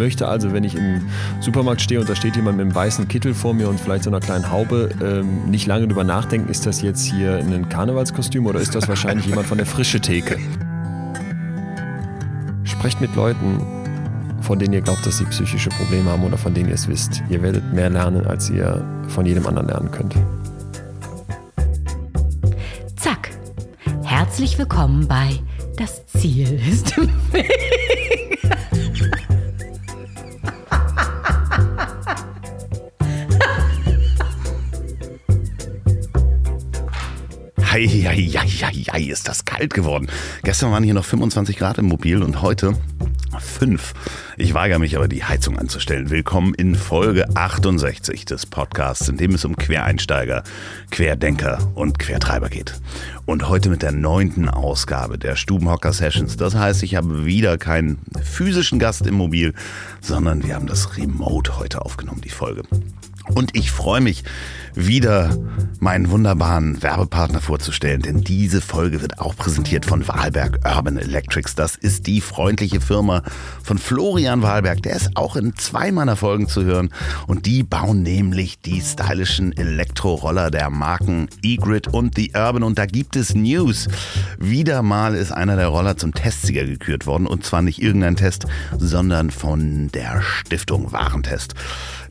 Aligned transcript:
möchte 0.00 0.26
also, 0.26 0.54
wenn 0.54 0.64
ich 0.64 0.76
im 0.76 1.02
Supermarkt 1.40 1.82
stehe 1.82 2.00
und 2.00 2.08
da 2.08 2.16
steht 2.16 2.34
jemand 2.34 2.56
mit 2.56 2.64
einem 2.64 2.74
weißen 2.74 3.06
Kittel 3.06 3.34
vor 3.34 3.52
mir 3.52 3.68
und 3.68 3.78
vielleicht 3.78 4.04
so 4.04 4.10
einer 4.10 4.20
kleinen 4.20 4.50
Haube, 4.50 4.88
ähm, 5.04 5.50
nicht 5.50 5.66
lange 5.66 5.86
drüber 5.86 6.04
nachdenken, 6.04 6.48
ist 6.48 6.64
das 6.64 6.80
jetzt 6.80 7.04
hier 7.04 7.36
ein 7.36 7.68
Karnevalskostüm 7.68 8.46
oder 8.46 8.60
ist 8.60 8.74
das 8.74 8.88
wahrscheinlich 8.88 9.26
jemand 9.26 9.46
von 9.46 9.58
der 9.58 9.66
frische 9.66 10.00
Theke? 10.00 10.38
Sprecht 12.64 13.02
mit 13.02 13.14
Leuten, 13.14 13.60
von 14.40 14.58
denen 14.58 14.72
ihr 14.72 14.80
glaubt, 14.80 15.04
dass 15.04 15.18
sie 15.18 15.26
psychische 15.26 15.68
Probleme 15.68 16.10
haben 16.10 16.24
oder 16.24 16.38
von 16.38 16.54
denen 16.54 16.70
ihr 16.70 16.76
es 16.76 16.88
wisst. 16.88 17.22
Ihr 17.28 17.42
werdet 17.42 17.70
mehr 17.74 17.90
lernen, 17.90 18.26
als 18.26 18.48
ihr 18.48 18.82
von 19.08 19.26
jedem 19.26 19.46
anderen 19.46 19.68
lernen 19.68 19.90
könnt. 19.90 20.14
Zack. 22.96 23.32
Herzlich 24.02 24.58
willkommen 24.58 25.06
bei 25.06 25.28
Das 25.76 26.06
Ziel 26.06 26.58
ist 26.66 26.96
im 26.96 27.10
Weg. 27.32 28.39
Hei, 37.72 37.84
ist 39.08 39.28
das 39.28 39.44
kalt 39.44 39.74
geworden. 39.74 40.08
Gestern 40.42 40.72
waren 40.72 40.82
hier 40.82 40.92
noch 40.92 41.04
25 41.04 41.56
Grad 41.56 41.78
im 41.78 41.86
Mobil 41.86 42.20
und 42.20 42.42
heute 42.42 42.74
5. 43.38 43.94
Ich 44.38 44.54
weigere 44.54 44.80
mich 44.80 44.96
aber, 44.96 45.06
die 45.06 45.22
Heizung 45.22 45.56
anzustellen. 45.56 46.10
Willkommen 46.10 46.52
in 46.54 46.74
Folge 46.74 47.28
68 47.36 48.24
des 48.24 48.46
Podcasts, 48.46 49.08
in 49.08 49.18
dem 49.18 49.36
es 49.36 49.44
um 49.44 49.54
Quereinsteiger, 49.54 50.42
Querdenker 50.90 51.70
und 51.76 52.00
Quertreiber 52.00 52.48
geht. 52.48 52.74
Und 53.24 53.48
heute 53.48 53.68
mit 53.68 53.82
der 53.82 53.92
neunten 53.92 54.48
Ausgabe 54.48 55.16
der 55.16 55.36
Stubenhocker 55.36 55.92
Sessions. 55.92 56.36
Das 56.36 56.56
heißt, 56.56 56.82
ich 56.82 56.96
habe 56.96 57.24
wieder 57.24 57.56
keinen 57.56 58.00
physischen 58.20 58.80
Gast 58.80 59.06
im 59.06 59.14
Mobil, 59.14 59.54
sondern 60.00 60.42
wir 60.42 60.56
haben 60.56 60.66
das 60.66 60.96
Remote 60.96 61.60
heute 61.60 61.82
aufgenommen, 61.82 62.20
die 62.20 62.30
Folge. 62.30 62.64
Und 63.34 63.56
ich 63.56 63.70
freue 63.70 64.00
mich, 64.00 64.24
wieder 64.74 65.36
meinen 65.80 66.10
wunderbaren 66.10 66.82
Werbepartner 66.82 67.40
vorzustellen, 67.40 68.02
denn 68.02 68.20
diese 68.20 68.60
Folge 68.60 69.00
wird 69.00 69.18
auch 69.18 69.34
präsentiert 69.34 69.86
von 69.86 70.06
Wahlberg 70.06 70.60
Urban 70.64 70.98
Electrics. 70.98 71.54
Das 71.54 71.74
ist 71.74 72.06
die 72.06 72.20
freundliche 72.20 72.80
Firma 72.80 73.22
von 73.62 73.78
Florian 73.78 74.42
Wahlberg. 74.42 74.82
Der 74.82 74.94
ist 74.94 75.16
auch 75.16 75.36
in 75.36 75.56
zwei 75.56 75.90
meiner 75.90 76.16
Folgen 76.16 76.48
zu 76.48 76.64
hören 76.64 76.90
und 77.26 77.46
die 77.46 77.62
bauen 77.62 78.02
nämlich 78.02 78.60
die 78.60 78.80
stylischen 78.80 79.56
Elektroroller 79.56 80.50
der 80.50 80.70
Marken 80.70 81.28
E-Grid 81.42 81.88
und 81.88 82.14
The 82.16 82.32
Urban 82.34 82.62
und 82.62 82.78
da 82.78 82.86
gibt 82.86 83.16
es 83.16 83.34
News. 83.34 83.88
Wieder 84.38 84.82
mal 84.82 85.14
ist 85.14 85.32
einer 85.32 85.56
der 85.56 85.68
Roller 85.68 85.96
zum 85.96 86.14
Testsieger 86.14 86.64
gekürt 86.64 87.06
worden 87.06 87.26
und 87.26 87.44
zwar 87.44 87.62
nicht 87.62 87.82
irgendein 87.82 88.16
Test, 88.16 88.46
sondern 88.78 89.30
von 89.30 89.88
der 89.88 90.22
Stiftung 90.22 90.92
Warentest. 90.92 91.54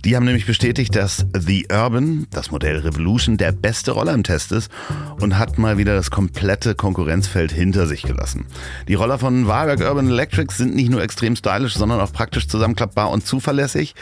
Die 0.05 0.15
haben 0.15 0.25
nämlich 0.25 0.45
bestätigt, 0.45 0.95
dass 0.95 1.25
The 1.37 1.67
Urban, 1.71 2.27
das 2.31 2.51
Modell 2.51 2.77
Revolution, 2.77 3.35
der 3.35 3.51
beste 3.51 3.91
Roller 3.91 4.13
im 4.13 4.23
Test 4.23 4.53
ist 4.53 4.71
und 5.19 5.37
hat 5.37 5.57
mal 5.57 5.77
wieder 5.77 5.93
das 5.95 6.09
komplette 6.09 6.73
Konkurrenzfeld 6.73 7.51
hinter 7.51 7.85
sich 7.85 8.03
gelassen. 8.03 8.45
Die 8.87 8.93
Roller 8.93 9.19
von 9.19 9.47
Wahlberg 9.47 9.81
Urban 9.81 10.07
Electrics 10.07 10.55
sind 10.57 10.73
nicht 10.73 10.89
nur 10.89 11.03
extrem 11.03 11.35
stylisch, 11.35 11.75
sondern 11.75 11.99
auch 11.99 12.13
praktisch 12.13 12.47
zusammenklappbar 12.47 13.09
und 13.09 13.25
zuverlässig. 13.25 13.93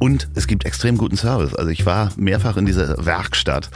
Und 0.00 0.28
es 0.34 0.48
gibt 0.48 0.66
extrem 0.66 0.98
guten 0.98 1.16
Service. 1.16 1.54
Also 1.54 1.70
ich 1.70 1.86
war 1.86 2.10
mehrfach 2.16 2.56
in 2.56 2.66
dieser 2.66 3.06
Werkstatt. 3.06 3.70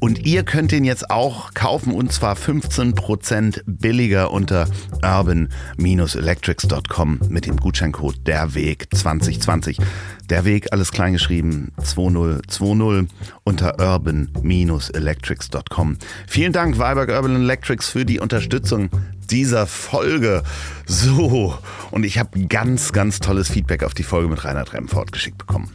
Und 0.00 0.26
ihr 0.26 0.42
könnt 0.42 0.70
den 0.70 0.84
jetzt 0.84 1.10
auch 1.10 1.54
kaufen 1.54 1.92
und 1.92 2.12
zwar 2.12 2.36
15% 2.36 3.62
billiger 3.66 4.32
unter 4.32 4.68
urban-electrics.com 5.02 7.20
mit 7.30 7.46
dem 7.46 7.56
Gutscheincode 7.56 8.26
derweg 8.26 8.88
2020. 8.94 9.78
Der 10.28 10.44
Weg, 10.44 10.72
alles 10.72 10.90
kleingeschrieben, 11.06 11.70
2020 11.80 13.08
unter 13.44 13.78
urban-electrics.com. 13.78 15.98
Vielen 16.26 16.52
Dank, 16.52 16.78
Weiberg 16.78 17.10
Urban 17.10 17.36
Electrics, 17.36 17.88
für 17.88 18.04
die 18.04 18.18
Unterstützung 18.18 18.90
dieser 19.30 19.68
Folge. 19.68 20.42
So, 20.84 21.56
und 21.92 22.04
ich 22.04 22.18
habe 22.18 22.44
ganz, 22.46 22.92
ganz 22.92 23.20
tolles 23.20 23.48
Feedback 23.48 23.84
auf 23.84 23.94
die 23.94 24.02
Folge 24.02 24.26
mit 24.26 24.44
Reinhard 24.44 24.72
Remford 24.72 25.12
geschickt 25.12 25.38
bekommen. 25.38 25.70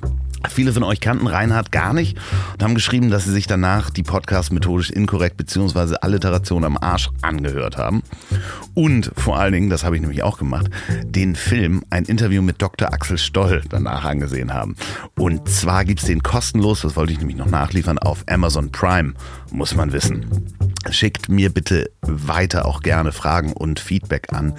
Viele 0.49 0.73
von 0.73 0.83
euch 0.83 0.99
kannten 0.99 1.27
Reinhard 1.27 1.71
gar 1.71 1.93
nicht 1.93 2.17
und 2.53 2.63
haben 2.63 2.75
geschrieben, 2.75 3.09
dass 3.09 3.25
sie 3.25 3.31
sich 3.31 3.47
danach 3.47 3.89
die 3.89 4.03
Podcasts 4.03 4.51
methodisch 4.51 4.89
inkorrekt 4.89 5.37
bzw. 5.37 5.95
Alliteration 6.01 6.63
am 6.63 6.77
Arsch 6.77 7.09
angehört 7.21 7.77
haben. 7.77 8.03
Und 8.73 9.11
vor 9.15 9.39
allen 9.39 9.53
Dingen, 9.53 9.69
das 9.69 9.83
habe 9.83 9.95
ich 9.95 10.01
nämlich 10.01 10.23
auch 10.23 10.37
gemacht, 10.37 10.69
den 11.03 11.35
Film, 11.35 11.83
ein 11.89 12.05
Interview 12.05 12.41
mit 12.41 12.61
Dr. 12.61 12.93
Axel 12.93 13.17
Stoll 13.17 13.61
danach 13.69 14.05
angesehen 14.05 14.53
haben. 14.53 14.75
Und 15.17 15.47
zwar 15.49 15.85
gibt 15.85 16.01
es 16.01 16.07
den 16.07 16.23
kostenlos, 16.23 16.81
das 16.81 16.95
wollte 16.95 17.13
ich 17.13 17.19
nämlich 17.19 17.37
noch 17.37 17.49
nachliefern, 17.49 17.97
auf 17.97 18.23
Amazon 18.27 18.71
Prime, 18.71 19.13
muss 19.51 19.75
man 19.75 19.91
wissen. 19.91 20.25
Schickt 20.89 21.29
mir 21.29 21.49
bitte 21.49 21.91
weiter 22.01 22.65
auch 22.65 22.81
gerne 22.81 23.11
Fragen 23.11 23.53
und 23.53 23.79
Feedback 23.79 24.33
an 24.33 24.53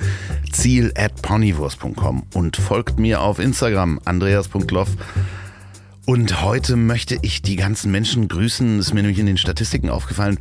ziel 0.53 0.93
at 0.97 1.20
ponywurst.com 1.22 2.25
und 2.34 2.56
folgt 2.56 2.99
mir 2.99 3.20
auf 3.20 3.38
Instagram 3.38 4.00
andreas.loff. 4.04 4.91
Und 6.04 6.42
heute 6.42 6.76
möchte 6.76 7.16
ich 7.22 7.42
die 7.42 7.56
ganzen 7.56 7.92
Menschen 7.92 8.26
grüßen, 8.26 8.80
ist 8.80 8.92
mir 8.92 9.02
nämlich 9.02 9.20
in 9.20 9.26
den 9.26 9.36
Statistiken 9.36 9.88
aufgefallen, 9.88 10.38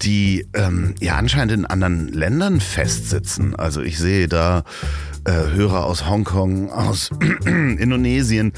die 0.00 0.46
ähm, 0.54 0.94
ja 1.00 1.16
anscheinend 1.16 1.52
in 1.52 1.66
anderen 1.66 2.08
Ländern 2.08 2.60
festsitzen. 2.60 3.54
Also 3.54 3.82
ich 3.82 3.98
sehe 3.98 4.26
da 4.26 4.64
äh, 5.24 5.32
Hörer 5.32 5.84
aus 5.84 6.08
Hongkong, 6.08 6.70
aus 6.70 7.10
Indonesien. 7.44 8.54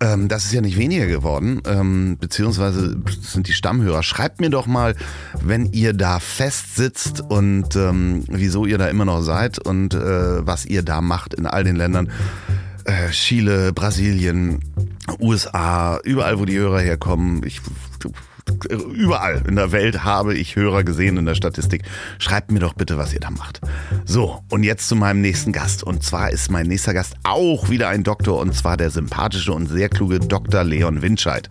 Ähm, 0.00 0.28
das 0.28 0.46
ist 0.46 0.52
ja 0.52 0.62
nicht 0.62 0.78
weniger 0.78 1.06
geworden, 1.06 1.60
ähm, 1.66 2.16
beziehungsweise 2.18 2.96
sind 3.20 3.46
die 3.46 3.52
Stammhörer. 3.52 4.02
Schreibt 4.02 4.40
mir 4.40 4.50
doch 4.50 4.66
mal, 4.66 4.96
wenn 5.42 5.72
ihr 5.72 5.92
da 5.92 6.18
festsitzt 6.18 7.20
und 7.20 7.76
ähm, 7.76 8.24
wieso 8.28 8.64
ihr 8.64 8.78
da 8.78 8.88
immer 8.88 9.04
noch 9.04 9.20
seid 9.20 9.58
und 9.58 9.92
äh, 9.92 10.46
was 10.46 10.64
ihr 10.64 10.82
da 10.82 11.02
macht 11.02 11.34
in 11.34 11.46
all 11.46 11.64
den 11.64 11.76
Ländern. 11.76 12.10
Äh, 12.84 13.10
Chile, 13.10 13.72
Brasilien, 13.72 14.60
USA, 15.20 15.98
überall, 16.04 16.38
wo 16.38 16.44
die 16.44 16.58
Hörer 16.58 16.80
herkommen. 16.80 17.42
Ich, 17.44 17.60
überall 18.70 19.42
in 19.46 19.56
der 19.56 19.72
Welt 19.72 20.04
habe 20.04 20.34
ich 20.34 20.56
Hörer 20.56 20.84
gesehen 20.84 21.16
in 21.16 21.26
der 21.26 21.34
Statistik. 21.34 21.82
Schreibt 22.18 22.50
mir 22.50 22.58
doch 22.58 22.74
bitte, 22.74 22.98
was 22.98 23.12
ihr 23.12 23.20
da 23.20 23.30
macht. 23.30 23.60
So, 24.04 24.42
und 24.50 24.62
jetzt 24.64 24.88
zu 24.88 24.96
meinem 24.96 25.20
nächsten 25.20 25.52
Gast. 25.52 25.82
Und 25.82 26.02
zwar 26.02 26.30
ist 26.30 26.50
mein 26.50 26.66
nächster 26.66 26.94
Gast 26.94 27.14
auch 27.22 27.70
wieder 27.70 27.88
ein 27.88 28.04
Doktor, 28.04 28.38
und 28.38 28.54
zwar 28.54 28.76
der 28.76 28.90
sympathische 28.90 29.52
und 29.52 29.68
sehr 29.68 29.88
kluge 29.88 30.20
Dr. 30.20 30.64
Leon 30.64 31.02
Winscheid. 31.02 31.50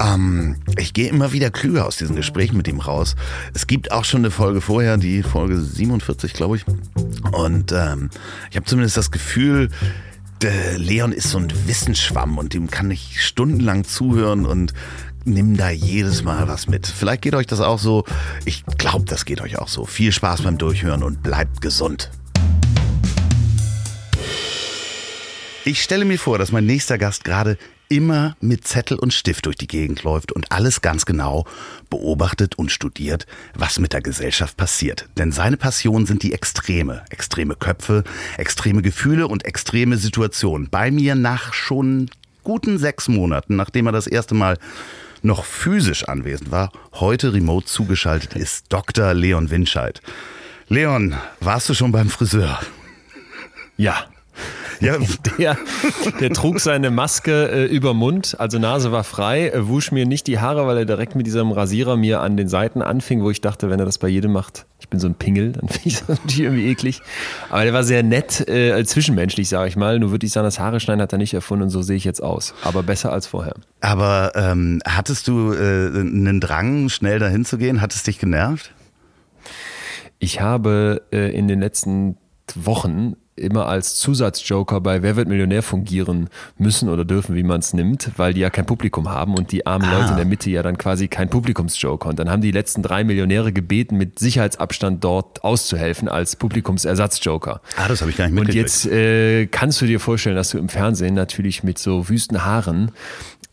Ähm, 0.00 0.56
ich 0.78 0.92
gehe 0.92 1.08
immer 1.08 1.32
wieder 1.32 1.50
klüger 1.50 1.86
aus 1.86 1.96
diesen 1.96 2.16
Gesprächen 2.16 2.56
mit 2.56 2.68
ihm 2.68 2.80
raus. 2.80 3.16
Es 3.52 3.66
gibt 3.66 3.92
auch 3.92 4.04
schon 4.04 4.20
eine 4.20 4.30
Folge 4.30 4.60
vorher, 4.60 4.96
die 4.96 5.22
Folge 5.22 5.60
47, 5.60 6.32
glaube 6.32 6.56
ich. 6.56 6.64
Und 7.32 7.72
ähm, 7.72 8.10
ich 8.50 8.56
habe 8.56 8.66
zumindest 8.66 8.96
das 8.96 9.10
Gefühl, 9.10 9.70
der 10.42 10.78
Leon 10.78 11.12
ist 11.12 11.30
so 11.30 11.38
ein 11.38 11.52
Wissensschwamm 11.66 12.38
und 12.38 12.54
dem 12.54 12.70
kann 12.70 12.90
ich 12.90 13.24
stundenlang 13.24 13.84
zuhören 13.84 14.46
und 14.46 14.72
nimm 15.24 15.56
da 15.56 15.70
jedes 15.70 16.22
Mal 16.22 16.48
was 16.48 16.68
mit. 16.68 16.86
Vielleicht 16.86 17.22
geht 17.22 17.34
euch 17.34 17.46
das 17.46 17.60
auch 17.60 17.78
so. 17.78 18.04
Ich 18.44 18.64
glaube, 18.78 19.04
das 19.06 19.24
geht 19.24 19.40
euch 19.40 19.58
auch 19.58 19.68
so. 19.68 19.84
Viel 19.84 20.12
Spaß 20.12 20.42
beim 20.42 20.58
Durchhören 20.58 21.02
und 21.02 21.22
bleibt 21.22 21.60
gesund. 21.60 22.10
Ich 25.64 25.82
stelle 25.82 26.04
mir 26.04 26.18
vor, 26.18 26.38
dass 26.38 26.52
mein 26.52 26.66
nächster 26.66 26.98
Gast 26.98 27.24
gerade 27.24 27.56
immer 27.88 28.36
mit 28.40 28.66
Zettel 28.66 28.98
und 28.98 29.12
Stift 29.12 29.46
durch 29.46 29.56
die 29.56 29.66
Gegend 29.66 30.02
läuft 30.02 30.32
und 30.32 30.52
alles 30.52 30.80
ganz 30.80 31.06
genau 31.06 31.44
beobachtet 31.90 32.56
und 32.56 32.70
studiert, 32.70 33.26
was 33.54 33.78
mit 33.78 33.92
der 33.92 34.02
Gesellschaft 34.02 34.56
passiert. 34.56 35.08
Denn 35.16 35.32
seine 35.32 35.56
Passion 35.56 36.06
sind 36.06 36.22
die 36.22 36.32
Extreme. 36.32 37.04
Extreme 37.10 37.54
Köpfe, 37.54 38.04
extreme 38.36 38.82
Gefühle 38.82 39.28
und 39.28 39.44
extreme 39.44 39.96
Situationen. 39.96 40.68
Bei 40.70 40.90
mir 40.90 41.14
nach 41.14 41.52
schon 41.52 42.10
guten 42.42 42.78
sechs 42.78 43.08
Monaten, 43.08 43.56
nachdem 43.56 43.86
er 43.86 43.92
das 43.92 44.06
erste 44.06 44.34
Mal 44.34 44.58
noch 45.22 45.44
physisch 45.44 46.06
anwesend 46.06 46.50
war, 46.50 46.70
heute 46.94 47.32
remote 47.32 47.66
zugeschaltet 47.66 48.34
ist 48.34 48.66
Dr. 48.68 49.14
Leon 49.14 49.50
Winscheid. 49.50 50.02
Leon, 50.68 51.14
warst 51.40 51.68
du 51.68 51.74
schon 51.74 51.92
beim 51.92 52.08
Friseur? 52.08 52.60
Ja. 53.76 54.06
Ja. 54.84 54.98
Der, 55.38 55.56
der 56.20 56.30
trug 56.30 56.60
seine 56.60 56.90
Maske 56.92 57.48
äh, 57.50 57.64
über 57.64 57.92
Mund, 57.92 58.36
also 58.38 58.58
Nase 58.60 58.92
war 58.92 59.02
frei, 59.02 59.48
äh, 59.48 59.66
wusch 59.66 59.90
mir 59.90 60.06
nicht 60.06 60.28
die 60.28 60.38
Haare, 60.38 60.66
weil 60.66 60.78
er 60.78 60.84
direkt 60.84 61.16
mit 61.16 61.26
diesem 61.26 61.50
Rasierer 61.50 61.96
mir 61.96 62.20
an 62.20 62.36
den 62.36 62.46
Seiten 62.46 62.82
anfing, 62.82 63.22
wo 63.22 63.30
ich 63.30 63.40
dachte, 63.40 63.68
wenn 63.68 63.80
er 63.80 63.86
das 63.86 63.98
bei 63.98 64.06
jedem 64.06 64.32
macht, 64.32 64.66
ich 64.78 64.88
bin 64.88 65.00
so 65.00 65.08
ein 65.08 65.14
Pingel, 65.14 65.52
dann 65.52 65.68
finde 65.68 65.88
ich 65.88 65.98
das 65.98 66.08
natürlich 66.08 66.40
irgendwie 66.40 66.66
eklig. 66.68 67.00
Aber 67.50 67.64
der 67.64 67.72
war 67.72 67.82
sehr 67.82 68.02
nett, 68.02 68.48
äh, 68.48 68.84
zwischenmenschlich, 68.84 69.48
sage 69.48 69.68
ich 69.68 69.76
mal. 69.76 69.98
Nur 69.98 70.10
würde 70.10 70.26
ich 70.26 70.32
sagen, 70.32 70.44
das 70.44 70.60
Haare 70.60 70.78
schneiden 70.78 71.00
hat 71.00 71.12
er 71.12 71.18
nicht 71.18 71.34
erfunden 71.34 71.64
und 71.64 71.70
so 71.70 71.82
sehe 71.82 71.96
ich 71.96 72.04
jetzt 72.04 72.22
aus. 72.22 72.54
Aber 72.62 72.82
besser 72.82 73.12
als 73.12 73.26
vorher. 73.26 73.54
Aber 73.80 74.32
ähm, 74.34 74.80
hattest 74.84 75.26
du 75.26 75.52
äh, 75.52 75.88
einen 75.88 76.40
Drang, 76.40 76.90
schnell 76.90 77.18
dahin 77.18 77.44
zu 77.44 77.58
gehen? 77.58 77.80
Hat 77.80 77.94
es 77.94 78.02
dich 78.02 78.18
genervt? 78.18 78.72
Ich 80.18 80.40
habe 80.40 81.02
äh, 81.12 81.34
in 81.36 81.48
den 81.48 81.60
letzten 81.60 82.16
Wochen 82.54 83.16
immer 83.36 83.66
als 83.66 83.96
Zusatzjoker 83.96 84.80
bei 84.80 85.02
Wer 85.02 85.16
wird 85.16 85.28
Millionär 85.28 85.62
fungieren 85.62 86.28
müssen 86.56 86.88
oder 86.88 87.04
dürfen, 87.04 87.34
wie 87.34 87.42
man 87.42 87.60
es 87.60 87.72
nimmt, 87.72 88.12
weil 88.16 88.34
die 88.34 88.40
ja 88.40 88.50
kein 88.50 88.66
Publikum 88.66 89.10
haben 89.10 89.34
und 89.34 89.52
die 89.52 89.66
armen 89.66 89.88
ah. 89.88 89.98
Leute 89.98 90.10
in 90.10 90.16
der 90.16 90.24
Mitte 90.24 90.50
ja 90.50 90.62
dann 90.62 90.78
quasi 90.78 91.08
kein 91.08 91.28
Publikumsjoker. 91.28 92.08
Und 92.08 92.18
dann 92.18 92.30
haben 92.30 92.42
die 92.42 92.52
letzten 92.52 92.82
drei 92.82 93.04
Millionäre 93.04 93.52
gebeten, 93.52 93.96
mit 93.96 94.18
Sicherheitsabstand 94.18 95.02
dort 95.02 95.42
auszuhelfen 95.42 96.08
als 96.08 96.36
Publikumsersatzjoker. 96.36 97.60
Ah, 97.76 97.88
das 97.88 98.00
habe 98.00 98.10
ich 98.10 98.16
gar 98.16 98.26
nicht 98.26 98.34
mitgekriegt. 98.34 98.56
Und 98.56 98.62
jetzt 98.62 98.86
äh, 98.86 99.46
kannst 99.46 99.80
du 99.80 99.86
dir 99.86 100.00
vorstellen, 100.00 100.36
dass 100.36 100.50
du 100.50 100.58
im 100.58 100.68
Fernsehen 100.68 101.14
natürlich 101.14 101.64
mit 101.64 101.78
so 101.78 102.08
wüsten 102.08 102.44
Haaren 102.44 102.92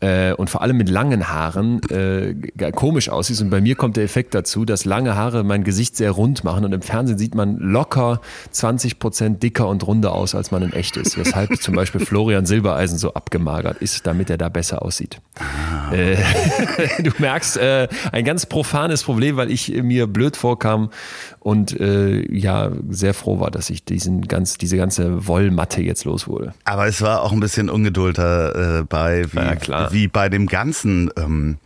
äh, 0.02 0.32
und 0.32 0.50
vor 0.50 0.62
allem 0.62 0.76
mit 0.76 0.88
langen 0.88 1.28
Haaren 1.28 1.80
äh, 1.88 2.34
komisch 2.72 3.08
aussiehst. 3.08 3.40
Und 3.40 3.50
bei 3.50 3.60
mir 3.60 3.76
kommt 3.76 3.96
der 3.96 4.04
Effekt 4.04 4.34
dazu, 4.34 4.64
dass 4.64 4.84
lange 4.84 5.14
Haare 5.14 5.44
mein 5.44 5.62
Gesicht 5.64 5.96
sehr 5.96 6.10
rund 6.10 6.44
machen 6.44 6.64
und 6.64 6.72
im 6.72 6.82
Fernsehen 6.82 7.18
sieht 7.18 7.34
man 7.34 7.56
locker 7.58 8.20
20 8.50 8.98
Prozent 8.98 9.42
dicker 9.42 9.68
und 9.68 9.86
runder 9.86 10.12
aus, 10.12 10.34
als 10.34 10.50
man 10.50 10.62
in 10.62 10.72
echt 10.72 10.96
ist. 10.96 11.16
Weshalb 11.16 11.56
zum 11.62 11.74
Beispiel 11.74 12.04
Florian 12.04 12.46
Silbereisen 12.46 12.98
so 12.98 13.14
abgemagert 13.14 13.78
ist, 13.78 14.06
damit 14.06 14.28
er 14.28 14.38
da 14.38 14.48
besser 14.48 14.82
aussieht. 14.82 15.20
Ah. 15.38 15.94
Äh, 15.94 16.16
du 17.02 17.12
merkst, 17.18 17.56
äh, 17.58 17.88
ein 18.10 18.24
ganz 18.24 18.46
profanes 18.46 19.04
Problem, 19.04 19.36
weil 19.36 19.50
ich 19.50 19.82
mir 19.82 20.08
blöd 20.08 20.36
vorkam 20.36 20.90
und 21.42 21.78
äh, 21.80 22.24
ja, 22.32 22.70
sehr 22.88 23.14
froh 23.14 23.40
war, 23.40 23.50
dass 23.50 23.68
ich 23.68 23.84
diesen 23.84 24.28
ganz, 24.28 24.58
diese 24.58 24.76
ganze 24.76 25.26
Wollmatte 25.26 25.82
jetzt 25.82 26.04
los 26.04 26.28
wurde. 26.28 26.54
Aber 26.64 26.86
es 26.86 27.02
war 27.02 27.22
auch 27.22 27.32
ein 27.32 27.40
bisschen 27.40 27.68
Ungeduld 27.68 28.16
äh, 28.18 28.84
bei, 28.88 29.24
wie, 29.32 29.68
ja, 29.70 29.92
wie 29.92 30.06
bei 30.06 30.28
dem 30.28 30.46
Ganzen. 30.46 31.10
Ähm, 31.16 31.58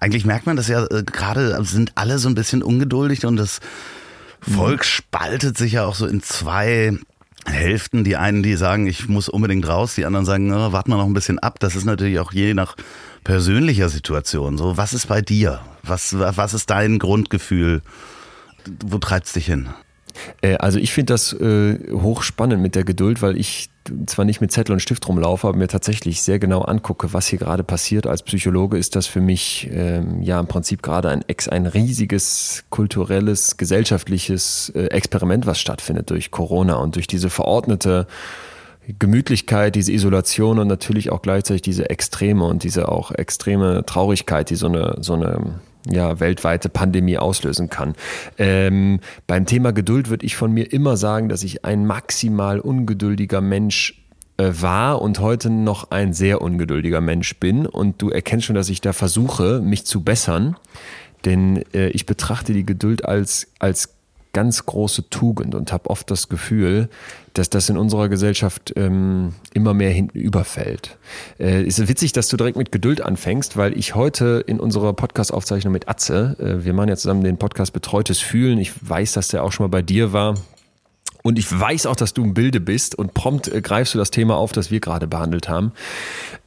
eigentlich 0.00 0.24
merkt 0.24 0.46
man 0.46 0.56
das 0.56 0.66
ja 0.66 0.84
äh, 0.84 1.04
gerade, 1.04 1.62
sind 1.64 1.92
alle 1.94 2.18
so 2.18 2.28
ein 2.28 2.34
bisschen 2.34 2.60
ungeduldig 2.60 3.24
und 3.24 3.36
das 3.36 3.60
Volk 4.40 4.84
spaltet 4.84 5.56
sich 5.56 5.74
ja 5.74 5.84
auch 5.84 5.94
so 5.94 6.06
in 6.06 6.22
zwei 6.22 6.98
Hälften. 7.46 8.02
Die 8.02 8.16
einen, 8.16 8.42
die 8.42 8.56
sagen, 8.56 8.88
ich 8.88 9.08
muss 9.08 9.28
unbedingt 9.28 9.68
raus, 9.68 9.94
die 9.94 10.06
anderen 10.06 10.26
sagen, 10.26 10.48
na, 10.48 10.72
warten 10.72 10.90
wir 10.90 10.96
noch 10.96 11.06
ein 11.06 11.14
bisschen 11.14 11.38
ab. 11.38 11.60
Das 11.60 11.76
ist 11.76 11.84
natürlich 11.84 12.18
auch 12.18 12.32
je 12.32 12.54
nach 12.54 12.74
persönlicher 13.22 13.90
Situation 13.90 14.58
so. 14.58 14.76
Was 14.76 14.92
ist 14.92 15.06
bei 15.06 15.20
dir? 15.20 15.60
Was, 15.84 16.18
was 16.18 16.52
ist 16.52 16.68
dein 16.70 16.98
Grundgefühl? 16.98 17.82
Wo 18.84 18.98
treibt 18.98 19.26
es 19.26 19.32
dich 19.32 19.46
hin? 19.46 19.68
Äh, 20.42 20.56
also 20.56 20.78
ich 20.78 20.92
finde 20.92 21.12
das 21.12 21.32
äh, 21.32 21.78
hochspannend 21.92 22.62
mit 22.62 22.74
der 22.74 22.84
Geduld, 22.84 23.22
weil 23.22 23.36
ich 23.36 23.70
zwar 24.06 24.24
nicht 24.24 24.40
mit 24.40 24.52
Zettel 24.52 24.72
und 24.72 24.80
Stift 24.80 25.08
rumlaufe, 25.08 25.48
aber 25.48 25.56
mir 25.56 25.68
tatsächlich 25.68 26.22
sehr 26.22 26.38
genau 26.38 26.60
angucke, 26.62 27.12
was 27.12 27.26
hier 27.26 27.38
gerade 27.38 27.64
passiert. 27.64 28.06
Als 28.06 28.22
Psychologe 28.22 28.78
ist 28.78 28.94
das 28.94 29.06
für 29.06 29.20
mich 29.20 29.68
ähm, 29.72 30.22
ja 30.22 30.38
im 30.38 30.46
Prinzip 30.46 30.82
gerade 30.82 31.08
ein, 31.08 31.24
ein 31.50 31.66
riesiges 31.66 32.64
kulturelles, 32.70 33.56
gesellschaftliches 33.56 34.70
äh, 34.74 34.86
Experiment, 34.86 35.46
was 35.46 35.58
stattfindet 35.58 36.10
durch 36.10 36.30
Corona 36.30 36.76
und 36.76 36.96
durch 36.96 37.06
diese 37.06 37.30
verordnete 37.30 38.06
Gemütlichkeit, 38.98 39.74
diese 39.74 39.92
Isolation 39.92 40.58
und 40.58 40.66
natürlich 40.66 41.10
auch 41.10 41.22
gleichzeitig 41.22 41.62
diese 41.62 41.90
Extreme 41.90 42.44
und 42.44 42.64
diese 42.64 42.88
auch 42.88 43.12
extreme 43.12 43.84
Traurigkeit, 43.86 44.50
die 44.50 44.56
so 44.56 44.66
eine, 44.66 44.96
so 45.00 45.14
eine 45.14 45.60
ja, 45.88 46.20
weltweite 46.20 46.68
Pandemie 46.68 47.18
auslösen 47.18 47.70
kann. 47.70 47.94
Ähm, 48.38 49.00
beim 49.26 49.46
Thema 49.46 49.72
Geduld 49.72 50.10
würde 50.10 50.26
ich 50.26 50.36
von 50.36 50.52
mir 50.52 50.72
immer 50.72 50.96
sagen, 50.96 51.28
dass 51.28 51.42
ich 51.42 51.64
ein 51.64 51.86
maximal 51.86 52.60
ungeduldiger 52.60 53.40
Mensch 53.40 54.02
äh, 54.36 54.52
war 54.60 55.02
und 55.02 55.20
heute 55.20 55.50
noch 55.50 55.90
ein 55.90 56.12
sehr 56.12 56.40
ungeduldiger 56.40 57.00
Mensch 57.00 57.36
bin. 57.38 57.66
Und 57.66 58.02
du 58.02 58.10
erkennst 58.10 58.46
schon, 58.46 58.56
dass 58.56 58.68
ich 58.68 58.80
da 58.80 58.92
versuche, 58.92 59.60
mich 59.60 59.86
zu 59.86 60.02
bessern. 60.02 60.56
Denn 61.24 61.64
äh, 61.74 61.88
ich 61.88 62.06
betrachte 62.06 62.52
die 62.52 62.64
Geduld 62.64 63.04
als, 63.04 63.48
als 63.58 63.99
ganz 64.32 64.66
große 64.66 65.10
Tugend 65.10 65.54
und 65.54 65.72
habe 65.72 65.90
oft 65.90 66.10
das 66.10 66.28
Gefühl, 66.28 66.88
dass 67.34 67.50
das 67.50 67.68
in 67.68 67.76
unserer 67.76 68.08
Gesellschaft 68.08 68.72
ähm, 68.76 69.34
immer 69.54 69.74
mehr 69.74 69.90
hinten 69.90 70.18
überfällt. 70.18 70.98
Äh, 71.38 71.64
ist 71.64 71.86
witzig, 71.88 72.12
dass 72.12 72.28
du 72.28 72.36
direkt 72.36 72.56
mit 72.56 72.72
Geduld 72.72 73.00
anfängst, 73.00 73.56
weil 73.56 73.76
ich 73.76 73.94
heute 73.94 74.42
in 74.46 74.60
unserer 74.60 74.92
Podcast-Aufzeichnung 74.92 75.72
mit 75.72 75.88
Atze, 75.88 76.36
äh, 76.38 76.64
wir 76.64 76.72
machen 76.72 76.88
ja 76.88 76.96
zusammen 76.96 77.24
den 77.24 77.38
Podcast 77.38 77.72
Betreutes 77.72 78.18
Fühlen, 78.18 78.58
ich 78.58 78.72
weiß, 78.88 79.12
dass 79.12 79.28
der 79.28 79.42
auch 79.42 79.52
schon 79.52 79.64
mal 79.64 79.70
bei 79.70 79.82
dir 79.82 80.12
war, 80.12 80.34
und 81.22 81.38
ich 81.38 81.58
weiß 81.58 81.86
auch, 81.86 81.96
dass 81.96 82.14
du 82.14 82.24
im 82.24 82.34
Bilde 82.34 82.60
bist 82.60 82.94
und 82.94 83.14
prompt 83.14 83.48
äh, 83.48 83.60
greifst 83.60 83.94
du 83.94 83.98
das 83.98 84.10
Thema 84.10 84.36
auf, 84.36 84.52
das 84.52 84.70
wir 84.70 84.80
gerade 84.80 85.06
behandelt 85.06 85.48
haben. 85.48 85.72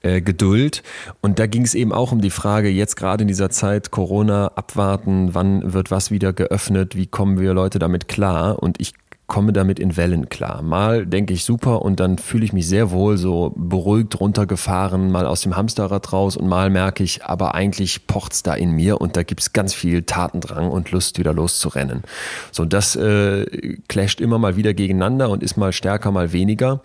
Äh, 0.02 0.22
Geduld. 0.22 0.84
Und 1.22 1.40
da 1.40 1.48
ging 1.48 1.64
es 1.64 1.76
eben 1.76 1.94
auch 1.94 2.12
um 2.12 2.22
die 2.22 2.30
Frage, 2.30 2.70
jetzt 2.70 2.96
gerade 2.96 3.22
in 3.24 3.28
dieser 3.28 3.50
Zeit 3.50 3.92
Corona 3.92 4.48
abwarten, 4.56 5.34
wann 5.34 5.74
wird 5.74 5.92
was 5.92 6.12
wieder 6.12 6.34
geöffnet, 6.34 6.96
wie 6.96 7.08
kommen 7.08 7.40
wir 7.40 7.54
Leute 7.54 7.80
damit 7.80 8.08
klar? 8.08 8.62
Und 8.62 8.82
ich 8.82 8.94
komme 9.28 9.54
damit 9.54 9.80
in 9.80 9.96
Wellen 9.96 10.28
klar. 10.28 10.62
Mal 10.62 11.06
denke 11.06 11.34
ich 11.34 11.46
super 11.46 11.82
und 11.82 12.00
dann 12.00 12.18
fühle 12.18 12.44
ich 12.44 12.52
mich 12.52 12.68
sehr 12.68 12.92
wohl 12.92 13.18
so 13.18 13.54
beruhigt 13.56 14.20
runtergefahren, 14.20 15.12
mal 15.12 15.26
aus 15.26 15.42
dem 15.42 15.56
Hamsterrad 15.56 16.12
raus 16.12 16.36
und 16.36 16.48
mal 16.48 16.70
merke 16.70 17.04
ich, 17.04 17.24
aber 17.24 17.56
eigentlich 17.56 18.06
pocht's 18.06 18.44
da 18.44 18.54
in 18.54 18.72
mir 18.72 19.00
und 19.00 19.16
da 19.16 19.24
gibt's 19.24 19.54
ganz 19.54 19.74
viel 19.74 20.04
Tatendrang 20.04 20.70
und 20.70 20.92
Lust, 20.92 21.20
wieder 21.20 21.34
loszurennen. 21.34 22.04
So, 22.52 22.66
das 22.66 22.96
äh, 22.96 23.78
clasht 23.88 24.20
immer 24.20 24.40
mal 24.40 24.58
wieder 24.58 24.74
gegeneinander 24.74 25.30
und 25.30 25.42
ist 25.42 25.56
mal 25.56 25.72
stärker, 25.72 26.12
mal 26.12 26.34
weniger. 26.34 26.82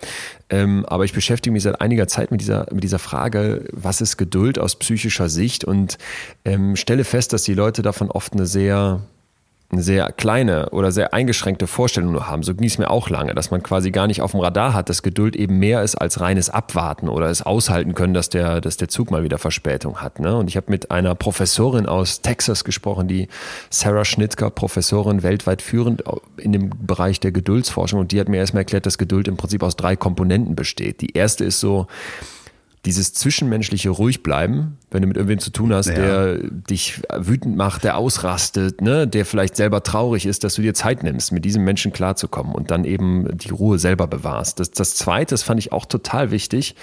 Ähm, 0.49 0.87
aber 0.87 1.05
ich 1.05 1.13
beschäftige 1.13 1.53
mich 1.53 1.65
seit 1.65 1.81
einiger 1.81 2.07
Zeit 2.07 2.31
mit 2.31 2.41
dieser, 2.41 2.67
mit 2.73 2.85
dieser 2.85 3.01
Frage, 3.01 3.65
was 3.73 4.01
ist 4.01 4.17
Geduld 4.17 4.59
aus 4.59 4.77
psychischer 4.77 5.29
Sicht 5.29 5.65
und 5.65 5.99
ähm, 6.45 6.77
stelle 6.77 7.05
fest, 7.05 7.33
dass 7.33 7.43
die 7.43 7.55
Leute 7.55 7.83
davon 7.83 8.11
oft 8.11 8.33
eine 8.33 8.47
sehr 8.47 9.03
eine 9.71 9.83
sehr 9.83 10.11
kleine 10.13 10.71
oder 10.71 10.93
sehr 10.93 11.13
eingeschränkte 11.13 11.67
Vorstellung 11.67 12.13
nur 12.13 12.27
haben. 12.27 12.43
So 12.43 12.55
ging 12.55 12.67
es 12.67 12.79
mir 12.79 12.91
auch 12.91 13.11
lange, 13.11 13.35
dass 13.35 13.51
man 13.51 13.63
quasi 13.63 13.91
gar 13.91 14.07
nicht 14.07 14.23
auf 14.23 14.31
dem 14.31 14.41
Radar 14.41 14.73
hat, 14.73 14.89
dass 14.89 15.03
Geduld 15.03 15.37
eben 15.37 15.59
mehr 15.59 15.83
ist 15.83 15.97
als 15.97 16.21
reines 16.21 16.49
Abwarten 16.49 17.09
oder 17.11 17.29
es 17.29 17.43
aushalten 17.43 17.95
können, 17.95 18.15
dass 18.15 18.31
der, 18.31 18.63
dass 18.63 18.79
der 18.79 18.89
Zug 18.89 19.11
mal 19.11 19.25
wieder 19.25 19.37
Verspätung 19.37 19.99
hat. 19.99 20.21
Ne? 20.21 20.35
Und 20.35 20.49
ich 20.49 20.57
habe 20.57 20.71
mit 20.71 20.91
einer 20.91 21.15
Professorin 21.15 21.85
aus 21.85 22.23
Texas 22.23 22.65
gesprochen, 22.65 23.09
die 23.09 23.29
Sarah 23.69 24.07
Schnitzker, 24.07 24.49
Professorin 24.49 25.23
weltweit 25.23 25.61
führend 25.61 26.03
in 26.39 26.53
dem 26.53 26.71
Bereich 26.71 27.21
der 27.21 27.33
Geduldsforschung. 27.33 28.01
Und 28.01 28.13
die 28.13 28.21
hat 28.21 28.31
mir 28.31 28.39
erstmal 28.39 28.63
erklärt, 28.63 28.87
dass 28.87 28.97
Geduld 28.97 29.29
im 29.29 29.37
Prinzip 29.37 29.63
aus 29.63 29.77
drei 29.77 29.97
Komponenten 29.97 30.57
besteht. 30.57 31.03
Die 31.03 31.13
erste 31.13 31.45
ist 31.45 31.61
so, 31.61 31.89
dieses 32.85 33.13
zwischenmenschliche 33.13 33.91
ruhig 33.91 34.23
bleiben, 34.23 34.79
wenn 34.91 35.03
du 35.03 35.09
mit 35.09 35.17
irgendwem 35.17 35.41
zu 35.41 35.51
tun 35.51 35.73
hast, 35.73 35.89
ja. 35.89 35.95
der 35.95 36.39
dich 36.39 37.03
wütend 37.17 37.57
macht, 37.57 37.85
der 37.85 37.97
ausrastet, 37.97 38.81
ne, 38.81 39.07
der 39.07 39.25
vielleicht 39.25 39.57
selber 39.57 39.83
traurig 39.83 40.27
ist, 40.27 40.45
dass 40.45 40.55
du 40.55 40.63
dir 40.63 40.75
Zeit 40.75 41.03
nimmst, 41.03 41.33
mit 41.33 41.45
diesem 41.45 41.65
Menschen 41.65 41.93
klarzukommen 41.93 42.55
und 42.55 42.71
dann 42.71 42.85
eben 42.85 43.37
die 43.37 43.51
Ruhe 43.51 43.79
selber 43.79 44.07
bewahrst. 44.07 44.61
Das, 44.61 44.71
das 44.71 44.95
zweite, 44.95 45.35
das 45.35 45.43
fand 45.43 45.59
ich 45.59 45.73
auch 45.73 45.87
total 45.87 46.31
wichtig, 46.31 46.77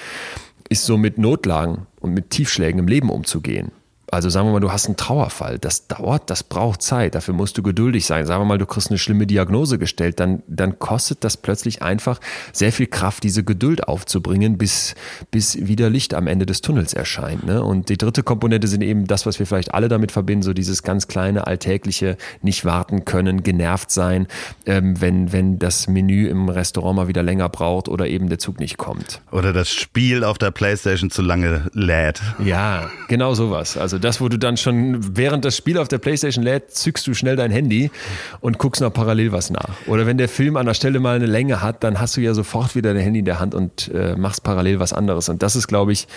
ist 0.69 0.85
so 0.85 0.97
mit 0.97 1.17
Notlagen 1.17 1.87
und 1.99 2.13
mit 2.13 2.29
Tiefschlägen 2.29 2.79
im 2.79 2.87
Leben 2.87 3.09
umzugehen. 3.09 3.71
Also 4.15 4.29
sagen 4.29 4.47
wir 4.47 4.53
mal, 4.53 4.61
du 4.61 4.71
hast 4.71 4.85
einen 4.85 4.95
Trauerfall. 4.95 5.59
Das 5.59 5.87
dauert, 5.87 6.29
das 6.29 6.43
braucht 6.43 6.81
Zeit. 6.81 7.15
Dafür 7.15 7.33
musst 7.33 7.57
du 7.57 7.63
geduldig 7.63 8.05
sein. 8.05 8.25
Sagen 8.25 8.41
wir 8.41 8.45
mal, 8.45 8.57
du 8.57 8.65
kriegst 8.65 8.89
eine 8.89 8.97
schlimme 8.97 9.27
Diagnose 9.27 9.77
gestellt, 9.77 10.21
dann, 10.21 10.41
dann 10.47 10.79
kostet 10.79 11.25
das 11.25 11.35
plötzlich 11.35 11.81
einfach 11.81 12.21
sehr 12.53 12.71
viel 12.71 12.87
Kraft, 12.87 13.23
diese 13.23 13.43
Geduld 13.43 13.89
aufzubringen, 13.89 14.57
bis, 14.57 14.95
bis 15.31 15.67
wieder 15.67 15.89
Licht 15.89 16.13
am 16.13 16.27
Ende 16.27 16.45
des 16.45 16.61
Tunnels 16.61 16.93
erscheint. 16.93 17.45
Ne? 17.45 17.61
Und 17.61 17.89
die 17.89 17.97
dritte 17.97 18.23
Komponente 18.23 18.69
sind 18.69 18.83
eben 18.83 19.05
das, 19.05 19.25
was 19.25 19.37
wir 19.37 19.45
vielleicht 19.45 19.73
alle 19.73 19.89
damit 19.89 20.13
verbinden, 20.13 20.43
so 20.43 20.53
dieses 20.53 20.81
ganz 20.81 21.09
kleine, 21.09 21.45
alltägliche, 21.45 22.15
nicht 22.41 22.63
warten 22.63 23.03
können, 23.03 23.43
genervt 23.43 23.91
sein, 23.91 24.27
ähm, 24.65 25.01
wenn, 25.01 25.33
wenn 25.33 25.59
das 25.59 25.89
Menü 25.89 26.29
im 26.29 26.47
Restaurant 26.47 26.95
mal 26.95 27.07
wieder 27.09 27.21
länger 27.21 27.49
braucht 27.49 27.89
oder 27.89 28.07
eben 28.07 28.29
der 28.29 28.39
Zug 28.39 28.61
nicht 28.61 28.77
kommt. 28.77 29.19
Oder 29.33 29.51
das 29.51 29.69
Spiel 29.69 30.23
auf 30.23 30.37
der 30.37 30.51
Playstation 30.51 31.11
zu 31.11 31.21
lange 31.21 31.69
lädt. 31.73 32.21
Ja, 32.41 32.89
genau 33.09 33.33
sowas. 33.33 33.75
Also 33.75 34.04
das, 34.05 34.21
wo 34.21 34.29
du 34.29 34.37
dann 34.37 34.55
schon 34.55 35.17
während 35.17 35.43
das 35.43 35.57
Spiel 35.57 35.77
auf 35.77 35.87
der 35.87 35.97
Playstation 35.97 36.43
lädt, 36.43 36.71
zückst 36.71 37.05
du 37.07 37.13
schnell 37.13 37.35
dein 37.35 37.51
Handy 37.51 37.91
und 38.39 38.57
guckst 38.57 38.81
noch 38.81 38.93
parallel 38.93 39.31
was 39.31 39.49
nach. 39.49 39.75
Oder 39.87 40.05
wenn 40.05 40.17
der 40.17 40.29
Film 40.29 40.55
an 40.57 40.65
der 40.65 40.75
Stelle 40.75 40.99
mal 40.99 41.15
eine 41.15 41.25
Länge 41.25 41.61
hat, 41.61 41.83
dann 41.83 41.99
hast 41.99 42.15
du 42.15 42.21
ja 42.21 42.33
sofort 42.33 42.75
wieder 42.75 42.93
dein 42.93 43.03
Handy 43.03 43.19
in 43.19 43.25
der 43.25 43.39
Hand 43.39 43.55
und 43.55 43.91
äh, 43.93 44.15
machst 44.15 44.43
parallel 44.43 44.79
was 44.79 44.93
anderes. 44.93 45.27
Und 45.27 45.41
das 45.43 45.55
ist, 45.55 45.67
glaube 45.67 45.91
ich, 45.91 46.07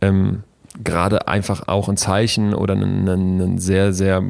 ähm, 0.00 0.42
gerade 0.82 1.28
einfach 1.28 1.68
auch 1.68 1.88
ein 1.88 1.96
Zeichen 1.96 2.54
oder 2.54 2.74
ein, 2.74 3.08
ein, 3.08 3.40
ein, 3.40 3.58
sehr, 3.58 3.92
sehr 3.92 4.22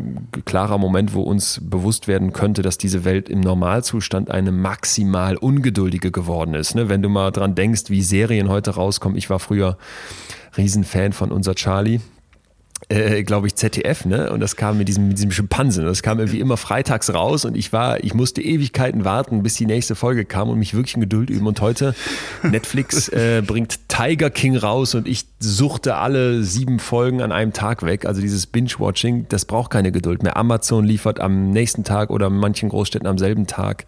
klarer 0.44 0.76
Moment, 0.76 1.14
wo 1.14 1.22
uns 1.22 1.60
bewusst 1.62 2.08
werden 2.08 2.32
könnte, 2.32 2.62
dass 2.62 2.78
diese 2.78 3.04
Welt 3.04 3.28
im 3.28 3.40
Normalzustand 3.40 4.30
eine 4.30 4.52
maximal 4.52 5.36
ungeduldige 5.36 6.10
geworden 6.10 6.54
ist. 6.54 6.74
Ne? 6.74 6.88
Wenn 6.88 7.00
du 7.00 7.08
mal 7.08 7.30
dran 7.30 7.54
denkst, 7.54 7.84
wie 7.88 8.02
Serien 8.02 8.48
heute 8.48 8.72
rauskommen. 8.72 9.16
Ich 9.16 9.30
war 9.30 9.38
früher 9.38 9.78
Riesenfan 10.56 11.12
von 11.12 11.30
unser 11.32 11.54
Charlie 11.54 12.00
äh, 12.92 13.22
glaube 13.22 13.46
ich, 13.46 13.54
ZDF, 13.54 14.04
ne? 14.04 14.30
Und 14.30 14.40
das 14.40 14.56
kam 14.56 14.76
mit 14.76 14.86
diesem, 14.86 15.08
mit 15.08 15.16
diesem 15.16 15.30
Schimpansen. 15.30 15.84
Das 15.84 16.02
kam 16.02 16.18
irgendwie 16.18 16.40
immer 16.40 16.58
freitags 16.58 17.12
raus 17.14 17.44
und 17.46 17.56
ich 17.56 17.72
war, 17.72 18.04
ich 18.04 18.12
musste 18.12 18.42
Ewigkeiten 18.42 19.04
warten, 19.04 19.42
bis 19.42 19.54
die 19.54 19.66
nächste 19.66 19.94
Folge 19.94 20.26
kam 20.26 20.50
und 20.50 20.58
mich 20.58 20.74
wirklich 20.74 20.94
in 20.94 21.00
Geduld 21.00 21.30
üben. 21.30 21.46
Und 21.46 21.60
heute 21.62 21.94
Netflix 22.42 23.08
äh, 23.08 23.42
bringt 23.44 23.88
Tiger 23.88 24.28
King 24.28 24.56
raus 24.56 24.94
und 24.94 25.08
ich 25.08 25.24
suchte 25.38 25.96
alle 25.96 26.42
sieben 26.42 26.78
Folgen 26.78 27.22
an 27.22 27.32
einem 27.32 27.52
Tag 27.52 27.82
weg. 27.82 28.04
Also 28.04 28.20
dieses 28.20 28.46
Binge-Watching, 28.46 29.26
das 29.28 29.46
braucht 29.46 29.70
keine 29.70 29.90
Geduld 29.90 30.22
mehr. 30.22 30.36
Amazon 30.36 30.84
liefert 30.84 31.18
am 31.18 31.50
nächsten 31.50 31.84
Tag 31.84 32.10
oder 32.10 32.26
in 32.26 32.36
manchen 32.36 32.68
Großstädten 32.68 33.08
am 33.08 33.18
selben 33.18 33.46
Tag. 33.46 33.86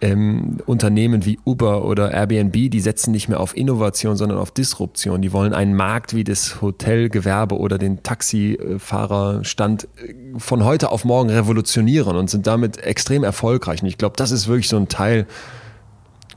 Ähm, 0.00 0.58
Unternehmen 0.66 1.24
wie 1.24 1.38
Uber 1.44 1.84
oder 1.84 2.12
Airbnb, 2.12 2.70
die 2.70 2.80
setzen 2.80 3.10
nicht 3.10 3.28
mehr 3.28 3.40
auf 3.40 3.56
Innovation, 3.56 4.16
sondern 4.16 4.38
auf 4.38 4.52
Disruption. 4.52 5.22
Die 5.22 5.32
wollen 5.32 5.52
einen 5.52 5.74
Markt 5.74 6.14
wie 6.14 6.24
das 6.24 6.62
Hotelgewerbe 6.62 7.58
oder 7.58 7.78
den 7.78 8.02
Taxifahrerstand 8.28 9.84
äh, 9.84 10.38
von 10.38 10.64
heute 10.64 10.90
auf 10.90 11.04
morgen 11.04 11.30
revolutionieren 11.30 12.16
und 12.16 12.30
sind 12.30 12.46
damit 12.46 12.78
extrem 12.78 13.24
erfolgreich. 13.24 13.82
Und 13.82 13.88
ich 13.88 13.98
glaube, 13.98 14.16
das 14.16 14.30
ist 14.30 14.48
wirklich 14.48 14.68
so 14.68 14.76
ein 14.76 14.88
Teil 14.88 15.26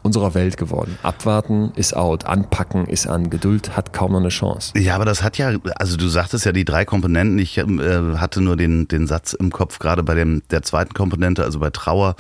unserer 0.04 0.34
Welt 0.34 0.58
geworden. 0.58 0.98
Abwarten 1.04 1.74
ist 1.76 1.96
out, 1.96 2.26
anpacken 2.26 2.88
ist 2.88 3.06
an, 3.06 3.30
Geduld 3.30 3.76
hat 3.78 3.94
kaum 3.94 4.14
noch 4.14 4.20
eine 4.20 4.30
Chance. 4.30 4.74
Ja, 4.76 4.96
aber 4.96 5.06
das 5.06 5.22
hat 5.22 5.38
ja, 5.38 5.54
also 5.76 5.96
du 5.96 6.08
sagtest 6.08 6.46
ja 6.46 6.52
die 6.52 6.66
drei 6.66 6.86
Komponenten. 6.86 7.38
Ich 7.38 7.58
äh, 7.60 7.66
hatte 8.18 8.42
nur 8.42 8.58
den, 8.58 8.88
den 8.88 9.06
Satz 9.06 9.34
im 9.34 9.52
Kopf, 9.52 9.78
gerade 9.78 10.02
bei 10.02 10.16
dem, 10.16 10.42
der 10.50 10.64
zweiten 10.64 10.94
Komponente, 10.94 11.44
also 11.44 11.60
bei 11.60 11.70
Trauer 11.70 12.16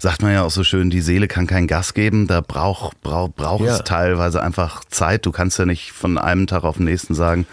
sagt 0.00 0.22
man 0.22 0.32
ja 0.32 0.42
auch 0.42 0.50
so 0.50 0.62
schön, 0.62 0.90
die 0.90 1.00
Seele 1.00 1.26
kann 1.26 1.48
kein 1.48 1.66
Gas 1.66 1.92
geben. 1.92 2.28
Da 2.28 2.40
braucht 2.40 3.00
brauch, 3.00 3.30
braucht 3.30 3.64
ja. 3.64 3.72
es 3.72 3.78
teilweise 3.84 4.40
einfach 4.40 4.84
Zeit. 4.84 5.26
Du 5.26 5.32
kannst 5.32 5.58
ja 5.58 5.66
nicht 5.66 5.90
von 5.90 6.18
einem 6.18 6.46
Tag 6.46 6.62
auf 6.62 6.76
den 6.76 6.84
nächsten 6.84 7.14
sagen, 7.14 7.46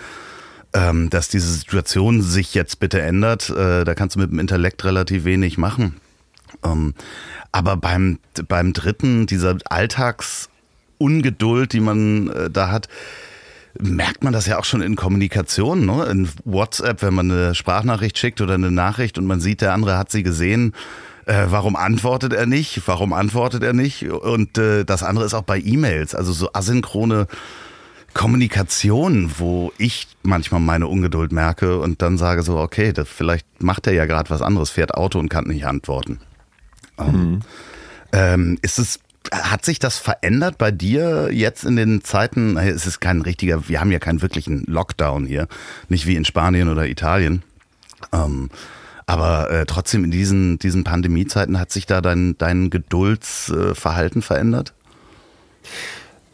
ähm, 0.76 1.10
dass 1.10 1.30
diese 1.30 1.52
Situation 1.52 2.22
sich 2.22 2.54
jetzt 2.54 2.80
bitte 2.80 3.02
ändert. 3.02 3.50
Äh, 3.50 3.86
da 3.86 3.96
kannst 3.96 4.16
du 4.16 4.20
mit 4.20 4.32
dem 4.32 4.40
Intellekt 4.40 4.84
relativ 4.84 5.24
wenig 5.24 5.58
machen. 5.58 5.96
Ähm, 6.64 6.94
aber 7.52 7.78
beim, 7.78 8.20
beim 8.48 8.74
dritten, 8.74 9.26
dieser 9.26 9.58
Alltagsungeduld, 9.70 11.72
die 11.72 11.80
man 11.80 12.30
äh, 12.30 12.50
da 12.50 12.70
hat, 12.70 12.90
merkt 13.80 14.24
man 14.24 14.34
das 14.34 14.48
ja 14.48 14.60
auch 14.60 14.66
schon 14.66 14.82
in 14.82 14.96
Kommunikation, 14.96 15.86
ne? 15.86 16.06
In 16.06 16.30
WhatsApp, 16.44 17.02
wenn 17.02 17.14
man 17.14 17.32
eine 17.32 17.56
Sprachnachricht 17.56 18.18
schickt 18.18 18.42
oder 18.42 18.56
eine 18.56 18.72
Nachricht 18.72 19.18
und 19.18 19.26
man 19.26 19.40
sieht, 19.40 19.62
der 19.62 19.74
andere 19.74 19.98
hat 19.98 20.12
sie 20.12 20.24
gesehen 20.24 20.74
äh, 21.26 21.48
warum 21.50 21.76
antwortet 21.76 22.34
er 22.34 22.46
nicht? 22.46 22.84
Warum 22.86 23.12
antwortet 23.12 23.64
er 23.64 23.74
nicht? 23.74 24.08
Und 24.08 24.60
äh, 24.60 24.86
das 24.86 25.02
andere 25.02 25.26
ist 25.26 25.34
auch 25.34 25.42
bei 25.42 25.60
E-Mails, 25.60 26.14
also 26.14 26.34
so 26.34 26.54
asynchrone 26.54 27.26
Kommunikation, 28.16 29.34
wo 29.38 29.74
ich 29.78 30.08
manchmal 30.24 30.62
meine 30.62 30.88
Ungeduld 30.88 31.34
merke 31.34 31.80
und 31.80 32.02
dann 32.02 32.18
sage 32.18 32.44
so, 32.44 32.58
okay, 32.58 32.94
das, 32.94 33.10
vielleicht 33.10 33.46
macht 33.62 33.88
er 33.88 33.94
ja 33.94 34.06
gerade 34.06 34.30
was 34.30 34.42
anderes, 34.42 34.70
fährt 34.72 34.94
Auto 34.94 35.20
und 35.20 35.30
kann 35.30 35.46
nicht 35.46 35.68
antworten. 35.68 36.20
Ähm, 36.98 37.12
mhm. 37.12 37.40
Ähm, 38.14 38.58
ist 38.62 38.80
es 38.80 39.00
hat 39.34 39.66
sich 39.66 39.80
das 39.80 39.98
verändert 39.98 40.58
bei 40.58 40.72
dir 40.72 41.30
jetzt 41.32 41.66
in 41.66 41.76
den 41.76 42.04
Zeiten? 42.04 42.58
Es 42.58 42.86
ist 42.86 43.00
kein 43.00 43.22
richtiger, 43.22 43.68
wir 43.68 43.82
haben 43.82 43.92
ja 43.92 44.00
keinen 44.00 44.22
wirklichen 44.22 44.64
Lockdown 44.66 45.26
hier, 45.26 45.48
nicht 45.90 46.06
wie 46.06 46.16
in 46.16 46.26
Spanien 46.26 46.70
oder 46.70 46.88
Italien. 46.88 47.44
Ähm, 48.14 48.50
aber 49.08 49.52
äh, 49.52 49.66
trotzdem 49.66 50.04
in 50.04 50.12
diesen, 50.12 50.58
diesen 50.60 50.84
Pandemiezeiten 50.84 51.60
hat 51.60 51.72
sich 51.72 51.86
da 51.86 52.02
dein, 52.02 52.38
dein 52.38 52.70
Geduldsverhalten 52.70 54.22
verändert? 54.22 54.74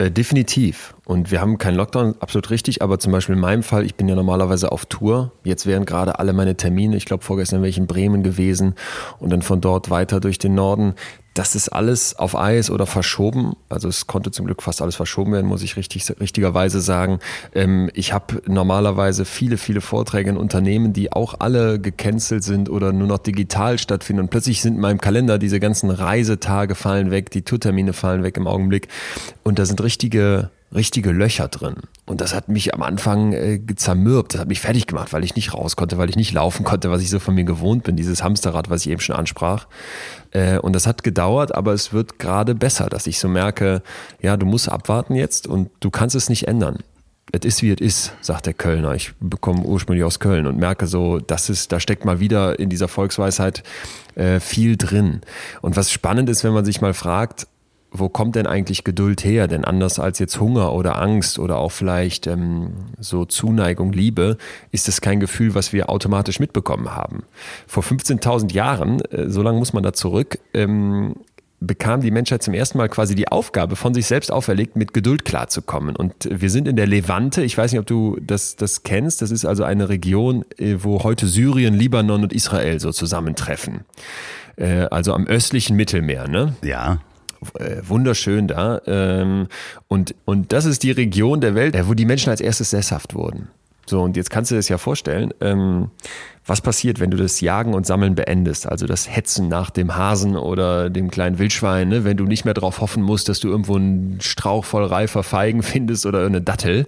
Äh, 0.02 0.10
definitiv. 0.10 0.96
Und 1.06 1.30
wir 1.30 1.42
haben 1.42 1.60
keinen 1.60 1.76
Lockdown, 1.76 2.16
absolut 2.20 2.50
richtig. 2.50 2.82
Aber 2.82 2.98
zum 2.98 3.12
Beispiel 3.12 3.36
in 3.36 3.42
meinem 3.42 3.62
Fall, 3.62 3.86
ich 3.86 3.94
bin 3.94 4.08
ja 4.08 4.16
normalerweise 4.16 4.72
auf 4.72 4.88
Tour. 4.88 5.32
Jetzt 5.44 5.68
wären 5.68 5.86
gerade 5.86 6.18
alle 6.18 6.34
meine 6.34 6.58
Termine, 6.58 6.98
ich 6.98 7.06
glaube 7.06 7.24
vorgestern 7.24 7.62
wäre 7.62 7.70
ich 7.70 7.78
in 7.78 7.86
Bremen 7.86 8.24
gewesen 8.24 8.74
und 9.20 9.30
dann 9.30 9.44
von 9.44 9.62
dort 9.62 9.92
weiter 9.92 10.20
durch 10.20 10.40
den 10.40 10.56
Norden 10.56 10.96
das 11.34 11.56
ist 11.56 11.70
alles 11.70 12.16
auf 12.18 12.38
Eis 12.38 12.70
oder 12.70 12.86
verschoben. 12.86 13.56
Also 13.70 13.88
es 13.88 14.08
konnte 14.08 14.32
zum 14.32 14.46
Glück 14.46 14.62
fast 14.62 14.82
alles 14.82 14.98
verschoben 14.98 15.32
werden, 15.32 15.48
muss 15.48 15.64
ich 15.64 15.78
richtig, 15.78 16.10
richtigerweise 16.20 16.82
sagen. 16.82 17.20
Ähm, 17.56 17.90
ich 17.94 18.12
habe 18.12 18.42
normalerweise 18.48 19.24
viele, 19.24 19.58
viele 19.58 19.82
Vorträge 19.82 20.30
in 20.30 20.38
Unternehmen, 20.38 20.92
die 20.92 21.12
auch 21.14 21.36
alle 21.40 21.80
gecancelt 21.80 22.44
sind 22.44 22.70
oder 22.70 22.92
nur 22.92 23.08
noch 23.08 23.20
digital 23.20 23.80
stattfinden. 23.80 24.24
Und 24.24 24.30
plötzlich 24.30 24.62
sind 24.62 24.76
in 24.76 24.82
meinem 24.82 25.00
Kalender 25.00 25.38
diese 25.38 25.60
ganzen 25.60 25.90
Reisetage 25.90 26.76
fallen 26.76 27.12
weg, 27.12 27.32
die 27.32 27.44
Tourtermine 27.44 27.94
fallen 27.94 28.24
weg 28.24 28.36
im 28.36 28.48
Augenblick. 28.48 28.90
Und 29.44 29.58
da 29.58 29.66
sind 29.66 29.82
richtige 29.82 30.50
richtige 30.74 31.12
Löcher 31.12 31.48
drin. 31.48 31.76
Und 32.06 32.22
das 32.22 32.34
hat 32.34 32.48
mich 32.50 32.74
am 32.74 32.82
Anfang 32.82 33.34
äh, 33.34 33.60
zermürbt, 33.76 34.34
das 34.34 34.42
hat 34.42 34.48
mich 34.48 34.62
fertig 34.62 34.88
gemacht, 34.88 35.14
weil 35.14 35.24
ich 35.24 35.36
nicht 35.36 35.54
raus 35.54 35.76
konnte, 35.76 35.98
weil 35.98 36.10
ich 36.10 36.16
nicht 36.16 36.34
laufen 36.34 36.64
konnte, 36.64 36.92
was 36.92 37.02
ich 37.02 37.10
so 37.10 37.20
von 37.20 37.36
mir 37.36 37.44
gewohnt 37.44 37.84
bin, 37.84 37.96
dieses 37.96 38.24
Hamsterrad, 38.24 38.70
was 38.70 38.86
ich 38.86 38.92
eben 38.92 39.02
schon 39.02 39.16
ansprach. 39.16 39.68
Äh, 40.32 40.60
und 40.60 40.74
das 40.74 40.88
hat 40.88 41.04
gedauert, 41.04 41.54
aber 41.54 41.74
es 41.74 41.94
wird 41.94 42.20
gerade 42.20 42.56
besser, 42.56 42.88
dass 42.88 43.08
ich 43.08 43.20
so 43.20 43.28
merke, 43.28 43.82
ja, 44.22 44.38
du 44.38 44.46
musst 44.46 44.70
abwarten 44.70 45.16
jetzt 45.16 45.48
und 45.48 45.70
du 45.80 45.90
kannst 45.90 46.16
es 46.16 46.30
nicht 46.30 46.48
ändern. 46.48 46.80
Es 47.34 47.46
ist 47.46 47.62
wie 47.62 47.72
es 47.72 47.80
ist, 47.80 48.14
sagt 48.20 48.46
der 48.46 48.54
Kölner. 48.54 48.94
Ich 48.94 49.14
bekomme 49.22 49.62
ursprünglich 49.62 50.04
aus 50.04 50.20
Köln 50.20 50.48
und 50.48 50.58
merke 50.58 50.86
so, 50.88 51.20
das 51.20 51.50
ist, 51.50 51.72
da 51.72 51.80
steckt 51.80 52.04
mal 52.04 52.20
wieder 52.20 52.60
in 52.60 52.70
dieser 52.70 52.90
Volksweisheit 52.90 53.64
äh, 54.16 54.42
viel 54.42 54.76
drin. 54.76 55.22
Und 55.62 55.78
was 55.78 55.92
spannend 55.92 56.30
ist, 56.30 56.44
wenn 56.44 56.52
man 56.52 56.66
sich 56.66 56.82
mal 56.82 56.94
fragt, 56.94 57.48
wo 57.92 58.08
kommt 58.08 58.36
denn 58.36 58.48
eigentlich 58.48 58.86
Geduld 58.86 59.24
her? 59.24 59.48
Denn 59.48 59.66
anders 59.66 60.00
als 60.00 60.18
jetzt 60.20 60.40
Hunger 60.40 60.74
oder 60.74 61.02
Angst 61.02 61.38
oder 61.38 61.58
auch 61.58 61.72
vielleicht 61.72 62.26
ähm, 62.26 62.72
so 63.00 63.26
Zuneigung, 63.26 63.92
Liebe, 63.92 64.38
ist 64.72 64.88
es 64.88 65.02
kein 65.02 65.20
Gefühl, 65.20 65.56
was 65.56 65.74
wir 65.74 65.90
automatisch 65.90 66.40
mitbekommen 66.40 66.96
haben. 66.96 67.24
Vor 67.68 67.84
15.000 67.84 68.54
Jahren, 68.54 69.02
äh, 69.12 69.30
so 69.30 69.42
lange 69.42 69.60
muss 69.60 69.74
man 69.74 69.84
da 69.84 69.92
zurück, 69.92 70.40
ähm, 70.54 71.16
bekam 71.60 72.02
die 72.02 72.12
Menschheit 72.12 72.42
zum 72.42 72.54
ersten 72.54 72.78
Mal 72.78 72.90
quasi 72.90 73.14
die 73.14 73.28
Aufgabe, 73.28 73.76
von 73.76 73.94
sich 73.94 74.08
selbst 74.08 74.32
auferlegt, 74.32 74.76
mit 74.76 74.94
Geduld 74.94 75.26
klarzukommen. 75.26 75.96
Und 75.96 76.28
wir 76.32 76.50
sind 76.50 76.68
in 76.68 76.76
der 76.76 76.88
Levante. 76.88 77.44
Ich 77.44 77.58
weiß 77.58 77.72
nicht, 77.72 77.80
ob 77.80 77.86
du 77.86 78.18
das, 78.20 78.56
das 78.56 78.84
kennst. 78.84 79.22
Das 79.22 79.32
ist 79.32 79.46
also 79.46 79.64
eine 79.66 79.90
Region, 79.90 80.46
äh, 80.58 80.78
wo 80.80 81.04
heute 81.04 81.28
Syrien, 81.28 81.74
Libanon 81.74 82.24
und 82.24 82.32
Israel 82.32 82.80
so 82.80 82.94
zusammentreffen. 82.94 83.82
Äh, 84.56 84.88
also 84.90 85.14
am 85.14 85.28
östlichen 85.28 85.76
Mittelmeer, 85.76 86.30
ne? 86.30 86.56
Ja. 86.64 87.00
Äh, 87.58 87.78
wunderschön 87.84 88.48
da. 88.48 88.82
Ähm, 88.86 89.48
und, 89.88 90.16
und 90.26 90.54
das 90.54 90.66
ist 90.66 90.84
die 90.84 90.92
Region 90.92 91.42
der 91.42 91.56
Welt, 91.56 91.76
wo 91.88 91.94
die 91.94 92.06
Menschen 92.06 92.30
als 92.30 92.42
erstes 92.42 92.70
sesshaft 92.70 93.16
wurden. 93.16 93.50
So, 93.88 94.02
und 94.02 94.16
jetzt 94.16 94.30
kannst 94.30 94.52
du 94.52 94.56
dir 94.56 94.60
das 94.60 94.70
ja 94.70 94.78
vorstellen, 94.78 95.34
ähm, 95.42 95.90
was 96.46 96.62
passiert, 96.62 97.00
wenn 97.00 97.12
du 97.12 97.18
das 97.18 97.42
Jagen 97.42 97.74
und 97.74 97.86
Sammeln 97.86 98.16
beendest, 98.16 98.68
also 98.68 98.86
das 98.86 99.10
Hetzen 99.10 99.48
nach 99.48 99.70
dem 99.70 99.96
Hasen 99.96 100.38
oder 100.38 100.90
dem 100.90 101.10
kleinen 101.10 101.40
Wildschwein, 101.40 101.90
ne? 101.90 102.04
wenn 102.04 102.18
du 102.18 102.26
nicht 102.26 102.46
mehr 102.46 102.54
darauf 102.54 102.80
hoffen 102.80 103.04
musst, 103.04 103.28
dass 103.28 103.40
du 103.40 103.50
irgendwo 103.50 103.76
einen 103.76 104.20
Strauch 104.22 104.66
voll 104.66 104.86
reifer 104.86 105.24
Feigen 105.24 105.64
findest 105.64 106.06
oder 106.06 106.26
eine 106.26 106.42
Dattel. 106.42 106.86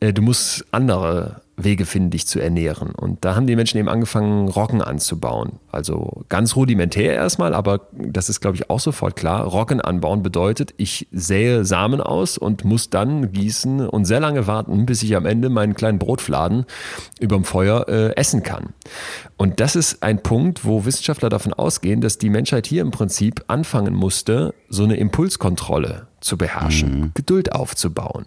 Äh, 0.00 0.12
du 0.12 0.22
musst 0.22 0.64
andere 0.72 1.40
Wege 1.64 1.86
finden, 1.86 2.10
dich 2.10 2.26
zu 2.26 2.40
ernähren. 2.40 2.90
Und 2.90 3.24
da 3.24 3.34
haben 3.34 3.46
die 3.46 3.56
Menschen 3.56 3.78
eben 3.78 3.88
angefangen, 3.88 4.48
Roggen 4.48 4.82
anzubauen. 4.82 5.60
Also 5.70 6.24
ganz 6.28 6.56
rudimentär 6.56 7.14
erstmal, 7.14 7.54
aber 7.54 7.88
das 7.92 8.28
ist, 8.28 8.40
glaube 8.40 8.56
ich, 8.56 8.70
auch 8.70 8.80
sofort 8.80 9.16
klar. 9.16 9.44
Roggen 9.44 9.80
anbauen 9.80 10.22
bedeutet, 10.22 10.74
ich 10.76 11.08
sähe 11.12 11.64
Samen 11.64 12.00
aus 12.00 12.38
und 12.38 12.64
muss 12.64 12.90
dann 12.90 13.32
gießen 13.32 13.88
und 13.88 14.04
sehr 14.04 14.20
lange 14.20 14.46
warten, 14.46 14.86
bis 14.86 15.02
ich 15.02 15.16
am 15.16 15.26
Ende 15.26 15.48
meinen 15.48 15.74
kleinen 15.74 15.98
Brotfladen 15.98 16.64
überm 17.20 17.44
Feuer 17.44 17.88
äh, 17.88 18.16
essen 18.16 18.42
kann. 18.42 18.74
Und 19.36 19.60
das 19.60 19.76
ist 19.76 20.02
ein 20.02 20.22
Punkt, 20.22 20.64
wo 20.64 20.84
Wissenschaftler 20.84 21.28
davon 21.28 21.52
ausgehen, 21.52 22.00
dass 22.00 22.18
die 22.18 22.30
Menschheit 22.30 22.66
hier 22.66 22.82
im 22.82 22.90
Prinzip 22.90 23.44
anfangen 23.48 23.94
musste, 23.94 24.54
so 24.68 24.84
eine 24.84 24.96
Impulskontrolle 24.96 26.06
zu 26.20 26.36
beherrschen, 26.36 27.00
mhm. 27.00 27.10
Geduld 27.14 27.52
aufzubauen. 27.52 28.26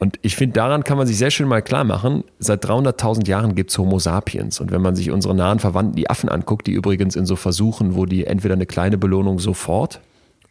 Und 0.00 0.18
ich 0.22 0.34
finde, 0.34 0.54
daran 0.54 0.82
kann 0.82 0.96
man 0.96 1.06
sich 1.06 1.18
sehr 1.18 1.30
schön 1.30 1.46
mal 1.46 1.60
klar 1.60 1.84
machen, 1.84 2.24
seit 2.38 2.64
300.000 2.64 3.28
Jahren 3.28 3.54
gibt 3.54 3.70
es 3.70 3.76
Homo 3.76 3.98
sapiens. 3.98 4.58
Und 4.58 4.72
wenn 4.72 4.80
man 4.80 4.96
sich 4.96 5.10
unsere 5.10 5.34
nahen 5.34 5.58
Verwandten, 5.58 5.94
die 5.94 6.08
Affen, 6.08 6.30
anguckt, 6.30 6.66
die 6.66 6.72
übrigens 6.72 7.16
in 7.16 7.26
so 7.26 7.36
Versuchen, 7.36 7.94
wo 7.94 8.06
die 8.06 8.26
entweder 8.26 8.54
eine 8.54 8.64
kleine 8.64 8.96
Belohnung 8.96 9.38
sofort 9.38 10.00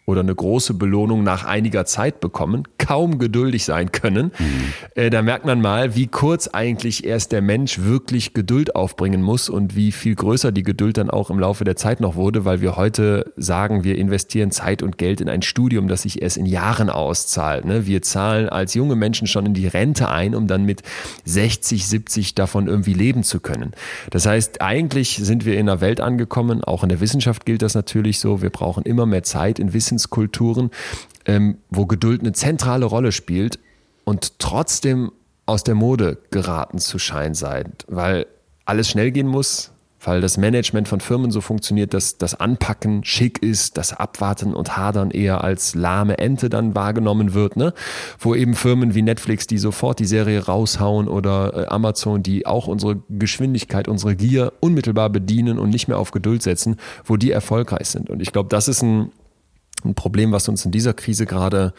oder 0.10 0.22
eine 0.22 0.34
große 0.34 0.74
Belohnung 0.74 1.22
nach 1.22 1.46
einiger 1.46 1.86
Zeit 1.86 2.20
bekommen, 2.20 2.64
kaum 2.80 3.20
geduldig 3.20 3.64
sein 3.64 3.92
können. 3.92 4.32
Mhm. 4.40 5.12
Da 5.12 5.22
merkt 5.22 5.46
man 5.46 5.62
mal, 5.62 5.96
wie 5.96 6.08
kurz 6.08 6.48
eigentlich 6.48 7.06
erst 7.06 7.32
der 7.32 7.44
Mensch 7.44 7.80
wirklich 7.84 8.34
Geduld 8.34 8.76
aufbringen 8.76 9.22
muss 9.22 9.50
und 9.50 9.76
wie 9.76 9.92
viel 9.92 10.16
größer 10.16 10.52
die 10.52 10.64
Geduld 10.64 10.98
dann 10.98 11.12
auch 11.12 11.30
im 11.30 11.40
Laufe 11.40 11.64
der 11.64 11.76
Zeit 11.76 12.02
noch 12.02 12.16
wurde, 12.16 12.44
weil 12.44 12.60
wir 12.60 12.76
heute 12.76 13.32
sagen, 13.38 13.84
wir 13.84 14.00
investieren 14.00 14.50
Zeit 14.50 14.82
und 14.82 14.98
Geld 14.98 15.22
in 15.22 15.30
ein 15.30 15.44
Studium, 15.44 15.88
das 15.88 16.02
sich 16.02 16.24
erst 16.24 16.38
in 16.38 16.48
Jahren 16.48 16.90
auszahlt. 16.90 17.66
Ne? 17.66 17.86
Wir 17.86 18.02
zahlen 18.02 18.50
als 18.50 18.74
junge 18.74 18.96
Menschen 18.96 19.28
schon 19.28 19.46
in 19.46 19.54
die 19.54 19.68
Rente 19.68 20.10
ein, 20.10 20.34
um 20.34 20.48
dann 20.48 20.66
mit 20.66 20.82
60, 21.26 21.86
70 21.86 22.34
davon 22.34 22.66
irgendwie 22.66 22.96
leben 22.96 23.22
zu 23.22 23.40
können. 23.40 23.74
Das 24.10 24.26
heißt, 24.26 24.60
eigentlich 24.64 25.20
sind 25.22 25.46
wir 25.46 25.54
in 25.54 25.70
einer 25.70 25.82
Welt 25.82 26.02
angekommen, 26.02 26.64
auch 26.64 26.82
in 26.82 26.90
der 26.90 27.00
Wissenschaft 27.00 27.46
gilt 27.46 27.62
das 27.62 27.76
natürlich 27.76 28.18
so, 28.18 28.42
wir 28.42 28.50
brauchen 28.50 28.86
immer 28.86 29.06
mehr 29.06 29.22
Zeit 29.22 29.60
in 29.60 29.72
Wissen 29.72 29.99
Wissenskulturen, 30.00 30.72
ähm, 31.26 31.58
wo 31.70 31.86
Geduld 31.86 32.22
eine 32.22 32.32
zentrale 32.32 32.86
Rolle 32.86 33.12
spielt 33.12 33.60
und 34.06 34.40
trotzdem 34.40 35.12
aus 35.46 35.64
der 35.64 35.76
Mode 35.76 36.20
geraten 36.32 36.80
zu 36.80 37.00
scheinen 37.00 37.34
seid, 37.34 37.86
weil 37.88 38.28
alles 38.66 38.90
schnell 38.90 39.12
gehen 39.12 39.28
muss, 39.28 39.72
weil 40.02 40.22
das 40.22 40.38
Management 40.38 40.88
von 40.88 41.02
Firmen 41.02 41.32
so 41.32 41.42
funktioniert, 41.42 41.94
dass 41.94 42.18
das 42.18 42.40
Anpacken 42.40 43.04
schick 43.04 43.44
ist, 43.44 43.78
das 43.78 43.92
Abwarten 43.92 44.54
und 44.54 44.78
Hadern 44.78 45.12
eher 45.12 45.44
als 45.44 45.76
lahme 45.76 46.18
Ente 46.18 46.50
dann 46.50 46.74
wahrgenommen 46.76 47.34
wird, 47.34 47.58
ne? 47.58 47.74
Wo 48.18 48.34
eben 48.34 48.54
Firmen 48.54 48.96
wie 48.96 49.02
Netflix, 49.02 49.48
die 49.48 49.58
sofort 49.58 50.00
die 50.00 50.06
Serie 50.06 50.46
raushauen 50.46 51.10
oder 51.10 51.54
äh, 51.54 51.66
Amazon, 51.68 52.24
die 52.24 52.46
auch 52.46 52.68
unsere 52.68 53.02
Geschwindigkeit, 53.10 53.90
unsere 53.90 54.16
Gier 54.16 54.54
unmittelbar 54.62 55.10
bedienen 55.10 55.60
und 55.60 55.70
nicht 55.70 55.90
mehr 55.90 55.98
auf 55.98 56.12
Geduld 56.12 56.44
setzen, 56.44 56.78
wo 57.04 57.18
die 57.18 57.32
erfolgreich 57.32 57.90
sind. 57.90 58.10
Und 58.10 58.22
ich 58.22 58.32
glaube, 58.32 58.48
das 58.48 58.70
ist 58.70 58.82
ein, 58.82 59.12
ein 59.86 59.96
Problem, 59.96 60.32
was 60.32 60.48
uns 60.48 60.66
in 60.66 60.72
dieser 60.72 60.94
Krise 60.94 61.26
gerade 61.26 61.74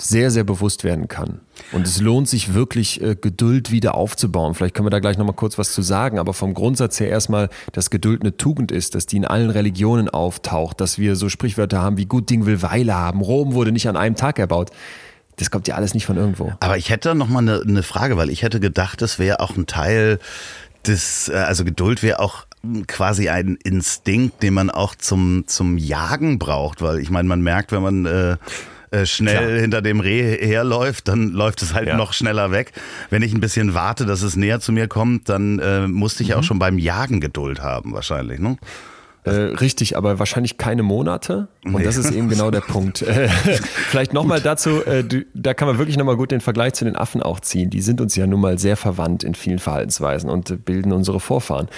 sehr, 0.00 0.30
sehr 0.30 0.44
bewusst 0.44 0.84
werden 0.84 1.08
kann. 1.08 1.40
Und 1.72 1.84
es 1.86 2.00
lohnt 2.00 2.28
sich 2.28 2.54
wirklich, 2.54 3.02
äh, 3.02 3.16
Geduld 3.20 3.72
wieder 3.72 3.96
aufzubauen. 3.96 4.54
Vielleicht 4.54 4.74
können 4.74 4.86
wir 4.86 4.90
da 4.90 5.00
gleich 5.00 5.18
nochmal 5.18 5.34
kurz 5.34 5.58
was 5.58 5.72
zu 5.72 5.82
sagen, 5.82 6.20
aber 6.20 6.34
vom 6.34 6.54
Grundsatz 6.54 7.00
her 7.00 7.08
erstmal, 7.08 7.48
dass 7.72 7.90
Geduld 7.90 8.22
eine 8.22 8.36
Tugend 8.36 8.70
ist, 8.70 8.94
dass 8.94 9.06
die 9.06 9.16
in 9.16 9.24
allen 9.24 9.50
Religionen 9.50 10.08
auftaucht, 10.08 10.80
dass 10.80 10.98
wir 10.98 11.16
so 11.16 11.28
Sprichwörter 11.28 11.82
haben 11.82 11.96
wie 11.96 12.06
gut 12.06 12.30
Ding 12.30 12.46
will 12.46 12.62
Weile 12.62 12.94
haben, 12.94 13.20
Rom 13.20 13.54
wurde 13.54 13.72
nicht 13.72 13.88
an 13.88 13.96
einem 13.96 14.14
Tag 14.14 14.38
erbaut. 14.38 14.70
Das 15.36 15.50
kommt 15.50 15.66
ja 15.66 15.74
alles 15.74 15.94
nicht 15.94 16.06
von 16.06 16.16
irgendwo. 16.16 16.52
Aber 16.60 16.76
ich 16.76 16.90
hätte 16.90 17.14
noch 17.14 17.28
mal 17.28 17.40
eine, 17.40 17.60
eine 17.60 17.82
Frage, 17.82 18.16
weil 18.16 18.30
ich 18.30 18.42
hätte 18.42 18.60
gedacht, 18.60 19.02
das 19.02 19.18
wäre 19.18 19.40
auch 19.40 19.56
ein 19.56 19.66
Teil 19.66 20.20
des, 20.86 21.28
äh, 21.28 21.34
also 21.34 21.64
Geduld 21.64 22.02
wäre 22.04 22.20
auch 22.20 22.46
quasi 22.86 23.28
ein 23.28 23.58
Instinkt, 23.62 24.42
den 24.42 24.54
man 24.54 24.70
auch 24.70 24.94
zum, 24.94 25.44
zum 25.46 25.78
Jagen 25.78 26.38
braucht, 26.38 26.82
weil 26.82 26.98
ich 26.98 27.10
meine, 27.10 27.28
man 27.28 27.40
merkt, 27.40 27.72
wenn 27.72 27.82
man 27.82 28.06
äh, 28.06 28.36
äh, 28.90 29.06
schnell 29.06 29.36
Klar. 29.36 29.60
hinter 29.60 29.82
dem 29.82 30.00
Reh 30.00 30.36
herläuft, 30.36 31.08
dann 31.08 31.32
läuft 31.32 31.62
es 31.62 31.74
halt 31.74 31.88
ja. 31.88 31.96
noch 31.96 32.12
schneller 32.12 32.50
weg. 32.50 32.72
Wenn 33.10 33.22
ich 33.22 33.34
ein 33.34 33.40
bisschen 33.40 33.74
warte, 33.74 34.06
dass 34.06 34.22
es 34.22 34.36
näher 34.36 34.60
zu 34.60 34.72
mir 34.72 34.88
kommt, 34.88 35.28
dann 35.28 35.58
äh, 35.58 35.86
musste 35.86 36.22
ich 36.22 36.30
mhm. 36.30 36.36
auch 36.36 36.42
schon 36.42 36.58
beim 36.58 36.78
Jagen 36.78 37.20
Geduld 37.20 37.60
haben, 37.60 37.92
wahrscheinlich. 37.92 38.40
Ne? 38.40 38.56
Äh, 39.24 39.30
richtig, 39.30 39.96
aber 39.96 40.18
wahrscheinlich 40.18 40.58
keine 40.58 40.82
Monate. 40.82 41.48
Und 41.64 41.76
nee. 41.76 41.82
das 41.82 41.96
ist 41.96 42.10
eben 42.10 42.28
genau 42.28 42.50
der 42.50 42.60
Punkt. 42.68 43.02
Äh, 43.02 43.28
vielleicht 43.28 44.12
nochmal 44.12 44.40
dazu, 44.40 44.84
äh, 44.84 45.04
da 45.34 45.54
kann 45.54 45.68
man 45.68 45.78
wirklich 45.78 45.96
nochmal 45.96 46.16
gut 46.16 46.30
den 46.30 46.40
Vergleich 46.40 46.74
zu 46.74 46.84
den 46.84 46.96
Affen 46.96 47.22
auch 47.22 47.40
ziehen. 47.40 47.70
Die 47.70 47.80
sind 47.80 48.00
uns 48.00 48.16
ja 48.16 48.26
nun 48.26 48.40
mal 48.40 48.58
sehr 48.58 48.76
verwandt 48.76 49.24
in 49.24 49.34
vielen 49.34 49.58
Verhaltensweisen 49.58 50.30
und 50.30 50.64
bilden 50.64 50.92
unsere 50.92 51.20
Vorfahren. 51.20 51.68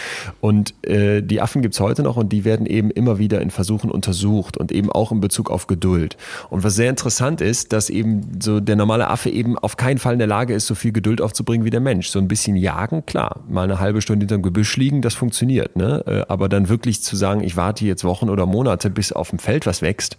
Und 0.41 0.75
äh, 0.87 1.23
die 1.23 1.41
Affen 1.41 1.63
gibt 1.63 1.75
es 1.75 1.81
heute 1.81 2.03
noch 2.03 2.17
und 2.17 2.31
die 2.31 2.45
werden 2.45 2.67
eben 2.67 2.91
immer 2.91 3.19
wieder 3.19 3.41
in 3.41 3.51
Versuchen 3.51 3.91
untersucht 3.91 4.57
und 4.57 4.73
eben 4.73 4.91
auch 4.91 5.13
in 5.13 5.21
Bezug 5.21 5.51
auf 5.51 5.67
Geduld. 5.67 6.17
Und 6.51 6.63
was 6.63 6.75
sehr 6.75 6.91
interessant 6.91 7.41
ist, 7.41 7.73
dass 7.73 7.91
eben 7.91 8.39
so 8.41 8.61
der 8.61 8.77
normale 8.77 9.09
Affe 9.09 9.31
eben 9.31 9.59
auf 9.59 9.77
keinen 9.77 9.99
Fall 9.99 10.13
in 10.13 10.19
der 10.19 10.29
Lage 10.29 10.55
ist, 10.55 10.67
so 10.67 10.75
viel 10.75 10.93
Geduld 10.93 11.21
aufzubringen 11.21 11.65
wie 11.65 11.71
der 11.71 11.81
Mensch. 11.81 12.09
So 12.09 12.19
ein 12.19 12.29
bisschen 12.29 12.57
jagen, 12.57 13.05
klar, 13.07 13.41
mal 13.49 13.65
eine 13.65 13.81
halbe 13.81 14.01
Stunde 14.01 14.25
hinterm 14.25 14.43
Gebüsch 14.43 14.77
liegen, 14.77 15.03
das 15.03 15.15
funktioniert. 15.15 15.77
Ne? 15.77 16.05
Äh, 16.07 16.25
aber 16.29 16.49
dann 16.49 16.69
wirklich 16.69 17.03
zu 17.03 17.17
sagen, 17.31 17.45
ich 17.45 17.57
warte 17.57 17.85
jetzt 17.85 18.05
Wochen 18.05 18.29
oder 18.29 18.47
Monate, 18.47 18.91
bis 18.91 19.13
auf 19.13 19.31
dem 19.31 19.39
Feld 19.39 19.67
was 19.67 19.83
wächst, 19.83 20.19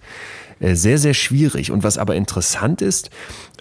äh, 0.60 0.76
sehr, 0.76 0.98
sehr 0.98 1.14
schwierig. 1.14 1.72
Und 1.72 1.84
was 1.84 1.98
aber 1.98 2.16
interessant 2.16 2.82
ist, 2.82 3.10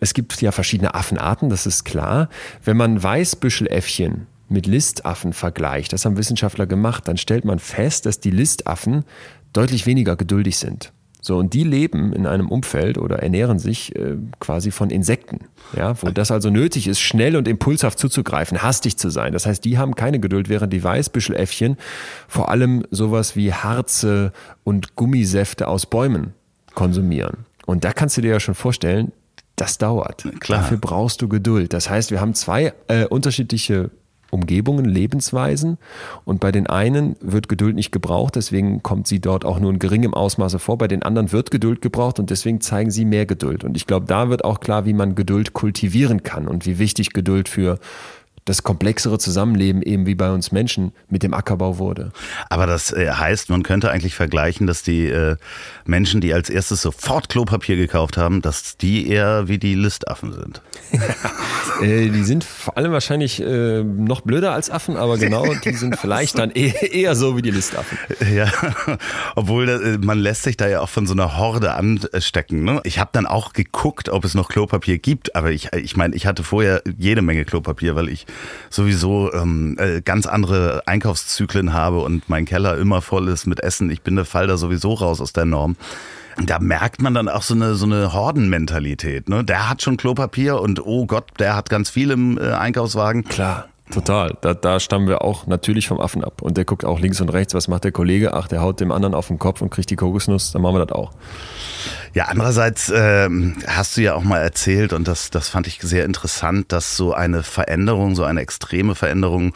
es 0.01 0.15
gibt 0.15 0.41
ja 0.41 0.53
verschiedene 0.53 0.95
Affenarten, 0.95 1.51
das 1.51 1.67
ist 1.67 1.85
klar. 1.85 2.29
Wenn 2.65 2.77
man 2.77 3.03
Weißbüscheläffchen 3.03 4.27
mit 4.49 4.67
Listaffen 4.67 5.33
vergleicht, 5.33 5.93
das 5.93 6.05
haben 6.05 6.17
Wissenschaftler 6.17 6.67
gemacht, 6.67 7.09
dann 7.09 7.17
stellt 7.17 7.45
man 7.45 7.59
fest, 7.59 8.07
dass 8.07 8.21
die 8.21 8.31
Listaffen 8.31 9.05
deutlich 9.53 9.87
weniger 9.87 10.17
geduldig 10.17 10.59
sind. 10.59 10.93
So, 11.21 11.37
und 11.37 11.53
die 11.53 11.65
leben 11.65 12.13
in 12.13 12.27
einem 12.27 12.49
Umfeld 12.49 12.99
oder 12.99 13.23
ernähren 13.23 13.59
sich 13.59 13.95
äh, 13.97 14.17
quasi 14.39 14.71
von 14.71 14.91
Insekten. 14.91 15.41
Ja, 15.77 16.01
wo 16.03 16.09
das 16.09 16.31
also 16.31 16.51
nötig 16.51 16.89
ist, 16.89 17.01
schnell 17.01 17.37
und 17.37 17.47
impulshaft 17.47 17.99
zuzugreifen, 17.99 18.63
hastig 18.63 18.97
zu 18.97 19.11
sein. 19.11 19.33
Das 19.33 19.47
heißt, 19.47 19.65
die 19.65 19.79
haben 19.79 19.95
keine 19.95 20.21
Geduld, 20.21 20.49
während 20.49 20.73
die 20.73 20.83
Weißbüscheläffchen 20.83 21.77
vor 22.27 22.49
allem 22.49 22.85
sowas 22.91 23.37
wie 23.37 23.53
Harze 23.53 24.33
und 24.65 24.97
Gummisäfte 24.97 25.69
aus 25.69 25.87
Bäumen 25.87 26.33
konsumieren. 26.75 27.45
Und 27.67 27.85
da 27.85 27.93
kannst 27.93 28.17
du 28.17 28.23
dir 28.23 28.33
ja 28.33 28.41
schon 28.41 28.55
vorstellen, 28.55 29.13
das 29.57 29.77
dauert. 29.77 30.27
Klar. 30.41 30.63
Dafür 30.63 30.79
brauchst 30.79 31.21
du 31.21 31.29
Geduld. 31.29 31.75
Das 31.75 31.91
heißt, 31.91 32.11
wir 32.11 32.21
haben 32.21 32.35
zwei 32.35 32.73
äh, 32.89 33.05
unterschiedliche 33.05 33.91
Umgebungen, 34.31 34.85
Lebensweisen. 34.85 35.79
Und 36.25 36.41
bei 36.41 36.53
den 36.53 36.67
einen 36.67 37.17
wird 37.21 37.49
Geduld 37.49 37.75
nicht 37.75 37.93
gebraucht, 37.93 38.37
deswegen 38.37 38.83
kommt 38.83 39.07
sie 39.07 39.21
dort 39.21 39.45
auch 39.45 39.61
nur 39.61 39.71
in 39.71 39.79
geringem 39.79 40.15
Ausmaße 40.15 40.59
vor. 40.59 40.79
Bei 40.79 40.89
den 40.89 41.03
anderen 41.03 41.33
wird 41.33 41.51
Geduld 41.51 41.83
gebraucht 41.83 42.19
und 42.19 42.31
deswegen 42.31 42.61
zeigen 42.61 42.91
sie 42.91 43.05
mehr 43.05 43.27
Geduld. 43.27 43.65
Und 43.65 43.77
ich 43.77 43.87
glaube, 43.87 44.07
da 44.07 44.29
wird 44.29 44.45
auch 44.45 44.61
klar, 44.61 44.87
wie 44.87 44.93
man 44.93 45.15
Geduld 45.15 45.53
kultivieren 45.53 46.23
kann 46.23 46.49
und 46.49 46.67
wie 46.67 46.79
wichtig 46.79 47.13
Geduld 47.13 47.49
für 47.49 47.79
das 48.45 48.63
komplexere 48.63 49.19
Zusammenleben 49.19 49.83
eben 49.83 50.07
wie 50.07 50.15
bei 50.15 50.31
uns 50.31 50.53
Menschen 50.53 50.93
mit 51.09 51.23
dem 51.23 51.35
Ackerbau 51.35 51.79
wurde. 51.79 52.13
Aber 52.49 52.67
das 52.67 52.93
äh, 52.93 53.11
heißt, 53.11 53.51
man 53.51 53.63
könnte 53.63 53.91
eigentlich 53.91 54.15
vergleichen, 54.15 54.67
dass 54.67 54.83
die 54.83 55.07
äh, 55.07 55.37
Menschen, 55.85 56.21
die 56.21 56.33
als 56.33 56.51
erstes 56.51 56.83
sofort 56.83 57.29
Klopapier 57.29 57.77
gekauft 57.77 58.17
haben, 58.17 58.43
dass 58.43 58.77
die 58.77 59.09
eher 59.09 59.49
wie 59.49 59.59
die 59.59 59.75
Listaffen 59.75 60.33
sind. 60.33 60.63
äh, 61.83 62.09
die 62.09 62.25
sind 62.25 62.45
vor 62.45 62.77
allem 62.77 62.93
wahrscheinlich 62.93 63.41
noch 63.41 64.21
blöder 64.23 64.53
als 64.53 64.71
Affen, 64.71 64.97
aber 64.97 65.19
genau, 65.19 65.55
die 65.65 65.73
sind 65.73 65.97
vielleicht 65.97 66.39
dann 66.39 66.51
eher, 66.51 66.93
eher 66.93 67.15
so 67.15 67.37
wie 67.37 67.43
die 67.43 67.51
Listaffen. 67.51 67.99
Ja, 68.31 68.53
obwohl 69.35 69.99
man 69.99 70.19
lässt 70.19 70.45
sich 70.45 70.57
da 70.57 70.69
ja 70.69 70.81
auch 70.81 70.89
von 70.89 71.07
so 71.07 71.15
einer 71.15 71.37
Horde 71.37 71.75
anstecken. 71.75 72.65
Ne? 72.65 72.81
Ich 72.85 72.99
habe 72.99 73.11
dann 73.13 73.27
auch 73.27 73.53
geguckt, 73.53 74.09
ob 74.09 74.25
es 74.25 74.35
noch 74.35 74.49
Klopapier 74.49 74.99
gibt, 74.99 75.35
aber 75.35 75.51
ich, 75.51 75.73
ich 75.73 75.97
meine, 75.97 76.15
ich 76.15 76.27
hatte 76.27 76.45
vorher 76.45 76.83
jede 76.99 77.23
Menge 77.23 77.45
Klopapier, 77.45 77.97
weil 77.97 78.09
ich 78.09 78.27
sowieso 78.69 79.33
ähm, 79.33 79.77
äh, 79.79 80.01
ganz 80.01 80.27
andere 80.27 80.83
Einkaufszyklen 80.87 81.73
habe 81.73 82.01
und 82.01 82.29
mein 82.29 82.45
Keller 82.45 82.79
immer 82.79 83.03
voll 83.03 83.29
ist 83.29 83.47
mit 83.47 83.61
Essen. 83.61 83.91
Ich 83.91 84.03
bin 84.03 84.17
der 84.17 84.25
Fall 84.25 84.47
da 84.47 84.57
sowieso 84.57 84.95
raus 84.95 85.21
aus 85.21 85.33
der 85.33 85.45
Norm. 85.45 85.77
Da 86.47 86.59
merkt 86.59 87.03
man 87.03 87.13
dann 87.13 87.29
auch 87.29 87.43
so 87.43 87.55
eine, 87.55 87.75
so 87.75 87.87
eine 87.87 88.13
Hordenmentalität. 88.13 89.29
Ne? 89.29 89.45
Der 89.45 89.69
hat 89.69 89.83
schon 89.83 89.97
Klopapier 89.97 90.61
und 90.61 90.85
oh 90.85 91.07
Gott, 91.07 91.25
der 91.39 91.55
hat 91.55 91.69
ganz 91.69 91.91
viel 91.91 92.11
im 92.11 92.39
äh, 92.39 92.53
Einkaufswagen. 92.53 93.25
Klar. 93.25 93.69
Total. 93.91 94.37
Da, 94.41 94.55
da 94.55 94.79
stammen 94.79 95.09
wir 95.09 95.23
auch 95.23 95.47
natürlich 95.47 95.89
vom 95.89 96.01
Affen 96.01 96.23
ab. 96.25 96.43
Und 96.43 96.57
der 96.57 96.65
guckt 96.65 96.85
auch 96.85 97.01
links 97.01 97.21
und 97.21 97.29
rechts, 97.31 97.55
was 97.55 97.67
macht 97.67 97.85
der 97.85 97.93
Kollege? 97.93 98.35
Ach, 98.35 98.47
der 98.47 98.61
haut 98.61 98.81
dem 98.81 98.93
anderen 98.93 99.15
auf 99.15 99.27
den 99.27 99.39
Kopf 99.39 99.63
und 99.63 99.71
kriegt 99.71 99.91
die 99.91 99.97
Kokosnuss, 99.97 100.53
dann 100.53 100.63
machen 100.63 100.77
wir 100.77 100.87
das 100.87 100.95
auch. 100.95 101.13
Ja, 102.15 102.25
andererseits 102.27 102.93
ähm, 102.95 103.57
hast 103.67 103.97
du 103.97 104.03
ja 104.03 104.15
auch 104.15 104.23
mal 104.23 104.39
erzählt, 104.39 104.93
und 104.93 105.09
das, 105.09 105.31
das 105.31 105.49
fand 105.49 105.67
ich 105.67 105.81
sehr 105.81 106.05
interessant, 106.05 106.73
dass 106.73 106.97
so 106.97 107.13
eine 107.13 107.43
Veränderung, 107.43 108.15
so 108.15 108.25
eine 108.25 108.41
extreme 108.41 108.95
Veränderung 108.95 109.55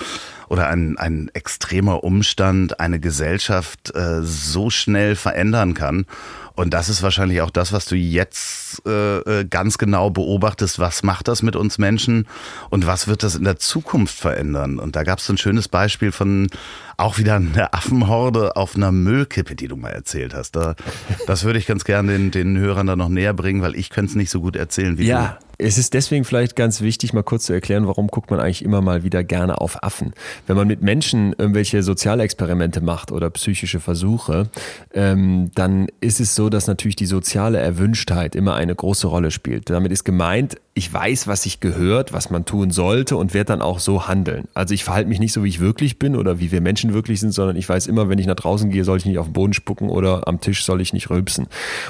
oder 0.48 0.68
ein, 0.68 0.98
ein 0.98 1.30
extremer 1.32 2.04
Umstand 2.04 2.80
eine 2.80 3.00
Gesellschaft 3.00 3.94
äh, 3.94 4.22
so 4.22 4.70
schnell 4.70 5.16
verändern 5.16 5.74
kann. 5.74 6.06
Und 6.56 6.72
das 6.72 6.88
ist 6.88 7.02
wahrscheinlich 7.02 7.40
auch 7.40 7.50
das, 7.50 7.72
was 7.72 7.86
du 7.86 7.96
jetzt 7.96 8.86
äh, 8.86 9.18
äh, 9.18 9.44
ganz 9.44 9.76
genau 9.76 10.10
beobachtest. 10.10 10.78
Was 10.78 11.02
macht 11.02 11.26
das 11.26 11.42
mit 11.42 11.56
uns 11.56 11.78
Menschen 11.78 12.28
und 12.70 12.86
was 12.86 13.08
wird 13.08 13.24
das 13.24 13.34
in 13.34 13.42
der 13.42 13.56
Zukunft 13.56 14.16
verändern? 14.16 14.78
Und 14.78 14.94
da 14.94 15.02
gab 15.02 15.18
es 15.18 15.28
ein 15.28 15.36
schönes 15.36 15.66
Beispiel 15.66 16.12
von 16.12 16.48
auch 16.96 17.18
wieder 17.18 17.36
einer 17.36 17.74
Affenhorde 17.74 18.54
auf 18.54 18.76
einer 18.76 18.92
Müllkippe, 18.92 19.56
die 19.56 19.66
du 19.66 19.76
mal 19.76 19.90
erzählt 19.90 20.32
hast. 20.32 20.52
Da, 20.52 20.76
das 21.26 21.42
würde 21.42 21.58
ich 21.58 21.66
ganz 21.66 21.84
gerne 21.84 22.12
den, 22.12 22.30
den 22.30 22.56
Hörern 22.56 22.86
da 22.86 22.94
noch 22.94 23.08
näher 23.08 23.34
bringen, 23.34 23.60
weil 23.60 23.74
ich 23.74 23.90
könnte 23.90 24.10
es 24.10 24.16
nicht 24.16 24.30
so 24.30 24.40
gut 24.40 24.54
erzählen 24.54 24.96
wie 24.96 25.06
ja. 25.06 25.38
Es 25.58 25.78
ist 25.78 25.94
deswegen 25.94 26.24
vielleicht 26.24 26.56
ganz 26.56 26.80
wichtig, 26.80 27.12
mal 27.12 27.22
kurz 27.22 27.44
zu 27.44 27.52
erklären, 27.52 27.86
warum 27.86 28.08
guckt 28.08 28.30
man 28.30 28.40
eigentlich 28.40 28.64
immer 28.64 28.80
mal 28.80 29.04
wieder 29.04 29.22
gerne 29.22 29.60
auf 29.60 29.82
Affen. 29.82 30.12
Wenn 30.46 30.56
man 30.56 30.66
mit 30.66 30.82
Menschen 30.82 31.34
irgendwelche 31.38 31.82
Sozialexperimente 31.82 32.80
macht 32.80 33.12
oder 33.12 33.30
psychische 33.30 33.78
Versuche, 33.78 34.48
ähm, 34.92 35.50
dann 35.54 35.86
ist 36.00 36.20
es 36.20 36.34
so, 36.34 36.48
dass 36.48 36.66
natürlich 36.66 36.96
die 36.96 37.06
soziale 37.06 37.58
Erwünschtheit 37.58 38.34
immer 38.34 38.54
eine 38.54 38.74
große 38.74 39.06
Rolle 39.06 39.30
spielt. 39.30 39.70
Damit 39.70 39.92
ist 39.92 40.04
gemeint, 40.04 40.56
ich 40.76 40.92
weiß, 40.92 41.28
was 41.28 41.44
sich 41.44 41.60
gehört, 41.60 42.12
was 42.12 42.30
man 42.30 42.44
tun 42.44 42.72
sollte 42.72 43.16
und 43.16 43.32
werde 43.32 43.46
dann 43.46 43.62
auch 43.62 43.78
so 43.78 44.08
handeln. 44.08 44.48
Also 44.54 44.74
ich 44.74 44.82
verhalte 44.82 45.08
mich 45.08 45.20
nicht 45.20 45.32
so, 45.32 45.44
wie 45.44 45.48
ich 45.48 45.60
wirklich 45.60 46.00
bin 46.00 46.16
oder 46.16 46.40
wie 46.40 46.50
wir 46.50 46.60
Menschen 46.60 46.92
wirklich 46.92 47.20
sind, 47.20 47.30
sondern 47.30 47.54
ich 47.54 47.68
weiß 47.68 47.86
immer, 47.86 48.08
wenn 48.08 48.18
ich 48.18 48.26
nach 48.26 48.34
draußen 48.34 48.70
gehe, 48.70 48.82
soll 48.82 48.98
ich 48.98 49.06
nicht 49.06 49.18
auf 49.18 49.26
den 49.26 49.32
Boden 49.34 49.52
spucken 49.52 49.88
oder 49.88 50.26
am 50.26 50.40
Tisch 50.40 50.64
soll 50.64 50.80
ich 50.80 50.92
nicht 50.92 51.10
rülpsen. 51.10 51.46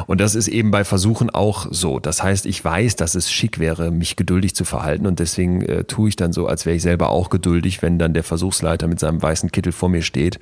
Und 0.06 0.20
das 0.20 0.34
ist 0.34 0.48
eben 0.48 0.70
bei 0.70 0.84
Versuchen 0.84 1.30
auch 1.30 1.66
so. 1.70 1.98
Das 1.98 2.22
heißt, 2.22 2.44
ich 2.44 2.62
weiß, 2.62 2.96
dass 2.96 3.14
es 3.14 3.32
schick 3.32 3.53
wäre, 3.58 3.90
mich 3.90 4.16
geduldig 4.16 4.54
zu 4.54 4.64
verhalten 4.64 5.06
und 5.06 5.18
deswegen 5.18 5.62
äh, 5.62 5.84
tue 5.84 6.08
ich 6.08 6.16
dann 6.16 6.32
so, 6.32 6.46
als 6.46 6.66
wäre 6.66 6.76
ich 6.76 6.82
selber 6.82 7.10
auch 7.10 7.30
geduldig, 7.30 7.82
wenn 7.82 7.98
dann 7.98 8.14
der 8.14 8.24
Versuchsleiter 8.24 8.86
mit 8.86 9.00
seinem 9.00 9.22
weißen 9.22 9.50
Kittel 9.50 9.72
vor 9.72 9.88
mir 9.88 10.02
steht 10.02 10.38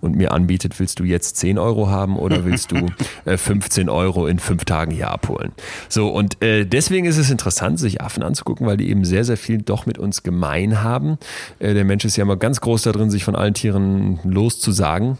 und 0.00 0.16
mir 0.16 0.32
anbietet, 0.32 0.78
willst 0.78 0.98
du 0.98 1.04
jetzt 1.04 1.36
10 1.36 1.58
Euro 1.58 1.88
haben 1.88 2.16
oder 2.16 2.44
willst 2.44 2.72
du 2.72 2.86
äh, 3.24 3.36
15 3.36 3.88
Euro 3.88 4.26
in 4.26 4.38
fünf 4.38 4.64
Tagen 4.64 4.92
hier 4.92 5.10
abholen? 5.10 5.52
So, 5.88 6.08
und 6.08 6.42
äh, 6.42 6.64
deswegen 6.64 7.06
ist 7.06 7.18
es 7.18 7.30
interessant, 7.30 7.78
sich 7.78 8.00
Affen 8.00 8.22
anzugucken, 8.22 8.66
weil 8.66 8.76
die 8.76 8.90
eben 8.90 9.04
sehr, 9.04 9.24
sehr 9.24 9.36
viel 9.36 9.62
doch 9.62 9.86
mit 9.86 9.98
uns 9.98 10.22
gemein 10.22 10.82
haben. 10.82 11.18
Äh, 11.58 11.74
der 11.74 11.84
Mensch 11.84 12.04
ist 12.04 12.16
ja 12.16 12.22
immer 12.22 12.36
ganz 12.36 12.60
groß 12.60 12.82
da 12.82 12.92
drin, 12.92 13.10
sich 13.10 13.24
von 13.24 13.36
allen 13.36 13.54
Tieren 13.54 14.20
loszusagen 14.24 15.18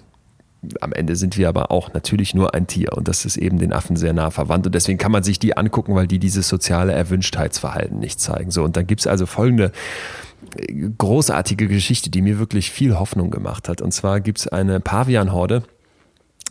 am 0.80 0.92
Ende 0.92 1.16
sind 1.16 1.36
wir 1.36 1.48
aber 1.48 1.70
auch 1.70 1.92
natürlich 1.92 2.34
nur 2.34 2.54
ein 2.54 2.66
Tier 2.66 2.92
und 2.94 3.08
das 3.08 3.24
ist 3.24 3.36
eben 3.36 3.58
den 3.58 3.72
Affen 3.72 3.96
sehr 3.96 4.12
nah 4.12 4.30
verwandt 4.30 4.66
und 4.66 4.74
deswegen 4.74 4.98
kann 4.98 5.12
man 5.12 5.22
sich 5.22 5.38
die 5.38 5.56
angucken, 5.56 5.94
weil 5.94 6.06
die 6.06 6.18
dieses 6.18 6.48
soziale 6.48 6.92
Erwünschtheitsverhalten 6.92 7.98
nicht 7.98 8.20
zeigen. 8.20 8.50
So, 8.50 8.62
und 8.62 8.76
dann 8.76 8.86
gibt 8.86 9.00
es 9.00 9.06
also 9.06 9.26
folgende 9.26 9.72
äh, 10.56 10.88
großartige 10.96 11.68
Geschichte, 11.68 12.10
die 12.10 12.22
mir 12.22 12.38
wirklich 12.38 12.70
viel 12.70 12.98
Hoffnung 12.98 13.30
gemacht 13.30 13.68
hat. 13.68 13.82
Und 13.82 13.92
zwar 13.92 14.20
gibt 14.20 14.38
es 14.38 14.48
eine 14.48 14.80
Pavianhorde, 14.80 15.62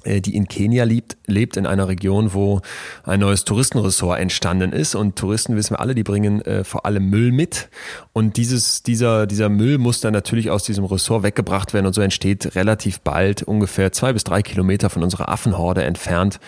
die 0.06 0.36
in 0.36 0.48
Kenia 0.48 0.84
lebt, 0.84 1.18
lebt 1.26 1.58
in 1.58 1.66
einer 1.66 1.88
Region, 1.88 2.34
wo 2.34 2.62
ein 3.04 3.20
neues 3.20 3.46
Touristenressort 3.46 4.20
entstanden 4.20 4.72
ist. 4.72 4.96
Und 4.96 5.16
Touristen, 5.16 5.56
wissen 5.56 5.72
wir 5.72 5.80
alle, 5.80 5.96
die 5.96 6.04
bringen 6.04 6.42
äh, 6.42 6.64
vor 6.64 6.86
allem 6.86 7.10
Müll 7.10 7.32
mit. 7.32 7.70
Und 8.14 8.38
dieses, 8.38 8.84
dieser, 8.84 9.28
dieser 9.28 9.50
Müll 9.50 9.78
muss 9.78 10.00
dann 10.00 10.14
natürlich 10.14 10.50
aus 10.50 10.64
diesem 10.64 10.86
Ressort 10.86 11.24
weggebracht 11.24 11.74
werden. 11.74 11.86
Und 11.86 11.94
so 11.94 12.02
entsteht 12.02 12.56
relativ 12.56 13.02
bald, 13.02 13.44
ungefähr 13.44 13.92
zwei 13.92 14.14
bis 14.14 14.24
drei 14.24 14.42
Kilometer 14.42 14.90
von 14.90 15.04
unserer 15.04 15.30
Affenhorde 15.30 15.84
entfernt, 15.84 16.40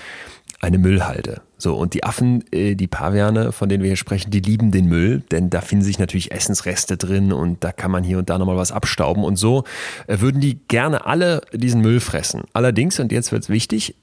eine 0.59 0.77
Müllhalde. 0.77 1.41
So, 1.57 1.75
und 1.75 1.93
die 1.93 2.03
Affen, 2.03 2.43
äh, 2.51 2.75
die 2.75 2.87
Paviane, 2.87 3.51
von 3.51 3.69
denen 3.69 3.83
wir 3.83 3.89
hier 3.89 3.97
sprechen, 3.97 4.31
die 4.31 4.39
lieben 4.39 4.71
den 4.71 4.87
Müll, 4.87 5.23
denn 5.31 5.49
da 5.49 5.61
finden 5.61 5.83
sich 5.83 5.99
natürlich 5.99 6.31
Essensreste 6.31 6.97
drin 6.97 7.31
und 7.33 7.63
da 7.63 7.71
kann 7.71 7.91
man 7.91 8.03
hier 8.03 8.17
und 8.17 8.29
da 8.29 8.37
nochmal 8.37 8.57
was 8.57 8.71
abstauben. 8.71 9.23
Und 9.23 9.37
so 9.37 9.63
äh, 10.07 10.19
würden 10.19 10.41
die 10.41 10.59
gerne 10.67 11.05
alle 11.05 11.41
diesen 11.53 11.81
Müll 11.81 11.99
fressen. 11.99 12.43
Allerdings, 12.53 12.99
und 12.99 13.11
jetzt 13.11 13.31
wird 13.31 13.43
es 13.43 13.49
wichtig, 13.49 13.95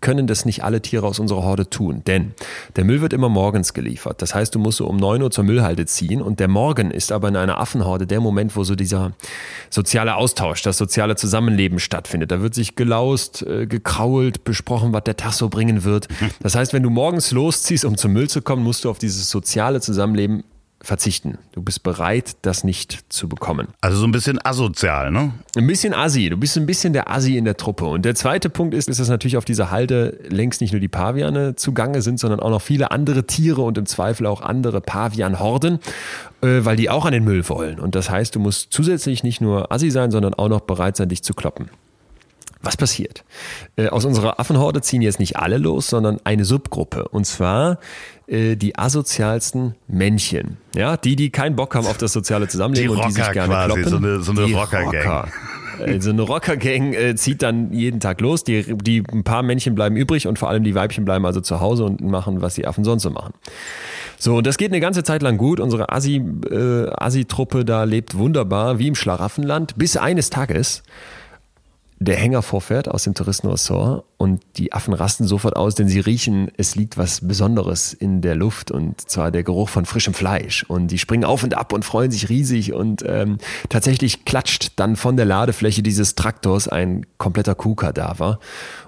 können 0.00 0.26
das 0.26 0.44
nicht 0.44 0.64
alle 0.64 0.80
Tiere 0.80 1.06
aus 1.06 1.18
unserer 1.18 1.42
Horde 1.42 1.68
tun. 1.68 2.02
Denn 2.06 2.34
der 2.76 2.84
Müll 2.84 3.00
wird 3.00 3.12
immer 3.12 3.28
morgens 3.28 3.74
geliefert. 3.74 4.22
Das 4.22 4.34
heißt, 4.34 4.54
du 4.54 4.58
musst 4.58 4.78
so 4.78 4.86
um 4.86 4.96
9 4.96 5.22
Uhr 5.22 5.30
zur 5.30 5.44
Müllhalde 5.44 5.86
ziehen 5.86 6.22
und 6.22 6.40
der 6.40 6.48
Morgen 6.48 6.90
ist 6.90 7.12
aber 7.12 7.28
in 7.28 7.36
einer 7.36 7.58
Affenhorde 7.58 8.06
der 8.06 8.20
Moment, 8.20 8.56
wo 8.56 8.64
so 8.64 8.74
dieser 8.74 9.12
soziale 9.70 10.16
Austausch, 10.16 10.62
das 10.62 10.78
soziale 10.78 11.16
Zusammenleben 11.16 11.78
stattfindet. 11.78 12.30
Da 12.30 12.40
wird 12.40 12.54
sich 12.54 12.74
gelaust, 12.74 13.42
äh, 13.46 13.66
gekrault, 13.66 14.44
besprochen, 14.44 14.92
was 14.92 15.04
der 15.04 15.16
Tag 15.16 15.32
so 15.32 15.48
bringen 15.48 15.84
wird. 15.84 16.08
Das 16.40 16.56
heißt, 16.56 16.72
wenn 16.72 16.82
du 16.82 16.90
morgens 16.90 17.30
losziehst, 17.30 17.84
um 17.84 17.96
zum 17.96 18.12
Müll 18.14 18.28
zu 18.28 18.42
kommen, 18.42 18.64
musst 18.64 18.84
du 18.84 18.90
auf 18.90 18.98
dieses 18.98 19.30
soziale 19.30 19.80
Zusammenleben 19.80 20.42
verzichten. 20.82 21.38
Du 21.52 21.62
bist 21.62 21.82
bereit, 21.82 22.36
das 22.42 22.64
nicht 22.64 23.04
zu 23.08 23.28
bekommen. 23.28 23.68
Also 23.80 23.98
so 23.98 24.06
ein 24.06 24.12
bisschen 24.12 24.44
asozial, 24.44 25.10
ne? 25.10 25.32
Ein 25.56 25.66
bisschen 25.66 25.94
Assi. 25.94 26.28
Du 26.28 26.36
bist 26.36 26.56
ein 26.56 26.66
bisschen 26.66 26.92
der 26.92 27.10
Assi 27.10 27.36
in 27.36 27.44
der 27.44 27.56
Truppe. 27.56 27.84
Und 27.86 28.04
der 28.04 28.14
zweite 28.14 28.50
Punkt 28.50 28.74
ist, 28.74 28.88
ist 28.88 29.00
dass 29.00 29.08
natürlich 29.08 29.36
auf 29.36 29.44
dieser 29.44 29.70
Halde 29.70 30.18
längst 30.28 30.60
nicht 30.60 30.72
nur 30.72 30.80
die 30.80 30.88
Paviane 30.88 31.54
zugange 31.56 32.02
sind, 32.02 32.18
sondern 32.18 32.40
auch 32.40 32.50
noch 32.50 32.62
viele 32.62 32.90
andere 32.90 33.26
Tiere 33.26 33.62
und 33.62 33.78
im 33.78 33.86
Zweifel 33.86 34.26
auch 34.26 34.40
andere 34.40 34.80
Pavianhorden, 34.80 35.78
äh, 36.42 36.64
weil 36.64 36.76
die 36.76 36.90
auch 36.90 37.04
an 37.04 37.12
den 37.12 37.24
Müll 37.24 37.48
wollen. 37.48 37.78
Und 37.78 37.94
das 37.94 38.10
heißt, 38.10 38.34
du 38.34 38.40
musst 38.40 38.72
zusätzlich 38.72 39.22
nicht 39.22 39.40
nur 39.40 39.72
Assi 39.72 39.90
sein, 39.90 40.10
sondern 40.10 40.34
auch 40.34 40.48
noch 40.48 40.60
bereit 40.60 40.96
sein, 40.96 41.08
dich 41.08 41.22
zu 41.22 41.34
kloppen. 41.34 41.70
Was 42.62 42.76
passiert? 42.76 43.24
Äh, 43.76 43.88
aus 43.88 44.04
unserer 44.04 44.38
Affenhorde 44.40 44.80
ziehen 44.80 45.02
jetzt 45.02 45.18
nicht 45.18 45.36
alle 45.36 45.58
los, 45.58 45.88
sondern 45.88 46.18
eine 46.24 46.44
Subgruppe. 46.44 47.08
Und 47.08 47.26
zwar 47.26 47.78
äh, 48.26 48.56
die 48.56 48.78
asozialsten 48.78 49.74
Männchen. 49.88 50.56
Ja, 50.76 50.96
die, 50.96 51.16
die 51.16 51.30
keinen 51.30 51.56
Bock 51.56 51.74
haben 51.74 51.86
auf 51.86 51.98
das 51.98 52.12
soziale 52.12 52.48
Zusammenleben 52.48 52.96
Die 52.96 53.02
und 53.02 53.08
die 53.08 53.12
sich 53.12 53.30
gerne 53.32 53.48
quasi, 53.52 53.66
kloppen. 53.82 53.90
so 53.90 53.96
eine- 53.96 54.20
so 54.22 54.32
eine 54.32 54.42
Rocker-Gang. 54.54 54.84
Rocker. 54.86 55.28
Äh, 55.80 56.00
So 56.00 56.10
eine 56.10 56.22
Rockergang 56.22 56.92
äh, 56.92 57.16
zieht 57.16 57.42
dann 57.42 57.72
jeden 57.72 57.98
Tag 57.98 58.20
los. 58.20 58.44
Die, 58.44 58.62
die 58.76 59.02
ein 59.10 59.24
paar 59.24 59.42
Männchen 59.42 59.74
bleiben 59.74 59.96
übrig 59.96 60.28
und 60.28 60.38
vor 60.38 60.48
allem 60.50 60.62
die 60.64 60.74
Weibchen 60.74 61.04
bleiben 61.04 61.24
also 61.26 61.40
zu 61.40 61.60
Hause 61.60 61.84
und 61.84 62.00
machen, 62.02 62.42
was 62.42 62.54
die 62.54 62.66
Affen 62.66 62.84
sonst 62.84 63.02
so 63.02 63.10
machen. 63.10 63.32
So, 64.18 64.36
und 64.36 64.46
das 64.46 64.58
geht 64.58 64.70
eine 64.70 64.80
ganze 64.80 65.02
Zeit 65.02 65.22
lang 65.22 65.38
gut. 65.38 65.58
Unsere 65.58 65.90
Assi, 65.90 66.22
äh, 66.50 66.88
Assi-Truppe 66.90 67.64
da 67.64 67.82
lebt 67.84 68.16
wunderbar, 68.16 68.78
wie 68.78 68.86
im 68.86 68.94
Schlaraffenland, 68.94 69.74
bis 69.76 69.96
eines 69.96 70.30
Tages 70.30 70.82
der 72.02 72.16
Hänger 72.16 72.42
vorfährt 72.42 72.88
aus 72.88 73.04
dem 73.04 73.14
Touristenressort 73.14 74.04
und 74.16 74.42
die 74.56 74.72
Affen 74.72 74.94
rasten 74.94 75.26
sofort 75.26 75.56
aus, 75.56 75.74
denn 75.74 75.88
sie 75.88 76.00
riechen, 76.00 76.50
es 76.56 76.74
liegt 76.74 76.96
was 76.98 77.26
Besonderes 77.26 77.92
in 77.92 78.20
der 78.20 78.34
Luft 78.34 78.70
und 78.70 79.00
zwar 79.10 79.30
der 79.30 79.42
Geruch 79.42 79.68
von 79.68 79.84
frischem 79.84 80.14
Fleisch. 80.14 80.64
Und 80.64 80.88
die 80.88 80.98
springen 80.98 81.24
auf 81.24 81.42
und 81.42 81.54
ab 81.54 81.72
und 81.72 81.84
freuen 81.84 82.10
sich 82.10 82.28
riesig 82.28 82.72
und 82.72 83.04
ähm, 83.06 83.38
tatsächlich 83.68 84.24
klatscht 84.24 84.72
dann 84.76 84.96
von 84.96 85.16
der 85.16 85.26
Ladefläche 85.26 85.82
dieses 85.82 86.14
Traktors 86.14 86.68
ein 86.68 87.06
kompletter 87.18 87.54
Kuhkadaver 87.54 88.38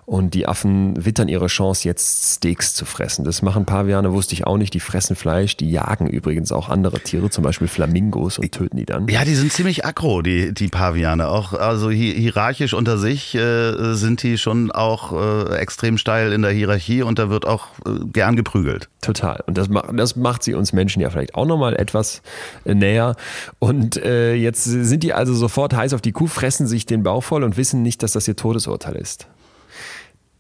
und 0.07 0.35
die 0.35 0.47
Affen 0.47 1.05
wittern 1.05 1.29
ihre 1.29 1.47
Chance, 1.47 1.89
jetzt 1.89 2.37
Steaks 2.37 2.75
zu 2.75 2.85
fressen. 2.85 3.25
Das 3.25 3.43
machen 3.43 3.65
Paviane, 3.65 4.13
wusste 4.13 4.35
ich 4.35 4.47
auch 4.47 4.57
nicht. 4.59 4.75
Die 4.75 4.81
fressen 4.81 5.17
Fleisch, 5.17 5.57
die 5.57 5.71
jagen 5.71 6.07
übrigens 6.07 6.53
auch 6.53 6.69
andere 6.69 7.01
Tiere, 7.01 7.31
zum 7.31 7.43
Beispiel 7.45 7.69
Flamingos 7.69 8.39
und 8.39 8.53
töten 8.53 8.77
die 8.77 8.85
dann. 8.85 9.09
Ja, 9.09 9.25
die 9.25 9.35
sind 9.35 9.53
ziemlich 9.53 9.85
aggro, 9.85 10.23
die, 10.23 10.53
die 10.53 10.69
Paviane. 10.69 11.29
Auch 11.29 11.53
also 11.53 11.91
hi 11.91 12.13
hierarchisch 12.15 12.75
unter 12.75 12.99
sich 12.99 13.35
äh, 13.35 13.95
sind 13.95 14.23
die 14.23 14.39
schon 14.39 14.71
auch 14.71 15.13
äh, 15.13 15.57
extrem 15.57 15.99
steil 15.99 16.33
in 16.33 16.43
der 16.43 16.51
Hierarchie 16.51 17.03
und 17.03 17.19
da 17.19 17.31
wird 17.31 17.47
auch 17.47 17.69
äh, 17.87 17.91
gern 18.13 18.37
geprügelt. 18.37 18.89
Total. 19.01 19.43
Und 19.47 19.59
das, 19.59 19.69
macht- 19.69 19.89
das 19.97 20.17
macht 20.17 20.43
sie 20.43 20.55
uns 20.55 20.73
Menschen 20.73 21.01
ja 21.03 21.11
vielleicht 21.11 21.35
auch 21.35 21.47
nochmal 21.47 21.77
etwas 21.77 22.23
äh, 22.65 22.75
näher. 22.75 23.17
Und 23.59 23.97
äh, 23.97 24.35
jetzt 24.35 24.65
sind 24.65 25.03
die 25.03 25.13
also 25.13 25.35
sofort 25.35 25.75
heiß 25.75 25.95
auf 25.95 26.01
die 26.01 26.13
Kuh, 26.13 26.27
fressen 26.27 26.67
sich 26.67 26.87
den 26.87 27.03
Bauch 27.03 27.23
voll 27.23 27.43
und 27.45 27.57
wissen 27.57 27.83
nicht, 27.83 28.03
dass 28.03 28.13
das 28.13 28.29
ihr 28.29 28.37
Todesurteil 28.37 28.97
ist. 28.97 29.27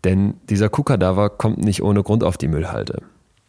Denn 0.05 0.35
dieser 0.51 0.69
Kuhkadaver 0.69 1.31
kommt 1.31 1.59
nicht 1.59 1.83
ohne 1.83 2.03
Grund 2.03 2.23
auf 2.23 2.37
die 2.37 2.49
Müllhalde. 2.49 3.03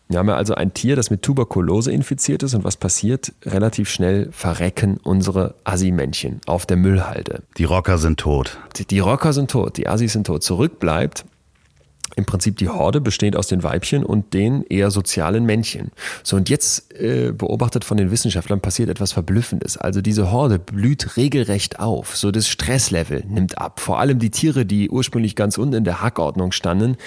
Wir 0.08 0.20
haben 0.20 0.30
ja 0.30 0.36
also 0.36 0.54
ein 0.54 0.74
Tier, 0.74 0.96
das 0.96 1.10
mit 1.10 1.24
Tuberkulose 1.24 1.92
infiziert 1.92 2.44
ist 2.44 2.54
und 2.54 2.64
was 2.64 2.78
passiert? 2.78 3.34
Relativ 3.44 3.90
schnell 3.90 4.30
verrecken 4.32 5.00
unsere 5.04 5.56
Assi-Männchen 5.64 6.42
auf 6.46 6.68
der 6.68 6.78
Müllhalde. 6.78 7.42
Die 7.58 7.64
Rocker 7.64 7.98
sind 7.98 8.20
tot. 8.20 8.60
Die, 8.76 8.86
die 8.86 9.00
Rocker 9.00 9.34
sind 9.34 9.50
tot, 9.50 9.78
die 9.78 9.88
Assis 9.88 10.14
sind 10.14 10.28
tot. 10.28 10.44
Zurück 10.44 10.80
bleibt 10.80 11.26
im 12.16 12.26
Prinzip 12.26 12.58
die 12.58 12.70
Horde 12.70 13.02
besteht 13.02 13.36
aus 13.36 13.48
den 13.48 13.64
Weibchen 13.64 14.04
und 14.04 14.34
den 14.34 14.64
eher 14.64 14.92
sozialen 14.92 15.46
Männchen. 15.46 15.92
So, 16.24 16.36
und 16.38 16.50
jetzt 16.50 16.94
äh, 16.94 17.32
beobachtet 17.32 17.84
von 17.84 17.98
den 17.98 18.12
Wissenschaftlern 18.12 18.62
passiert 18.62 18.90
etwas 18.90 19.12
Verblüffendes. 19.12 19.78
Also 19.78 20.02
diese 20.02 20.32
Horde 20.32 20.60
blüht 20.60 21.18
regelrecht 21.18 21.80
auf. 21.80 22.16
So 22.16 22.32
das 22.32 22.48
Stresslevel 22.48 23.24
nimmt 23.28 23.58
ab. 23.58 23.80
Vor 23.80 24.00
allem 24.00 24.20
die 24.20 24.30
Tiere, 24.30 24.66
die 24.66 24.90
ursprünglich 24.90 25.36
ganz 25.36 25.58
unten 25.58 25.74
in 25.76 25.84
der 25.84 26.02
Hackordnung 26.02 26.52
standen, 26.52 26.98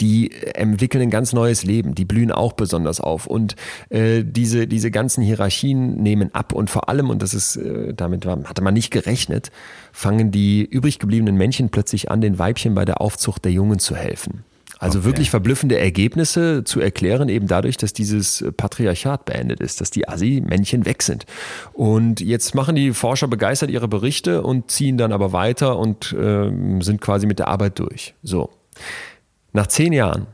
die 0.00 0.32
entwickeln 0.54 1.02
ein 1.02 1.10
ganz 1.10 1.32
neues 1.32 1.64
Leben, 1.64 1.94
die 1.94 2.04
blühen 2.04 2.32
auch 2.32 2.52
besonders 2.54 3.00
auf 3.00 3.26
und 3.26 3.56
äh, 3.88 4.24
diese, 4.24 4.66
diese 4.66 4.90
ganzen 4.90 5.22
Hierarchien 5.22 6.02
nehmen 6.02 6.34
ab 6.34 6.52
und 6.52 6.70
vor 6.70 6.88
allem, 6.88 7.10
und 7.10 7.22
das 7.22 7.34
ist, 7.34 7.56
äh, 7.56 7.94
damit 7.94 8.26
war, 8.26 8.42
hatte 8.44 8.62
man 8.62 8.74
nicht 8.74 8.90
gerechnet, 8.90 9.50
fangen 9.92 10.30
die 10.30 10.64
übrig 10.64 10.98
gebliebenen 10.98 11.36
Männchen 11.36 11.70
plötzlich 11.70 12.10
an, 12.10 12.20
den 12.20 12.38
Weibchen 12.38 12.74
bei 12.74 12.84
der 12.84 13.00
Aufzucht 13.00 13.44
der 13.44 13.52
Jungen 13.52 13.78
zu 13.78 13.94
helfen. 13.94 14.44
Also 14.82 15.04
wirklich 15.04 15.30
verblüffende 15.30 15.78
Ergebnisse 15.78 16.64
zu 16.64 16.80
erklären, 16.80 17.28
eben 17.28 17.46
dadurch, 17.46 17.76
dass 17.76 17.92
dieses 17.92 18.44
Patriarchat 18.56 19.24
beendet 19.24 19.60
ist, 19.60 19.80
dass 19.80 19.92
die 19.92 20.08
Assi-Männchen 20.08 20.86
weg 20.86 21.04
sind. 21.04 21.24
Und 21.72 22.20
jetzt 22.20 22.56
machen 22.56 22.74
die 22.74 22.92
Forscher 22.92 23.28
begeistert 23.28 23.70
ihre 23.70 23.86
Berichte 23.86 24.42
und 24.42 24.72
ziehen 24.72 24.98
dann 24.98 25.12
aber 25.12 25.32
weiter 25.32 25.78
und 25.78 26.16
ähm, 26.18 26.82
sind 26.82 27.00
quasi 27.00 27.28
mit 27.28 27.38
der 27.38 27.46
Arbeit 27.46 27.78
durch. 27.78 28.16
So. 28.24 28.50
Nach 29.52 29.66
zehn 29.66 29.92
Jahren 29.92 30.26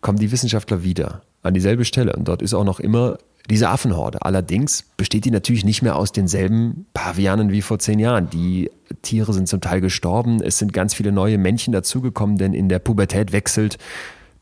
kommen 0.00 0.18
die 0.18 0.30
Wissenschaftler 0.30 0.82
wieder 0.84 1.22
an 1.42 1.54
dieselbe 1.54 1.84
Stelle 1.84 2.14
und 2.14 2.28
dort 2.28 2.42
ist 2.42 2.54
auch 2.54 2.64
noch 2.64 2.80
immer 2.80 3.18
diese 3.50 3.68
Affenhorde. 3.68 4.22
Allerdings 4.22 4.84
besteht 4.96 5.24
die 5.24 5.30
natürlich 5.30 5.64
nicht 5.64 5.82
mehr 5.82 5.96
aus 5.96 6.12
denselben 6.12 6.86
Pavianen 6.94 7.50
wie 7.50 7.62
vor 7.62 7.78
zehn 7.78 7.98
Jahren. 7.98 8.30
Die 8.30 8.70
Tiere 9.02 9.32
sind 9.32 9.48
zum 9.48 9.60
Teil 9.60 9.80
gestorben, 9.80 10.40
es 10.40 10.58
sind 10.58 10.72
ganz 10.72 10.94
viele 10.94 11.12
neue 11.12 11.36
Männchen 11.36 11.72
dazugekommen, 11.72 12.38
denn 12.38 12.54
in 12.54 12.68
der 12.68 12.78
Pubertät 12.78 13.32
wechselt 13.32 13.76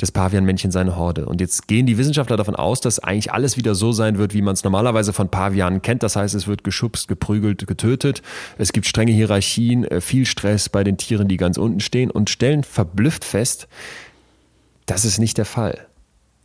das 0.03 0.11
Pavianmännchen 0.11 0.73
seine 0.73 0.97
Horde. 0.97 1.27
Und 1.27 1.41
jetzt 1.41 1.69
gehen 1.69 1.87
die 1.87 1.97
Wissenschaftler 1.97 2.37
davon 2.37 2.57
aus, 2.57 2.81
dass 2.81 2.99
eigentlich 2.99 3.33
alles 3.33 3.57
wieder 3.57 3.77
so 3.77 3.93
sein 3.93 4.19
wird, 4.19 4.35
wie 4.35 4.43
man 4.43 4.55
es 4.55 4.65
normalerweise 4.65 5.12
von 5.12 5.29
Pavianen 5.29 5.81
kennt. 5.81 6.03
Das 6.03 6.17
heißt, 6.17 6.35
es 6.35 6.49
wird 6.49 6.65
geschubst, 6.65 7.07
geprügelt, 7.07 7.69
getötet. 7.69 8.21
Es 8.59 8.73
gibt 8.73 8.87
strenge 8.87 9.12
Hierarchien, 9.12 9.85
äh, 9.85 10.01
viel 10.01 10.27
Stress 10.27 10.69
bei 10.69 10.83
den 10.83 10.97
Tieren, 10.97 11.29
die 11.29 11.37
ganz 11.37 11.57
unten 11.57 11.79
stehen 11.79 12.11
und 12.11 12.31
stellen 12.31 12.65
verblüfft 12.65 13.25
fest, 13.25 13.69
das 14.87 15.05
ist 15.05 15.19
nicht 15.19 15.38
der 15.38 15.45
Fall. 15.45 15.87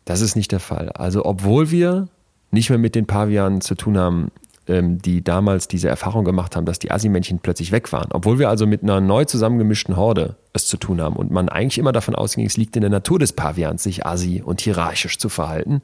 Das 0.06 0.22
ist 0.22 0.36
nicht 0.36 0.52
der 0.52 0.60
Fall. 0.60 0.90
Also 0.90 1.26
obwohl 1.26 1.72
wir 1.72 2.10
nicht 2.52 2.70
mehr 2.70 2.78
mit 2.78 2.94
den 2.94 3.08
Pavianen 3.08 3.62
zu 3.62 3.74
tun 3.74 3.98
haben, 3.98 4.32
ähm, 4.68 5.02
die 5.02 5.24
damals 5.24 5.68
diese 5.68 5.88
Erfahrung 5.88 6.26
gemacht 6.26 6.56
haben, 6.56 6.66
dass 6.66 6.80
die 6.80 6.92
Assi-Männchen 6.92 7.40
plötzlich 7.40 7.72
weg 7.72 7.92
waren. 7.92 8.12
Obwohl 8.12 8.40
wir 8.40 8.50
also 8.50 8.68
mit 8.68 8.84
einer 8.84 9.02
neu 9.02 9.26
zusammengemischten 9.26 9.96
Horde 9.96 10.36
es 10.54 10.68
zu 10.68 10.78
tun 10.78 11.02
haben 11.02 11.16
und 11.16 11.32
man 11.32 11.50
eigentlich 11.50 11.78
immer 11.78 11.92
davon 11.92 12.16
ausging, 12.16 12.46
es 12.46 12.58
liegt 12.58 12.76
in 12.76 12.82
der 12.82 12.90
Natur 12.90 13.20
des 13.20 13.34
Pavians, 13.34 13.84
sich 13.84 14.06
assi 14.06 14.42
und 14.44 14.62
hierarchisch 14.62 15.18
zu 15.18 15.30
verhalten, 15.30 15.82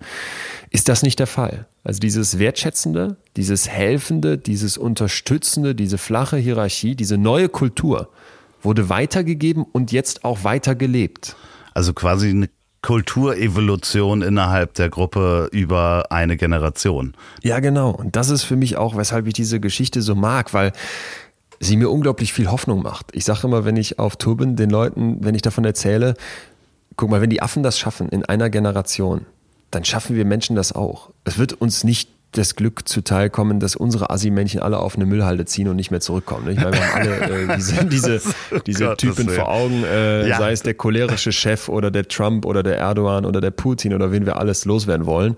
ist 0.70 0.90
das 0.90 1.04
nicht 1.04 1.20
der 1.20 1.28
Fall. 1.28 1.68
Also 1.84 2.00
dieses 2.00 2.40
Wertschätzende, 2.40 3.18
dieses 3.36 3.70
Helfende, 3.70 4.38
dieses 4.38 4.78
Unterstützende, 4.78 5.76
diese 5.76 5.98
flache 5.98 6.38
Hierarchie, 6.38 6.96
diese 6.96 7.18
neue 7.18 7.50
Kultur 7.50 8.10
wurde 8.62 8.90
weitergegeben 8.90 9.66
und 9.72 9.92
jetzt 9.92 10.24
auch 10.24 10.44
weitergelebt. 10.44 11.36
Also 11.74 11.94
quasi 11.94 12.30
eine 12.30 12.50
Kulturevolution 12.84 14.22
innerhalb 14.22 14.74
der 14.76 14.90
Gruppe 14.90 15.50
über 15.52 16.12
eine 16.12 16.38
Generation. 16.38 17.16
Ja, 17.42 17.60
genau. 17.60 17.92
Und 17.92 18.16
das 18.16 18.30
ist 18.30 18.44
für 18.44 18.58
mich 18.58 18.78
auch, 18.78 18.96
weshalb 18.96 19.26
ich 19.26 19.34
diese 19.34 19.60
Geschichte 19.60 20.02
so 20.02 20.16
mag, 20.16 20.54
weil 20.54 20.74
sie 21.62 21.78
mir 21.78 21.90
unglaublich 21.90 22.34
viel 22.34 22.52
Hoffnung 22.52 22.84
macht. 22.84 23.08
Ich 23.14 23.24
sage 23.24 23.48
immer, 23.48 23.64
wenn 23.64 23.78
ich 23.78 24.00
auf 24.00 24.18
Tour 24.18 24.38
bin, 24.38 24.58
den 24.58 24.70
Leuten, 24.70 25.18
wenn 25.22 25.34
ich 25.34 25.42
davon 25.42 25.64
erzähle, 25.64 26.14
guck 26.98 27.10
mal, 27.10 27.22
wenn 27.22 27.30
die 27.30 27.42
Affen 27.42 27.64
das 27.64 27.80
schaffen 27.80 28.10
in 28.10 28.26
einer 28.26 28.50
Generation, 28.50 29.26
dann 29.72 29.86
schaffen 29.86 30.16
wir 30.16 30.26
Menschen 30.26 30.56
das 30.56 30.74
auch. 30.74 31.10
Es 31.24 31.38
wird 31.38 31.54
uns 31.54 31.86
nicht 31.86 32.10
das 32.34 32.56
Glück 32.56 32.88
zuteilkommen, 32.88 33.60
dass 33.60 33.76
unsere 33.76 34.10
Assi-Männchen 34.10 34.62
alle 34.62 34.80
auf 34.80 34.96
eine 34.96 35.06
Müllhalde 35.06 35.46
ziehen 35.46 35.68
und 35.68 35.76
nicht 35.76 35.92
mehr 35.92 36.02
zurückkommen. 36.02 36.50
Ich 36.50 36.58
meine, 36.58 36.74
wir 36.74 36.94
haben 36.94 37.02
alle 37.02 37.54
äh, 37.54 37.56
diese, 37.56 37.86
diese, 37.86 38.22
diese 38.66 38.96
Typen 38.98 39.30
vor 39.30 39.50
Augen, 39.50 39.84
äh, 39.84 40.28
ja. 40.28 40.38
sei 40.38 40.52
es 40.52 40.64
der 40.64 40.74
cholerische 40.74 41.32
Chef 41.32 41.70
oder 41.70 41.92
der 41.92 42.08
Trump 42.08 42.46
oder 42.46 42.64
der 42.64 42.78
Erdogan 42.78 43.26
oder 43.26 43.42
der 43.42 43.52
Putin 43.52 43.94
oder 43.94 44.12
wen 44.12 44.26
wir 44.26 44.38
alles 44.38 44.66
loswerden 44.66 45.06
wollen. 45.06 45.38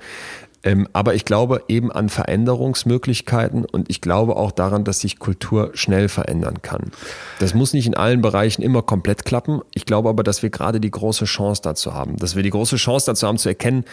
Ähm, 0.65 0.87
aber 0.93 1.13
ich 1.13 1.25
glaube 1.25 1.63
eben 1.67 1.91
an 1.91 2.09
Veränderungsmöglichkeiten 2.09 3.65
und 3.65 3.87
ich 3.89 4.01
glaube 4.01 4.35
auch 4.35 4.51
daran, 4.51 4.83
dass 4.83 4.99
sich 4.99 5.19
Kultur 5.19 5.69
schnell 5.75 6.09
verändern 6.09 6.63
kann. 6.63 6.91
Das 7.39 7.53
muss 7.53 7.73
nicht 7.73 7.85
in 7.85 7.95
allen 7.95 8.21
Bereichen 8.21 8.63
immer 8.63 8.81
komplett 8.81 9.25
klappen. 9.25 9.61
Ich 9.75 9.85
glaube 9.85 10.09
aber, 10.09 10.23
dass 10.23 10.41
wir 10.41 10.49
gerade 10.49 10.79
die 10.79 10.89
große 10.89 11.25
Chance 11.25 11.61
dazu 11.63 11.93
haben, 11.93 12.17
dass 12.17 12.35
wir 12.35 12.41
die 12.41 12.49
große 12.49 12.77
Chance 12.77 13.05
dazu 13.05 13.27
haben 13.27 13.37
zu 13.37 13.47
erkennen, 13.47 13.85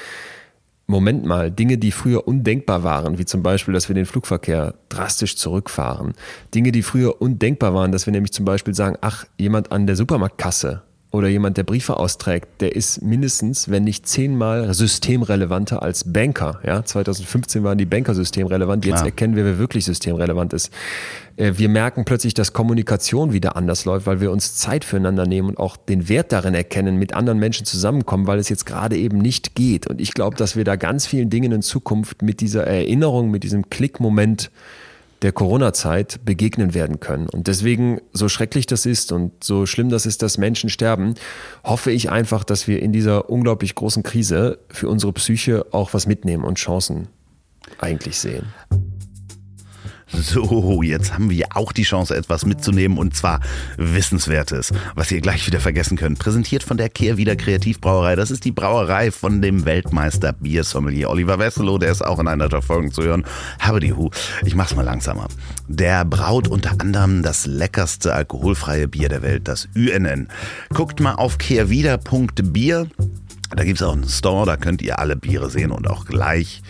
Moment 0.92 1.24
mal, 1.24 1.50
Dinge, 1.50 1.78
die 1.78 1.90
früher 1.90 2.28
undenkbar 2.28 2.84
waren, 2.84 3.18
wie 3.18 3.24
zum 3.24 3.42
Beispiel, 3.42 3.74
dass 3.74 3.88
wir 3.88 3.94
den 3.94 4.06
Flugverkehr 4.06 4.74
drastisch 4.88 5.36
zurückfahren. 5.36 6.12
Dinge, 6.54 6.70
die 6.70 6.82
früher 6.82 7.20
undenkbar 7.20 7.74
waren, 7.74 7.90
dass 7.90 8.06
wir 8.06 8.12
nämlich 8.12 8.32
zum 8.32 8.44
Beispiel 8.44 8.74
sagen, 8.74 8.96
ach, 9.00 9.24
jemand 9.38 9.72
an 9.72 9.86
der 9.86 9.96
Supermarktkasse 9.96 10.82
oder 11.12 11.28
jemand, 11.28 11.58
der 11.58 11.62
Briefe 11.62 11.98
austrägt, 11.98 12.62
der 12.62 12.74
ist 12.74 13.02
mindestens, 13.02 13.70
wenn 13.70 13.84
nicht 13.84 14.08
zehnmal 14.08 14.72
systemrelevanter 14.72 15.82
als 15.82 16.10
Banker. 16.10 16.58
Ja, 16.66 16.82
2015 16.82 17.62
waren 17.62 17.76
die 17.76 17.84
Banker 17.84 18.14
systemrelevant. 18.14 18.86
Jetzt 18.86 18.94
Klar. 18.94 19.06
erkennen 19.06 19.36
wir, 19.36 19.44
wer 19.44 19.58
wirklich 19.58 19.84
systemrelevant 19.84 20.54
ist. 20.54 20.72
Äh, 21.36 21.52
wir 21.56 21.68
merken 21.68 22.06
plötzlich, 22.06 22.32
dass 22.32 22.54
Kommunikation 22.54 23.34
wieder 23.34 23.56
anders 23.56 23.84
läuft, 23.84 24.06
weil 24.06 24.22
wir 24.22 24.30
uns 24.30 24.56
Zeit 24.56 24.86
füreinander 24.86 25.26
nehmen 25.26 25.50
und 25.50 25.58
auch 25.58 25.76
den 25.76 26.08
Wert 26.08 26.32
darin 26.32 26.54
erkennen, 26.54 26.96
mit 26.96 27.12
anderen 27.12 27.38
Menschen 27.38 27.66
zusammenkommen, 27.66 28.26
weil 28.26 28.38
es 28.38 28.48
jetzt 28.48 28.64
gerade 28.64 28.96
eben 28.96 29.18
nicht 29.18 29.54
geht. 29.54 29.86
Und 29.86 30.00
ich 30.00 30.14
glaube, 30.14 30.36
dass 30.36 30.56
wir 30.56 30.64
da 30.64 30.76
ganz 30.76 31.06
vielen 31.06 31.28
Dingen 31.28 31.52
in 31.52 31.62
Zukunft 31.62 32.22
mit 32.22 32.40
dieser 32.40 32.66
Erinnerung, 32.66 33.30
mit 33.30 33.42
diesem 33.42 33.68
Klickmoment 33.68 34.50
der 35.22 35.32
Corona-Zeit 35.32 36.24
begegnen 36.24 36.74
werden 36.74 37.00
können. 37.00 37.28
Und 37.28 37.46
deswegen, 37.46 38.00
so 38.12 38.28
schrecklich 38.28 38.66
das 38.66 38.86
ist 38.86 39.12
und 39.12 39.44
so 39.44 39.66
schlimm 39.66 39.88
das 39.88 40.06
ist, 40.06 40.22
dass 40.22 40.38
Menschen 40.38 40.68
sterben, 40.68 41.14
hoffe 41.64 41.90
ich 41.90 42.10
einfach, 42.10 42.44
dass 42.44 42.66
wir 42.66 42.82
in 42.82 42.92
dieser 42.92 43.30
unglaublich 43.30 43.74
großen 43.74 44.02
Krise 44.02 44.58
für 44.68 44.88
unsere 44.88 45.12
Psyche 45.12 45.66
auch 45.70 45.94
was 45.94 46.06
mitnehmen 46.06 46.44
und 46.44 46.58
Chancen 46.58 47.08
eigentlich 47.78 48.18
sehen. 48.18 48.46
So, 50.14 50.82
jetzt 50.82 51.14
haben 51.14 51.30
wir 51.30 51.46
auch 51.54 51.72
die 51.72 51.84
Chance, 51.84 52.14
etwas 52.14 52.44
mitzunehmen 52.44 52.98
und 52.98 53.16
zwar 53.16 53.40
Wissenswertes, 53.78 54.72
was 54.94 55.10
ihr 55.10 55.22
gleich 55.22 55.46
wieder 55.46 55.58
vergessen 55.58 55.96
könnt. 55.96 56.18
Präsentiert 56.18 56.62
von 56.62 56.76
der 56.76 56.90
Kehrwieder 56.90 57.34
Kreativbrauerei. 57.34 58.14
Das 58.14 58.30
ist 58.30 58.44
die 58.44 58.52
Brauerei 58.52 59.10
von 59.10 59.40
dem 59.40 59.64
Weltmeister 59.64 60.34
Biersommelier 60.34 61.08
Oliver 61.08 61.38
Wesselow, 61.38 61.78
der 61.78 61.92
ist 61.92 62.04
auch 62.04 62.18
in 62.18 62.28
einer 62.28 62.50
der 62.50 62.60
Folgen 62.60 62.92
zu 62.92 63.02
hören. 63.02 63.24
Habe 63.58 63.80
die 63.80 63.94
Hu. 63.94 64.10
Ich 64.44 64.54
mach's 64.54 64.76
mal 64.76 64.82
langsamer. 64.82 65.28
Der 65.66 66.04
braut 66.04 66.46
unter 66.46 66.72
anderem 66.72 67.22
das 67.22 67.46
leckerste 67.46 68.14
alkoholfreie 68.14 68.88
Bier 68.88 69.08
der 69.08 69.22
Welt, 69.22 69.48
das 69.48 69.68
UNN. 69.74 70.28
Guckt 70.74 71.00
mal 71.00 71.14
auf 71.14 71.38
kehrwieder.bier. 71.38 72.86
Da 73.54 73.64
gibt's 73.64 73.82
auch 73.82 73.92
einen 73.92 74.08
Store, 74.08 74.46
da 74.46 74.56
könnt 74.56 74.82
ihr 74.82 74.98
alle 74.98 75.16
Biere 75.16 75.50
sehen 75.50 75.70
und 75.70 75.88
auch 75.88 76.04
gleich 76.04 76.62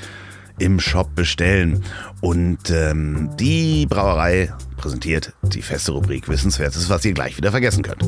im 0.58 0.80
Shop 0.80 1.14
bestellen. 1.14 1.84
Und 2.20 2.70
ähm, 2.70 3.30
die 3.38 3.86
Brauerei 3.86 4.52
präsentiert 4.76 5.32
die 5.42 5.62
feste 5.62 5.92
Rubrik 5.92 6.28
Wissenswertes, 6.28 6.90
was 6.90 7.04
ihr 7.04 7.12
gleich 7.12 7.36
wieder 7.36 7.52
vergessen 7.52 7.82
könnt. 7.82 8.04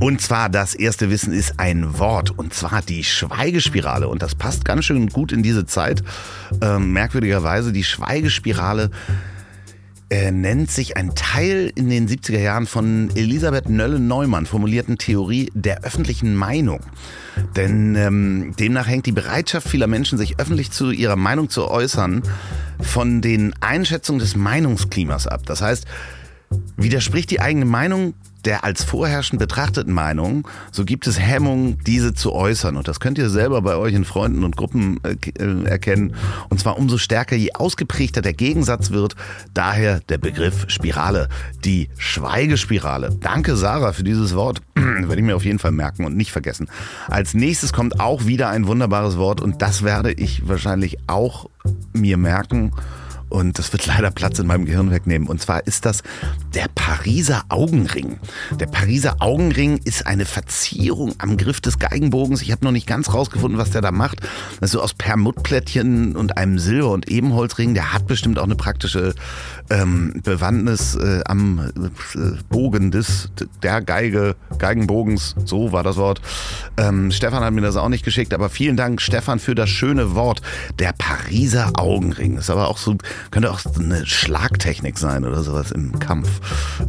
Und 0.00 0.20
zwar 0.20 0.48
das 0.48 0.74
erste 0.74 1.10
Wissen 1.10 1.32
ist 1.32 1.58
ein 1.58 1.98
Wort 1.98 2.36
und 2.36 2.52
zwar 2.52 2.82
die 2.82 3.04
Schweigespirale. 3.04 4.08
Und 4.08 4.22
das 4.22 4.34
passt 4.34 4.64
ganz 4.64 4.84
schön 4.84 5.08
gut 5.08 5.32
in 5.32 5.42
diese 5.42 5.64
Zeit. 5.64 6.02
Ähm, 6.60 6.92
merkwürdigerweise 6.92 7.72
die 7.72 7.84
Schweigespirale 7.84 8.90
er 10.10 10.32
nennt 10.32 10.70
sich 10.70 10.96
ein 10.96 11.14
Teil 11.14 11.70
in 11.74 11.90
den 11.90 12.08
70er 12.08 12.38
Jahren 12.38 12.66
von 12.66 13.10
Elisabeth 13.14 13.68
Nölle-Neumann 13.68 14.46
formulierten 14.46 14.96
Theorie 14.96 15.50
der 15.54 15.84
öffentlichen 15.84 16.34
Meinung. 16.34 16.80
Denn 17.56 17.94
ähm, 17.94 18.54
demnach 18.58 18.86
hängt 18.86 19.04
die 19.04 19.12
Bereitschaft 19.12 19.68
vieler 19.68 19.86
Menschen, 19.86 20.16
sich 20.16 20.40
öffentlich 20.40 20.70
zu 20.70 20.90
ihrer 20.90 21.16
Meinung 21.16 21.50
zu 21.50 21.68
äußern, 21.68 22.22
von 22.80 23.20
den 23.20 23.52
Einschätzungen 23.60 24.20
des 24.20 24.34
Meinungsklimas 24.34 25.26
ab. 25.26 25.42
Das 25.44 25.60
heißt, 25.60 25.84
widerspricht 26.76 27.30
die 27.30 27.40
eigene 27.40 27.66
Meinung 27.66 28.14
der 28.44 28.64
als 28.64 28.84
vorherrschend 28.84 29.40
betrachteten 29.40 29.92
Meinung, 29.92 30.46
so 30.70 30.84
gibt 30.84 31.06
es 31.06 31.18
Hemmungen, 31.18 31.78
diese 31.86 32.14
zu 32.14 32.32
äußern. 32.32 32.76
Und 32.76 32.88
das 32.88 33.00
könnt 33.00 33.18
ihr 33.18 33.30
selber 33.30 33.62
bei 33.62 33.76
euch 33.76 33.94
in 33.94 34.04
Freunden 34.04 34.44
und 34.44 34.56
Gruppen 34.56 35.00
äh, 35.02 35.16
äh, 35.38 35.64
erkennen. 35.64 36.14
Und 36.48 36.60
zwar 36.60 36.78
umso 36.78 36.98
stärker, 36.98 37.36
je 37.36 37.52
ausgeprägter 37.54 38.22
der 38.22 38.34
Gegensatz 38.34 38.90
wird. 38.90 39.16
Daher 39.54 40.00
der 40.08 40.18
Begriff 40.18 40.66
Spirale, 40.68 41.28
die 41.64 41.88
Schweigespirale. 41.98 43.16
Danke, 43.20 43.56
Sarah, 43.56 43.92
für 43.92 44.04
dieses 44.04 44.34
Wort. 44.34 44.62
werde 44.74 45.16
ich 45.16 45.26
mir 45.26 45.36
auf 45.36 45.44
jeden 45.44 45.58
Fall 45.58 45.72
merken 45.72 46.04
und 46.04 46.16
nicht 46.16 46.32
vergessen. 46.32 46.68
Als 47.08 47.34
nächstes 47.34 47.72
kommt 47.72 48.00
auch 48.00 48.26
wieder 48.26 48.48
ein 48.48 48.66
wunderbares 48.66 49.16
Wort 49.18 49.40
und 49.40 49.62
das 49.62 49.82
werde 49.82 50.12
ich 50.12 50.48
wahrscheinlich 50.48 50.98
auch 51.06 51.48
mir 51.92 52.16
merken. 52.16 52.72
Und 53.28 53.58
das 53.58 53.72
wird 53.72 53.86
leider 53.86 54.10
Platz 54.10 54.38
in 54.38 54.46
meinem 54.46 54.64
Gehirn 54.64 54.90
wegnehmen. 54.90 55.28
Und 55.28 55.40
zwar 55.40 55.66
ist 55.66 55.84
das 55.84 56.02
der 56.54 56.66
Pariser 56.74 57.44
Augenring. 57.48 58.18
Der 58.58 58.66
Pariser 58.66 59.16
Augenring 59.20 59.78
ist 59.84 60.06
eine 60.06 60.24
Verzierung 60.24 61.14
am 61.18 61.36
Griff 61.36 61.60
des 61.60 61.78
Geigenbogens. 61.78 62.42
Ich 62.42 62.52
habe 62.52 62.64
noch 62.64 62.72
nicht 62.72 62.86
ganz 62.86 63.12
rausgefunden, 63.12 63.58
was 63.58 63.70
der 63.70 63.82
da 63.82 63.90
macht. 63.90 64.20
Das 64.60 64.68
ist 64.68 64.72
so 64.72 64.82
aus 64.82 64.94
Perlmuttplättchen 64.94 66.16
und 66.16 66.36
einem 66.36 66.58
Silber- 66.58 66.92
und 66.92 67.08
Ebenholzring. 67.08 67.74
Der 67.74 67.92
hat 67.92 68.06
bestimmt 68.06 68.38
auch 68.38 68.44
eine 68.44 68.56
praktische 68.56 69.14
ähm, 69.70 70.20
Bewandtnis 70.22 70.94
äh, 70.96 71.22
am 71.24 71.70
äh, 71.76 72.18
Bogen 72.48 72.90
des 72.90 73.30
der 73.62 73.80
Geige, 73.80 74.36
Geigenbogens. 74.58 75.34
So 75.44 75.72
war 75.72 75.82
das 75.82 75.96
Wort. 75.96 76.20
Ähm, 76.76 77.10
Stefan 77.10 77.42
hat 77.42 77.52
mir 77.52 77.60
das 77.60 77.76
auch 77.76 77.88
nicht 77.88 78.04
geschickt, 78.04 78.32
aber 78.32 78.48
vielen 78.48 78.76
Dank, 78.76 79.00
Stefan, 79.00 79.38
für 79.38 79.54
das 79.54 79.70
schöne 79.70 80.14
Wort. 80.14 80.40
Der 80.78 80.92
Pariser 80.96 81.72
Augenring. 81.74 82.36
Ist 82.36 82.50
aber 82.50 82.68
auch 82.68 82.78
so 82.78 82.96
könnte 83.30 83.50
auch 83.50 83.60
eine 83.78 84.06
Schlagtechnik 84.06 84.98
sein 84.98 85.24
oder 85.24 85.42
sowas 85.42 85.70
im 85.70 85.98
Kampf. 85.98 86.28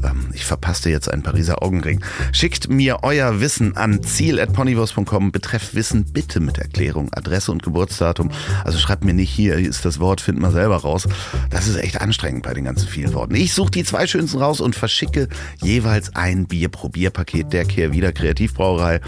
Ähm, 0.04 0.30
ich 0.34 0.46
verpasste 0.46 0.90
jetzt 0.90 1.12
einen 1.12 1.24
Pariser 1.24 1.62
Augenring. 1.64 2.04
Schickt 2.32 2.70
mir 2.70 3.00
euer 3.04 3.40
Wissen 3.40 3.76
an 3.76 4.04
ziel.ponywurst.com. 4.04 5.32
Betreff 5.32 5.74
Wissen 5.74 6.06
bitte 6.06 6.40
mit 6.40 6.58
Erklärung, 6.58 7.10
Adresse 7.12 7.52
und 7.52 7.64
Geburtsdatum. 7.64 8.32
Also 8.64 8.78
schreibt 8.78 9.04
mir 9.04 9.14
nicht 9.14 9.30
hier, 9.30 9.58
hier 9.58 9.70
ist 9.70 9.86
das 9.86 10.00
Wort, 10.00 10.22
findet 10.22 10.42
mal 10.42 10.52
selber 10.52 10.78
raus. 10.78 11.08
Das 11.50 11.68
ist 11.68 11.78
echt 11.78 12.02
anstrengend 12.02 12.44
bei 12.44 12.54
den 12.54 12.69
ganzen 12.70 12.88
vielen 12.88 13.16
Worten. 13.16 13.34
Ich 13.34 13.56
suche 13.56 13.72
die 13.72 13.84
zwei 13.84 14.06
schönsten 14.06 14.38
raus 14.38 14.62
und 14.62 14.76
verschicke 14.76 15.28
jeweils 15.60 16.16
ein 16.16 16.46
Bierprobierpaket 16.46 17.52
der 17.52 17.66
Kehrwieder 17.66 18.12
Kreativbrauerei. 18.12 19.02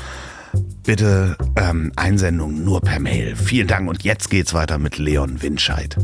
Bitte 0.83 1.37
ähm, 1.55 1.91
Einsendung 1.95 2.63
nur 2.63 2.81
per 2.81 2.99
Mail. 2.99 3.35
Vielen 3.35 3.67
Dank 3.67 3.87
und 3.87 4.03
jetzt 4.03 4.31
geht's 4.31 4.55
weiter 4.55 4.79
mit 4.79 4.97
Leon 4.97 5.43
Winscheid. 5.43 5.95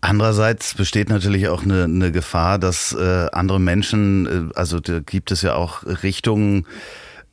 Andererseits 0.00 0.72
besteht 0.72 1.10
natürlich 1.10 1.48
auch 1.48 1.62
eine, 1.62 1.84
eine 1.84 2.10
Gefahr, 2.10 2.58
dass 2.58 2.94
äh, 2.94 3.26
andere 3.30 3.60
Menschen, 3.60 4.50
äh, 4.50 4.58
also 4.58 4.80
da 4.80 5.00
gibt 5.00 5.30
es 5.30 5.42
ja 5.42 5.56
auch 5.56 5.82
Richtungen, 6.02 6.66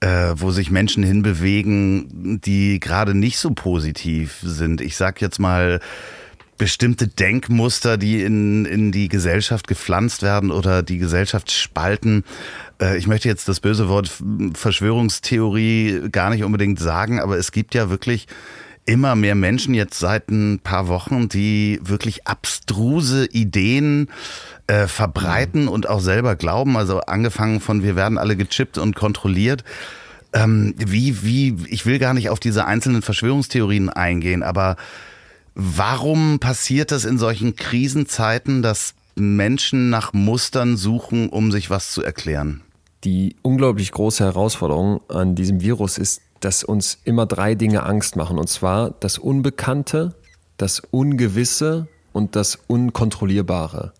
äh, 0.01 0.33
wo 0.35 0.51
sich 0.51 0.69
Menschen 0.69 1.01
hinbewegen, 1.01 2.41
die 2.43 2.81
gerade 2.81 3.13
nicht 3.15 3.39
so 3.39 3.51
positiv 3.51 4.39
sind. 4.43 4.81
Ich 4.81 4.97
sag 4.97 5.21
jetzt 5.21 5.39
mal 5.39 5.79
bestimmte 6.57 7.07
Denkmuster, 7.07 7.97
die 7.97 8.21
in, 8.21 8.65
in 8.65 8.91
die 8.91 9.09
Gesellschaft 9.09 9.67
gepflanzt 9.67 10.21
werden 10.21 10.51
oder 10.51 10.83
die 10.83 10.97
Gesellschaft 10.97 11.51
spalten. 11.51 12.23
Äh, 12.81 12.97
ich 12.97 13.07
möchte 13.07 13.27
jetzt 13.27 13.47
das 13.47 13.59
böse 13.59 13.89
Wort 13.89 14.11
Verschwörungstheorie 14.53 16.09
gar 16.11 16.29
nicht 16.29 16.43
unbedingt 16.43 16.79
sagen, 16.79 17.19
aber 17.19 17.37
es 17.37 17.51
gibt 17.51 17.75
ja 17.75 17.89
wirklich 17.89 18.27
immer 18.85 19.15
mehr 19.15 19.35
Menschen 19.35 19.73
jetzt 19.73 19.99
seit 19.99 20.29
ein 20.31 20.59
paar 20.59 20.87
Wochen, 20.87 21.27
die 21.27 21.79
wirklich 21.83 22.25
abstruse 22.25 23.25
Ideen 23.25 24.09
äh, 24.67 24.87
verbreiten 24.87 25.67
und 25.67 25.89
auch 25.89 25.99
selber 25.99 26.35
glauben. 26.35 26.77
Also 26.77 27.01
angefangen 27.01 27.59
von 27.59 27.83
wir 27.83 27.95
werden 27.95 28.17
alle 28.17 28.37
gechippt 28.37 28.77
und 28.77 28.95
kontrolliert. 28.95 29.63
Ähm, 30.33 30.73
wie, 30.77 31.23
wie, 31.23 31.57
ich 31.67 31.85
will 31.85 31.99
gar 31.99 32.13
nicht 32.13 32.29
auf 32.29 32.39
diese 32.39 32.65
einzelnen 32.65 33.01
Verschwörungstheorien 33.01 33.89
eingehen, 33.89 34.41
aber 34.41 34.77
warum 35.57 36.39
passiert 36.39 36.91
das 36.91 37.03
in 37.03 37.17
solchen 37.17 37.55
Krisenzeiten, 37.55 38.61
dass 38.61 38.93
Menschen 39.15 39.89
nach 39.89 40.13
Mustern 40.13 40.77
suchen, 40.77 41.29
um 41.29 41.51
sich 41.51 41.71
was 41.71 41.91
zu 41.91 42.03
erklären? 42.03 42.61
Die 43.03 43.35
unglaublich 43.41 43.91
große 43.91 44.23
Herausforderung 44.23 45.01
an 45.09 45.33
diesem 45.33 45.61
Virus 45.61 45.97
ist, 45.97 46.21
dass 46.41 46.63
uns 46.63 46.99
immer 47.03 47.25
drei 47.25 47.55
Dinge 47.55 47.83
Angst 47.83 48.15
machen. 48.15 48.37
Und 48.37 48.47
zwar 48.47 48.91
das 48.91 49.17
Unbekannte, 49.17 50.13
das 50.57 50.79
Ungewisse 50.91 51.87
und 52.13 52.35
das 52.35 52.59
Unkontrollierbare. 52.67 53.93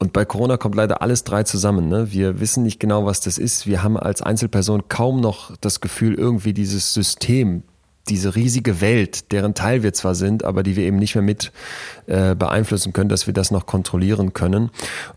Und 0.00 0.12
bei 0.12 0.24
Corona 0.24 0.56
kommt 0.56 0.74
leider 0.74 1.00
alles 1.00 1.22
drei 1.22 1.44
zusammen. 1.44 1.88
Ne? 1.88 2.10
Wir 2.10 2.40
wissen 2.40 2.64
nicht 2.64 2.80
genau, 2.80 3.06
was 3.06 3.20
das 3.20 3.38
ist. 3.38 3.66
Wir 3.66 3.84
haben 3.84 3.96
als 3.96 4.20
Einzelperson 4.20 4.88
kaum 4.88 5.20
noch 5.20 5.56
das 5.60 5.80
Gefühl, 5.80 6.14
irgendwie 6.14 6.52
dieses 6.52 6.92
System, 6.92 7.62
diese 8.08 8.34
riesige 8.34 8.80
Welt, 8.80 9.32
deren 9.32 9.54
Teil 9.54 9.82
wir 9.82 9.92
zwar 9.92 10.14
sind, 10.14 10.44
aber 10.44 10.62
die 10.62 10.76
wir 10.76 10.84
eben 10.84 10.98
nicht 10.98 11.14
mehr 11.14 11.22
mit 11.22 11.52
äh, 12.06 12.34
beeinflussen 12.34 12.92
können, 12.92 13.08
dass 13.08 13.26
wir 13.26 13.34
das 13.34 13.50
noch 13.50 13.66
kontrollieren 13.66 14.32
können. 14.32 14.70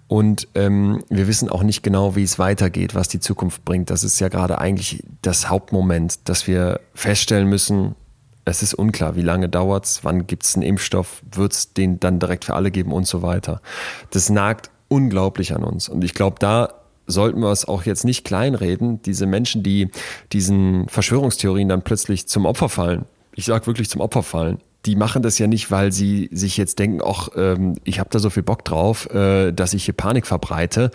Und 0.08 0.48
ähm, 0.56 1.04
wir 1.10 1.28
wissen 1.28 1.50
auch 1.50 1.64
nicht 1.64 1.84
genau, 1.84 2.16
wie 2.16 2.24
es 2.24 2.40
weitergeht, 2.40 2.96
was 2.96 3.08
die 3.08 3.20
Zukunft 3.20 3.64
bringt. 3.66 3.90
Das 3.90 4.04
ist 4.04 4.20
ja 4.20 4.28
gerade 4.28 4.60
eigentlich 4.60 5.04
das 5.22 5.50
Hauptmoment, 5.50 6.30
dass 6.30 6.48
wir 6.48 6.80
feststellen 6.94 7.48
müssen, 7.48 7.96
es 8.44 8.64
ist 8.64 8.74
unklar, 8.74 9.16
wie 9.16 9.22
lange 9.22 9.50
dauert 9.50 9.86
es, 9.86 10.04
wann 10.04 10.26
gibt 10.26 10.44
es 10.44 10.56
einen 10.56 10.64
Impfstoff, 10.64 11.22
wird 11.32 11.54
es 11.54 11.74
den 11.74 12.00
dann 12.00 12.20
direkt 12.20 12.46
für 12.46 12.56
alle 12.56 12.72
geben 12.72 12.92
und 12.92 13.06
so 13.06 13.22
weiter. 13.22 13.62
Das 14.10 14.30
nagt 14.30 14.72
unglaublich 14.88 15.56
an 15.56 15.64
uns. 15.64 15.88
Und 15.88 16.04
ich 16.04 16.14
glaube, 16.14 16.38
da 16.40 16.81
sollten 17.12 17.42
wir 17.42 17.52
es 17.52 17.66
auch 17.66 17.84
jetzt 17.84 18.06
nicht 18.06 18.26
kleinreden, 18.26 19.02
diese 19.04 19.26
Menschen, 19.26 19.64
die 19.64 19.90
diesen 20.32 20.88
Verschwörungstheorien 20.88 21.70
dann 21.70 21.84
plötzlich 21.84 22.28
zum 22.28 22.46
Opfer 22.46 22.70
fallen. 22.70 23.06
Ich 23.36 23.46
sage 23.46 23.68
wirklich 23.68 23.90
zum 23.90 24.02
Opfer 24.02 24.24
fallen 24.24 24.58
die 24.86 24.96
machen 24.96 25.22
das 25.22 25.38
ja 25.38 25.48
nicht, 25.48 25.70
weil 25.70 25.92
sie 25.92 26.30
sich 26.32 26.58
jetzt 26.58 26.80
denken, 26.80 27.02
ach, 27.06 27.30
ähm, 27.36 27.76
ich 27.84 28.00
habe 28.00 28.10
da 28.12 28.18
so 28.18 28.30
viel 28.30 28.42
Bock 28.42 28.66
drauf, 28.66 29.08
äh, 29.14 29.52
dass 29.52 29.74
ich 29.74 29.86
hier 29.86 29.94
Panik 29.94 30.26
verbreite. 30.26 30.90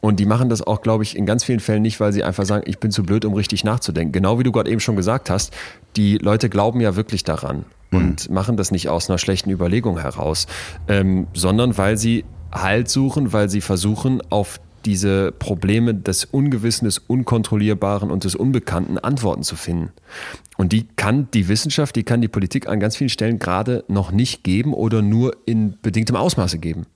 Und 0.00 0.20
die 0.20 0.26
machen 0.26 0.48
das 0.48 0.62
auch, 0.64 0.80
glaube 0.80 1.02
ich, 1.02 1.16
in 1.16 1.26
ganz 1.26 1.42
vielen 1.42 1.58
Fällen 1.58 1.82
nicht, 1.82 1.98
weil 1.98 2.12
sie 2.12 2.22
einfach 2.22 2.44
sagen, 2.44 2.62
ich 2.66 2.78
bin 2.78 2.92
zu 2.92 3.02
blöd, 3.02 3.24
um 3.24 3.34
richtig 3.34 3.64
nachzudenken. 3.64 4.12
Genau 4.12 4.38
wie 4.38 4.44
du 4.44 4.52
gerade 4.52 4.70
eben 4.70 4.80
schon 4.80 4.94
gesagt 4.94 5.28
hast, 5.28 5.52
die 5.96 6.18
Leute 6.18 6.48
glauben 6.48 6.80
ja 6.80 6.94
wirklich 6.94 7.24
daran 7.24 7.64
mhm. 7.90 7.98
und 7.98 8.30
machen 8.30 8.56
das 8.56 8.70
nicht 8.70 8.88
aus 8.88 9.10
einer 9.10 9.18
schlechten 9.18 9.50
Überlegung 9.50 9.98
heraus, 9.98 10.46
ähm, 10.86 11.26
sondern 11.34 11.76
weil 11.76 11.96
sie 11.96 12.24
Halt 12.52 12.90
suchen, 12.90 13.32
weil 13.32 13.48
sie 13.48 13.62
versuchen, 13.62 14.20
auf 14.28 14.60
diese 14.86 15.32
Probleme 15.32 15.94
des 15.94 16.24
Ungewissen, 16.24 16.84
des 16.84 16.98
Unkontrollierbaren 16.98 18.10
und 18.10 18.24
des 18.24 18.34
Unbekannten 18.34 18.98
Antworten 18.98 19.42
zu 19.42 19.56
finden. 19.56 19.90
Und 20.56 20.72
die 20.72 20.86
kann 20.96 21.28
die 21.32 21.48
Wissenschaft, 21.48 21.96
die 21.96 22.04
kann 22.04 22.20
die 22.20 22.28
Politik 22.28 22.68
an 22.68 22.80
ganz 22.80 22.96
vielen 22.96 23.10
Stellen 23.10 23.38
gerade 23.38 23.84
noch 23.88 24.12
nicht 24.12 24.44
geben 24.44 24.74
oder 24.74 25.02
nur 25.02 25.36
in 25.46 25.78
bedingtem 25.80 26.16
Ausmaße 26.16 26.58
geben. 26.58 26.86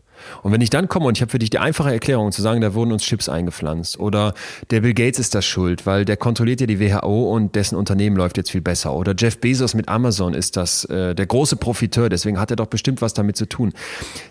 Und 0.43 0.53
wenn 0.53 0.61
ich 0.61 0.71
dann 0.71 0.89
komme 0.89 1.07
und 1.07 1.19
ich 1.19 1.23
habe 1.23 1.31
für 1.31 1.39
dich 1.39 1.51
die 1.51 1.59
einfache 1.59 1.93
Erklärung 1.93 2.33
zu 2.33 2.43
sagen, 2.43 2.61
da 2.61 2.75
wurden 2.75 2.93
uns 2.93 3.03
Chips 3.03 3.29
eingepflanzt 3.29 3.99
oder 3.99 4.35
der 4.71 4.81
Bill 4.81 4.95
Gates 4.95 5.19
ist 5.19 5.35
das 5.35 5.45
schuld, 5.45 5.87
weil 5.87 6.05
der 6.05 6.17
kontrolliert 6.17 6.61
ja 6.61 6.67
die 6.67 6.81
WHO 6.81 7.35
und 7.35 7.55
dessen 7.55 7.77
Unternehmen 7.77 8.17
läuft 8.17 8.37
jetzt 8.37 8.51
viel 8.51 8.61
besser 8.61 8.95
oder 8.95 9.15
Jeff 9.17 9.39
Bezos 9.39 9.75
mit 9.75 9.89
Amazon 9.89 10.35
ist 10.35 10.57
das 10.57 10.85
äh, 10.87 11.15
der 11.15 11.27
große 11.27 11.57
Profiteur, 11.57 12.09
deswegen 12.09 12.39
hat 12.39 12.51
er 12.51 12.57
doch 12.57 12.67
bestimmt 12.67 13.03
was 13.03 13.15
damit 13.15 13.37
zu 13.37 13.47
tun. 13.47 13.73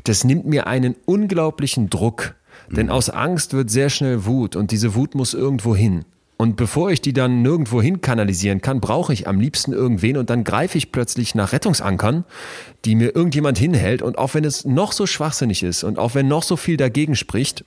Das 0.04 0.24
nimmt 0.24 0.46
mir 0.46 0.68
einen 0.68 0.96
unglaublichen 1.06 1.89
Druck 1.89 2.36
denn 2.69 2.89
aus 2.89 3.10
Angst 3.10 3.54
wird 3.54 3.69
sehr 3.69 3.89
schnell 3.89 4.25
Wut 4.25 4.56
und 4.56 4.71
diese 4.71 4.95
Wut 4.95 5.15
muss 5.15 5.34
irgendwo 5.34 5.75
hin. 5.75 6.06
Und 6.38 6.58
bevor 6.58 6.91
ich 6.91 6.99
die 6.99 7.13
dann 7.13 7.41
nirgendwo 7.41 7.82
hin 7.82 8.01
kanalisieren 8.01 8.62
kann, 8.62 8.82
brauche 8.82 9.13
ich 9.13 9.28
am 9.28 9.39
liebsten 9.39 9.71
irgendwen 9.71 10.17
und 10.17 10.30
dann 10.30 10.43
greife 10.43 10.78
ich 10.78 10.91
plötzlich 10.91 11.34
nach 11.34 11.54
Rettungsankern, 11.54 12.25
die 12.84 12.95
mir 12.95 13.15
irgendjemand 13.15 13.58
hinhält. 13.58 14.01
Und 14.01 14.17
auch 14.17 14.34
wenn 14.34 14.43
es 14.43 14.65
noch 14.65 14.91
so 14.91 15.06
schwachsinnig 15.06 15.63
ist 15.63 15.86
und 15.86 15.97
auch 15.97 16.13
wenn 16.13 16.28
noch 16.28 16.43
so 16.43 16.58
viel 16.58 16.75
dagegen 16.75 17.15
spricht, 17.15 17.63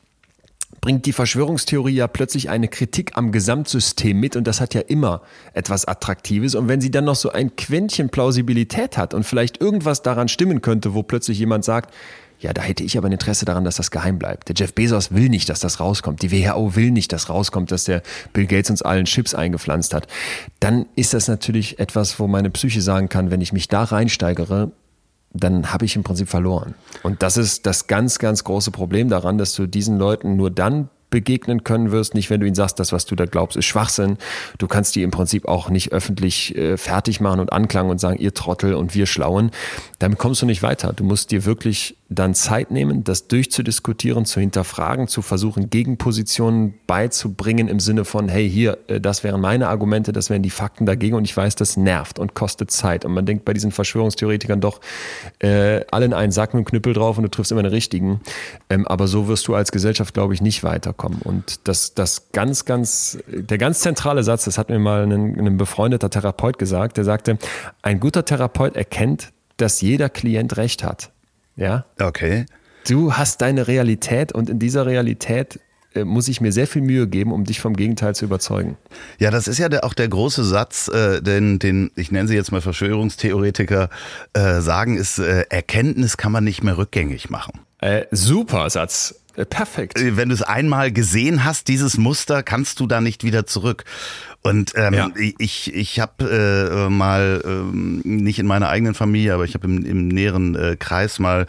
bringt 0.83 1.07
die 1.07 1.13
Verschwörungstheorie 1.13 1.95
ja 1.95 2.07
plötzlich 2.09 2.51
eine 2.51 2.69
Kritik 2.69 3.17
am 3.17 3.33
Gesamtsystem 3.33 4.19
mit 4.21 4.37
und 4.37 4.47
das 4.47 4.61
hat 4.61 4.75
ja 4.75 4.83
immer 4.83 5.23
etwas 5.55 5.87
Attraktives. 5.87 6.55
Und 6.55 6.69
wenn 6.69 6.83
sie 6.83 6.91
dann 6.91 7.05
noch 7.05 7.17
so 7.17 7.31
ein 7.31 7.57
Quäntchen 7.57 8.11
Plausibilität 8.11 8.99
hat 8.99 9.15
und 9.15 9.25
vielleicht 9.25 9.63
irgendwas 9.63 10.03
daran 10.03 10.29
stimmen 10.29 10.61
könnte, 10.61 10.93
wo 10.93 11.03
plötzlich 11.03 11.39
jemand 11.39 11.65
sagt, 11.65 11.95
ja, 12.41 12.53
da 12.53 12.63
hätte 12.63 12.85
ich 12.85 12.97
aber 12.97 13.09
ein 13.09 13.13
Interesse 13.13 13.45
daran, 13.45 13.65
dass 13.65 13.77
das 13.77 13.91
geheim 13.91 14.19
bleibt. 14.19 14.49
Der 14.49 14.55
Jeff 14.57 14.73
Bezos 14.75 15.13
will 15.13 15.29
nicht, 15.29 15.49
dass 15.49 15.61
das 15.61 15.81
rauskommt. 15.81 16.23
Die 16.23 16.31
WHO 16.31 16.77
will 16.77 16.91
nicht, 16.91 17.13
dass 17.13 17.29
rauskommt, 17.29 17.73
dass 17.73 17.85
der 17.85 18.03
Bill 18.33 18.47
Gates 18.47 18.71
uns 18.71 18.83
allen 18.83 19.07
Chips 19.07 19.35
eingepflanzt 19.35 19.93
hat. 19.93 20.07
Dann 20.61 20.87
ist 20.95 21.15
das 21.15 21.27
natürlich 21.29 21.79
etwas, 21.79 22.21
wo 22.21 22.29
meine 22.29 22.51
Psyche 22.51 22.81
sagen 22.81 23.09
kann, 23.09 23.31
wenn 23.31 23.41
ich 23.41 23.53
mich 23.53 23.69
da 23.69 23.83
reinsteigere, 23.83 24.71
dann 25.33 25.73
habe 25.73 25.85
ich 25.85 25.97
im 25.97 26.05
Prinzip 26.05 26.29
verloren. 26.29 26.75
Und 27.03 27.23
das 27.23 27.37
ist 27.37 27.67
das 27.67 27.87
ganz, 27.87 28.19
ganz 28.19 28.45
große 28.45 28.71
Problem 28.71 29.09
daran, 29.09 29.37
dass 29.37 29.55
du 29.55 29.67
diesen 29.67 29.99
Leuten 29.99 30.37
nur 30.37 30.51
dann 30.51 30.89
begegnen 31.11 31.65
können 31.65 31.91
wirst, 31.91 32.15
nicht 32.15 32.31
wenn 32.31 32.41
du 32.41 32.47
ihnen 32.47 32.55
sagst, 32.55 32.79
das, 32.79 32.93
was 32.93 33.07
du 33.07 33.17
da 33.17 33.25
glaubst, 33.25 33.57
ist 33.57 33.65
Schwachsinn. 33.65 34.19
Du 34.59 34.67
kannst 34.67 34.95
die 34.97 35.03
im 35.03 35.11
Prinzip 35.11 35.47
auch 35.47 35.71
nicht 35.71 35.93
öffentlich 35.93 36.57
äh, 36.57 36.77
fertig 36.77 37.21
machen 37.21 37.41
und 37.41 37.53
anklagen 37.53 37.91
und 37.91 37.99
sagen, 37.99 38.19
ihr 38.19 38.35
Trottel 38.35 38.75
und 38.75 38.95
wir 38.95 39.07
Schlauen. 39.07 39.51
Damit 39.99 40.19
kommst 40.19 40.43
du 40.43 40.47
nicht 40.47 40.63
weiter. 40.63 40.93
Du 40.93 41.05
musst 41.05 41.31
dir 41.31 41.45
wirklich 41.45 41.97
dann 42.11 42.35
Zeit 42.35 42.71
nehmen, 42.71 43.05
das 43.05 43.29
durchzudiskutieren, 43.29 44.25
zu 44.25 44.41
hinterfragen, 44.41 45.09
zu 45.09 45.21
versuchen, 45.21 45.69
Gegenpositionen 45.69 46.75
beizubringen 46.87 47.69
im 47.69 47.81
Sinne 47.81 48.07
von, 48.07 48.29
hey, 48.29 48.49
hier, 48.49 48.79
äh, 48.89 49.01
das 49.01 49.25
wären 49.25 49.41
meine 49.41 49.69
Argumente, 49.69 50.13
das 50.13 50.31
wären 50.31 50.43
die 50.43 50.51
Fakten 50.51 50.87
dagegen 50.87 51.17
und 51.17 51.25
ich 51.25 51.37
weiß, 51.37 51.55
das 51.57 51.77
nervt 51.77 52.19
und 52.19 52.35
kostet 52.35 52.71
Zeit. 52.71 53.05
Und 53.05 53.13
man 53.13 53.27
denkt 53.27 53.45
bei 53.45 53.53
diesen 53.53 53.73
Verschwörungstheoretikern 53.73 54.61
doch 54.61 54.81
äh, 55.41 55.85
allen 55.91 56.15
einen 56.15 56.33
Sack 56.33 56.55
mit 56.55 56.61
einem 56.61 56.65
Knüppel 56.67 56.95
drauf 56.95 57.19
und 57.19 57.25
du 57.25 57.29
triffst 57.29 57.53
immer 57.53 57.63
den 57.63 57.73
richtigen. 57.73 58.21
Ähm, 58.71 58.87
aber 58.87 59.07
so 59.07 59.29
wirst 59.29 59.47
du 59.47 59.55
als 59.55 59.71
Gesellschaft, 59.71 60.15
glaube 60.15 60.33
ich, 60.33 60.41
nicht 60.41 60.65
weiterkommen. 60.99 61.21
Und 61.23 61.67
das, 61.69 61.95
das 61.95 62.31
ganz, 62.33 62.65
ganz, 62.65 63.19
der 63.27 63.59
ganz 63.59 63.81
zentrale 63.81 64.23
Satz, 64.23 64.45
das 64.45 64.59
hat 64.59 64.69
mir 64.69 64.79
mal 64.79 65.05
ein, 65.05 65.39
ein 65.39 65.57
befreundeter 65.57 66.11
Therapeut 66.11 66.59
gesagt, 66.59 66.97
der 66.97 67.05
sagte, 67.05 67.39
ein 67.83 68.01
guter 68.01 68.25
Therapeut 68.25 68.77
erkennt, 68.77 69.33
dass 69.57 69.81
jeder 69.81 70.09
Klient 70.09 70.57
Recht 70.57 70.85
hat. 70.85 71.11
Ja. 71.57 71.85
Okay. 72.01 72.47
Du 72.87 73.15
hast 73.15 73.41
deine 73.41 73.67
Realität 73.67 74.33
und 74.33 74.49
in 74.49 74.59
dieser 74.59 74.87
Realität 74.87 75.59
äh, 75.95 76.05
muss 76.05 76.29
ich 76.29 76.41
mir 76.41 76.53
sehr 76.53 76.67
viel 76.67 76.83
Mühe 76.83 77.09
geben, 77.09 77.33
um 77.33 77.45
dich 77.45 77.61
vom 77.61 77.75
Gegenteil 77.75 78.15
zu 78.15 78.25
überzeugen. 78.25 78.77
Ja, 79.19 79.31
das 79.31 79.49
ist 79.49 79.59
ja 79.59 79.69
der, 79.69 79.85
auch 79.85 79.95
der 79.95 80.09
große 80.09 80.45
Satz, 80.45 80.89
äh, 80.89 81.21
den, 81.21 81.59
den 81.59 81.91
ich 81.97 82.13
nenne 82.13 82.29
sie 82.29 82.37
jetzt 82.37 82.53
mal 82.53 82.61
Verschwörungstheoretiker 82.61 83.91
äh, 84.33 84.61
sagen, 84.61 84.97
ist, 84.97 85.19
äh, 85.19 85.45
Erkenntnis 85.51 86.17
kann 86.17 86.31
man 86.31 86.45
nicht 86.45 86.63
mehr 86.63 86.79
rückgängig 86.79 87.31
machen. 87.31 87.61
Äh, 87.81 88.07
super 88.11 88.71
Satz. 88.71 89.17
Äh, 89.39 89.47
perfekt. 89.47 89.95
Wenn 89.97 90.29
du 90.29 90.35
es 90.35 90.43
einmal 90.43 90.93
gesehen 90.93 91.45
hast, 91.45 91.69
dieses 91.69 91.97
Muster, 91.97 92.43
kannst 92.43 92.81
du 92.81 92.87
da 92.87 93.01
nicht 93.01 93.23
wieder 93.23 93.47
zurück. 93.47 93.85
Und 94.43 94.73
ähm, 94.75 94.95
ja. 94.95 95.11
ich, 95.39 95.73
ich 95.75 96.01
habe 96.01 96.89
äh, 96.89 96.91
mal, 96.91 97.43
ähm, 97.45 98.01
nicht 98.05 98.39
in 98.39 98.47
meiner 98.47 98.69
eigenen 98.69 98.95
Familie, 98.95 99.35
aber 99.35 99.45
ich 99.45 99.55
habe 99.55 99.67
im, 99.67 99.85
im 99.85 100.09
näheren 100.09 100.55
äh, 100.55 100.77
Kreis 100.77 101.19
mal 101.19 101.47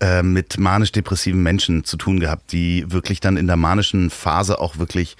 äh, 0.00 0.22
mit 0.22 0.58
manisch-depressiven 0.58 1.42
Menschen 1.42 1.84
zu 1.84 1.96
tun 1.96 2.20
gehabt, 2.20 2.52
die 2.52 2.84
wirklich 2.88 3.20
dann 3.20 3.36
in 3.36 3.46
der 3.46 3.56
manischen 3.56 4.10
Phase 4.10 4.60
auch 4.60 4.78
wirklich 4.78 5.16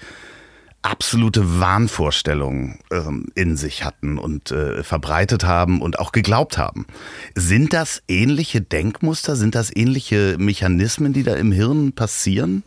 absolute 0.83 1.59
Wahnvorstellungen 1.59 2.79
ähm, 2.91 3.27
in 3.35 3.57
sich 3.57 3.83
hatten 3.83 4.19
und 4.19 4.51
äh, 4.51 4.83
verbreitet 4.83 5.43
haben 5.43 5.81
und 5.81 5.97
auch 5.97 6.11
geglaubt 6.11 6.57
haben. 6.57 6.85
Sind 7.35 7.73
das 7.73 8.03
ähnliche 8.07 8.61
Denkmuster? 8.61 9.35
Sind 9.35 9.55
das 9.55 9.75
ähnliche 9.75 10.35
Mechanismen, 10.37 11.13
die 11.13 11.23
da 11.23 11.35
im 11.35 11.51
Hirn 11.51 11.93
passieren? 11.93 12.63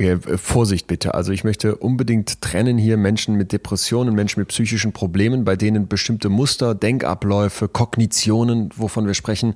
Äh, 0.00 0.16
Vorsicht 0.38 0.86
bitte. 0.86 1.14
Also 1.14 1.32
ich 1.32 1.44
möchte 1.44 1.76
unbedingt 1.76 2.40
trennen 2.40 2.78
hier 2.78 2.96
Menschen 2.96 3.36
mit 3.36 3.52
Depressionen, 3.52 4.14
Menschen 4.14 4.40
mit 4.40 4.48
psychischen 4.48 4.92
Problemen, 4.92 5.44
bei 5.44 5.56
denen 5.56 5.88
bestimmte 5.88 6.28
Muster, 6.28 6.74
Denkabläufe, 6.74 7.68
Kognitionen, 7.68 8.70
wovon 8.76 9.06
wir 9.06 9.14
sprechen, 9.14 9.54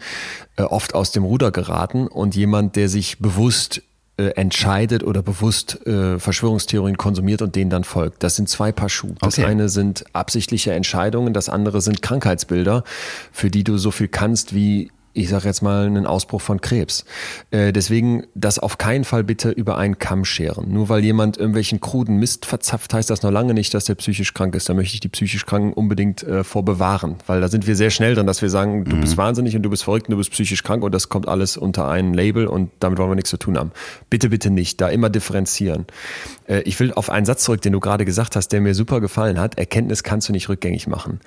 äh, 0.56 0.62
oft 0.62 0.94
aus 0.94 1.12
dem 1.12 1.24
Ruder 1.24 1.50
geraten 1.50 2.06
und 2.08 2.34
jemand, 2.36 2.76
der 2.76 2.88
sich 2.88 3.18
bewusst 3.20 3.82
äh, 4.16 4.28
entscheidet 4.36 5.02
oder 5.04 5.22
bewusst 5.22 5.80
Verschwörungstheorien 5.84 6.96
konsumiert 6.96 7.42
und 7.42 7.56
denen 7.56 7.70
dann 7.70 7.84
folgt. 7.84 8.22
Das 8.22 8.36
sind 8.36 8.48
zwei 8.48 8.72
Paar 8.72 8.88
Schuhe. 8.88 9.14
Das 9.20 9.38
okay. 9.38 9.46
eine 9.46 9.68
sind 9.68 10.04
absichtliche 10.12 10.72
Entscheidungen, 10.72 11.32
das 11.32 11.48
andere 11.48 11.80
sind 11.80 12.02
Krankheitsbilder, 12.02 12.84
für 13.32 13.50
die 13.50 13.64
du 13.64 13.76
so 13.76 13.90
viel 13.90 14.08
kannst 14.08 14.54
wie 14.54 14.90
ich 15.14 15.28
sage 15.28 15.46
jetzt 15.46 15.62
mal, 15.62 15.86
einen 15.86 16.06
Ausbruch 16.06 16.40
von 16.40 16.60
Krebs. 16.60 17.04
Äh, 17.52 17.72
deswegen 17.72 18.24
das 18.34 18.58
auf 18.58 18.78
keinen 18.78 19.04
Fall 19.04 19.22
bitte 19.22 19.50
über 19.50 19.78
einen 19.78 19.98
Kamm 19.98 20.24
scheren. 20.24 20.72
Nur 20.72 20.88
weil 20.88 21.04
jemand 21.04 21.36
irgendwelchen 21.36 21.80
kruden 21.80 22.16
Mist 22.16 22.46
verzapft, 22.46 22.92
heißt 22.92 23.10
das 23.10 23.22
noch 23.22 23.30
lange 23.30 23.54
nicht, 23.54 23.72
dass 23.74 23.84
der 23.84 23.94
psychisch 23.94 24.34
krank 24.34 24.56
ist. 24.56 24.68
Da 24.68 24.74
möchte 24.74 24.94
ich 24.94 25.00
die 25.00 25.08
psychisch 25.08 25.46
Kranken 25.46 25.72
unbedingt 25.72 26.24
äh, 26.24 26.42
vor 26.42 26.64
bewahren, 26.64 27.16
weil 27.26 27.40
da 27.40 27.48
sind 27.48 27.66
wir 27.66 27.76
sehr 27.76 27.90
schnell 27.90 28.16
dran, 28.16 28.26
dass 28.26 28.42
wir 28.42 28.50
sagen, 28.50 28.84
du 28.84 28.96
mhm. 28.96 29.02
bist 29.02 29.16
wahnsinnig 29.16 29.54
und 29.54 29.62
du 29.62 29.70
bist 29.70 29.84
verrückt 29.84 30.08
und 30.08 30.12
du 30.12 30.18
bist 30.18 30.32
psychisch 30.32 30.64
krank 30.64 30.82
und 30.82 30.92
das 30.92 31.08
kommt 31.08 31.28
alles 31.28 31.56
unter 31.56 31.88
ein 31.88 32.12
Label 32.12 32.46
und 32.48 32.70
damit 32.80 32.98
wollen 32.98 33.10
wir 33.10 33.14
nichts 33.14 33.30
zu 33.30 33.38
tun 33.38 33.56
haben. 33.56 33.70
Bitte, 34.10 34.30
bitte 34.30 34.50
nicht. 34.50 34.80
Da 34.80 34.88
immer 34.88 35.10
differenzieren. 35.10 35.86
Äh, 36.48 36.62
ich 36.62 36.78
will 36.80 36.92
auf 36.92 37.08
einen 37.08 37.24
Satz 37.24 37.44
zurück, 37.44 37.62
den 37.62 37.72
du 37.72 37.80
gerade 37.80 38.04
gesagt 38.04 38.34
hast, 38.34 38.48
der 38.48 38.60
mir 38.60 38.74
super 38.74 39.00
gefallen 39.00 39.38
hat. 39.38 39.58
Erkenntnis 39.58 40.02
kannst 40.02 40.28
du 40.28 40.32
nicht 40.32 40.48
rückgängig 40.48 40.88
machen 40.88 41.20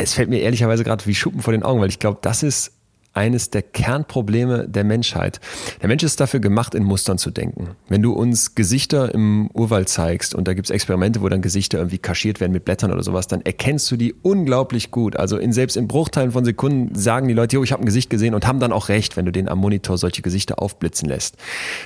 es 0.00 0.14
fällt 0.14 0.28
mir 0.28 0.40
ehrlicherweise 0.40 0.84
gerade 0.84 1.04
wie 1.06 1.14
Schuppen 1.14 1.40
vor 1.40 1.52
den 1.52 1.62
Augen, 1.62 1.80
weil 1.80 1.88
ich 1.88 1.98
glaube, 1.98 2.18
das 2.22 2.42
ist 2.42 2.72
eines 3.20 3.50
der 3.50 3.60
Kernprobleme 3.60 4.66
der 4.66 4.82
Menschheit. 4.82 5.40
Der 5.82 5.88
Mensch 5.88 6.02
ist 6.02 6.18
dafür 6.20 6.40
gemacht, 6.40 6.74
in 6.74 6.84
Mustern 6.84 7.18
zu 7.18 7.30
denken. 7.30 7.76
Wenn 7.86 8.00
du 8.00 8.14
uns 8.14 8.54
Gesichter 8.54 9.14
im 9.14 9.50
Urwald 9.52 9.90
zeigst 9.90 10.34
und 10.34 10.48
da 10.48 10.54
gibt 10.54 10.68
es 10.68 10.70
Experimente, 10.70 11.20
wo 11.20 11.28
dann 11.28 11.42
Gesichter 11.42 11.76
irgendwie 11.76 11.98
kaschiert 11.98 12.40
werden 12.40 12.52
mit 12.52 12.64
Blättern 12.64 12.90
oder 12.90 13.02
sowas, 13.02 13.26
dann 13.26 13.42
erkennst 13.42 13.90
du 13.90 13.98
die 13.98 14.14
unglaublich 14.22 14.90
gut. 14.90 15.16
Also 15.16 15.36
in, 15.36 15.52
selbst 15.52 15.76
in 15.76 15.86
Bruchteilen 15.86 16.32
von 16.32 16.46
Sekunden 16.46 16.94
sagen 16.94 17.28
die 17.28 17.34
Leute, 17.34 17.56
jo, 17.56 17.62
ich 17.62 17.72
habe 17.72 17.82
ein 17.82 17.86
Gesicht 17.86 18.08
gesehen 18.08 18.32
und 18.32 18.46
haben 18.46 18.58
dann 18.58 18.72
auch 18.72 18.88
recht, 18.88 19.18
wenn 19.18 19.26
du 19.26 19.32
den 19.32 19.50
am 19.50 19.58
Monitor 19.58 19.98
solche 19.98 20.22
Gesichter 20.22 20.62
aufblitzen 20.62 21.06
lässt. 21.06 21.36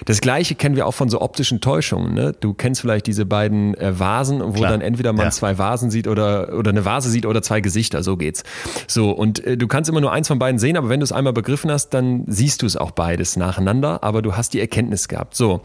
Das 0.05 0.21
gleiche 0.21 0.55
kennen 0.55 0.77
wir 0.77 0.87
auch 0.87 0.95
von 0.95 1.09
so 1.09 1.21
optischen 1.21 1.61
Täuschungen. 1.61 2.15
Ne? 2.15 2.33
Du 2.39 2.55
kennst 2.55 2.81
vielleicht 2.81 3.09
diese 3.09 3.27
beiden 3.27 3.75
äh, 3.75 3.99
Vasen, 3.99 4.41
wo 4.41 4.53
Klar. 4.53 4.71
dann 4.71 4.83
entweder 4.83 5.13
man 5.13 5.27
ja. 5.27 5.31
zwei 5.33 5.59
Vasen 5.59 5.91
sieht 5.91 6.07
oder, 6.07 6.57
oder 6.57 6.71
eine 6.71 6.85
Vase 6.85 7.11
sieht 7.11 7.27
oder 7.27 7.43
zwei 7.43 7.61
Gesichter, 7.61 8.05
so 8.05 8.17
geht's. 8.17 8.45
So, 8.87 9.11
und 9.11 9.45
äh, 9.45 9.57
du 9.57 9.67
kannst 9.67 9.91
immer 9.91 10.01
nur 10.01 10.13
eins 10.13 10.29
von 10.29 10.39
beiden 10.39 10.61
sehen, 10.61 10.77
aber 10.77 10.89
wenn 10.89 11.01
du 11.01 11.05
es 11.05 11.11
einmal 11.11 11.24
begriffen 11.33 11.71
hast, 11.71 11.91
dann 11.91 12.25
siehst 12.27 12.63
du 12.63 12.67
es 12.67 12.77
auch 12.77 12.91
beides 12.91 13.37
nacheinander, 13.37 14.03
aber 14.03 14.23
du 14.23 14.37
hast 14.37 14.55
die 14.55 14.61
Erkenntnis 14.61 15.09
gehabt. 15.09 15.35
So, 15.35 15.63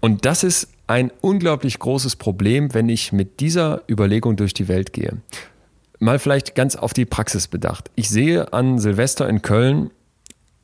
und 0.00 0.24
das 0.24 0.44
ist 0.44 0.68
ein 0.86 1.10
unglaublich 1.20 1.78
großes 1.78 2.16
Problem, 2.16 2.74
wenn 2.74 2.88
ich 2.88 3.12
mit 3.12 3.40
dieser 3.40 3.82
Überlegung 3.88 4.36
durch 4.36 4.54
die 4.54 4.68
Welt 4.68 4.92
gehe. 4.92 5.18
Mal 5.98 6.18
vielleicht 6.18 6.54
ganz 6.54 6.76
auf 6.76 6.92
die 6.92 7.04
Praxis 7.04 7.48
bedacht. 7.48 7.90
Ich 7.94 8.08
sehe 8.08 8.52
an 8.52 8.78
Silvester 8.78 9.28
in 9.28 9.42
Köln 9.42 9.90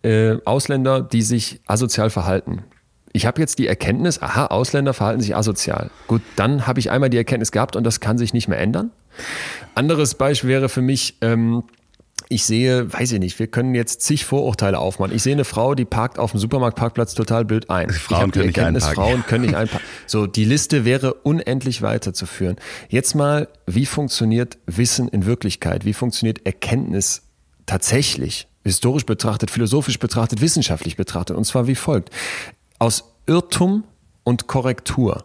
äh, 0.03 0.37
Ausländer, 0.45 1.01
die 1.01 1.23
sich 1.23 1.61
asozial 1.67 2.11
verhalten. 2.11 2.65
Ich 3.13 3.27
habe 3.27 3.41
jetzt 3.41 3.59
die 3.59 3.67
Erkenntnis, 3.67 4.21
aha, 4.21 4.47
Ausländer 4.47 4.95
verhalten 4.95 5.21
sich 5.21 5.35
asozial. 5.35 5.91
Gut, 6.07 6.23
dann 6.37 6.67
habe 6.67 6.79
ich 6.79 6.91
einmal 6.91 7.11
die 7.11 7.17
Erkenntnis 7.17 7.53
gehabt 7.53 7.75
und 7.75 7.85
das 7.85 8.01
kann 8.01 8.19
sich 8.19 8.33
nicht 8.33 8.49
mehr 8.49 8.59
ändern. 8.59 8.91
Anderes 9.75 10.15
Beispiel 10.15 10.51
wäre 10.51 10.69
für 10.69 10.83
mich, 10.83 11.17
ähm, 11.21 11.65
ich 12.31 12.45
sehe, 12.45 12.93
weiß 12.93 13.13
ich 13.13 13.21
nicht, 13.21 13.39
wir 13.39 13.47
können 13.47 13.75
jetzt 13.75 14.03
zig 14.03 14.25
Vorurteile 14.25 14.79
aufmachen. 14.79 15.15
Ich 15.15 15.23
sehe 15.23 15.33
eine 15.33 15.45
Frau, 15.45 15.75
die 15.75 15.85
parkt 15.85 16.19
auf 16.19 16.33
dem 16.33 16.41
Supermarktparkplatz 16.41 17.15
total 17.15 17.45
blöd 17.45 17.71
ein. 17.71 17.91
Frauen 17.91 18.31
können 18.31 18.47
nicht 18.47 18.59
einparken. 18.59 18.95
Frauen 18.95 19.27
können 19.27 19.45
nicht 19.45 19.55
einparken. 19.55 19.87
So, 20.07 20.27
die 20.27 20.45
Liste 20.45 20.85
wäre 20.85 21.15
unendlich 21.15 21.81
weiterzuführen. 21.81 22.57
Jetzt 22.91 23.15
mal, 23.15 23.49
wie 23.67 23.87
funktioniert 23.87 24.59
Wissen 24.67 25.09
in 25.09 25.25
Wirklichkeit? 25.25 25.85
Wie 25.85 25.95
funktioniert 25.95 26.45
Erkenntnis 26.45 27.23
tatsächlich? 27.65 28.47
Historisch 28.63 29.07
betrachtet, 29.07 29.51
philosophisch 29.51 29.99
betrachtet, 29.99 30.43
wissenschaftlich 30.43 30.97
betrachtet. 30.97 31.37
Und 31.37 31.45
zwar 31.45 31.67
wie 31.67 31.75
folgt. 31.75 32.11
Aus 32.79 33.15
Irrtum 33.27 33.85
und 34.25 34.47
Korrektur. 34.47 35.25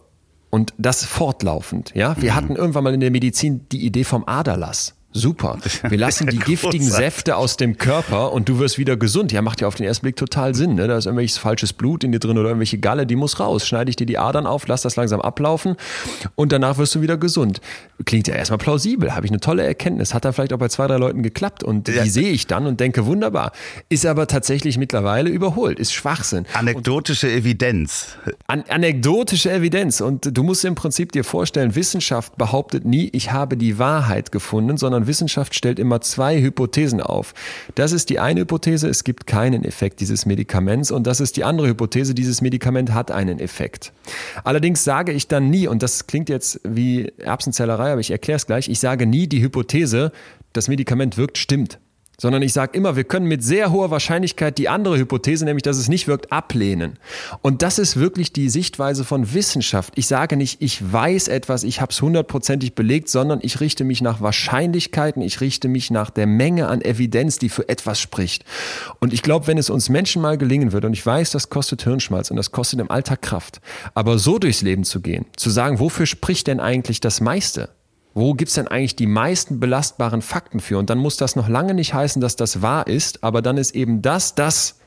Und 0.50 0.74
das 0.78 1.04
fortlaufend. 1.04 1.92
Ja, 1.96 2.16
wir 2.22 2.32
mhm. 2.32 2.36
hatten 2.36 2.56
irgendwann 2.56 2.86
mal 2.86 2.94
in 2.94 3.02
der 3.02 3.12
Medizin 3.12 3.68
die 3.72 3.86
Idee 3.86 4.06
vom 4.06 4.24
Aderlass. 4.26 4.94
Super. 5.14 5.60
Wir 5.88 5.98
lassen 5.98 6.28
die 6.28 6.40
giftigen 6.40 6.88
Säfte 6.90 7.38
aus 7.38 7.56
dem 7.56 7.78
Körper 7.78 8.34
und 8.34 8.50
du 8.50 8.60
wirst 8.60 8.78
wieder 8.78 8.98
gesund. 8.98 9.32
Ja, 9.32 9.42
macht 9.42 9.62
ja 9.62 9.68
auf 9.68 9.76
den 9.76 9.86
ersten 9.86 10.04
Blick 10.04 10.16
total 10.16 10.56
Sinn. 10.56 10.76
Ne? 10.76 10.88
Da 10.88 10.98
ist 10.98 11.06
irgendwelches 11.06 11.38
falsches 11.38 11.72
Blut 11.72 12.04
in 12.04 12.12
dir 12.12 12.20
drin 12.20 12.38
oder 12.38 12.50
irgendwelche 12.50 12.80
Galle, 12.80 13.06
die 13.06 13.16
muss 13.16 13.40
raus. 13.40 13.68
Schneide 13.68 13.90
ich 13.90 13.96
dir 13.96 14.08
die 14.08 14.18
Adern 14.18 14.48
auf, 14.48 14.68
lass 14.68 14.82
das 14.82 14.96
langsam 14.96 15.22
ablaufen 15.22 15.76
und 16.36 16.52
danach 16.52 16.78
wirst 16.78 16.96
du 16.96 17.02
wieder 17.02 17.18
gesund. 17.18 17.62
Klingt 18.06 18.28
ja 18.28 18.36
erstmal 18.36 18.58
plausibel. 18.58 19.16
Habe 19.16 19.26
ich 19.26 19.32
eine 19.32 19.40
tolle 19.40 19.64
Erkenntnis. 19.64 20.14
Hat 20.14 20.26
da 20.26 20.32
vielleicht 20.32 20.52
auch 20.54 20.58
bei 20.58 20.68
zwei, 20.68 20.88
drei 20.88 20.98
Leuten 20.98 21.22
geklappt 21.22 21.64
und 21.64 21.88
ja. 21.88 22.04
die 22.04 22.10
sehe 22.10 22.32
ich 22.32 22.48
dann 22.48 22.66
und 22.66 22.80
denke, 22.80 23.06
wunderbar. 23.06 23.52
Ist 23.90 24.06
aber 24.06 24.28
tatsächlich 24.28 24.78
mittlerweile 24.78 25.30
überholt. 25.30 25.80
Ist 25.80 25.94
Schwachsinn. 25.94 26.46
Anekdotische 26.54 27.28
und 27.28 27.34
Evidenz. 27.34 28.18
An 28.48 28.64
anekdotische 28.68 29.52
Evidenz. 29.52 30.02
Und 30.02 30.36
du 30.36 30.44
musst 30.44 30.66
im 30.66 30.76
Prinzip 30.76 31.12
dir 31.12 31.24
vorstellen, 31.24 31.76
Wissenschaft 31.76 32.38
behauptet 32.38 32.84
nie, 32.86 33.10
ich 33.14 33.32
habe 33.32 33.58
die 33.58 33.78
Wahrheit 33.78 34.32
gefunden, 34.32 34.78
sondern 34.78 35.03
sondern 35.04 35.08
Wissenschaft 35.08 35.56
stellt 35.56 35.80
immer 35.80 36.02
zwei 36.02 36.42
Hypothesen 36.42 37.02
auf. 37.02 37.34
Das 37.76 37.92
ist 37.92 38.10
die 38.10 38.20
eine 38.20 38.42
Hypothese, 38.42 38.88
es 38.88 39.04
gibt 39.04 39.28
keinen 39.28 39.64
Effekt 39.64 40.00
dieses 40.00 40.26
Medikaments 40.26 40.92
und 40.92 41.06
das 41.06 41.20
ist 41.20 41.38
die 41.38 41.44
andere 41.44 41.68
Hypothese, 41.68 42.14
dieses 42.14 42.42
Medikament 42.42 42.94
hat 42.94 43.12
einen 43.12 43.40
Effekt. 43.40 43.92
Allerdings 44.44 44.84
sage 44.84 45.12
ich 45.12 45.28
dann 45.28 45.50
nie, 45.50 45.68
und 45.68 45.84
das 45.84 46.08
klingt 46.08 46.30
jetzt 46.30 46.60
wie 46.64 47.12
Erbsenzellerei, 47.18 47.92
aber 47.92 48.02
ich 48.02 48.12
erkläre 48.12 48.38
es 48.38 48.48
gleich, 48.48 48.70
ich 48.70 48.80
sage 48.80 49.06
nie 49.06 49.28
die 49.28 49.42
Hypothese, 49.42 50.12
das 50.54 50.68
Medikament 50.68 51.18
wirkt, 51.18 51.38
stimmt 51.38 51.80
sondern 52.18 52.42
ich 52.42 52.54
sage 52.54 52.78
immer, 52.78 52.96
wir 52.96 53.04
können 53.04 53.28
mit 53.28 53.44
sehr 53.44 53.72
hoher 53.72 53.92
Wahrscheinlichkeit 53.92 54.58
die 54.58 54.70
andere 54.70 54.98
Hypothese, 54.98 55.46
nämlich 55.46 55.64
dass 55.64 55.78
es 55.78 55.90
nicht 55.90 56.08
wirkt, 56.08 56.32
ablehnen. 56.32 57.00
Und 57.42 57.62
das 57.62 57.80
ist 57.80 57.98
wirklich 57.98 58.34
die 58.34 58.50
Sichtweise 58.50 59.04
von 59.04 59.34
Wissenschaft. 59.34 59.94
Ich 59.96 60.08
sage 60.08 60.38
nicht, 60.38 60.62
ich 60.62 60.94
weiß 60.94 61.28
etwas, 61.28 61.64
ich 61.64 61.82
habe 61.82 61.92
es 61.92 62.02
hundertprozentig 62.02 62.76
belegt, 62.76 63.10
sondern 63.10 63.40
ich 63.42 63.60
richte 63.60 63.84
mich 63.84 64.02
nach 64.02 64.22
Wahrscheinlichkeiten, 64.22 65.22
ich 65.22 65.42
richte 65.42 65.68
mich 65.68 65.92
nach 65.92 66.10
der 66.10 66.28
Menge 66.28 66.68
an 66.68 66.82
Evidenz, 66.82 67.40
die 67.40 67.50
für 67.50 67.68
etwas 67.68 68.00
spricht. 68.00 68.46
Und 69.00 69.14
ich 69.14 69.22
glaube, 69.22 69.48
wenn 69.48 69.58
es 69.58 69.70
uns 69.70 69.90
Menschen 69.90 70.22
mal 70.22 70.38
gelingen 70.38 70.72
wird, 70.72 70.86
und 70.86 70.94
ich 70.94 71.06
weiß, 71.06 71.32
das 71.32 71.50
kostet 71.50 71.84
Hirnschmalz 71.84 72.30
und 72.30 72.38
das 72.38 72.52
kostet 72.52 72.80
im 72.80 72.92
Alltag 72.92 73.22
Kraft, 73.22 73.60
aber 73.94 74.18
so 74.20 74.40
durchs 74.40 74.62
Leben 74.62 74.84
zu 74.84 75.02
gehen, 75.02 75.26
zu 75.36 75.50
sagen, 75.50 75.80
wofür 75.80 76.06
spricht 76.06 76.48
denn 76.48 76.60
eigentlich 76.60 77.02
das 77.02 77.22
meiste? 77.22 77.70
Wo 78.14 78.34
gibt 78.34 78.50
es 78.50 78.56
denn 78.56 78.68
eigentlich 78.68 78.96
die 78.96 79.08
meisten 79.08 79.60
belastbaren 79.60 80.22
Fakten 80.22 80.60
für? 80.60 80.78
Und 80.78 80.90
dann 80.90 81.00
muss 81.00 81.18
das 81.18 81.36
noch 81.36 81.50
lange 81.50 81.74
nicht 81.74 81.94
heißen, 81.94 82.22
dass 82.22 82.36
das 82.36 82.62
wahr 82.62 82.88
ist, 82.88 83.24
aber 83.24 83.42
dann 83.42 83.58
ist 83.58 83.76
eben 83.76 84.02
das 84.02 84.36
das, 84.36 84.80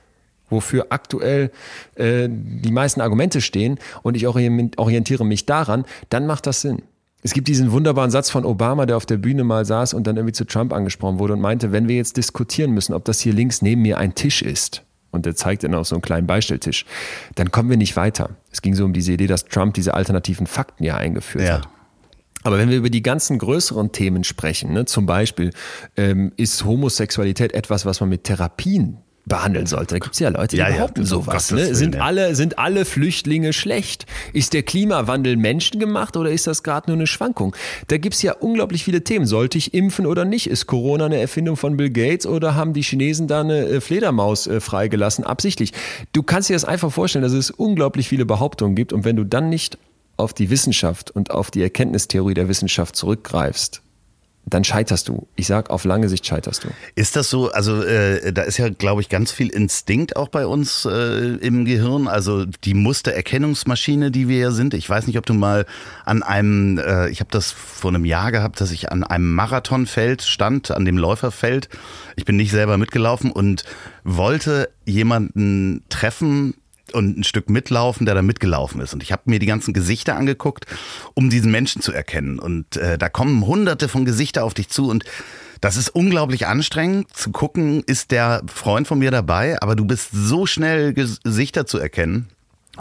wofür 0.48 0.86
aktuell 0.90 1.50
äh, 1.96 2.28
die 2.30 2.70
meisten 2.70 3.00
Argumente 3.00 3.40
stehen 3.40 3.78
und 4.02 4.16
ich 4.16 4.26
orientiere 4.26 5.24
mich 5.24 5.46
daran, 5.46 5.84
dann 6.08 6.26
macht 6.26 6.46
das 6.46 6.60
Sinn. 6.60 6.82
Es 7.22 7.32
gibt 7.32 7.48
diesen 7.48 7.72
wunderbaren 7.72 8.12
Satz 8.12 8.30
von 8.30 8.44
Obama, 8.44 8.86
der 8.86 8.96
auf 8.96 9.06
der 9.06 9.16
Bühne 9.16 9.42
mal 9.42 9.64
saß 9.64 9.94
und 9.94 10.06
dann 10.06 10.16
irgendwie 10.16 10.32
zu 10.32 10.44
Trump 10.44 10.72
angesprochen 10.72 11.18
wurde 11.18 11.32
und 11.32 11.40
meinte, 11.40 11.72
wenn 11.72 11.88
wir 11.88 11.96
jetzt 11.96 12.16
diskutieren 12.16 12.70
müssen, 12.70 12.94
ob 12.94 13.04
das 13.04 13.18
hier 13.18 13.32
links 13.32 13.62
neben 13.62 13.82
mir 13.82 13.98
ein 13.98 14.14
Tisch 14.14 14.42
ist, 14.42 14.84
und 15.10 15.26
der 15.26 15.34
zeigt 15.34 15.64
dann 15.64 15.74
auch 15.74 15.84
so 15.84 15.96
einen 15.96 16.02
kleinen 16.02 16.26
Beistelltisch, 16.26 16.84
dann 17.34 17.50
kommen 17.50 17.70
wir 17.70 17.76
nicht 17.76 17.96
weiter. 17.96 18.30
Es 18.52 18.62
ging 18.62 18.74
so 18.74 18.84
um 18.84 18.92
diese 18.92 19.12
Idee, 19.12 19.26
dass 19.26 19.46
Trump 19.46 19.74
diese 19.74 19.94
alternativen 19.94 20.46
Fakten 20.46 20.84
ja 20.84 20.96
eingeführt 20.96 21.44
ja. 21.44 21.54
hat. 21.54 21.68
Aber 22.46 22.58
wenn 22.58 22.70
wir 22.70 22.76
über 22.76 22.90
die 22.90 23.02
ganzen 23.02 23.38
größeren 23.38 23.90
Themen 23.90 24.22
sprechen, 24.22 24.72
ne, 24.72 24.84
zum 24.84 25.04
Beispiel 25.04 25.50
ähm, 25.96 26.32
ist 26.36 26.64
Homosexualität 26.64 27.52
etwas, 27.52 27.84
was 27.84 27.98
man 27.98 28.08
mit 28.08 28.22
Therapien 28.22 28.98
behandeln 29.24 29.66
sollte. 29.66 29.96
Da 29.96 29.98
gibt 29.98 30.14
es 30.14 30.20
ja 30.20 30.28
Leute, 30.28 30.54
die 30.54 30.58
ja, 30.58 30.68
behaupten 30.68 31.00
ja, 31.00 31.06
sowas. 31.06 31.50
Ne? 31.50 31.74
Sind, 31.74 32.00
alle, 32.00 32.36
sind 32.36 32.60
alle 32.60 32.84
Flüchtlinge 32.84 33.52
schlecht? 33.52 34.06
Ist 34.32 34.52
der 34.52 34.62
Klimawandel 34.62 35.36
menschengemacht 35.36 36.16
oder 36.16 36.30
ist 36.30 36.46
das 36.46 36.62
gerade 36.62 36.88
nur 36.88 36.96
eine 36.96 37.08
Schwankung? 37.08 37.56
Da 37.88 37.98
gibt 37.98 38.14
es 38.14 38.22
ja 38.22 38.34
unglaublich 38.34 38.84
viele 38.84 39.02
Themen. 39.02 39.26
Sollte 39.26 39.58
ich 39.58 39.74
impfen 39.74 40.06
oder 40.06 40.24
nicht? 40.24 40.46
Ist 40.46 40.66
Corona 40.66 41.06
eine 41.06 41.18
Erfindung 41.18 41.56
von 41.56 41.76
Bill 41.76 41.90
Gates 41.90 42.26
oder 42.26 42.54
haben 42.54 42.72
die 42.72 42.82
Chinesen 42.82 43.26
da 43.26 43.40
eine 43.40 43.66
äh, 43.66 43.80
Fledermaus 43.80 44.46
äh, 44.46 44.60
freigelassen? 44.60 45.24
Absichtlich. 45.24 45.72
Du 46.12 46.22
kannst 46.22 46.48
dir 46.48 46.54
das 46.54 46.64
einfach 46.64 46.92
vorstellen, 46.92 47.24
dass 47.24 47.32
es 47.32 47.50
unglaublich 47.50 48.08
viele 48.08 48.24
Behauptungen 48.24 48.76
gibt 48.76 48.92
und 48.92 49.04
wenn 49.04 49.16
du 49.16 49.24
dann 49.24 49.48
nicht 49.48 49.78
auf 50.16 50.32
die 50.32 50.50
Wissenschaft 50.50 51.10
und 51.10 51.30
auf 51.30 51.50
die 51.50 51.62
Erkenntnistheorie 51.62 52.34
der 52.34 52.48
Wissenschaft 52.48 52.96
zurückgreifst, 52.96 53.82
dann 54.48 54.62
scheiterst 54.62 55.08
du. 55.08 55.26
Ich 55.34 55.48
sag, 55.48 55.70
auf 55.70 55.84
lange 55.84 56.08
Sicht 56.08 56.24
scheiterst 56.24 56.62
du. 56.62 56.68
Ist 56.94 57.16
das 57.16 57.28
so? 57.28 57.50
Also 57.50 57.82
äh, 57.82 58.32
da 58.32 58.42
ist 58.42 58.58
ja, 58.58 58.68
glaube 58.68 59.00
ich, 59.00 59.08
ganz 59.08 59.32
viel 59.32 59.48
Instinkt 59.48 60.14
auch 60.14 60.28
bei 60.28 60.46
uns 60.46 60.84
äh, 60.84 61.34
im 61.38 61.64
Gehirn. 61.64 62.06
Also 62.06 62.46
die 62.46 62.74
Mustererkennungsmaschine, 62.74 64.12
die 64.12 64.28
wir 64.28 64.38
ja 64.38 64.50
sind. 64.52 64.72
Ich 64.72 64.88
weiß 64.88 65.08
nicht, 65.08 65.18
ob 65.18 65.26
du 65.26 65.34
mal 65.34 65.66
an 66.04 66.22
einem, 66.22 66.78
äh, 66.78 67.08
ich 67.08 67.18
habe 67.18 67.30
das 67.32 67.50
vor 67.50 67.90
einem 67.90 68.04
Jahr 68.04 68.30
gehabt, 68.30 68.60
dass 68.60 68.70
ich 68.70 68.92
an 68.92 69.02
einem 69.02 69.34
Marathonfeld 69.34 70.22
stand, 70.22 70.70
an 70.70 70.84
dem 70.84 70.96
Läuferfeld. 70.96 71.68
Ich 72.14 72.24
bin 72.24 72.36
nicht 72.36 72.52
selber 72.52 72.78
mitgelaufen 72.78 73.32
und 73.32 73.64
wollte 74.04 74.70
jemanden 74.84 75.82
treffen, 75.88 76.54
und 76.92 77.18
ein 77.18 77.24
Stück 77.24 77.50
mitlaufen, 77.50 78.06
der 78.06 78.14
da 78.14 78.22
mitgelaufen 78.22 78.80
ist. 78.80 78.94
Und 78.94 79.02
ich 79.02 79.12
habe 79.12 79.22
mir 79.26 79.38
die 79.38 79.46
ganzen 79.46 79.72
Gesichter 79.72 80.16
angeguckt, 80.16 80.66
um 81.14 81.30
diesen 81.30 81.50
Menschen 81.50 81.82
zu 81.82 81.92
erkennen. 81.92 82.38
Und 82.38 82.76
äh, 82.76 82.98
da 82.98 83.08
kommen 83.08 83.46
hunderte 83.46 83.88
von 83.88 84.04
Gesichter 84.04 84.44
auf 84.44 84.54
dich 84.54 84.68
zu 84.68 84.88
und 84.88 85.04
das 85.62 85.76
ist 85.78 85.88
unglaublich 85.88 86.46
anstrengend 86.46 87.16
zu 87.16 87.30
gucken, 87.30 87.82
ist 87.86 88.10
der 88.10 88.42
Freund 88.46 88.86
von 88.86 88.98
mir 88.98 89.10
dabei, 89.10 89.60
aber 89.62 89.74
du 89.74 89.86
bist 89.86 90.10
so 90.12 90.44
schnell 90.44 90.92
Gesichter 90.92 91.66
zu 91.66 91.78
erkennen 91.78 92.28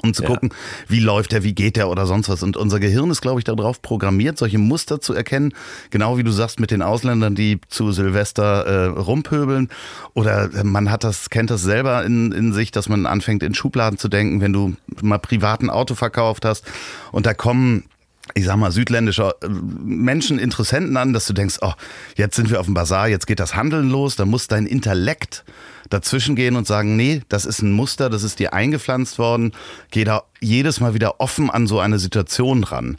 um 0.01 0.13
zu 0.13 0.23
ja. 0.23 0.29
gucken, 0.29 0.49
wie 0.87 0.99
läuft 0.99 1.33
er, 1.33 1.43
wie 1.43 1.53
geht 1.53 1.77
er 1.77 1.89
oder 1.89 2.05
sonst 2.05 2.29
was. 2.29 2.43
Und 2.43 2.57
unser 2.57 2.79
Gehirn 2.79 3.09
ist, 3.11 3.21
glaube 3.21 3.39
ich, 3.39 3.43
darauf 3.43 3.81
programmiert, 3.81 4.37
solche 4.37 4.57
Muster 4.57 5.01
zu 5.01 5.13
erkennen. 5.13 5.53
Genau 5.89 6.17
wie 6.17 6.23
du 6.23 6.31
sagst 6.31 6.59
mit 6.59 6.71
den 6.71 6.81
Ausländern, 6.81 7.35
die 7.35 7.59
zu 7.69 7.91
Silvester 7.91 8.65
äh, 8.65 8.85
rumpöbeln. 8.87 9.69
Oder 10.13 10.53
äh, 10.53 10.63
man 10.63 10.91
hat 10.91 11.03
das, 11.03 11.29
kennt 11.29 11.49
das 11.49 11.61
selber 11.61 12.03
in, 12.03 12.31
in 12.31 12.53
sich, 12.53 12.71
dass 12.71 12.89
man 12.89 13.05
anfängt, 13.05 13.43
in 13.43 13.53
Schubladen 13.53 13.97
zu 13.97 14.07
denken, 14.09 14.41
wenn 14.41 14.53
du 14.53 14.75
mal 15.01 15.19
privat 15.19 15.61
ein 15.61 15.69
Auto 15.69 15.95
verkauft 15.95 16.45
hast 16.45 16.65
und 17.11 17.25
da 17.25 17.33
kommen 17.33 17.85
ich 18.33 18.45
sag 18.45 18.57
mal, 18.57 18.71
südländische 18.71 19.35
äh, 19.41 19.47
Menschen, 19.47 20.39
Interessenten 20.39 20.97
an, 20.97 21.13
dass 21.13 21.27
du 21.27 21.33
denkst, 21.33 21.57
oh, 21.61 21.73
jetzt 22.15 22.35
sind 22.35 22.49
wir 22.49 22.59
auf 22.59 22.65
dem 22.65 22.73
Bazar, 22.73 23.07
jetzt 23.07 23.27
geht 23.27 23.39
das 23.39 23.55
Handeln 23.55 23.89
los, 23.89 24.15
da 24.15 24.25
muss 24.25 24.47
dein 24.47 24.65
Intellekt 24.65 25.45
dazwischen 25.89 26.35
gehen 26.35 26.55
und 26.55 26.67
sagen, 26.67 26.95
nee, 26.95 27.21
das 27.29 27.45
ist 27.45 27.61
ein 27.61 27.71
Muster, 27.71 28.09
das 28.09 28.23
ist 28.23 28.39
dir 28.39 28.53
eingepflanzt 28.53 29.19
worden, 29.19 29.53
geh 29.91 30.03
da 30.03 30.23
jedes 30.41 30.79
Mal 30.79 30.93
wieder 30.93 31.19
offen 31.19 31.49
an 31.49 31.67
so 31.67 31.79
eine 31.79 31.99
Situation 31.99 32.63
ran. 32.63 32.97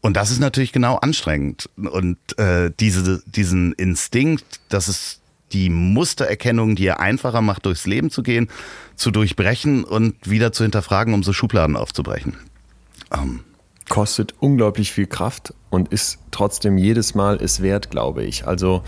Und 0.00 0.16
das 0.16 0.30
ist 0.30 0.38
natürlich 0.38 0.72
genau 0.72 0.96
anstrengend. 0.96 1.68
Und 1.76 2.18
äh, 2.38 2.70
diese, 2.78 3.22
diesen 3.26 3.72
Instinkt, 3.72 4.60
dass 4.68 4.88
es 4.88 5.20
die 5.52 5.70
Mustererkennung, 5.70 6.76
die 6.76 6.86
er 6.86 7.00
einfacher 7.00 7.40
macht, 7.40 7.66
durchs 7.66 7.86
Leben 7.86 8.10
zu 8.10 8.22
gehen, 8.22 8.48
zu 8.96 9.10
durchbrechen 9.10 9.84
und 9.84 10.14
wieder 10.28 10.52
zu 10.52 10.62
hinterfragen, 10.62 11.14
um 11.14 11.22
so 11.22 11.32
Schubladen 11.32 11.76
aufzubrechen. 11.76 12.36
Ähm. 13.12 13.40
Kostet 13.88 14.34
unglaublich 14.38 14.92
viel 14.92 15.06
Kraft 15.06 15.54
und 15.70 15.88
ist 15.88 16.18
trotzdem 16.30 16.76
jedes 16.76 17.14
Mal 17.14 17.38
es 17.42 17.62
wert, 17.62 17.90
glaube 17.90 18.22
ich. 18.22 18.46
Also 18.46 18.82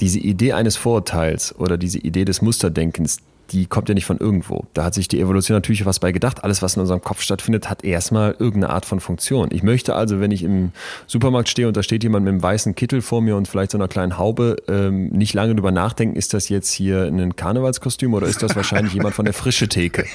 diese 0.00 0.18
Idee 0.18 0.52
eines 0.52 0.76
Vorurteils 0.76 1.54
oder 1.58 1.76
diese 1.78 1.98
Idee 1.98 2.24
des 2.24 2.42
Musterdenkens, 2.42 3.18
die 3.52 3.66
kommt 3.66 3.88
ja 3.88 3.94
nicht 3.94 4.06
von 4.06 4.18
irgendwo. 4.18 4.64
Da 4.72 4.84
hat 4.84 4.94
sich 4.94 5.08
die 5.08 5.20
Evolution 5.20 5.56
natürlich 5.56 5.84
was 5.84 5.98
bei 5.98 6.10
gedacht. 6.10 6.42
Alles, 6.42 6.62
was 6.62 6.76
in 6.76 6.80
unserem 6.80 7.02
Kopf 7.02 7.20
stattfindet, 7.20 7.68
hat 7.68 7.84
erstmal 7.84 8.34
irgendeine 8.38 8.70
Art 8.70 8.86
von 8.86 9.00
Funktion. 9.00 9.50
Ich 9.52 9.62
möchte 9.62 9.94
also, 9.94 10.20
wenn 10.20 10.30
ich 10.30 10.42
im 10.42 10.72
Supermarkt 11.06 11.48
stehe 11.48 11.68
und 11.68 11.76
da 11.76 11.82
steht 11.82 12.02
jemand 12.02 12.24
mit 12.24 12.32
einem 12.32 12.42
weißen 12.42 12.74
Kittel 12.74 13.02
vor 13.02 13.20
mir 13.20 13.36
und 13.36 13.48
vielleicht 13.48 13.72
so 13.72 13.78
einer 13.78 13.88
kleinen 13.88 14.16
Haube, 14.16 14.56
ähm, 14.68 15.08
nicht 15.08 15.34
lange 15.34 15.54
drüber 15.54 15.70
nachdenken, 15.70 16.16
ist 16.16 16.32
das 16.34 16.48
jetzt 16.48 16.72
hier 16.72 17.04
ein 17.04 17.36
Karnevalskostüm 17.36 18.14
oder 18.14 18.26
ist 18.26 18.42
das 18.42 18.56
wahrscheinlich 18.56 18.94
jemand 18.94 19.14
von 19.14 19.24
der 19.24 19.34
frische 19.34 19.68
Theke? 19.68 20.06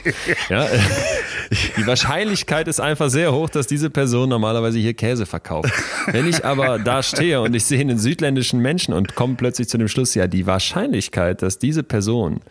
Ja, 0.49 0.65
die 1.77 1.85
Wahrscheinlichkeit 1.85 2.67
ist 2.67 2.79
einfach 2.79 3.09
sehr 3.09 3.33
hoch, 3.33 3.49
dass 3.49 3.67
diese 3.67 3.89
Person 3.89 4.29
normalerweise 4.29 4.79
hier 4.79 4.93
Käse 4.93 5.25
verkauft. 5.25 5.71
Wenn 6.07 6.27
ich 6.27 6.43
aber 6.43 6.79
da 6.79 7.03
stehe 7.03 7.41
und 7.41 7.55
ich 7.55 7.65
sehe 7.65 7.79
einen 7.79 7.99
südländischen 7.99 8.59
Menschen 8.61 8.93
und 8.93 9.15
komme 9.15 9.35
plötzlich 9.35 9.69
zu 9.69 9.77
dem 9.77 9.87
Schluss, 9.87 10.15
ja, 10.15 10.27
die 10.27 10.47
Wahrscheinlichkeit, 10.47 11.41
dass 11.41 11.59
diese 11.59 11.83
Person 11.83 12.41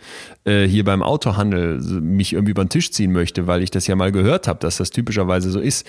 äh, 0.45 0.67
hier 0.67 0.76
beim 0.85 1.03
Autohandel 1.03 1.81
mich 2.01 2.33
irgendwie 2.33 2.53
über 2.53 2.65
den 2.65 2.69
Tisch 2.69 2.91
ziehen 2.91 3.13
möchte, 3.13 3.47
weil 3.47 3.63
ich 3.63 3.71
das 3.71 3.87
ja 3.87 3.97
mal 3.97 4.13
gehört 4.13 4.49
habe, 4.49 4.59
dass 4.61 4.77
das 4.77 4.91
typischerweise 4.91 5.51
so 5.51 5.61
ist. 5.61 5.87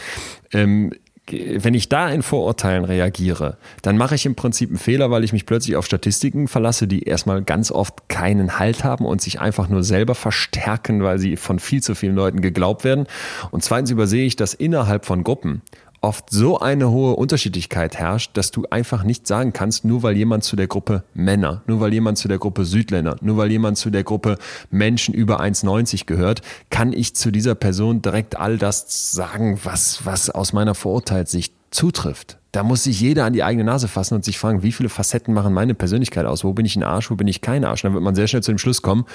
Ähm, 0.52 0.92
wenn 1.30 1.74
ich 1.74 1.90
da 1.90 2.10
in 2.10 2.22
Vorurteilen 2.22 2.86
reagiere, 2.86 3.58
dann 3.82 3.98
mache 3.98 4.16
ich 4.16 4.26
im 4.26 4.36
Prinzip 4.36 4.70
einen 4.70 4.78
Fehler, 4.78 5.12
weil 5.12 5.26
ich 5.26 5.34
mich 5.34 5.46
plötzlich 5.46 5.76
auf 5.76 5.86
Statistiken 5.86 6.48
verlasse, 6.48 6.88
die 6.88 7.04
erstmal 7.04 7.44
ganz 7.44 7.70
oft 7.70 8.08
keinen 8.08 8.60
Halt 8.60 8.86
haben 8.86 9.06
und 9.06 9.22
sich 9.22 9.42
einfach 9.42 9.68
nur 9.68 9.84
selber 9.84 10.16
verstärken, 10.16 11.04
weil 11.04 11.20
sie 11.20 11.36
von 11.36 11.60
viel 11.60 11.84
zu 11.84 11.96
vielen 11.96 12.16
Leuten 12.16 12.40
geglaubt 12.40 12.86
werden. 12.86 13.08
Und 13.52 13.62
zweitens 13.62 13.92
übersehe 13.92 14.26
ich, 14.26 14.38
dass 14.38 14.54
innerhalb 14.54 15.06
von 15.06 15.24
Gruppen 15.26 15.62
oft 16.02 16.30
so 16.30 16.60
eine 16.60 16.90
hohe 16.90 17.16
Unterschiedlichkeit 17.16 17.98
herrscht, 17.98 18.32
dass 18.36 18.52
du 18.52 18.66
einfach 18.70 19.04
nicht 19.04 19.28
sagen 19.28 19.54
kannst, 19.54 19.86
nur 19.86 20.04
weil 20.04 20.16
jemand 20.16 20.44
zu 20.44 20.56
der 20.56 20.68
Gruppe 20.68 21.04
Männer, 21.14 21.64
nur 21.68 21.80
weil 21.80 21.94
jemand 21.94 22.18
zu 22.18 22.28
der 22.28 22.38
Gruppe 22.38 22.66
Südländer, 22.66 23.18
nur 23.22 23.38
weil 23.38 23.52
jemand 23.52 23.78
zu 23.78 23.90
der 23.90 24.04
Gruppe 24.04 24.38
Menschen 24.70 25.14
über 25.14 25.42
1,90 25.42 26.06
gehört, 26.06 26.42
kann 26.70 26.94
ich 26.94 27.16
zu 27.16 27.32
dieser 27.32 27.56
Person 27.56 28.02
direkt 28.02 28.38
all 28.38 28.58
das 28.58 29.12
sagen, 29.12 29.60
was, 29.64 30.06
was 30.06 30.30
aus 30.30 30.54
meiner 30.54 30.76
Vorurteilssicht 30.76 31.54
zutrifft. 31.72 32.38
Da 32.52 32.64
muss 32.64 32.86
sich 32.86 33.00
jeder 33.00 33.26
an 33.26 33.34
die 33.34 33.44
eigene 33.44 33.66
Nase 33.66 33.88
fassen 33.88 34.16
und 34.16 34.26
sich 34.26 34.40
fragen, 34.40 34.64
wie 34.64 34.72
viele 34.72 34.90
Facetten 34.90 35.34
machen 35.34 35.54
meine 35.54 35.76
Persönlichkeit 35.76 36.26
aus? 36.26 36.44
Wo 36.44 36.54
bin 36.54 36.66
ich 36.66 36.76
ein 36.76 36.84
Arsch, 36.84 37.12
wo 37.12 37.16
bin 37.16 37.28
ich 37.28 37.42
kein 37.42 37.66
Arsch? 37.66 37.82
dann 37.82 37.94
wird 37.94 38.04
man 38.04 38.16
sehr 38.16 38.28
schnell 38.28 38.42
zu 38.42 38.52
dem 38.52 38.58
Schluss 38.58 38.82
kommen, 38.82 39.06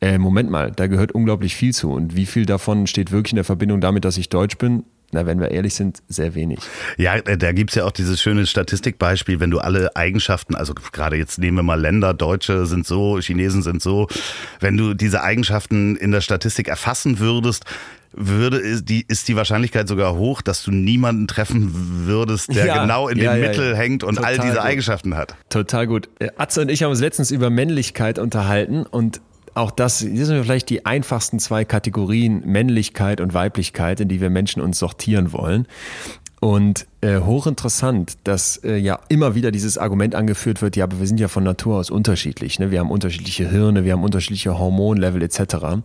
äh, 0.00 0.18
Moment 0.18 0.50
mal, 0.50 0.72
da 0.72 0.86
gehört 0.86 1.12
unglaublich 1.12 1.54
viel 1.54 1.74
zu. 1.74 1.92
Und 1.92 2.16
wie 2.16 2.26
viel 2.26 2.46
davon 2.46 2.86
steht 2.86 3.12
wirklich 3.12 3.32
in 3.32 3.36
der 3.36 3.44
Verbindung 3.44 3.80
damit, 3.80 4.04
dass 4.04 4.16
ich 4.16 4.28
deutsch 4.28 4.56
bin? 4.56 4.84
Na, 5.12 5.26
wenn 5.26 5.40
wir 5.40 5.50
ehrlich 5.50 5.74
sind, 5.74 6.02
sehr 6.08 6.34
wenig. 6.34 6.60
Ja, 6.96 7.16
äh, 7.16 7.36
da 7.36 7.50
gibt's 7.52 7.74
ja 7.74 7.84
auch 7.84 7.90
dieses 7.90 8.20
schöne 8.20 8.46
Statistikbeispiel, 8.46 9.40
wenn 9.40 9.50
du 9.50 9.58
alle 9.58 9.96
Eigenschaften, 9.96 10.54
also 10.54 10.72
gerade 10.74 11.16
jetzt 11.16 11.38
nehmen 11.38 11.56
wir 11.58 11.62
mal 11.64 11.80
Länder, 11.80 12.14
Deutsche 12.14 12.66
sind 12.66 12.86
so, 12.86 13.18
Chinesen 13.18 13.62
sind 13.62 13.82
so, 13.82 14.06
wenn 14.60 14.76
du 14.76 14.94
diese 14.94 15.22
Eigenschaften 15.22 15.96
in 15.96 16.12
der 16.12 16.20
Statistik 16.20 16.68
erfassen 16.68 17.18
würdest, 17.18 17.64
würde 18.12 18.58
ist 18.58 18.88
die 18.88 19.04
ist 19.06 19.28
die 19.28 19.36
Wahrscheinlichkeit 19.36 19.86
sogar 19.86 20.16
hoch, 20.16 20.42
dass 20.42 20.64
du 20.64 20.72
niemanden 20.72 21.28
treffen 21.28 21.70
würdest, 22.06 22.54
der 22.54 22.66
ja, 22.66 22.82
genau 22.82 23.08
in 23.08 23.18
ja, 23.18 23.34
dem 23.34 23.42
ja, 23.42 23.48
Mittel 23.48 23.76
hängt 23.76 24.02
und 24.02 24.16
Total 24.16 24.32
all 24.32 24.38
diese 24.38 24.54
gut. 24.54 24.64
Eigenschaften 24.64 25.16
hat. 25.16 25.36
Total 25.48 25.86
gut. 25.86 26.08
Äh, 26.18 26.30
Atze 26.36 26.62
und 26.62 26.70
ich 26.70 26.82
haben 26.82 26.90
uns 26.90 27.00
letztens 27.00 27.30
über 27.30 27.50
Männlichkeit 27.50 28.18
unterhalten 28.18 28.84
und 28.84 29.20
auch 29.60 29.70
das, 29.70 30.00
hier 30.00 30.26
sind 30.26 30.42
vielleicht 30.42 30.70
die 30.70 30.86
einfachsten 30.86 31.38
zwei 31.38 31.64
Kategorien 31.64 32.42
Männlichkeit 32.46 33.20
und 33.20 33.34
Weiblichkeit, 33.34 34.00
in 34.00 34.08
die 34.08 34.20
wir 34.20 34.30
Menschen 34.30 34.62
uns 34.62 34.78
sortieren 34.78 35.32
wollen. 35.32 35.66
Und 36.40 36.86
äh, 37.02 37.20
hochinteressant, 37.20 38.18
dass 38.24 38.58
äh, 38.58 38.76
ja 38.76 39.00
immer 39.08 39.34
wieder 39.34 39.50
dieses 39.50 39.78
Argument 39.78 40.14
angeführt 40.14 40.60
wird, 40.60 40.76
ja, 40.76 40.84
aber 40.84 41.00
wir 41.00 41.06
sind 41.06 41.18
ja 41.18 41.28
von 41.28 41.44
Natur 41.44 41.78
aus 41.78 41.88
unterschiedlich. 41.88 42.58
Ne? 42.58 42.70
Wir 42.70 42.80
haben 42.80 42.90
unterschiedliche 42.90 43.48
Hirne, 43.48 43.84
wir 43.84 43.92
haben 43.92 44.04
unterschiedliche 44.04 44.58
Hormonlevel 44.58 45.22
etc. 45.22 45.82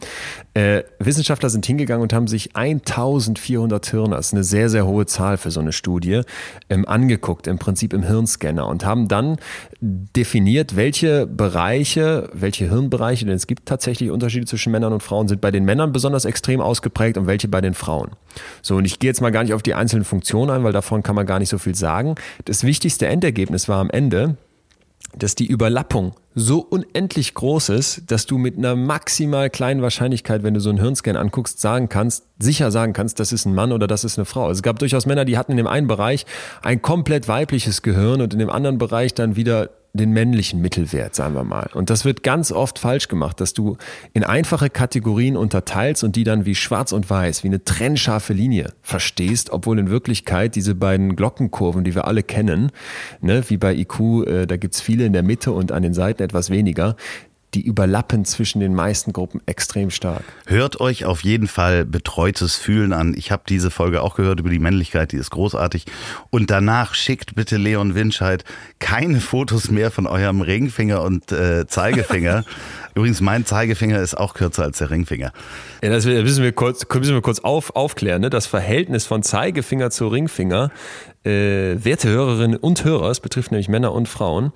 Äh, 0.53 0.83
Wissenschaftler 0.99 1.49
sind 1.49 1.65
hingegangen 1.65 2.03
und 2.03 2.11
haben 2.11 2.27
sich 2.27 2.55
1400 2.55 3.85
Hirne, 3.85 4.17
das 4.17 4.27
ist 4.27 4.33
eine 4.33 4.43
sehr, 4.43 4.69
sehr 4.69 4.85
hohe 4.85 5.05
Zahl 5.05 5.37
für 5.37 5.51
so 5.51 5.61
eine 5.61 5.71
Studie, 5.71 6.21
ähm, 6.69 6.85
angeguckt, 6.85 7.47
im 7.47 7.59
Prinzip 7.59 7.93
im 7.93 8.03
Hirnscanner 8.03 8.67
und 8.67 8.83
haben 8.83 9.07
dann 9.07 9.37
definiert, 9.79 10.75
welche 10.75 11.27
Bereiche, 11.27 12.29
welche 12.33 12.67
Hirnbereiche, 12.67 13.25
denn 13.25 13.35
es 13.35 13.47
gibt 13.47 13.65
tatsächlich 13.67 14.11
Unterschiede 14.11 14.47
zwischen 14.47 14.71
Männern 14.71 14.91
und 14.91 15.01
Frauen, 15.01 15.29
sind 15.29 15.39
bei 15.39 15.51
den 15.51 15.63
Männern 15.63 15.93
besonders 15.93 16.25
extrem 16.25 16.59
ausgeprägt 16.59 17.17
und 17.17 17.25
welche 17.27 17.47
bei 17.47 17.61
den 17.61 17.73
Frauen. 17.73 18.11
So, 18.61 18.75
und 18.75 18.85
ich 18.85 18.99
gehe 18.99 19.09
jetzt 19.09 19.21
mal 19.21 19.31
gar 19.31 19.43
nicht 19.43 19.53
auf 19.53 19.63
die 19.63 19.75
einzelnen 19.75 20.03
Funktionen 20.03 20.51
ein, 20.51 20.63
weil 20.63 20.73
davon 20.73 21.04
kann 21.05 21.15
man 21.15 21.25
gar 21.25 21.39
nicht 21.39 21.49
so 21.49 21.57
viel 21.57 21.75
sagen. 21.75 22.15
Das 22.43 22.65
wichtigste 22.65 23.07
Endergebnis 23.07 23.69
war 23.69 23.79
am 23.79 23.89
Ende, 23.89 24.35
dass 25.17 25.35
die 25.35 25.45
Überlappung 25.45 26.13
so 26.33 26.59
unendlich 26.59 27.33
groß 27.33 27.69
ist, 27.69 28.11
dass 28.11 28.25
du 28.25 28.37
mit 28.37 28.57
einer 28.57 28.75
maximal 28.75 29.49
kleinen 29.49 29.81
Wahrscheinlichkeit, 29.81 30.43
wenn 30.43 30.53
du 30.53 30.59
so 30.59 30.69
einen 30.69 30.79
Hirnscan 30.81 31.15
anguckst, 31.15 31.61
sagen 31.61 31.87
kannst, 31.87 32.25
sicher 32.39 32.71
sagen 32.71 32.91
kannst, 32.91 33.21
das 33.21 33.31
ist 33.31 33.45
ein 33.45 33.55
Mann 33.55 33.71
oder 33.71 33.87
das 33.87 34.03
ist 34.03 34.17
eine 34.17 34.25
Frau. 34.25 34.49
Es 34.49 34.61
gab 34.61 34.79
durchaus 34.79 35.05
Männer, 35.05 35.23
die 35.23 35.37
hatten 35.37 35.53
in 35.53 35.57
dem 35.57 35.67
einen 35.67 35.87
Bereich 35.87 36.25
ein 36.61 36.81
komplett 36.81 37.29
weibliches 37.29 37.81
Gehirn 37.83 38.19
und 38.19 38.33
in 38.33 38.39
dem 38.39 38.49
anderen 38.49 38.77
Bereich 38.77 39.13
dann 39.13 39.37
wieder 39.37 39.69
den 39.95 40.11
männlichen 40.11 40.61
Mittelwert, 40.61 41.15
sagen 41.15 41.35
wir 41.35 41.43
mal. 41.43 41.69
Und 41.73 41.89
das 41.89 42.05
wird 42.05 42.23
ganz 42.23 42.51
oft 42.51 42.79
falsch 42.79 43.07
gemacht, 43.07 43.39
dass 43.41 43.53
du 43.53 43.77
in 44.13 44.23
einfache 44.23 44.69
Kategorien 44.69 45.37
unterteilst 45.37 46.03
und 46.03 46.15
die 46.15 46.23
dann 46.23 46.45
wie 46.45 46.55
schwarz 46.55 46.91
und 46.91 47.09
weiß, 47.09 47.43
wie 47.43 47.47
eine 47.47 47.63
trennscharfe 47.63 48.33
Linie 48.33 48.73
verstehst, 48.81 49.49
obwohl 49.51 49.79
in 49.79 49.89
Wirklichkeit 49.89 50.55
diese 50.55 50.75
beiden 50.75 51.15
Glockenkurven, 51.15 51.83
die 51.83 51.95
wir 51.95 52.05
alle 52.05 52.23
kennen, 52.23 52.71
ne, 53.21 53.43
wie 53.47 53.57
bei 53.57 53.75
IQ, 53.75 54.27
äh, 54.27 54.45
da 54.45 54.57
gibt's 54.57 54.81
viele 54.81 55.05
in 55.05 55.13
der 55.13 55.23
Mitte 55.23 55.51
und 55.51 55.71
an 55.71 55.83
den 55.83 55.93
Seiten 55.93 56.21
etwas 56.23 56.49
weniger, 56.49 56.95
die 57.55 57.61
überlappen 57.61 58.25
zwischen 58.25 58.59
den 58.59 58.75
meisten 58.75 59.13
Gruppen 59.13 59.41
extrem 59.45 59.89
stark. 59.89 60.23
Hört 60.45 60.81
euch 60.81 61.05
auf 61.05 61.23
jeden 61.23 61.47
Fall 61.47 61.85
betreutes 61.85 62.57
Fühlen 62.57 62.91
an. 62.91 63.15
Ich 63.17 63.31
habe 63.31 63.43
diese 63.47 63.71
Folge 63.71 64.01
auch 64.01 64.15
gehört 64.15 64.41
über 64.41 64.49
die 64.49 64.59
Männlichkeit, 64.59 65.13
die 65.13 65.17
ist 65.17 65.31
großartig. 65.31 65.85
Und 66.29 66.51
danach 66.51 66.93
schickt 66.93 67.35
bitte 67.35 67.57
Leon 67.57 67.95
Winscheid 67.95 68.43
keine 68.79 69.21
Fotos 69.21 69.71
mehr 69.71 69.89
von 69.89 70.05
eurem 70.05 70.41
Ringfinger 70.41 71.01
und 71.01 71.31
äh, 71.31 71.65
Zeigefinger. 71.65 72.43
Übrigens, 72.95 73.21
mein 73.21 73.45
Zeigefinger 73.45 73.99
ist 74.01 74.15
auch 74.15 74.33
kürzer 74.33 74.63
als 74.63 74.77
der 74.77 74.89
Ringfinger. 74.89 75.31
Ja, 75.81 75.89
das 75.89 76.05
müssen 76.05 76.43
wir 76.43 76.51
kurz, 76.51 76.85
müssen 76.93 77.13
wir 77.13 77.21
kurz 77.21 77.39
auf, 77.39 77.75
aufklären. 77.75 78.21
Ne? 78.21 78.29
Das 78.29 78.47
Verhältnis 78.47 79.05
von 79.05 79.23
Zeigefinger 79.23 79.91
zu 79.91 80.07
Ringfinger, 80.07 80.71
äh, 81.25 81.83
werte 81.83 82.09
Hörerinnen 82.09 82.57
und 82.57 82.83
Hörer, 82.83 83.09
es 83.09 83.19
betrifft 83.19 83.51
nämlich 83.51 83.69
Männer 83.69 83.93
und 83.93 84.07
Frauen, 84.07 84.51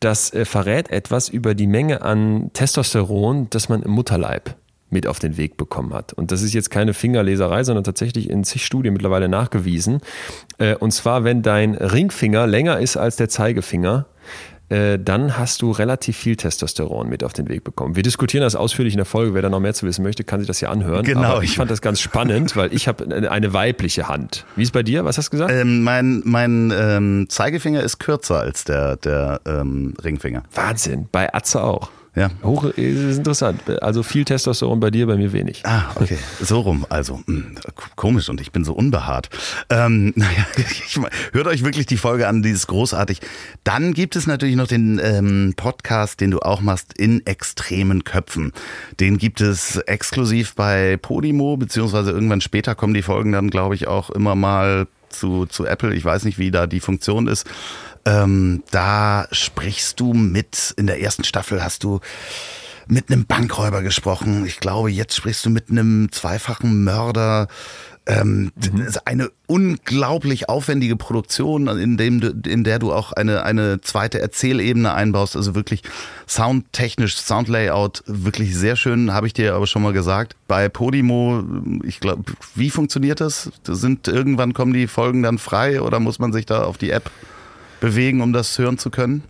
das 0.00 0.32
äh, 0.32 0.44
verrät 0.44 0.90
etwas 0.90 1.28
über 1.28 1.54
die 1.54 1.66
Menge 1.66 2.02
an 2.02 2.50
Testosteron, 2.52 3.48
das 3.50 3.68
man 3.68 3.82
im 3.82 3.90
Mutterleib 3.92 4.56
mit 4.90 5.06
auf 5.06 5.18
den 5.18 5.36
Weg 5.36 5.56
bekommen 5.56 5.92
hat. 5.92 6.12
Und 6.12 6.30
das 6.30 6.40
ist 6.40 6.54
jetzt 6.54 6.70
keine 6.70 6.94
Fingerleserei, 6.94 7.64
sondern 7.64 7.84
tatsächlich 7.84 8.30
in 8.30 8.44
zig 8.44 8.64
Studien 8.64 8.92
mittlerweile 8.92 9.28
nachgewiesen. 9.28 10.00
Äh, 10.58 10.76
und 10.76 10.92
zwar, 10.92 11.24
wenn 11.24 11.42
dein 11.42 11.74
Ringfinger 11.74 12.46
länger 12.46 12.78
ist 12.78 12.96
als 12.96 13.16
der 13.16 13.28
Zeigefinger, 13.28 14.06
äh, 14.74 14.98
dann 14.98 15.38
hast 15.38 15.62
du 15.62 15.70
relativ 15.70 16.16
viel 16.16 16.34
Testosteron 16.34 17.08
mit 17.08 17.22
auf 17.22 17.32
den 17.32 17.48
Weg 17.48 17.62
bekommen. 17.62 17.94
Wir 17.94 18.02
diskutieren 18.02 18.42
das 18.42 18.56
ausführlich 18.56 18.94
in 18.94 18.98
der 18.98 19.04
Folge. 19.04 19.32
Wer 19.32 19.42
da 19.42 19.48
noch 19.48 19.60
mehr 19.60 19.74
zu 19.74 19.86
wissen 19.86 20.02
möchte, 20.02 20.24
kann 20.24 20.40
sich 20.40 20.48
das 20.48 20.60
ja 20.60 20.70
anhören. 20.70 21.04
Genau. 21.04 21.22
Aber 21.22 21.42
ich 21.44 21.56
fand 21.56 21.70
das 21.70 21.80
ganz 21.80 22.00
spannend, 22.00 22.56
weil 22.56 22.74
ich 22.74 22.88
habe 22.88 23.06
eine 23.30 23.52
weibliche 23.52 24.08
Hand. 24.08 24.44
Wie 24.56 24.64
ist 24.64 24.72
bei 24.72 24.82
dir? 24.82 25.04
Was 25.04 25.16
hast 25.16 25.28
du 25.28 25.30
gesagt? 25.30 25.52
Ähm, 25.52 25.84
mein 25.84 26.22
mein 26.24 26.72
ähm, 26.76 27.26
Zeigefinger 27.28 27.82
ist 27.82 27.98
kürzer 27.98 28.40
als 28.40 28.64
der, 28.64 28.96
der 28.96 29.40
ähm, 29.46 29.94
Ringfinger. 30.02 30.42
Wahnsinn. 30.52 31.08
Bei 31.12 31.32
Atze 31.32 31.62
auch. 31.62 31.90
Ja. 32.14 32.30
Hoch 32.44 32.64
ist 32.64 33.18
interessant. 33.18 33.60
Also 33.82 34.04
viel 34.04 34.24
Testosteron 34.24 34.78
bei 34.78 34.90
dir, 34.90 35.06
bei 35.06 35.16
mir 35.16 35.32
wenig. 35.32 35.62
Ah, 35.64 35.90
okay. 35.96 36.16
So 36.40 36.60
rum. 36.60 36.86
Also, 36.88 37.20
hm, 37.26 37.56
komisch 37.96 38.28
und 38.28 38.40
ich 38.40 38.52
bin 38.52 38.64
so 38.64 38.72
unbehaart. 38.72 39.30
Ähm, 39.68 40.12
naja, 40.16 40.46
ich, 40.56 40.98
hört 41.32 41.46
euch 41.48 41.64
wirklich 41.64 41.86
die 41.86 41.96
Folge 41.96 42.28
an, 42.28 42.42
die 42.42 42.50
ist 42.50 42.68
großartig. 42.68 43.20
Dann 43.64 43.94
gibt 43.94 44.14
es 44.14 44.28
natürlich 44.28 44.54
noch 44.54 44.68
den 44.68 45.00
ähm, 45.02 45.54
Podcast, 45.56 46.20
den 46.20 46.30
du 46.30 46.40
auch 46.40 46.60
machst, 46.60 46.96
in 46.96 47.26
extremen 47.26 48.04
Köpfen. 48.04 48.52
Den 49.00 49.18
gibt 49.18 49.40
es 49.40 49.76
exklusiv 49.76 50.54
bei 50.54 50.96
Podimo, 50.96 51.56
beziehungsweise 51.56 52.12
irgendwann 52.12 52.40
später 52.40 52.76
kommen 52.76 52.94
die 52.94 53.02
Folgen 53.02 53.32
dann, 53.32 53.50
glaube 53.50 53.74
ich, 53.74 53.88
auch 53.88 54.10
immer 54.10 54.36
mal 54.36 54.86
zu, 55.08 55.46
zu 55.46 55.64
Apple. 55.64 55.94
Ich 55.94 56.04
weiß 56.04 56.24
nicht, 56.24 56.38
wie 56.38 56.50
da 56.50 56.66
die 56.66 56.80
Funktion 56.80 57.26
ist. 57.26 57.46
Ähm, 58.06 58.62
da 58.70 59.26
sprichst 59.32 59.98
du 60.00 60.12
mit, 60.12 60.74
in 60.76 60.86
der 60.86 61.00
ersten 61.00 61.24
Staffel 61.24 61.64
hast 61.64 61.84
du 61.84 62.00
mit 62.86 63.10
einem 63.10 63.24
Bankräuber 63.26 63.82
gesprochen. 63.82 64.44
Ich 64.46 64.60
glaube, 64.60 64.90
jetzt 64.90 65.16
sprichst 65.16 65.46
du 65.46 65.50
mit 65.50 65.70
einem 65.70 66.12
zweifachen 66.12 66.84
Mörder. 66.84 67.48
Ähm, 68.06 68.52
mhm. 68.56 68.86
Eine 69.06 69.30
unglaublich 69.46 70.50
aufwendige 70.50 70.94
Produktion, 70.94 71.66
in, 71.68 71.96
dem 71.96 72.20
du, 72.20 72.34
in 72.46 72.62
der 72.62 72.78
du 72.78 72.92
auch 72.92 73.12
eine, 73.12 73.44
eine 73.44 73.80
zweite 73.80 74.20
Erzählebene 74.20 74.92
einbaust. 74.92 75.36
Also 75.36 75.54
wirklich 75.54 75.82
soundtechnisch, 76.26 77.16
Soundlayout, 77.16 78.02
wirklich 78.06 78.54
sehr 78.54 78.76
schön, 78.76 79.14
habe 79.14 79.26
ich 79.26 79.32
dir 79.32 79.54
aber 79.54 79.66
schon 79.66 79.82
mal 79.82 79.94
gesagt. 79.94 80.36
Bei 80.46 80.68
Podimo, 80.68 81.42
ich 81.82 82.00
glaube, 82.00 82.24
wie 82.54 82.68
funktioniert 82.68 83.22
das? 83.22 83.50
Sind 83.66 84.06
irgendwann 84.06 84.52
kommen 84.52 84.74
die 84.74 84.86
Folgen 84.86 85.22
dann 85.22 85.38
frei 85.38 85.80
oder 85.80 85.98
muss 85.98 86.18
man 86.18 86.34
sich 86.34 86.44
da 86.44 86.64
auf 86.64 86.76
die 86.76 86.90
App 86.90 87.10
bewegen, 87.84 88.22
um 88.22 88.32
das 88.32 88.58
hören 88.58 88.78
zu 88.78 88.90
können? 88.90 89.22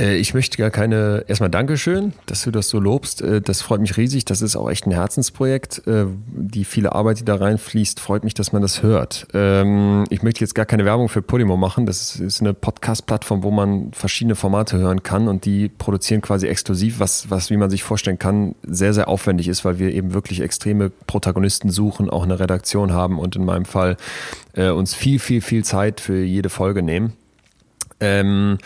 Äh, 0.00 0.16
ich 0.16 0.34
möchte 0.34 0.56
gar 0.56 0.70
keine, 0.70 1.24
erstmal 1.28 1.50
Dankeschön, 1.50 2.14
dass 2.26 2.42
du 2.42 2.50
das 2.50 2.68
so 2.68 2.80
lobst. 2.80 3.22
Äh, 3.22 3.40
das 3.40 3.62
freut 3.62 3.80
mich 3.80 3.96
riesig. 3.96 4.24
Das 4.24 4.42
ist 4.42 4.56
auch 4.56 4.68
echt 4.70 4.86
ein 4.86 4.92
Herzensprojekt. 4.92 5.86
Äh, 5.86 6.06
die 6.26 6.64
viele 6.64 6.92
Arbeit, 6.92 7.20
die 7.20 7.24
da 7.24 7.36
reinfließt, 7.36 8.00
freut 8.00 8.24
mich, 8.24 8.34
dass 8.34 8.52
man 8.52 8.62
das 8.62 8.82
hört. 8.82 9.28
Ähm, 9.34 10.04
ich 10.10 10.22
möchte 10.22 10.40
jetzt 10.40 10.54
gar 10.54 10.66
keine 10.66 10.84
Werbung 10.84 11.08
für 11.08 11.22
Podimo 11.22 11.56
machen. 11.56 11.86
Das 11.86 12.16
ist 12.16 12.40
eine 12.40 12.54
Podcast-Plattform, 12.54 13.42
wo 13.42 13.50
man 13.50 13.92
verschiedene 13.92 14.34
Formate 14.34 14.78
hören 14.78 15.02
kann 15.02 15.28
und 15.28 15.44
die 15.44 15.68
produzieren 15.68 16.22
quasi 16.22 16.46
exklusiv, 16.48 16.98
was, 16.98 17.30
was, 17.30 17.50
wie 17.50 17.56
man 17.56 17.70
sich 17.70 17.82
vorstellen 17.82 18.18
kann, 18.18 18.54
sehr, 18.66 18.94
sehr 18.94 19.08
aufwendig 19.08 19.48
ist, 19.48 19.64
weil 19.64 19.78
wir 19.78 19.92
eben 19.92 20.14
wirklich 20.14 20.40
extreme 20.40 20.90
Protagonisten 20.90 21.70
suchen, 21.70 22.10
auch 22.10 22.24
eine 22.24 22.40
Redaktion 22.40 22.92
haben 22.92 23.18
und 23.18 23.36
in 23.36 23.44
meinem 23.44 23.64
Fall 23.64 23.96
uns 24.56 24.94
viel, 24.94 25.20
viel, 25.20 25.42
viel 25.42 25.64
Zeit 25.64 26.00
für 26.00 26.24
jede 26.24 26.48
Folge 26.48 26.82
nehmen. 26.82 27.12
Ähm, 28.00 28.58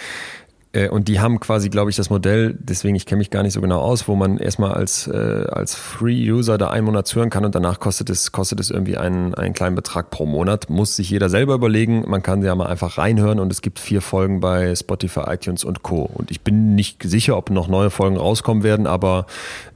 äh, 0.74 0.88
und 0.88 1.08
die 1.08 1.20
haben 1.20 1.40
quasi, 1.40 1.70
glaube 1.70 1.90
ich, 1.90 1.96
das 1.96 2.10
Modell, 2.10 2.56
deswegen 2.58 2.96
ich 2.96 3.06
kenne 3.06 3.18
mich 3.18 3.30
gar 3.30 3.42
nicht 3.42 3.52
so 3.52 3.60
genau 3.60 3.80
aus, 3.80 4.08
wo 4.08 4.16
man 4.16 4.38
erstmal 4.38 4.72
als, 4.72 5.06
äh, 5.06 5.46
als 5.50 5.74
Free-User 5.74 6.58
da 6.58 6.70
einen 6.70 6.86
Monat 6.86 7.14
hören 7.14 7.30
kann 7.30 7.44
und 7.44 7.54
danach 7.54 7.78
kostet 7.78 8.10
es, 8.10 8.32
kostet 8.32 8.60
es 8.60 8.70
irgendwie 8.70 8.96
einen, 8.96 9.34
einen 9.34 9.54
kleinen 9.54 9.76
Betrag 9.76 10.10
pro 10.10 10.26
Monat. 10.26 10.68
Muss 10.68 10.96
sich 10.96 11.10
jeder 11.10 11.30
selber 11.30 11.54
überlegen. 11.54 12.04
Man 12.08 12.22
kann 12.22 12.42
ja 12.42 12.54
mal 12.54 12.66
einfach 12.66 12.98
reinhören 12.98 13.38
und 13.38 13.52
es 13.52 13.62
gibt 13.62 13.78
vier 13.78 14.00
Folgen 14.00 14.40
bei 14.40 14.74
Spotify, 14.74 15.20
iTunes 15.28 15.64
und 15.64 15.82
Co. 15.82 16.10
Und 16.12 16.30
ich 16.30 16.40
bin 16.40 16.74
nicht 16.74 17.02
sicher, 17.04 17.36
ob 17.36 17.50
noch 17.50 17.68
neue 17.68 17.90
Folgen 17.90 18.16
rauskommen 18.16 18.64
werden, 18.64 18.86
aber 18.86 19.26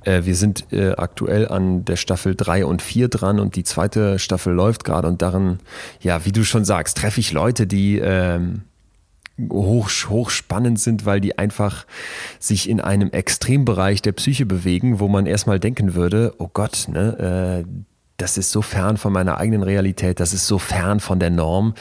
äh, 0.02 0.24
wir 0.24 0.34
sind 0.34 0.72
äh, 0.72 0.94
aktuell 0.96 1.48
an 1.48 1.84
der 1.84 1.96
Staffel 1.96 2.34
drei 2.34 2.64
und 2.64 2.82
vier 2.82 3.08
dran 3.08 3.38
und 3.38 3.54
die 3.54 3.64
zweite 3.64 4.18
Staffel 4.18 4.52
läuft 4.52 4.82
gerade 4.82 5.06
und 5.06 5.22
darin, 5.22 5.58
ja, 6.00 6.24
wie 6.24 6.32
du 6.32 6.44
schon 6.44 6.64
sagst, 6.64 6.96
treffe 6.96 7.20
ich 7.20 7.32
Leute, 7.32 7.66
die 7.68 7.98
ähm, 7.98 8.62
hoch, 9.50 9.90
hochspannend 10.08 10.78
sind, 10.80 11.06
weil 11.06 11.20
die 11.20 11.38
einfach 11.38 11.86
sich 12.38 12.68
in 12.68 12.80
einem 12.80 13.10
Extrembereich 13.10 14.02
der 14.02 14.12
Psyche 14.12 14.46
bewegen, 14.46 15.00
wo 15.00 15.08
man 15.08 15.26
erstmal 15.26 15.60
denken 15.60 15.94
würde, 15.94 16.34
oh 16.38 16.48
Gott, 16.52 16.86
ne, 16.88 17.64
äh, 17.64 17.84
das 18.16 18.36
ist 18.36 18.50
so 18.50 18.62
fern 18.62 18.96
von 18.96 19.12
meiner 19.12 19.38
eigenen 19.38 19.62
Realität, 19.62 20.18
das 20.18 20.32
ist 20.32 20.46
so 20.46 20.58
fern 20.58 21.00
von 21.00 21.20
der 21.20 21.30
Norm. 21.30 21.74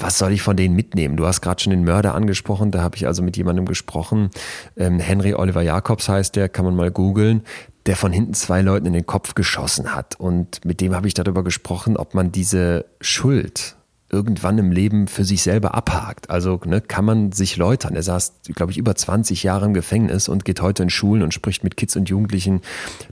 Was 0.00 0.18
soll 0.18 0.32
ich 0.32 0.42
von 0.42 0.56
denen 0.56 0.74
mitnehmen? 0.74 1.16
Du 1.16 1.26
hast 1.26 1.42
gerade 1.42 1.62
schon 1.62 1.70
den 1.70 1.84
Mörder 1.84 2.14
angesprochen, 2.14 2.70
da 2.70 2.82
habe 2.82 2.96
ich 2.96 3.06
also 3.06 3.22
mit 3.22 3.36
jemandem 3.36 3.66
gesprochen. 3.66 4.30
Ähm, 4.76 4.98
Henry 4.98 5.34
Oliver 5.34 5.62
Jacobs 5.62 6.08
heißt 6.08 6.34
der, 6.36 6.48
kann 6.48 6.64
man 6.64 6.74
mal 6.74 6.90
googeln 6.90 7.42
der 7.86 7.96
von 7.96 8.12
hinten 8.12 8.34
zwei 8.34 8.62
Leuten 8.62 8.86
in 8.86 8.92
den 8.92 9.06
Kopf 9.06 9.34
geschossen 9.34 9.94
hat. 9.94 10.18
Und 10.18 10.64
mit 10.64 10.80
dem 10.80 10.94
habe 10.94 11.06
ich 11.06 11.14
darüber 11.14 11.44
gesprochen, 11.44 11.96
ob 11.96 12.14
man 12.14 12.32
diese 12.32 12.84
Schuld 13.00 13.75
irgendwann 14.10 14.58
im 14.58 14.70
Leben 14.70 15.08
für 15.08 15.24
sich 15.24 15.42
selber 15.42 15.74
abhakt. 15.74 16.30
Also 16.30 16.60
ne, 16.64 16.80
kann 16.80 17.04
man 17.04 17.32
sich 17.32 17.56
läutern. 17.56 17.94
Er 17.96 18.02
saß, 18.02 18.34
glaube 18.54 18.72
ich, 18.72 18.78
über 18.78 18.94
20 18.94 19.42
Jahre 19.42 19.66
im 19.66 19.74
Gefängnis 19.74 20.28
und 20.28 20.44
geht 20.44 20.60
heute 20.62 20.84
in 20.84 20.90
Schulen 20.90 21.22
und 21.22 21.34
spricht 21.34 21.64
mit 21.64 21.76
Kids 21.76 21.96
und 21.96 22.08
Jugendlichen 22.08 22.60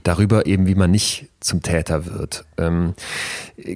darüber, 0.03 0.45
eben 0.45 0.67
wie 0.67 0.75
man 0.75 0.91
nicht 0.91 1.27
zum 1.45 1.61
Täter 1.61 2.05
wird. 2.05 2.43
Ähm, 2.57 2.95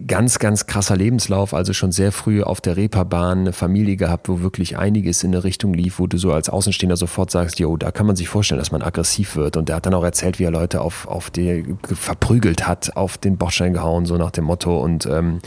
ganz, 0.07 0.39
ganz 0.39 0.65
krasser 0.65 0.97
Lebenslauf, 0.97 1.53
also 1.53 1.72
schon 1.74 1.91
sehr 1.91 2.11
früh 2.11 2.41
auf 2.41 2.61
der 2.61 2.76
Reeperbahn 2.76 3.39
eine 3.39 3.53
Familie 3.53 3.95
gehabt, 3.95 4.28
wo 4.28 4.41
wirklich 4.41 4.78
einiges 4.78 5.24
in 5.24 5.34
eine 5.34 5.43
Richtung 5.43 5.74
lief, 5.74 5.99
wo 5.99 6.07
du 6.07 6.17
so 6.17 6.34
als 6.34 6.49
Außenstehender 6.49 6.97
sofort 6.97 7.30
sagst, 7.30 7.59
jo, 7.59 7.78
da 7.78 7.91
kann 7.91 8.07
man 8.07 8.15
sich 8.15 8.28
vorstellen, 8.28 8.57
dass 8.59 8.72
man 8.72 8.82
aggressiv 8.82 9.36
wird. 9.36 9.55
Und 9.55 9.70
der 9.70 9.76
hat 9.76 9.86
dann 9.86 9.93
auch 9.93 10.03
erzählt, 10.03 10.39
wie 10.39 10.45
er 10.45 10.51
Leute 10.51 10.82
auf, 10.82 11.07
auf 11.07 11.30
die 11.30 11.63
verprügelt 11.93 12.67
hat, 12.67 12.95
auf 12.95 13.20
den 13.20 13.38
Bordstein 13.38 13.74
gehauen, 13.74 14.05
so 14.05 14.17
nach 14.17 14.32
dem 14.32 14.45
Motto 14.45 14.82
und 14.82 15.05
ähm, 15.05 15.39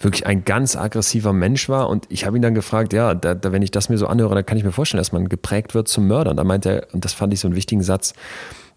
wirklich 0.00 0.26
ein 0.26 0.44
ganz 0.44 0.74
aggressiver 0.74 1.32
Mensch 1.32 1.68
war. 1.68 1.88
Und 1.88 2.06
ich 2.08 2.26
habe 2.26 2.36
ihn 2.36 2.42
dann 2.42 2.54
gefragt, 2.54 2.92
ja, 2.92 3.14
da, 3.14 3.34
da, 3.34 3.52
wenn 3.52 3.62
ich 3.62 3.70
das 3.70 3.88
mir 3.88 3.96
so 3.96 4.08
anhöre, 4.08 4.34
dann 4.34 4.44
kann 4.44 4.58
ich 4.58 4.64
mir 4.64 4.72
vorstellen, 4.72 5.00
dass 5.00 5.12
man 5.12 5.28
geprägt 5.28 5.74
wird 5.74 5.86
zum 5.86 6.08
Mörder. 6.08 6.32
Und 6.32 6.36
da 6.36 6.44
meinte 6.44 6.70
er, 6.70 6.94
und 6.94 7.04
das 7.04 7.12
fand 7.12 7.32
ich 7.32 7.38
so 7.38 7.46
einen 7.46 7.54
wichtigen 7.54 7.82
Satz, 7.82 8.14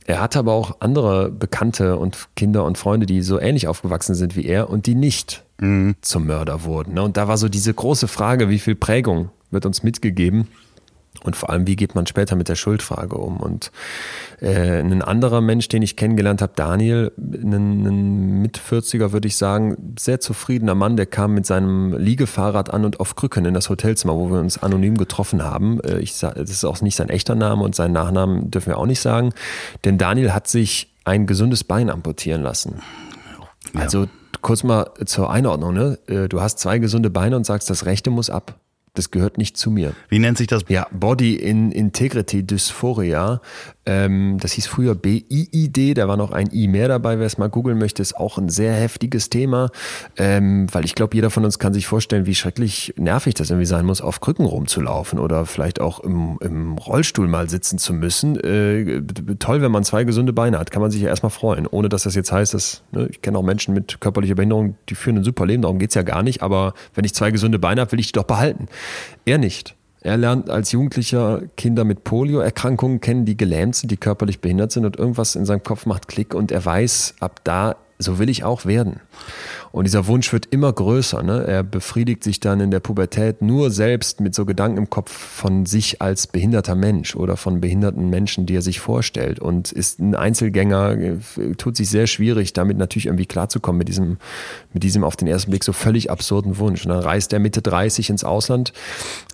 er 0.06 0.22
hatte 0.22 0.40
aber 0.40 0.54
auch 0.54 0.78
andere 0.80 1.30
Bekannte 1.30 1.98
und 1.98 2.28
Kinder 2.36 2.66
und 2.66 2.78
Freunde, 2.78 3.06
die 3.06 3.22
so 3.22 3.40
ähnlich 3.40 3.68
aufgewachsen 3.68 4.16
sind 4.16 4.36
wie 4.36 4.46
er 4.46 4.70
und 4.70 4.86
die 4.86 4.96
nicht 4.96 5.44
mhm. 5.60 5.96
zum 6.02 6.26
Mörder 6.26 6.64
wurden. 6.64 6.96
Ne? 6.96 7.04
Und 7.04 7.18
da 7.18 7.28
war 7.28 7.38
so 7.38 7.50
diese 7.50 7.74
große 7.74 8.08
Frage, 8.08 8.50
wie 8.50 8.60
viel 8.60 8.76
Prägung 8.76 9.30
wird 9.52 9.66
uns 9.66 9.84
mitgegeben? 9.84 10.48
Und 11.22 11.36
vor 11.36 11.50
allem, 11.50 11.68
wie 11.68 11.76
geht 11.76 11.96
man 11.96 12.06
später 12.06 12.36
mit 12.36 12.50
der 12.50 12.56
Schuldfrage 12.56 13.16
um? 13.16 13.38
Und 13.38 13.72
äh, 14.42 14.80
ein 14.80 15.02
anderer 15.02 15.42
Mensch, 15.42 15.70
den 15.70 15.82
ich 15.82 15.96
kennengelernt 15.96 16.42
habe, 16.42 16.54
Daniel, 16.56 17.12
ein, 17.18 17.86
ein 17.86 18.42
Mit-40er, 18.42 19.12
würde 19.12 19.28
ich 19.28 19.38
sagen, 19.38 19.96
sehr 19.98 20.20
zufriedener 20.20 20.76
Mann, 20.76 20.98
der 20.98 21.06
kam 21.06 21.34
mit 21.34 21.46
seinem 21.46 21.96
Liegefahrrad 21.98 22.74
an 22.74 22.84
und 22.84 23.00
auf 23.00 23.16
Krücken 23.16 23.46
in 23.46 23.54
das 23.54 23.70
Hotelzimmer, 23.70 24.16
wo 24.16 24.32
wir 24.32 24.40
uns 24.40 24.62
anonym 24.62 24.98
getroffen 24.98 25.44
haben. 25.44 25.80
Äh, 25.82 26.00
ich, 26.00 26.20
das 26.20 26.50
ist 26.50 26.66
auch 26.66 26.82
nicht 26.82 26.96
sein 26.96 27.10
echter 27.10 27.36
Name 27.36 27.64
und 27.64 27.76
seinen 27.76 27.94
Nachnamen 27.94 28.52
dürfen 28.52 28.68
wir 28.68 28.78
auch 28.78 28.88
nicht 28.88 29.00
sagen. 29.00 29.34
Denn 29.86 29.98
Daniel 29.98 30.34
hat 30.34 30.48
sich 30.48 30.94
ein 31.06 31.26
gesundes 31.28 31.64
Bein 31.64 31.90
amputieren 31.90 32.42
lassen. 32.42 32.82
Ja. 33.74 33.82
Also 33.82 34.08
kurz 34.42 34.64
mal 34.64 34.92
zur 35.06 35.32
Einordnung, 35.32 35.74
ne? 35.74 36.00
Äh, 36.08 36.28
du 36.28 36.42
hast 36.42 36.60
zwei 36.60 36.80
gesunde 36.80 37.10
Beine 37.10 37.38
und 37.38 37.46
sagst, 37.46 37.70
das 37.70 37.86
rechte 37.86 38.10
muss 38.10 38.30
ab 38.30 38.60
das 38.96 39.10
gehört 39.10 39.40
nicht 39.40 39.58
zu 39.58 39.72
mir. 39.72 39.94
Wie 40.10 40.20
nennt 40.20 40.38
sich 40.38 40.46
das? 40.46 40.66
Ja, 40.68 40.88
Body 40.92 41.36
in 41.36 41.72
Integrity 41.72 42.46
Dysphoria. 42.46 43.42
Ähm, 43.86 44.38
das 44.40 44.54
hieß 44.54 44.68
früher 44.68 44.96
BIID, 44.96 45.98
da 45.98 46.08
war 46.08 46.16
noch 46.16 46.32
ein 46.32 46.50
I 46.54 46.68
mehr 46.68 46.88
dabei, 46.88 47.20
wer 47.20 47.26
es 47.26 47.38
mal 47.38 47.50
googeln 47.50 47.78
möchte, 47.78 48.02
ist 48.02 48.16
auch 48.16 48.38
ein 48.38 48.48
sehr 48.48 48.74
heftiges 48.74 49.30
Thema, 49.30 49.72
ähm, 50.16 50.68
weil 50.72 50.86
ich 50.86 50.96
glaube, 50.96 51.16
jeder 51.16 51.30
von 51.30 51.44
uns 51.44 51.60
kann 51.60 51.74
sich 51.74 51.86
vorstellen, 51.86 52.26
wie 52.26 52.36
schrecklich 52.36 52.94
nervig 52.96 53.34
das 53.34 53.50
irgendwie 53.50 53.66
sein 53.66 53.86
muss, 53.86 54.00
auf 54.00 54.22
Krücken 54.22 54.46
rumzulaufen 54.46 55.20
oder 55.20 55.46
vielleicht 55.46 55.82
auch 55.82 56.00
im, 56.00 56.38
im 56.40 56.78
Rollstuhl 56.78 57.28
mal 57.28 57.50
sitzen 57.50 57.78
zu 57.78 57.94
müssen. 57.94 58.40
Äh, 58.40 59.02
toll, 59.40 59.62
wenn 59.62 59.72
man 59.72 59.84
zwei 59.84 60.06
gesunde 60.06 60.32
Beine 60.32 60.60
hat, 60.60 60.72
kann 60.72 60.82
man 60.82 60.92
sich 60.92 61.02
ja 61.02 61.10
erstmal 61.10 61.32
freuen, 61.32 61.68
ohne 61.68 61.90
dass 61.90 62.04
das 62.04 62.16
jetzt 62.16 62.32
heißt, 62.32 62.54
dass, 62.54 62.84
ne, 62.92 63.08
ich 63.12 63.22
kenne 63.22 63.38
auch 63.38 63.44
Menschen 63.44 63.74
mit 63.74 64.00
körperlicher 64.00 64.36
Behinderung, 64.36 64.78
die 64.88 64.96
führen 64.96 65.18
ein 65.18 65.24
super 65.26 65.46
Leben, 65.46 65.64
darum 65.64 65.80
geht 65.80 65.90
es 65.90 65.96
ja 65.96 66.04
gar 66.04 66.24
nicht, 66.24 66.42
aber 66.42 66.74
wenn 66.94 67.04
ich 67.04 67.14
zwei 67.14 67.32
gesunde 67.32 67.60
Beine 67.60 67.82
habe, 67.82 67.92
will 67.92 68.00
ich 68.00 68.08
die 68.08 68.14
doch 68.14 68.24
behalten. 68.24 68.68
Er 69.26 69.38
nicht. 69.38 69.76
Er 70.02 70.18
lernt 70.18 70.50
als 70.50 70.74
Jugendlicher 70.74 71.44
Kinder 71.56 71.86
mit 71.86 72.04
Polioerkrankungen 72.04 73.00
kennen, 73.00 73.26
die 73.26 73.38
gelähmt 73.38 73.76
sind, 73.76 73.90
die 73.90 73.98
körperlich 73.98 74.42
behindert 74.42 74.74
sind 74.74 74.86
und 74.86 74.98
irgendwas 74.98 75.36
in 75.36 75.46
seinem 75.46 75.64
Kopf 75.64 75.86
macht 75.86 76.10
Klick 76.10 76.34
und 76.36 76.52
er 76.52 76.66
weiß, 76.66 77.16
ab 77.22 77.40
da, 77.46 77.78
so 78.04 78.20
will 78.20 78.30
ich 78.30 78.44
auch 78.44 78.66
werden. 78.66 79.00
Und 79.74 79.86
dieser 79.86 80.06
Wunsch 80.06 80.32
wird 80.32 80.46
immer 80.52 80.72
größer. 80.72 81.24
Ne? 81.24 81.46
Er 81.48 81.64
befriedigt 81.64 82.24
sich 82.24 82.40
dann 82.40 82.60
in 82.60 82.70
der 82.70 82.80
Pubertät 82.80 83.42
nur 83.42 83.72
selbst 83.72 84.22
mit 84.22 84.36
so 84.36 84.46
Gedanken 84.46 84.78
im 84.78 84.90
Kopf 84.92 85.12
von 85.12 85.66
sich 85.66 86.00
als 86.00 86.28
behinderter 86.28 86.76
Mensch 86.76 87.16
oder 87.16 87.38
von 87.38 87.60
behinderten 87.60 88.08
Menschen, 88.12 88.46
die 88.46 88.56
er 88.56 88.62
sich 88.62 88.80
vorstellt. 88.80 89.40
Und 89.40 89.72
ist 89.72 90.00
ein 90.00 90.14
Einzelgänger, 90.14 90.92
äh, 90.92 91.18
tut 91.58 91.76
sich 91.76 91.90
sehr 91.90 92.06
schwierig, 92.06 92.54
damit 92.54 92.78
natürlich 92.78 93.08
irgendwie 93.08 93.26
klarzukommen 93.26 93.80
mit 93.80 93.88
diesem, 93.88 94.18
mit 94.74 94.84
diesem 94.84 95.04
auf 95.04 95.16
den 95.16 95.28
ersten 95.28 95.50
Blick 95.50 95.64
so 95.64 95.74
völlig 95.74 96.12
absurden 96.12 96.60
Wunsch. 96.60 96.86
Und 96.86 96.92
dann 96.92 97.02
reist 97.02 97.34
er 97.34 97.40
Mitte 97.40 97.64
30 97.64 98.12
ins 98.12 98.24
Ausland 98.24 98.74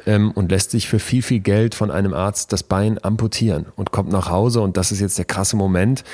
ähm, 0.06 0.32
und 0.32 0.52
lässt 0.52 0.72
sich 0.72 0.88
für 0.88 1.00
viel, 1.00 1.22
viel 1.22 1.42
Geld 1.42 1.76
von 1.76 1.92
einem 1.92 2.14
Arzt 2.14 2.54
das 2.54 2.64
Bein 2.64 2.98
amputieren 3.04 3.66
und 3.76 3.92
kommt 3.92 4.10
nach 4.10 4.30
Hause. 4.30 4.62
Und 4.62 4.78
das 4.78 4.94
ist 4.94 5.02
jetzt 5.02 5.18
der 5.18 5.26
krasse 5.26 5.58
Moment. 5.58 6.06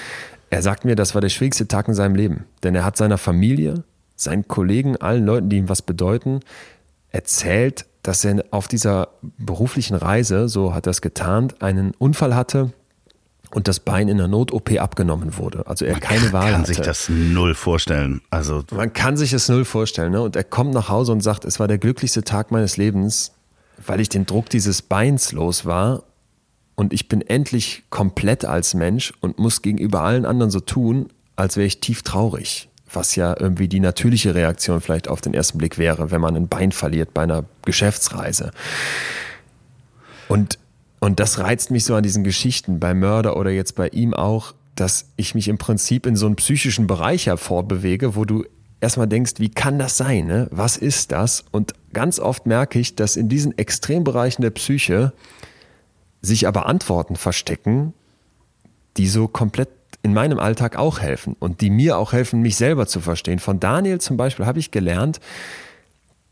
Er 0.55 0.61
sagt 0.61 0.85
mir, 0.85 0.95
das 0.95 1.13
war 1.13 1.19
der 1.19 1.27
schwierigste 1.27 1.67
Tag 1.67 1.89
in 1.89 1.93
seinem 1.93 2.15
Leben. 2.15 2.45
Denn 2.63 2.75
er 2.75 2.85
hat 2.85 2.95
seiner 2.95 3.17
Familie, 3.17 3.83
seinen 4.15 4.47
Kollegen, 4.47 4.95
allen 4.95 5.25
Leuten, 5.25 5.49
die 5.49 5.57
ihm 5.57 5.67
was 5.67 5.81
bedeuten, 5.81 6.39
erzählt, 7.09 7.85
dass 8.03 8.23
er 8.23 8.41
auf 8.51 8.69
dieser 8.69 9.09
beruflichen 9.37 9.95
Reise, 9.95 10.47
so 10.47 10.73
hat 10.73 10.87
er 10.87 10.91
es 10.91 11.01
getarnt, 11.01 11.61
einen 11.61 11.91
Unfall 11.97 12.37
hatte 12.37 12.71
und 13.51 13.67
das 13.67 13.81
Bein 13.81 14.07
in 14.07 14.17
der 14.17 14.29
Not-OP 14.29 14.79
abgenommen 14.79 15.37
wurde. 15.37 15.67
Also 15.67 15.83
er 15.83 15.91
Man 15.91 15.99
keine 15.99 16.31
Wahl 16.31 16.43
hatte. 16.43 16.51
Man 16.51 16.63
kann 16.63 16.65
sich 16.65 16.79
das 16.79 17.09
null 17.09 17.53
vorstellen. 17.53 18.21
Also 18.29 18.63
Man 18.71 18.93
kann 18.93 19.17
sich 19.17 19.31
das 19.31 19.49
null 19.49 19.65
vorstellen. 19.65 20.13
Ne? 20.13 20.21
Und 20.21 20.37
er 20.37 20.45
kommt 20.45 20.73
nach 20.73 20.87
Hause 20.87 21.11
und 21.11 21.19
sagt, 21.19 21.43
es 21.43 21.59
war 21.59 21.67
der 21.67 21.79
glücklichste 21.79 22.23
Tag 22.23 22.51
meines 22.51 22.77
Lebens, 22.77 23.33
weil 23.85 23.99
ich 23.99 24.07
den 24.07 24.25
Druck 24.25 24.49
dieses 24.49 24.81
Beins 24.81 25.33
los 25.33 25.65
war 25.65 26.03
und 26.75 26.93
ich 26.93 27.07
bin 27.07 27.21
endlich 27.21 27.83
komplett 27.89 28.45
als 28.45 28.73
Mensch 28.73 29.13
und 29.21 29.39
muss 29.39 29.61
gegenüber 29.61 30.01
allen 30.01 30.25
anderen 30.25 30.51
so 30.51 30.59
tun, 30.59 31.09
als 31.35 31.57
wäre 31.57 31.67
ich 31.67 31.79
tief 31.79 32.03
traurig 32.03 32.69
was 32.95 33.15
ja 33.15 33.35
irgendwie 33.37 33.67
die 33.67 33.79
natürliche 33.79 34.35
Reaktion 34.35 34.81
vielleicht 34.81 35.07
auf 35.07 35.21
den 35.21 35.33
ersten 35.33 35.57
Blick 35.57 35.77
wäre, 35.77 36.11
wenn 36.11 36.21
man 36.21 36.35
ein 36.35 36.47
Bein 36.47 36.71
verliert 36.71 37.13
bei 37.13 37.23
einer 37.23 37.45
Geschäftsreise. 37.65 38.51
Und, 40.27 40.57
und 40.99 41.19
das 41.19 41.39
reizt 41.39 41.71
mich 41.71 41.85
so 41.85 41.95
an 41.95 42.03
diesen 42.03 42.23
Geschichten, 42.23 42.79
bei 42.79 42.93
Mörder 42.93 43.37
oder 43.37 43.51
jetzt 43.51 43.75
bei 43.75 43.89
ihm 43.89 44.13
auch. 44.13 44.53
dass 44.75 45.05
ich 45.15 45.35
mich 45.35 45.47
im 45.47 45.57
Prinzip 45.57 46.05
in 46.05 46.17
so 46.17 46.25
einen 46.25 46.35
psychischen 46.35 46.85
Bereich 46.85 47.27
hervorbewege, 47.27 48.17
wo 48.17 48.25
du 48.25 48.43
erstmal 48.81 49.07
denkst, 49.07 49.35
wie 49.37 49.47
kann 49.47 49.79
das 49.79 49.95
sein? 49.95 50.27
Ne? 50.27 50.49
Was 50.51 50.75
ist 50.75 51.13
das? 51.13 51.45
Und 51.51 51.73
ganz 51.93 52.19
oft 52.19 52.45
merke 52.45 52.77
ich, 52.77 52.93
dass 52.93 53.15
in 53.15 53.29
diesen 53.29 53.57
Extrembereichen 53.57 54.41
der 54.41 54.49
Psyche 54.49 55.13
sich 56.25 56.47
aber 56.47 56.65
Antworten 56.65 57.15
verstecken, 57.15 57.93
die 58.97 59.07
so 59.07 59.27
komplett 59.27 59.69
in 60.03 60.13
meinem 60.13 60.39
Alltag 60.39 60.77
auch 60.77 60.99
helfen 60.99 61.35
und 61.39 61.61
die 61.61 61.69
mir 61.69 61.97
auch 61.97 62.13
helfen, 62.13 62.41
mich 62.41 62.55
selber 62.55 62.87
zu 62.87 62.99
verstehen. 62.99 63.39
Von 63.39 63.59
Daniel 63.59 63.99
zum 63.99 64.17
Beispiel 64.17 64.45
habe 64.45 64.59
ich 64.59 64.71
gelernt, 64.71 65.19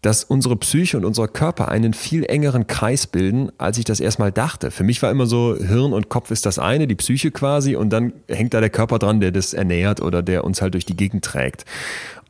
dass 0.04 0.26
unsere 0.26 0.58
Psyche 0.58 0.98
und 0.98 1.06
unser 1.06 1.30
Körper 1.30 1.70
einen 1.70 1.94
viel 1.94 2.26
engeren 2.26 2.68
Kreis 2.68 3.08
bilden, 3.08 3.52
als 3.58 3.78
ich 3.78 3.86
das 3.86 4.02
erstmal 4.02 4.34
dachte. 4.34 4.70
Für 4.70 4.84
mich 4.84 5.02
war 5.02 5.10
immer 5.10 5.26
so, 5.26 5.56
Hirn 5.58 5.94
und 5.94 6.10
Kopf 6.10 6.30
ist 6.30 6.46
das 6.46 6.60
eine, 6.60 6.88
die 6.88 6.96
Psyche 6.96 7.32
quasi, 7.32 7.78
und 7.78 7.90
dann 7.90 8.12
hängt 8.28 8.54
da 8.54 8.60
der 8.60 8.70
Körper 8.70 9.00
dran, 9.00 9.22
der 9.22 9.32
das 9.32 9.54
ernährt 9.54 10.02
oder 10.02 10.22
der 10.22 10.44
uns 10.44 10.62
halt 10.62 10.74
durch 10.74 10.86
die 10.86 10.98
Gegend 10.98 11.24
trägt. 11.24 11.64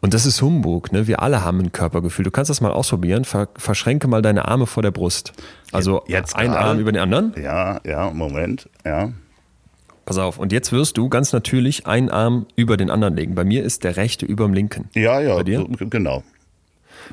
Und 0.03 0.13
das 0.13 0.25
ist 0.25 0.41
Humbug, 0.41 0.91
ne? 0.91 1.07
Wir 1.07 1.21
alle 1.21 1.45
haben 1.45 1.61
ein 1.61 1.71
Körpergefühl. 1.71 2.25
Du 2.25 2.31
kannst 2.31 2.49
das 2.49 2.59
mal 2.59 2.71
ausprobieren. 2.73 3.23
Ver 3.23 3.47
verschränke 3.55 4.09
mal 4.09 4.21
deine 4.21 4.49
Arme 4.49 4.67
vor 4.67 4.83
der 4.83 4.91
Brust. 4.91 5.31
Also 5.71 6.03
jetzt 6.07 6.35
ein 6.35 6.51
Arm 6.51 6.77
über 6.77 6.91
den 6.91 6.99
anderen. 6.99 7.33
Ja, 7.41 7.79
ja, 7.85 8.09
Moment, 8.09 8.67
ja. 8.83 9.13
Pass 10.05 10.17
auf, 10.17 10.39
und 10.39 10.51
jetzt 10.51 10.73
wirst 10.73 10.97
du 10.97 11.07
ganz 11.07 11.31
natürlich 11.31 11.87
einen 11.87 12.09
Arm 12.09 12.47
über 12.57 12.75
den 12.75 12.89
anderen 12.89 13.15
legen. 13.15 13.33
Bei 13.33 13.45
mir 13.45 13.63
ist 13.63 13.85
der 13.85 13.95
rechte 13.95 14.25
über 14.25 14.43
dem 14.45 14.53
linken. 14.53 14.89
Ja, 14.93 15.21
ja, 15.21 15.35
Bei 15.35 15.43
dir? 15.43 15.65
genau. 15.79 16.21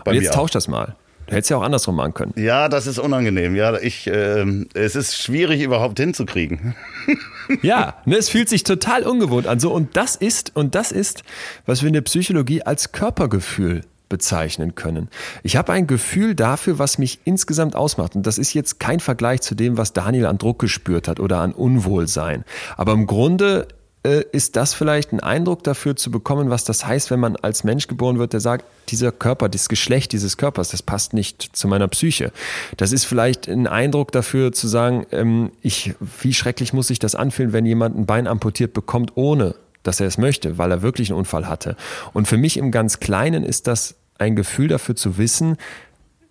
Bei 0.04 0.10
und 0.10 0.20
jetzt 0.20 0.34
tausch 0.34 0.50
das 0.50 0.66
mal. 0.66 0.96
Du 1.28 1.36
hättest 1.36 1.50
ja 1.50 1.58
auch 1.58 1.62
andersrum 1.62 1.94
machen 1.94 2.12
können. 2.12 2.32
Ja, 2.34 2.68
das 2.68 2.88
ist 2.88 2.98
unangenehm. 2.98 3.54
Ja, 3.54 3.78
ich, 3.78 4.08
äh, 4.08 4.44
es 4.74 4.96
ist 4.96 5.16
schwierig 5.16 5.62
überhaupt 5.62 6.00
hinzukriegen. 6.00 6.74
ja, 7.62 7.96
ne, 8.04 8.16
es 8.16 8.28
fühlt 8.28 8.48
sich 8.48 8.64
total 8.64 9.02
ungewohnt 9.02 9.46
an. 9.46 9.60
So, 9.60 9.72
und 9.72 9.96
das 9.96 10.16
ist, 10.16 10.56
und 10.56 10.74
das 10.74 10.92
ist, 10.92 11.22
was 11.66 11.82
wir 11.82 11.88
in 11.88 11.94
der 11.94 12.00
Psychologie 12.02 12.62
als 12.62 12.92
Körpergefühl 12.92 13.82
bezeichnen 14.08 14.74
können. 14.74 15.08
Ich 15.42 15.56
habe 15.56 15.72
ein 15.72 15.86
Gefühl 15.86 16.34
dafür, 16.34 16.78
was 16.78 16.98
mich 16.98 17.20
insgesamt 17.24 17.76
ausmacht. 17.76 18.16
Und 18.16 18.26
das 18.26 18.36
ist 18.36 18.52
jetzt 18.52 18.78
kein 18.80 19.00
Vergleich 19.00 19.40
zu 19.40 19.54
dem, 19.54 19.78
was 19.78 19.94
Daniel 19.94 20.26
an 20.26 20.36
Druck 20.36 20.58
gespürt 20.58 21.08
hat 21.08 21.20
oder 21.20 21.38
an 21.38 21.52
Unwohlsein. 21.52 22.44
Aber 22.76 22.92
im 22.92 23.06
Grunde 23.06 23.68
ist 24.02 24.56
das 24.56 24.72
vielleicht 24.72 25.12
ein 25.12 25.20
Eindruck 25.20 25.62
dafür 25.62 25.94
zu 25.94 26.10
bekommen, 26.10 26.48
was 26.48 26.64
das 26.64 26.86
heißt, 26.86 27.10
wenn 27.10 27.20
man 27.20 27.36
als 27.36 27.64
Mensch 27.64 27.86
geboren 27.86 28.18
wird, 28.18 28.32
der 28.32 28.40
sagt, 28.40 28.64
dieser 28.88 29.12
Körper, 29.12 29.50
das 29.50 29.68
Geschlecht 29.68 30.12
dieses 30.12 30.38
Körpers, 30.38 30.70
das 30.70 30.82
passt 30.82 31.12
nicht 31.12 31.54
zu 31.54 31.68
meiner 31.68 31.86
Psyche. 31.88 32.32
Das 32.78 32.92
ist 32.92 33.04
vielleicht 33.04 33.46
ein 33.46 33.66
Eindruck 33.66 34.10
dafür 34.12 34.52
zu 34.52 34.68
sagen, 34.68 35.06
ähm, 35.12 35.52
ich, 35.60 35.94
wie 36.22 36.32
schrecklich 36.32 36.72
muss 36.72 36.86
sich 36.86 36.98
das 36.98 37.14
anfühlen, 37.14 37.52
wenn 37.52 37.66
jemand 37.66 37.96
ein 37.98 38.06
Bein 38.06 38.26
amputiert 38.26 38.72
bekommt, 38.72 39.12
ohne 39.16 39.54
dass 39.82 40.00
er 40.00 40.06
es 40.06 40.16
möchte, 40.16 40.56
weil 40.56 40.70
er 40.70 40.82
wirklich 40.82 41.10
einen 41.10 41.18
Unfall 41.18 41.46
hatte. 41.46 41.76
Und 42.12 42.26
für 42.26 42.36
mich 42.38 42.56
im 42.56 42.70
ganz 42.70 43.00
Kleinen 43.00 43.44
ist 43.44 43.66
das 43.66 43.96
ein 44.18 44.34
Gefühl 44.36 44.68
dafür 44.68 44.96
zu 44.96 45.18
wissen, 45.18 45.56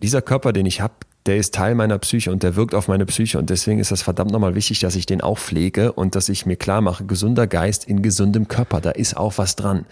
dieser 0.01 0.21
Körper, 0.21 0.53
den 0.53 0.65
ich 0.65 0.81
habe, 0.81 0.93
der 1.25 1.37
ist 1.37 1.53
Teil 1.53 1.75
meiner 1.75 1.97
Psyche 1.99 2.31
und 2.31 2.43
der 2.43 2.55
wirkt 2.55 2.73
auf 2.73 2.87
meine 2.87 3.05
Psyche. 3.05 3.37
Und 3.37 3.49
deswegen 3.49 3.79
ist 3.79 3.91
das 3.91 4.01
verdammt 4.01 4.31
nochmal 4.31 4.55
wichtig, 4.55 4.79
dass 4.79 4.95
ich 4.95 5.05
den 5.05 5.21
auch 5.21 5.37
pflege 5.37 5.91
und 5.91 6.15
dass 6.15 6.29
ich 6.29 6.45
mir 6.45 6.55
klar 6.55 6.81
mache, 6.81 7.05
gesunder 7.05 7.45
Geist 7.45 7.85
in 7.85 8.01
gesundem 8.01 8.47
Körper, 8.47 8.81
da 8.81 8.91
ist 8.91 9.17
auch 9.17 9.37
was 9.37 9.55
dran. 9.55 9.85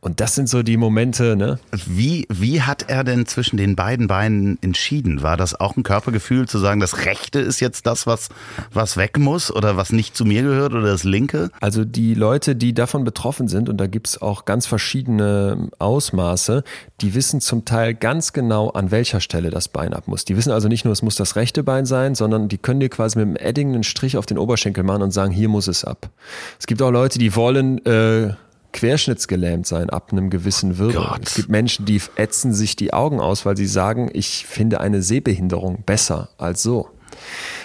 Und 0.00 0.20
das 0.20 0.34
sind 0.34 0.48
so 0.48 0.62
die 0.62 0.76
Momente, 0.76 1.36
ne? 1.36 1.58
Wie, 1.86 2.26
wie 2.28 2.60
hat 2.60 2.90
er 2.90 3.04
denn 3.04 3.24
zwischen 3.24 3.56
den 3.56 3.74
beiden 3.74 4.06
Beinen 4.06 4.58
entschieden? 4.60 5.22
War 5.22 5.38
das 5.38 5.58
auch 5.58 5.76
ein 5.76 5.82
Körpergefühl 5.82 6.46
zu 6.46 6.58
sagen, 6.58 6.80
das 6.80 7.06
rechte 7.06 7.38
ist 7.38 7.60
jetzt 7.60 7.86
das, 7.86 8.06
was, 8.06 8.28
was 8.70 8.98
weg 8.98 9.18
muss 9.18 9.50
oder 9.50 9.78
was 9.78 9.92
nicht 9.92 10.14
zu 10.14 10.26
mir 10.26 10.42
gehört 10.42 10.74
oder 10.74 10.88
das 10.88 11.04
linke? 11.04 11.50
Also 11.60 11.86
die 11.86 12.12
Leute, 12.12 12.54
die 12.54 12.74
davon 12.74 13.04
betroffen 13.04 13.48
sind, 13.48 13.70
und 13.70 13.78
da 13.78 13.86
gibt 13.86 14.08
es 14.08 14.20
auch 14.20 14.44
ganz 14.44 14.66
verschiedene 14.66 15.70
Ausmaße, 15.78 16.64
die 17.00 17.14
wissen 17.14 17.40
zum 17.40 17.64
Teil 17.64 17.94
ganz 17.94 18.34
genau, 18.34 18.68
an 18.70 18.90
welcher 18.90 19.20
Stelle 19.20 19.48
das 19.48 19.68
Bein 19.68 19.94
ab 19.94 20.06
muss. 20.06 20.26
Die 20.26 20.36
wissen 20.36 20.52
also 20.52 20.63
nicht 20.68 20.84
nur, 20.84 20.92
es 20.92 21.02
muss 21.02 21.16
das 21.16 21.36
rechte 21.36 21.62
Bein 21.62 21.86
sein, 21.86 22.14
sondern 22.14 22.48
die 22.48 22.58
können 22.58 22.80
dir 22.80 22.88
quasi 22.88 23.18
mit 23.18 23.26
einem 23.26 23.36
Edding 23.36 23.74
einen 23.74 23.84
Strich 23.84 24.16
auf 24.16 24.26
den 24.26 24.38
Oberschenkel 24.38 24.84
machen 24.84 25.02
und 25.02 25.10
sagen, 25.10 25.32
hier 25.32 25.48
muss 25.48 25.68
es 25.68 25.84
ab. 25.84 26.10
Es 26.58 26.66
gibt 26.66 26.82
auch 26.82 26.90
Leute, 26.90 27.18
die 27.18 27.34
wollen 27.36 27.84
äh, 27.86 28.34
querschnittsgelähmt 28.72 29.66
sein 29.66 29.88
ab 29.88 30.08
einem 30.12 30.28
gewissen 30.30 30.78
Wirbel. 30.78 31.06
Oh 31.10 31.16
es 31.22 31.34
gibt 31.34 31.48
Menschen, 31.48 31.86
die 31.86 32.02
ätzen 32.16 32.52
sich 32.52 32.76
die 32.76 32.92
Augen 32.92 33.20
aus, 33.20 33.46
weil 33.46 33.56
sie 33.56 33.66
sagen, 33.66 34.10
ich 34.12 34.46
finde 34.46 34.80
eine 34.80 35.00
Sehbehinderung 35.00 35.84
besser 35.86 36.28
als 36.38 36.62
so. 36.62 36.90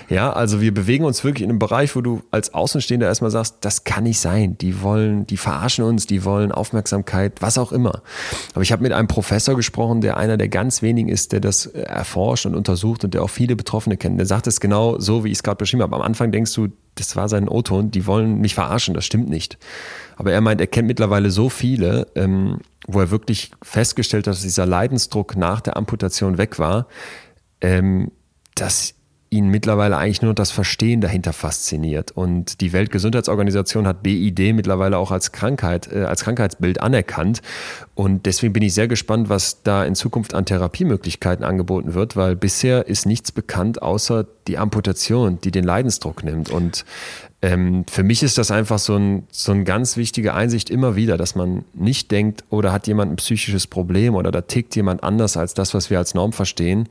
Ja, 0.10 0.34
also 0.34 0.60
wir 0.60 0.74
bewegen 0.74 1.06
uns 1.06 1.24
wirklich 1.24 1.44
in 1.44 1.52
einem 1.52 1.60
Bereich, 1.60 1.96
wo 1.96 2.02
du 2.02 2.24
als 2.32 2.54
Außenstehender 2.56 3.06
erstmal 3.06 3.30
sagst, 3.30 3.58
das 3.62 3.84
kann 3.84 4.06
nicht 4.06 4.20
sein. 4.20 4.58
Die 4.58 4.82
wollen, 4.82 5.28
die 5.28 5.38
verarschen 5.38 5.86
uns, 5.86 6.08
die 6.08 6.26
wollen 6.26 6.52
Aufmerksamkeit, 6.52 7.42
was 7.42 7.60
auch 7.60 7.72
immer. 7.72 8.02
Aber 8.54 8.64
ich 8.64 8.72
habe 8.72 8.82
mit 8.82 8.92
einem 8.92 9.08
Professor 9.08 9.56
gesprochen, 9.56 10.02
der 10.02 10.18
einer 10.18 10.38
der 10.38 10.50
ganz 10.50 10.82
wenigen 10.82 11.10
ist, 11.10 11.32
der 11.32 11.42
das 11.42 11.68
erforscht 11.68 12.48
und 12.48 12.56
untersucht 12.56 13.04
und 13.04 13.14
der 13.14 13.22
auch 13.22 13.30
viele 13.30 13.56
Betroffene 13.56 13.98
kennt. 13.98 14.18
Der 14.18 14.26
sagt 14.26 14.48
es 14.48 14.60
genau 14.60 15.00
so, 15.00 15.24
wie 15.24 15.30
ich 15.30 15.38
es 15.38 15.44
gerade 15.44 15.58
beschrieben 15.58 15.84
habe. 15.84 15.96
Am 15.96 16.02
Anfang 16.02 16.32
denkst 16.32 16.54
du, 16.54 16.70
das 16.96 17.16
war 17.16 17.30
sein 17.30 17.48
O-Ton, 17.48 17.92
die 17.92 18.08
wollen 18.08 18.42
mich 18.42 18.56
verarschen, 18.56 18.96
das 18.96 19.06
stimmt 19.06 19.30
nicht. 19.30 19.60
Aber 20.18 20.32
er 20.32 20.42
meint, 20.42 20.60
er 20.60 20.68
kennt 20.68 20.88
mittlerweile 20.88 21.30
so 21.30 21.50
viele, 21.50 22.08
ähm, 22.16 22.62
wo 22.88 23.00
er 23.00 23.12
wirklich 23.12 23.52
festgestellt 23.62 24.26
hat, 24.26 24.34
dass 24.34 24.42
dieser 24.42 24.66
Leidensdruck 24.66 25.38
nach 25.38 25.62
der 25.62 25.78
Amputation 25.78 26.40
weg 26.40 26.58
war, 26.58 26.88
ähm, 27.62 28.12
dass 28.56 28.96
ihn 29.32 29.50
mittlerweile 29.50 29.98
eigentlich 29.98 30.22
nur 30.22 30.34
das 30.34 30.50
Verstehen 30.52 31.02
dahinter 31.02 31.34
fasziniert. 31.34 32.12
Und 32.12 32.62
die 32.62 32.74
Weltgesundheitsorganisation 32.74 33.86
hat 33.86 34.02
BID 34.02 34.56
mittlerweile 34.56 34.98
auch 34.98 35.12
als 35.12 35.32
Krankheit, 35.32 35.92
äh, 35.92 36.04
als 36.04 36.24
Krankheitsbild 36.24 36.82
anerkannt. 36.82 37.42
Und 37.94 38.26
deswegen 38.26 38.54
bin 38.54 38.64
ich 38.64 38.74
sehr 38.74 38.88
gespannt, 38.88 39.30
was 39.30 39.62
da 39.62 39.84
in 39.84 39.94
Zukunft 39.94 40.34
an 40.34 40.46
Therapiemöglichkeiten 40.46 41.46
angeboten 41.46 41.94
wird, 41.94 42.16
weil 42.16 42.36
bisher 42.36 42.88
ist 42.88 43.06
nichts 43.06 43.32
bekannt, 43.32 43.82
außer 43.82 44.26
die 44.48 44.58
Amputation, 44.58 45.40
die 45.42 45.52
den 45.52 45.64
Leidensdruck 45.64 46.24
nimmt. 46.24 46.50
Und 46.50 46.86
ähm, 47.44 47.86
für 47.90 48.04
mich 48.04 48.24
ist 48.24 48.40
das 48.40 48.50
einfach 48.50 48.80
so 48.80 48.96
ein, 48.96 49.28
so 49.32 49.52
ein 49.52 49.64
ganz 49.64 49.96
wichtige 49.96 50.34
Einsicht 50.34 50.72
immer 50.72 50.96
wieder, 50.96 51.18
dass 51.18 51.36
man 51.36 51.66
nicht 51.76 52.10
denkt, 52.10 52.46
oder 52.50 52.72
hat 52.72 52.88
jemand 52.88 53.12
ein 53.12 53.18
psychisches 53.18 53.68
Problem 53.68 54.16
oder 54.16 54.32
da 54.32 54.42
tickt 54.42 54.76
jemand 54.76 55.04
anders 55.04 55.38
als 55.38 55.54
das, 55.54 55.76
was 55.76 55.92
wir 55.92 56.00
als 56.00 56.16
Norm 56.16 56.34
verstehen 56.34 56.90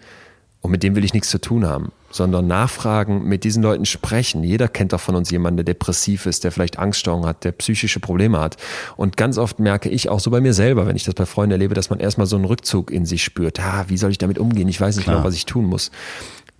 und 0.68 0.72
mit 0.72 0.82
dem 0.82 0.94
will 0.96 1.04
ich 1.04 1.14
nichts 1.14 1.30
zu 1.30 1.40
tun 1.40 1.64
haben, 1.66 1.92
sondern 2.10 2.46
nachfragen, 2.46 3.24
mit 3.24 3.42
diesen 3.42 3.62
Leuten 3.62 3.86
sprechen. 3.86 4.44
Jeder 4.44 4.68
kennt 4.68 4.92
doch 4.92 5.00
von 5.00 5.14
uns 5.14 5.30
jemanden, 5.30 5.56
der 5.56 5.64
depressiv 5.64 6.26
ist, 6.26 6.44
der 6.44 6.52
vielleicht 6.52 6.78
Angststörungen 6.78 7.26
hat, 7.26 7.42
der 7.44 7.52
psychische 7.52 8.00
Probleme 8.00 8.38
hat. 8.38 8.58
Und 8.98 9.16
ganz 9.16 9.38
oft 9.38 9.60
merke 9.60 9.88
ich 9.88 10.10
auch 10.10 10.20
so 10.20 10.30
bei 10.30 10.42
mir 10.42 10.52
selber, 10.52 10.86
wenn 10.86 10.94
ich 10.94 11.04
das 11.04 11.14
bei 11.14 11.24
Freunden 11.24 11.52
erlebe, 11.52 11.72
dass 11.72 11.88
man 11.88 12.00
erstmal 12.00 12.26
so 12.26 12.36
einen 12.36 12.44
Rückzug 12.44 12.90
in 12.90 13.06
sich 13.06 13.24
spürt. 13.24 13.58
Ah, 13.60 13.86
wie 13.88 13.96
soll 13.96 14.10
ich 14.10 14.18
damit 14.18 14.38
umgehen? 14.38 14.68
Ich 14.68 14.78
weiß 14.78 14.96
nicht 14.96 15.04
Klar. 15.04 15.16
genau, 15.16 15.26
was 15.26 15.34
ich 15.34 15.46
tun 15.46 15.64
muss. 15.64 15.90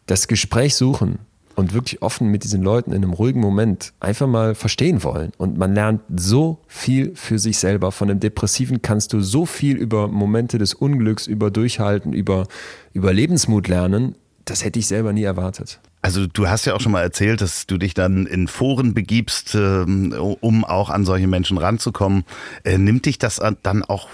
Das 0.07 0.27
Gespräch 0.27 0.75
suchen, 0.75 1.19
und 1.59 1.75
wirklich 1.75 2.03
offen 2.03 2.29
mit 2.29 2.45
diesen 2.45 2.63
Leuten 2.63 2.93
in 2.93 3.03
einem 3.03 3.13
ruhigen 3.13 3.41
Moment 3.41 3.93
einfach 3.99 4.29
mal 4.29 4.55
verstehen 4.55 5.03
wollen. 5.03 5.33
Und 5.39 5.59
man 5.59 5.75
lernt 5.75 6.03
so 6.17 6.61
viel 6.69 7.17
für 7.17 7.41
sich 7.41 7.59
selber. 7.59 7.91
Von 7.91 8.07
dem 8.07 8.21
Depressiven 8.21 8.81
kannst 8.81 9.13
du 9.13 9.21
so 9.21 9.45
viel 9.45 9.77
über 9.77 10.07
Momente 10.07 10.59
des 10.59 10.73
Unglücks, 10.73 11.27
über 11.27 11.51
Durchhalten, 11.51 12.13
über, 12.13 12.47
über 12.93 13.13
Lebensmut 13.13 13.67
lernen. 13.67 14.15
Das 14.45 14.65
hätte 14.65 14.79
ich 14.79 14.87
selber 14.87 15.13
nie 15.13 15.25
erwartet. 15.25 15.81
Also 16.01 16.29
du 16.29 16.47
hast 16.47 16.65
ja 16.65 16.75
auch 16.75 16.81
schon 16.81 16.93
mal 16.93 17.03
erzählt, 17.03 17.41
dass 17.41 17.67
du 17.67 17.77
dich 17.77 17.93
dann 17.93 18.27
in 18.27 18.47
Foren 18.47 18.95
begibst, 18.95 19.57
ähm, 19.57 20.15
um 20.41 20.65
auch 20.65 20.91
an 20.91 21.05
solche 21.05 21.27
Menschen 21.27 21.59
ranzukommen. 21.59 22.23
Äh, 22.63 22.79
nimmt 22.79 23.05
dich 23.07 23.19
das 23.19 23.41
dann 23.65 23.83
auch 23.83 24.09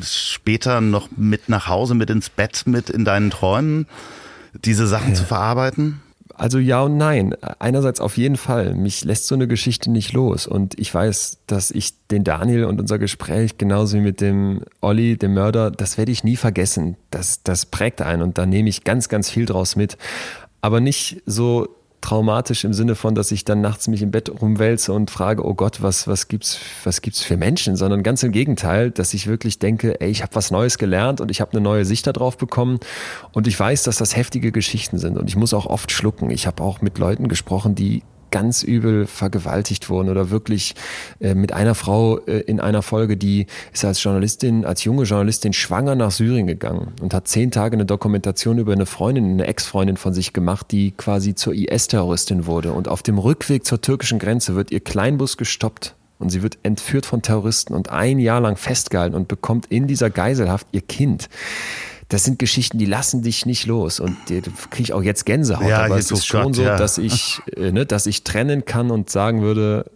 später 0.00 0.80
noch 0.80 1.10
mit 1.18 1.50
nach 1.50 1.68
Hause, 1.68 1.94
mit 1.94 2.08
ins 2.08 2.30
Bett, 2.30 2.62
mit 2.64 2.88
in 2.88 3.04
deinen 3.04 3.28
Träumen, 3.28 3.86
diese 4.64 4.86
Sachen 4.86 5.10
ja. 5.10 5.14
zu 5.16 5.24
verarbeiten? 5.24 6.00
Also 6.38 6.58
ja 6.58 6.82
und 6.82 6.96
nein. 6.96 7.34
Einerseits 7.58 8.00
auf 8.00 8.16
jeden 8.16 8.36
Fall. 8.36 8.74
Mich 8.74 9.04
lässt 9.04 9.26
so 9.26 9.34
eine 9.34 9.48
Geschichte 9.48 9.90
nicht 9.90 10.12
los. 10.12 10.46
Und 10.46 10.78
ich 10.78 10.92
weiß, 10.92 11.38
dass 11.46 11.70
ich 11.70 11.94
den 12.08 12.24
Daniel 12.24 12.64
und 12.64 12.80
unser 12.80 12.98
Gespräch, 12.98 13.58
genauso 13.58 13.96
wie 13.96 14.02
mit 14.02 14.20
dem 14.20 14.60
Olli, 14.80 15.16
dem 15.16 15.34
Mörder, 15.34 15.70
das 15.70 15.96
werde 15.98 16.12
ich 16.12 16.24
nie 16.24 16.36
vergessen. 16.36 16.96
Das, 17.10 17.42
das 17.42 17.66
prägt 17.66 18.02
einen 18.02 18.22
und 18.22 18.38
da 18.38 18.46
nehme 18.46 18.68
ich 18.68 18.84
ganz, 18.84 19.08
ganz 19.08 19.30
viel 19.30 19.46
draus 19.46 19.76
mit. 19.76 19.96
Aber 20.60 20.80
nicht 20.80 21.22
so 21.26 21.68
traumatisch 22.06 22.62
im 22.62 22.72
Sinne 22.72 22.94
von, 22.94 23.16
dass 23.16 23.32
ich 23.32 23.44
dann 23.44 23.60
nachts 23.60 23.88
mich 23.88 24.00
im 24.00 24.12
Bett 24.12 24.30
rumwälze 24.40 24.92
und 24.92 25.10
frage, 25.10 25.44
oh 25.44 25.54
Gott, 25.54 25.82
was, 25.82 26.06
was 26.06 26.28
gibt's, 26.28 26.60
was 26.84 27.02
gibt's 27.02 27.24
für 27.24 27.36
Menschen, 27.36 27.74
sondern 27.74 28.04
ganz 28.04 28.22
im 28.22 28.30
Gegenteil, 28.30 28.92
dass 28.92 29.12
ich 29.12 29.26
wirklich 29.26 29.58
denke, 29.58 30.00
ey, 30.00 30.08
ich 30.08 30.22
habe 30.22 30.32
was 30.36 30.52
Neues 30.52 30.78
gelernt 30.78 31.20
und 31.20 31.32
ich 31.32 31.40
habe 31.40 31.50
eine 31.50 31.60
neue 31.60 31.84
Sicht 31.84 32.06
darauf 32.06 32.36
bekommen. 32.36 32.78
Und 33.32 33.48
ich 33.48 33.58
weiß, 33.58 33.82
dass 33.82 33.96
das 33.96 34.14
heftige 34.14 34.52
Geschichten 34.52 34.98
sind. 34.98 35.18
Und 35.18 35.28
ich 35.28 35.34
muss 35.34 35.52
auch 35.52 35.66
oft 35.66 35.90
schlucken. 35.90 36.30
Ich 36.30 36.46
habe 36.46 36.62
auch 36.62 36.80
mit 36.80 36.96
Leuten 36.98 37.26
gesprochen, 37.26 37.74
die 37.74 38.04
ganz 38.36 38.62
übel 38.62 39.06
vergewaltigt 39.06 39.88
wurden 39.88 40.10
oder 40.10 40.28
wirklich 40.28 40.74
äh, 41.20 41.34
mit 41.34 41.54
einer 41.54 41.74
Frau 41.74 42.18
äh, 42.18 42.40
in 42.40 42.60
einer 42.60 42.82
Folge, 42.82 43.16
die 43.16 43.46
ist 43.72 43.82
als 43.82 44.02
Journalistin, 44.02 44.66
als 44.66 44.84
junge 44.84 45.04
Journalistin 45.04 45.54
schwanger 45.54 45.94
nach 45.94 46.10
Syrien 46.10 46.46
gegangen 46.46 46.92
und 47.00 47.14
hat 47.14 47.28
zehn 47.28 47.50
Tage 47.50 47.76
eine 47.76 47.86
Dokumentation 47.86 48.58
über 48.58 48.74
eine 48.74 48.84
Freundin, 48.84 49.24
eine 49.24 49.46
Ex-Freundin 49.46 49.96
von 49.96 50.12
sich 50.12 50.34
gemacht, 50.34 50.66
die 50.70 50.90
quasi 50.90 51.34
zur 51.34 51.54
IS-Terroristin 51.54 52.44
wurde. 52.44 52.72
Und 52.72 52.88
auf 52.88 53.02
dem 53.02 53.16
Rückweg 53.16 53.64
zur 53.64 53.80
türkischen 53.80 54.18
Grenze 54.18 54.54
wird 54.54 54.70
ihr 54.70 54.80
Kleinbus 54.80 55.38
gestoppt 55.38 55.94
und 56.18 56.28
sie 56.28 56.42
wird 56.42 56.58
entführt 56.62 57.06
von 57.06 57.22
Terroristen 57.22 57.72
und 57.72 57.88
ein 57.88 58.18
Jahr 58.18 58.42
lang 58.42 58.56
festgehalten 58.56 59.16
und 59.16 59.28
bekommt 59.28 59.64
in 59.66 59.86
dieser 59.86 60.10
Geiselhaft 60.10 60.66
ihr 60.72 60.82
Kind 60.82 61.30
das 62.08 62.24
sind 62.24 62.38
Geschichten, 62.38 62.78
die 62.78 62.84
lassen 62.84 63.22
dich 63.22 63.46
nicht 63.46 63.66
los. 63.66 63.98
Und 63.98 64.16
da 64.28 64.34
kriege 64.70 64.82
ich 64.82 64.92
auch 64.92 65.02
jetzt 65.02 65.26
Gänsehaut. 65.26 65.68
Ja, 65.68 65.84
aber 65.84 65.98
es 65.98 66.10
ist 66.10 66.26
schon 66.26 66.44
Gott, 66.44 66.56
so, 66.56 66.62
ja. 66.62 66.76
dass 66.76 66.98
ich, 66.98 67.40
äh, 67.56 67.72
ne, 67.72 67.84
dass 67.84 68.06
ich 68.06 68.22
trennen 68.22 68.64
kann 68.64 68.90
und 68.90 69.10
sagen 69.10 69.42
würde, 69.42 69.90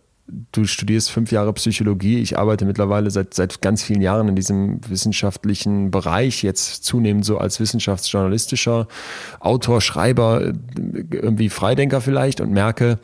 du 0.53 0.65
studierst 0.65 1.11
fünf 1.11 1.33
Jahre 1.33 1.53
Psychologie. 1.53 2.19
Ich 2.19 2.39
arbeite 2.39 2.65
mittlerweile 2.65 3.11
seit, 3.11 3.35
seit 3.35 3.61
ganz 3.63 3.83
vielen 3.83 4.01
Jahren 4.01 4.29
in 4.29 4.37
diesem 4.37 4.81
wissenschaftlichen 4.89 5.91
Bereich, 5.91 6.43
jetzt 6.43 6.85
zunehmend 6.85 7.25
so 7.25 7.39
als 7.39 7.61
wissenschaftsjournalistischer 7.61 8.89
Autor, 9.39 9.81
Schreiber, 9.81 10.43
äh, 10.43 10.53
irgendwie 11.11 11.49
Freidenker 11.49 12.01
vielleicht 12.01 12.41
und 12.41 12.51
merke, 12.51 12.99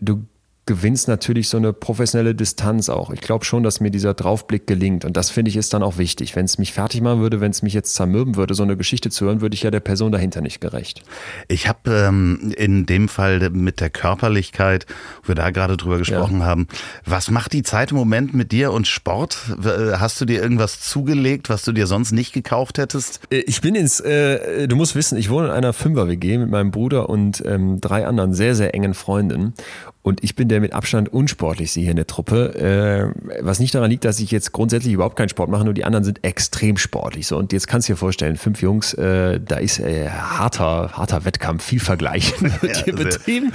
du 0.00 0.24
gewinnst 0.66 1.08
natürlich 1.08 1.48
so 1.48 1.56
eine 1.56 1.72
professionelle 1.72 2.34
Distanz 2.34 2.88
auch. 2.88 3.10
Ich 3.10 3.20
glaube 3.20 3.44
schon, 3.44 3.62
dass 3.62 3.80
mir 3.80 3.90
dieser 3.90 4.14
Draufblick 4.14 4.66
gelingt. 4.66 5.04
Und 5.04 5.16
das 5.16 5.30
finde 5.30 5.48
ich 5.48 5.56
ist 5.56 5.72
dann 5.72 5.82
auch 5.82 5.98
wichtig. 5.98 6.36
Wenn 6.36 6.44
es 6.44 6.58
mich 6.58 6.72
fertig 6.72 7.00
machen 7.00 7.20
würde, 7.20 7.40
wenn 7.40 7.50
es 7.50 7.62
mich 7.62 7.74
jetzt 7.74 7.94
zermürben 7.94 8.36
würde, 8.36 8.54
so 8.54 8.62
eine 8.62 8.76
Geschichte 8.76 9.10
zu 9.10 9.24
hören, 9.24 9.40
würde 9.40 9.54
ich 9.54 9.62
ja 9.62 9.70
der 9.70 9.80
Person 9.80 10.12
dahinter 10.12 10.42
nicht 10.42 10.60
gerecht. 10.60 11.02
Ich 11.48 11.66
habe 11.66 11.90
ähm, 11.90 12.52
in 12.56 12.86
dem 12.86 13.08
Fall 13.08 13.50
mit 13.50 13.80
der 13.80 13.90
Körperlichkeit, 13.90 14.86
wo 15.22 15.28
wir 15.28 15.34
da 15.34 15.50
gerade 15.50 15.76
drüber 15.76 15.98
gesprochen 15.98 16.40
ja. 16.40 16.46
haben, 16.46 16.68
was 17.04 17.30
macht 17.30 17.52
die 17.52 17.62
Zeit 17.62 17.90
im 17.90 17.96
Moment 17.96 18.34
mit 18.34 18.52
dir 18.52 18.70
und 18.72 18.86
Sport? 18.86 19.38
Hast 19.64 20.20
du 20.20 20.24
dir 20.24 20.40
irgendwas 20.40 20.80
zugelegt, 20.80 21.50
was 21.50 21.64
du 21.64 21.72
dir 21.72 21.86
sonst 21.86 22.12
nicht 22.12 22.32
gekauft 22.32 22.78
hättest? 22.78 23.20
Ich 23.30 23.60
bin 23.60 23.74
ins, 23.74 23.98
äh, 24.00 24.68
du 24.68 24.76
musst 24.76 24.94
wissen, 24.94 25.18
ich 25.18 25.30
wohne 25.30 25.48
in 25.48 25.52
einer 25.52 25.72
Fünfer-WG 25.72 26.38
mit 26.38 26.50
meinem 26.50 26.70
Bruder 26.70 27.08
und 27.08 27.42
ähm, 27.44 27.80
drei 27.80 28.06
anderen 28.06 28.34
sehr, 28.34 28.54
sehr 28.54 28.74
engen 28.74 28.94
Freundinnen. 28.94 29.54
Und 30.02 30.24
ich 30.24 30.34
bin 30.34 30.48
der 30.48 30.60
mit 30.60 30.72
Abstand 30.72 31.12
unsportlichste 31.12 31.80
hier 31.80 31.90
in 31.90 31.96
der 31.96 32.06
Truppe. 32.06 32.54
Äh, 32.54 33.44
was 33.44 33.60
nicht 33.60 33.74
daran 33.74 33.90
liegt, 33.90 34.06
dass 34.06 34.18
ich 34.18 34.30
jetzt 34.30 34.52
grundsätzlich 34.52 34.94
überhaupt 34.94 35.16
keinen 35.16 35.28
Sport 35.28 35.50
mache, 35.50 35.64
nur 35.64 35.74
die 35.74 35.84
anderen 35.84 36.04
sind 36.04 36.24
extrem 36.24 36.78
sportlich. 36.78 37.26
So, 37.26 37.36
und 37.36 37.52
jetzt 37.52 37.68
kannst 37.68 37.88
du 37.88 37.92
dir 37.92 37.96
vorstellen, 37.98 38.36
fünf 38.36 38.62
Jungs, 38.62 38.94
äh, 38.94 39.38
da 39.40 39.56
ist 39.56 39.78
äh, 39.78 40.08
harter, 40.08 40.92
harter 40.94 41.26
Wettkampf, 41.26 41.62
viel 41.62 41.80
Vergleich 41.80 42.32
wird 42.40 42.78
ja, 42.78 42.84
hier 42.84 42.96
betrieben. 42.96 43.52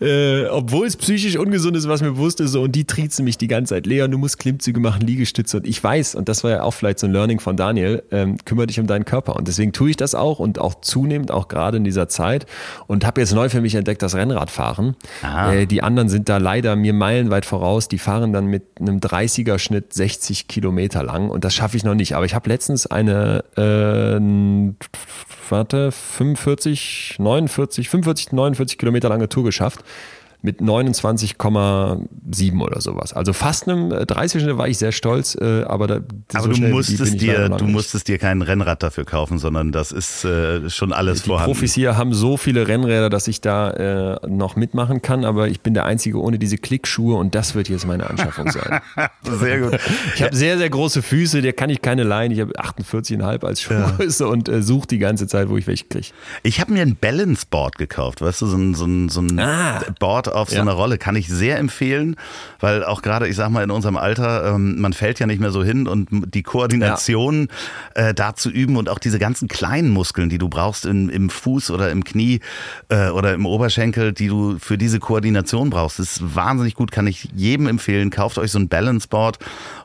Äh, 0.00 0.46
obwohl 0.46 0.86
es 0.86 0.96
psychisch 0.96 1.36
ungesund 1.36 1.76
ist, 1.76 1.88
was 1.88 2.00
mir 2.00 2.12
bewusst 2.12 2.40
ist. 2.40 2.52
So, 2.52 2.62
und 2.62 2.72
die 2.72 2.86
triezen 2.86 3.26
mich 3.26 3.36
die 3.36 3.48
ganze 3.48 3.74
Zeit. 3.74 3.84
Leon, 3.84 4.10
du 4.10 4.16
musst 4.16 4.38
Klimmzüge 4.38 4.80
machen, 4.80 5.02
Liegestütze. 5.02 5.58
Und 5.58 5.66
ich 5.66 5.82
weiß, 5.84 6.14
und 6.14 6.28
das 6.30 6.42
war 6.42 6.52
ja 6.52 6.62
auch 6.62 6.72
vielleicht 6.72 7.00
so 7.00 7.06
ein 7.06 7.12
Learning 7.12 7.38
von 7.38 7.58
Daniel, 7.58 8.02
ähm, 8.10 8.38
kümmere 8.46 8.66
dich 8.66 8.80
um 8.80 8.86
deinen 8.86 9.04
Körper. 9.04 9.36
Und 9.36 9.46
deswegen 9.46 9.72
tue 9.72 9.90
ich 9.90 9.96
das 9.96 10.14
auch 10.14 10.38
und 10.38 10.58
auch 10.58 10.80
zunehmend, 10.80 11.30
auch 11.30 11.48
gerade 11.48 11.76
in 11.76 11.84
dieser 11.84 12.08
Zeit. 12.08 12.46
Und 12.86 13.04
habe 13.04 13.20
jetzt 13.20 13.34
neu 13.34 13.50
für 13.50 13.60
mich 13.60 13.74
entdeckt, 13.74 14.00
das 14.00 14.14
Rennradfahren. 14.14 14.96
Äh, 15.52 15.66
anderen 15.82 16.08
sind 16.08 16.28
da 16.28 16.38
leider 16.38 16.76
mir 16.76 16.92
meilenweit 16.92 17.44
voraus. 17.44 17.88
Die 17.88 17.98
fahren 17.98 18.32
dann 18.32 18.46
mit 18.46 18.64
einem 18.80 18.98
30er 18.98 19.58
Schnitt 19.58 19.92
60 19.92 20.48
Kilometer 20.48 21.02
lang 21.02 21.30
und 21.30 21.44
das 21.44 21.54
schaffe 21.54 21.76
ich 21.76 21.84
noch 21.84 21.94
nicht. 21.94 22.14
Aber 22.14 22.24
ich 22.24 22.34
habe 22.34 22.48
letztens 22.48 22.86
eine, 22.86 23.44
äh, 23.56 24.20
warte, 25.48 25.92
45, 25.92 27.16
49, 27.18 27.88
45, 27.88 28.32
49 28.32 28.78
Kilometer 28.78 29.08
lange 29.08 29.28
Tour 29.28 29.44
geschafft 29.44 29.84
mit 30.42 30.60
29,7 30.60 32.60
oder 32.60 32.80
sowas. 32.80 33.12
Also 33.12 33.32
fast 33.32 33.68
einem 33.68 33.90
30 33.90 34.42
äh, 34.42 34.58
war 34.58 34.66
ich 34.66 34.76
sehr 34.76 34.90
stolz, 34.90 35.36
äh, 35.40 35.62
aber 35.62 35.86
da, 35.86 36.00
aber 36.34 36.54
so 36.54 36.60
du 36.60 36.68
musstest 36.68 37.20
dir 37.20 37.48
du 37.48 37.66
musstest 37.66 38.08
dir 38.08 38.18
kein 38.18 38.42
Rennrad 38.42 38.82
dafür 38.82 39.04
kaufen, 39.04 39.38
sondern 39.38 39.70
das 39.70 39.92
ist 39.92 40.24
äh, 40.24 40.68
schon 40.68 40.92
alles 40.92 41.22
die 41.22 41.28
vorhanden. 41.28 41.52
Die 41.52 41.54
Profis 41.54 41.74
hier 41.74 41.96
haben 41.96 42.12
so 42.12 42.36
viele 42.36 42.66
Rennräder, 42.66 43.08
dass 43.08 43.28
ich 43.28 43.40
da 43.40 43.70
äh, 43.70 44.28
noch 44.28 44.56
mitmachen 44.56 45.00
kann, 45.00 45.24
aber 45.24 45.46
ich 45.46 45.60
bin 45.60 45.74
der 45.74 45.84
einzige 45.84 46.20
ohne 46.20 46.40
diese 46.40 46.58
Klickschuhe 46.58 47.16
und 47.16 47.36
das 47.36 47.54
wird 47.54 47.68
jetzt 47.68 47.86
meine 47.86 48.10
Anschaffung 48.10 48.50
sein. 48.50 48.80
sehr 49.22 49.60
gut. 49.60 49.78
Ich 50.16 50.22
habe 50.22 50.34
sehr 50.34 50.58
sehr 50.58 50.70
große 50.70 51.02
Füße, 51.02 51.40
der 51.40 51.52
kann 51.52 51.70
ich 51.70 51.82
keine 51.82 52.02
leihen. 52.02 52.32
Ich 52.32 52.40
habe 52.40 52.52
48,5 52.52 53.46
als 53.46 53.62
Schuhgröße 53.62 54.24
ja. 54.24 54.30
und 54.30 54.48
äh, 54.48 54.60
suche 54.60 54.88
die 54.88 54.98
ganze 54.98 55.28
Zeit, 55.28 55.48
wo 55.48 55.56
ich 55.56 55.68
welche 55.68 55.84
kriege. 55.84 56.08
Ich 56.42 56.60
habe 56.60 56.72
mir 56.72 56.82
ein 56.82 56.96
Balance 56.96 57.46
Board 57.48 57.78
gekauft, 57.78 58.22
weißt 58.22 58.42
du, 58.42 58.46
so 58.46 58.56
ein, 58.56 58.74
so 58.74 58.86
ein, 58.86 59.08
so 59.08 59.20
ein 59.20 59.38
ah. 59.38 59.82
Board 60.00 60.31
auf 60.32 60.50
so 60.50 60.56
ja. 60.56 60.62
einer 60.62 60.72
Rolle. 60.72 60.98
Kann 60.98 61.16
ich 61.16 61.28
sehr 61.28 61.58
empfehlen, 61.58 62.16
weil 62.60 62.84
auch 62.84 63.02
gerade, 63.02 63.28
ich 63.28 63.36
sag 63.36 63.50
mal, 63.50 63.62
in 63.62 63.70
unserem 63.70 63.96
Alter, 63.96 64.54
ähm, 64.54 64.80
man 64.80 64.92
fällt 64.92 65.18
ja 65.18 65.26
nicht 65.26 65.40
mehr 65.40 65.50
so 65.50 65.62
hin 65.62 65.86
und 65.86 66.08
die 66.34 66.42
Koordination 66.42 67.48
ja. 67.96 68.08
äh, 68.08 68.14
da 68.14 68.34
zu 68.34 68.50
üben 68.50 68.76
und 68.76 68.88
auch 68.88 68.98
diese 68.98 69.18
ganzen 69.18 69.48
kleinen 69.48 69.90
Muskeln, 69.90 70.28
die 70.28 70.38
du 70.38 70.48
brauchst 70.48 70.86
in, 70.86 71.08
im 71.08 71.30
Fuß 71.30 71.70
oder 71.70 71.90
im 71.90 72.04
Knie 72.04 72.40
äh, 72.88 73.08
oder 73.08 73.34
im 73.34 73.46
Oberschenkel, 73.46 74.12
die 74.12 74.28
du 74.28 74.58
für 74.58 74.78
diese 74.78 74.98
Koordination 74.98 75.70
brauchst, 75.70 76.00
ist 76.00 76.34
wahnsinnig 76.34 76.74
gut, 76.74 76.92
kann 76.92 77.06
ich 77.06 77.28
jedem 77.34 77.66
empfehlen. 77.66 78.10
Kauft 78.10 78.38
euch 78.38 78.50
so 78.50 78.58
ein 78.58 78.68
Balance 78.68 79.08
Board 79.08 79.38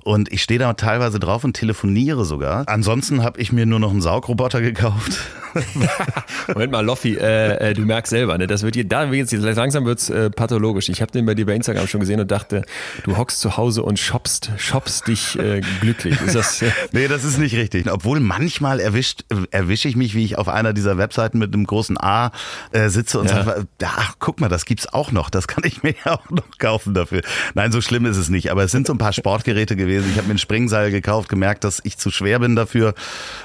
und 0.04 0.32
ich 0.32 0.42
stehe 0.42 0.60
da 0.60 0.74
teilweise 0.74 1.20
drauf 1.20 1.44
und 1.44 1.54
telefoniere 1.54 2.26
sogar. 2.26 2.64
Ansonsten 2.68 3.24
habe 3.24 3.40
ich 3.40 3.52
mir 3.52 3.66
nur 3.66 3.80
noch 3.80 3.92
einen 3.92 4.02
Saugroboter 4.02 4.62
gekauft. 4.62 5.20
Moment 6.48 6.72
mal, 6.72 6.86
Loffi, 6.86 7.16
äh, 7.16 7.70
äh, 7.70 7.74
du 7.74 7.82
merkst 7.84 8.10
selber, 8.10 8.38
ne, 8.38 8.48
das 8.48 8.64
wird 8.64 8.76
hier, 8.76 8.88
da 8.88 9.12
wird's, 9.12 9.32
langsam 9.32 9.86
wird's 9.86 10.10
äh, 10.10 10.30
pathologisch. 10.38 10.88
Ich 10.88 11.02
habe 11.02 11.12
den 11.12 11.26
bei 11.26 11.36
dir 11.36 11.46
bei 11.46 11.54
Instagram 11.54 11.88
schon 11.88 12.00
gesehen 12.00 12.22
und 12.22 12.32
dachte, 12.32 12.64
du 13.04 13.18
hockst 13.18 13.42
zu 13.42 13.58
Hause 13.58 13.84
und 13.84 14.00
shoppst, 14.00 14.52
shoppst 14.58 15.08
dich 15.08 15.38
äh, 15.38 15.62
glücklich. 15.82 16.20
Ist 16.22 16.36
das? 16.36 16.62
Äh 16.62 16.72
nee, 16.94 17.10
das 17.10 17.26
ist 17.26 17.38
nicht 17.38 17.56
richtig. 17.56 17.92
Obwohl 17.92 18.22
manchmal 18.22 18.80
erwischt, 18.80 19.26
erwische 19.52 19.90
ich 19.90 19.98
mich, 19.98 20.16
wie 20.16 20.24
ich 20.24 20.38
auf 20.38 20.48
einer 20.48 20.72
dieser 20.72 20.98
Webseiten 20.98 21.40
mit 21.40 21.54
einem 21.54 21.66
großen 21.66 21.98
A 22.00 22.32
äh, 22.72 22.88
sitze 22.88 23.20
und 23.20 23.30
ja. 23.30 23.44
sage, 23.44 23.68
ach, 23.84 24.16
guck 24.20 24.40
mal, 24.40 24.48
das 24.48 24.66
gibt's 24.66 24.88
auch 24.94 25.12
noch. 25.12 25.30
Das 25.30 25.48
kann 25.48 25.64
ich 25.66 25.84
mir 25.84 25.96
ja 26.06 26.14
auch 26.14 26.30
noch 26.30 26.58
kaufen 26.58 26.94
dafür. 26.94 27.22
Nein, 27.56 27.72
so 27.72 27.82
schlimm 27.82 28.06
ist 28.06 28.18
es 28.18 28.30
nicht. 28.30 28.52
Aber 28.52 28.64
es 28.64 28.72
sind 28.72 28.88
so 28.88 28.94
ein 28.94 29.00
paar 29.00 29.14
Sportgeräte 29.14 29.76
gewesen. 29.76 30.10
Ich 30.12 30.18
habe 30.18 30.28
mir 30.28 30.36
ein 30.36 30.40
Springseil 30.40 30.92
gekauft, 30.92 31.28
gemerkt, 31.28 31.64
dass 31.64 31.82
ich 31.84 31.98
zu 31.98 32.12
schwer 32.12 32.40
bin 32.40 32.56
dafür. 32.56 32.94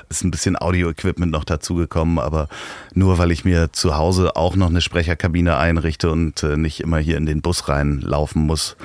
Ist 0.09 0.25
ein 0.25 0.31
bisschen 0.31 0.61
Audio-Equipment 0.61 1.33
noch 1.33 1.45
dazugekommen, 1.45 2.19
aber 2.19 2.49
nur 2.95 3.19
weil 3.19 3.31
ich 3.31 3.45
mir 3.45 3.73
zu 3.73 3.97
Hause 3.97 4.37
auch 4.37 4.55
noch 4.57 4.69
eine 4.69 4.81
Sprecherkabine 4.81 5.57
einrichte 5.57 6.11
und 6.11 6.43
äh, 6.43 6.57
nicht 6.57 6.82
immer 6.83 6.99
hier 6.99 7.17
in 7.17 7.27
den 7.27 7.43
Bus 7.43 7.69
reinlaufen 7.69 8.43
muss. 8.43 8.77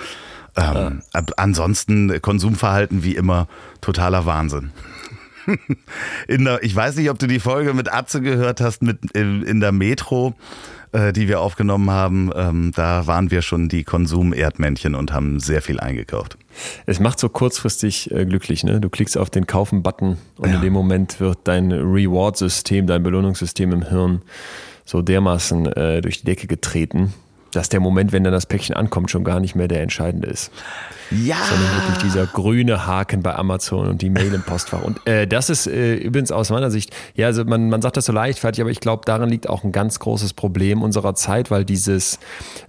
Ähm, 0.55 1.01
ja. 1.13 1.23
Ansonsten 1.37 2.21
Konsumverhalten 2.21 3.03
wie 3.03 3.15
immer 3.15 3.47
totaler 3.81 4.25
Wahnsinn. 4.25 4.71
in 6.27 6.45
der, 6.45 6.63
ich 6.63 6.75
weiß 6.75 6.97
nicht, 6.97 7.09
ob 7.09 7.19
du 7.19 7.27
die 7.27 7.39
Folge 7.39 7.73
mit 7.73 7.91
Atze 7.91 8.21
gehört 8.21 8.61
hast, 8.61 8.81
mit 8.81 9.11
in, 9.11 9.43
in 9.43 9.59
der 9.59 9.71
Metro, 9.71 10.35
äh, 10.91 11.13
die 11.13 11.27
wir 11.27 11.39
aufgenommen 11.39 11.89
haben. 11.89 12.31
Ähm, 12.35 12.71
da 12.75 13.07
waren 13.07 13.31
wir 13.31 13.41
schon 13.41 13.69
die 13.69 13.83
Konsum-Erdmännchen 13.83 14.95
und 14.95 15.13
haben 15.13 15.39
sehr 15.39 15.61
viel 15.61 15.79
eingekauft. 15.79 16.37
Es 16.85 16.99
macht 16.99 17.19
so 17.19 17.29
kurzfristig 17.29 18.11
äh, 18.11 18.25
glücklich, 18.25 18.63
ne? 18.63 18.81
Du 18.81 18.89
klickst 18.89 19.17
auf 19.17 19.29
den 19.29 19.47
Kaufen-Button 19.47 20.17
und 20.37 20.49
ja. 20.49 20.55
in 20.55 20.61
dem 20.61 20.73
Moment 20.73 21.19
wird 21.19 21.39
dein 21.43 21.71
Reward-System, 21.71 22.87
dein 22.87 23.03
Belohnungssystem 23.03 23.71
im 23.71 23.83
Hirn 23.83 24.21
so 24.85 25.01
dermaßen 25.01 25.65
äh, 25.73 26.01
durch 26.01 26.19
die 26.19 26.25
Decke 26.25 26.47
getreten, 26.47 27.13
dass 27.51 27.69
der 27.69 27.79
Moment, 27.79 28.11
wenn 28.11 28.23
dann 28.23 28.33
das 28.33 28.45
Päckchen 28.45 28.75
ankommt, 28.75 29.11
schon 29.11 29.23
gar 29.23 29.39
nicht 29.39 29.55
mehr 29.55 29.67
der 29.67 29.81
entscheidende 29.81 30.27
ist. 30.27 30.51
Ja. 31.11 31.37
Sondern 31.49 31.71
wirklich 31.77 31.97
dieser 31.99 32.25
grüne 32.25 32.85
Haken 32.85 33.23
bei 33.23 33.33
Amazon 33.35 33.87
und 33.87 34.01
die 34.01 34.09
Mail 34.09 34.33
im 34.33 34.43
Postfach. 34.43 34.81
Und 34.81 35.05
äh, 35.07 35.27
das 35.27 35.49
ist 35.49 35.67
äh, 35.67 35.95
übrigens 35.95 36.31
aus 36.31 36.49
meiner 36.49 36.69
Sicht, 36.69 36.95
ja, 37.15 37.27
also 37.27 37.45
man, 37.45 37.69
man 37.69 37.81
sagt 37.81 37.97
das 37.97 38.05
so 38.05 38.13
leichtfertig, 38.13 38.61
aber 38.61 38.71
ich 38.71 38.79
glaube, 38.79 39.03
darin 39.05 39.29
liegt 39.29 39.49
auch 39.49 39.63
ein 39.63 39.71
ganz 39.71 39.99
großes 39.99 40.33
Problem 40.33 40.81
unserer 40.81 41.15
Zeit, 41.15 41.49
weil 41.49 41.63
dieses 41.65 42.19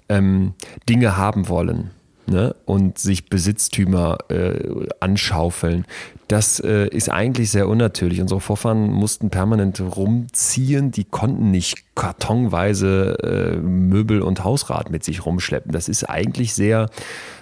ähm, 0.08 0.54
Dinge 0.88 1.16
haben 1.16 1.48
wollen. 1.48 1.90
Ne, 2.30 2.54
und 2.66 2.98
sich 2.98 3.30
Besitztümer 3.30 4.18
äh, 4.28 4.86
anschaufeln. 5.00 5.86
Das 6.26 6.60
äh, 6.60 6.86
ist 6.88 7.08
eigentlich 7.08 7.50
sehr 7.50 7.66
unnatürlich. 7.68 8.20
Unsere 8.20 8.42
Vorfahren 8.42 8.90
mussten 8.90 9.30
permanent 9.30 9.80
rumziehen, 9.80 10.90
die 10.90 11.04
konnten 11.04 11.50
nicht 11.50 11.94
kartonweise 11.94 13.16
äh, 13.22 13.56
Möbel 13.56 14.20
und 14.20 14.44
Hausrat 14.44 14.90
mit 14.90 15.04
sich 15.04 15.24
rumschleppen. 15.24 15.72
Das 15.72 15.88
ist 15.88 16.04
eigentlich 16.04 16.52
sehr, 16.52 16.90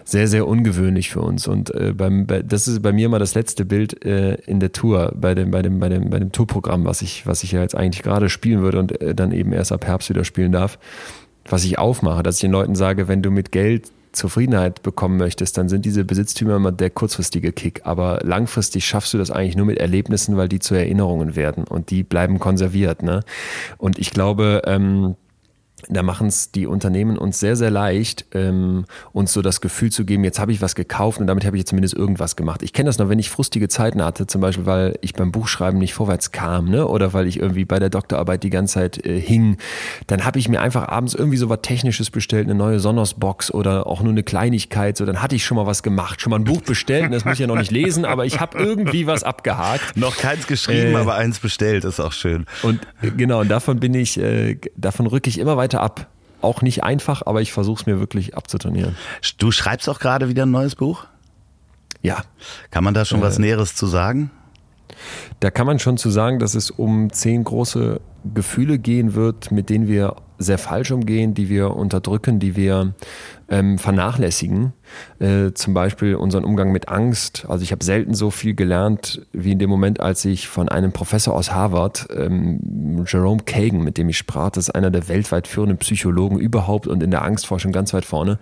sehr, 0.04 0.28
sehr 0.28 0.46
ungewöhnlich 0.46 1.10
für 1.10 1.20
uns. 1.20 1.48
Und 1.48 1.74
äh, 1.74 1.92
beim, 1.92 2.28
bei, 2.28 2.42
das 2.42 2.68
ist 2.68 2.80
bei 2.80 2.92
mir 2.92 3.08
mal 3.08 3.18
das 3.18 3.34
letzte 3.34 3.64
Bild 3.64 4.04
äh, 4.04 4.34
in 4.46 4.60
der 4.60 4.70
Tour, 4.70 5.12
bei 5.16 5.34
dem, 5.34 5.50
bei 5.50 5.62
dem, 5.62 5.80
bei 5.80 5.88
dem, 5.88 6.10
bei 6.10 6.20
dem 6.20 6.30
Tourprogramm, 6.30 6.84
was 6.84 7.02
ich, 7.02 7.26
was 7.26 7.42
ich 7.42 7.50
ja 7.50 7.60
jetzt 7.60 7.74
eigentlich 7.74 8.04
gerade 8.04 8.28
spielen 8.28 8.62
würde 8.62 8.78
und 8.78 9.00
äh, 9.00 9.16
dann 9.16 9.32
eben 9.32 9.52
erst 9.52 9.72
ab 9.72 9.84
Herbst 9.84 10.10
wieder 10.10 10.22
spielen 10.24 10.52
darf 10.52 10.78
was 11.48 11.64
ich 11.64 11.78
aufmache, 11.78 12.22
dass 12.22 12.36
ich 12.36 12.40
den 12.40 12.50
Leuten 12.50 12.74
sage, 12.74 13.08
wenn 13.08 13.22
du 13.22 13.30
mit 13.30 13.52
Geld 13.52 13.92
Zufriedenheit 14.16 14.82
bekommen 14.82 15.16
möchtest, 15.16 15.56
dann 15.58 15.68
sind 15.68 15.84
diese 15.84 16.04
Besitztümer 16.04 16.56
immer 16.56 16.72
der 16.72 16.90
kurzfristige 16.90 17.52
Kick. 17.52 17.82
Aber 17.84 18.20
langfristig 18.22 18.84
schaffst 18.86 19.14
du 19.14 19.18
das 19.18 19.30
eigentlich 19.30 19.56
nur 19.56 19.66
mit 19.66 19.78
Erlebnissen, 19.78 20.36
weil 20.36 20.48
die 20.48 20.58
zu 20.58 20.74
Erinnerungen 20.74 21.36
werden 21.36 21.64
und 21.64 21.90
die 21.90 22.02
bleiben 22.02 22.38
konserviert. 22.38 23.02
Ne? 23.02 23.20
Und 23.78 23.98
ich 23.98 24.10
glaube, 24.10 24.62
ähm, 24.64 25.16
da 25.88 26.02
machen 26.02 26.28
es 26.28 26.50
die 26.50 26.66
Unternehmen 26.66 27.16
uns 27.18 27.38
sehr, 27.38 27.56
sehr 27.56 27.70
leicht, 27.70 28.26
ähm, 28.32 28.84
uns 29.12 29.32
so 29.32 29.42
das 29.42 29.60
Gefühl 29.60 29.90
zu 29.90 30.04
geben, 30.04 30.24
jetzt 30.24 30.38
habe 30.38 30.52
ich 30.52 30.60
was 30.60 30.74
gekauft 30.74 31.20
und 31.20 31.26
damit 31.26 31.44
habe 31.44 31.56
ich 31.56 31.60
jetzt 31.60 31.70
zumindest 31.70 31.94
irgendwas 31.94 32.36
gemacht. 32.36 32.62
Ich 32.62 32.72
kenne 32.72 32.88
das 32.88 32.98
noch, 32.98 33.08
wenn 33.08 33.18
ich 33.18 33.30
frustige 33.30 33.68
Zeiten 33.68 34.02
hatte, 34.02 34.26
zum 34.26 34.40
Beispiel, 34.40 34.66
weil 34.66 34.98
ich 35.00 35.14
beim 35.14 35.32
Buchschreiben 35.32 35.78
nicht 35.78 35.94
vorwärts 35.94 36.32
kam, 36.32 36.68
ne? 36.68 36.86
oder 36.86 37.12
weil 37.12 37.26
ich 37.26 37.38
irgendwie 37.38 37.64
bei 37.64 37.78
der 37.78 37.90
Doktorarbeit 37.90 38.42
die 38.42 38.50
ganze 38.50 38.74
Zeit 38.74 39.06
äh, 39.06 39.20
hing, 39.20 39.58
dann 40.06 40.24
habe 40.24 40.38
ich 40.38 40.48
mir 40.48 40.60
einfach 40.60 40.88
abends 40.88 41.14
irgendwie 41.14 41.36
so 41.36 41.48
was 41.48 41.60
Technisches 41.62 42.10
bestellt, 42.10 42.46
eine 42.46 42.54
neue 42.54 42.80
Sonos-Box 42.80 43.50
oder 43.52 43.86
auch 43.86 44.02
nur 44.02 44.12
eine 44.12 44.22
Kleinigkeit, 44.22 44.96
so 44.96 45.06
dann 45.06 45.22
hatte 45.22 45.36
ich 45.36 45.44
schon 45.44 45.56
mal 45.56 45.66
was 45.66 45.82
gemacht, 45.82 46.20
schon 46.20 46.30
mal 46.30 46.38
ein 46.38 46.44
Buch 46.44 46.62
bestellt, 46.62 47.12
das 47.12 47.24
muss 47.24 47.34
ich 47.34 47.40
ja 47.40 47.46
noch 47.46 47.56
nicht 47.56 47.70
lesen, 47.70 48.04
aber 48.04 48.26
ich 48.26 48.40
habe 48.40 48.58
irgendwie 48.58 49.06
was 49.06 49.22
abgehakt. 49.22 49.96
Noch 49.96 50.16
keins 50.16 50.46
geschrieben, 50.46 50.92
äh, 50.92 50.96
aber 50.96 51.14
eins 51.14 51.38
bestellt, 51.38 51.84
ist 51.84 52.00
auch 52.00 52.12
schön. 52.12 52.46
Und 52.62 52.80
genau, 53.16 53.40
und 53.40 53.48
davon 53.48 53.80
bin 53.80 53.94
ich, 53.94 54.18
äh, 54.18 54.58
davon 54.76 55.06
rücke 55.06 55.30
ich 55.30 55.38
immer 55.38 55.56
weiter 55.56 55.75
weiter 55.76 55.82
ab. 55.82 56.06
Auch 56.42 56.62
nicht 56.62 56.84
einfach, 56.84 57.22
aber 57.24 57.40
ich 57.40 57.52
versuche 57.52 57.80
es 57.80 57.86
mir 57.86 57.98
wirklich 57.98 58.36
abzutrainieren. 58.36 58.96
Du 59.38 59.50
schreibst 59.50 59.88
auch 59.88 59.98
gerade 59.98 60.28
wieder 60.28 60.44
ein 60.44 60.50
neues 60.50 60.74
Buch? 60.74 61.06
Ja. 62.02 62.22
Kann 62.70 62.84
man 62.84 62.94
da 62.94 63.04
schon 63.04 63.20
äh, 63.20 63.22
was 63.22 63.38
Näheres 63.38 63.74
zu 63.74 63.86
sagen? 63.86 64.30
Da 65.40 65.50
kann 65.50 65.66
man 65.66 65.78
schon 65.78 65.96
zu 65.96 66.10
sagen, 66.10 66.38
dass 66.38 66.54
es 66.54 66.70
um 66.70 67.10
zehn 67.12 67.42
große 67.42 68.00
Gefühle 68.34 68.78
gehen 68.78 69.14
wird, 69.14 69.50
mit 69.50 69.70
denen 69.70 69.88
wir 69.88 70.16
sehr 70.38 70.58
falsch 70.58 70.90
umgehen, 70.90 71.34
die 71.34 71.48
wir 71.48 71.74
unterdrücken, 71.74 72.38
die 72.38 72.56
wir 72.56 72.94
ähm, 73.48 73.78
vernachlässigen. 73.78 74.72
Äh, 75.18 75.52
zum 75.52 75.74
Beispiel 75.74 76.14
unseren 76.14 76.44
Umgang 76.44 76.72
mit 76.72 76.88
Angst. 76.88 77.46
Also 77.48 77.62
ich 77.62 77.72
habe 77.72 77.84
selten 77.84 78.14
so 78.14 78.30
viel 78.30 78.54
gelernt 78.54 79.22
wie 79.32 79.52
in 79.52 79.58
dem 79.58 79.70
Moment, 79.70 80.00
als 80.00 80.24
ich 80.24 80.48
von 80.48 80.68
einem 80.68 80.92
Professor 80.92 81.34
aus 81.34 81.52
Harvard, 81.52 82.08
ähm, 82.16 83.04
Jerome 83.06 83.42
Kagan, 83.44 83.82
mit 83.82 83.98
dem 83.98 84.08
ich 84.08 84.18
sprach, 84.18 84.50
das 84.50 84.68
ist 84.68 84.74
einer 84.74 84.90
der 84.90 85.08
weltweit 85.08 85.46
führenden 85.46 85.78
Psychologen 85.78 86.38
überhaupt 86.38 86.86
und 86.86 87.02
in 87.02 87.10
der 87.10 87.22
Angstforschung 87.22 87.72
ganz 87.72 87.92
weit 87.94 88.04
vorne. 88.04 88.38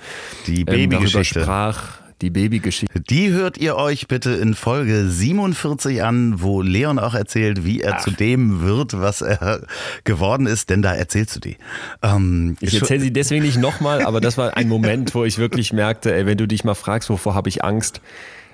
Die 0.47 0.65
Babygeschichte. 0.65 1.41
Ähm, 1.41 1.45
sprach 1.45 2.04
die 2.23 2.31
Babygeschichte. 2.31 3.01
Die 3.01 3.31
hört 3.31 3.59
ihr 3.59 3.77
euch 3.77 4.09
bitte 4.09 4.31
in 4.31 4.55
Folge 4.55 5.09
47 5.09 6.03
an, 6.03 6.41
wo 6.41 6.63
Leon 6.63 6.99
auch 6.99 7.15
erzählt, 7.15 7.65
wie 7.65 7.81
er 7.81 7.97
Ach. 7.97 8.03
zu 8.03 8.11
dem 8.11 8.63
wird, 8.63 9.01
was 9.01 9.21
er 9.21 9.63
geworden 10.05 10.47
ist, 10.47 10.71
denn 10.71 10.83
da 10.83 10.95
erzählst 10.95 11.37
du 11.37 11.41
die. 11.41 11.57
Ähm, 12.03 12.57
ich 12.61 12.81
erzähle 12.81 13.01
sie 13.01 13.13
deswegen 13.13 13.45
nicht 13.45 13.59
nochmal, 13.59 14.03
aber 14.05 14.21
das 14.21 14.39
war 14.39 14.57
ein 14.57 14.69
Moment, 14.69 15.15
wo 15.15 15.25
ich 15.25 15.39
wirklich 15.39 15.73
merkte, 15.73 16.15
ey, 16.15 16.27
wenn 16.27 16.39
du 16.39 16.47
dich 16.47 16.65
mal 16.65 16.75
fragst, 16.75 17.11
wovor 17.11 17.35
habe 17.35 17.49
ich 17.49 17.65
Angst, 17.65 18.01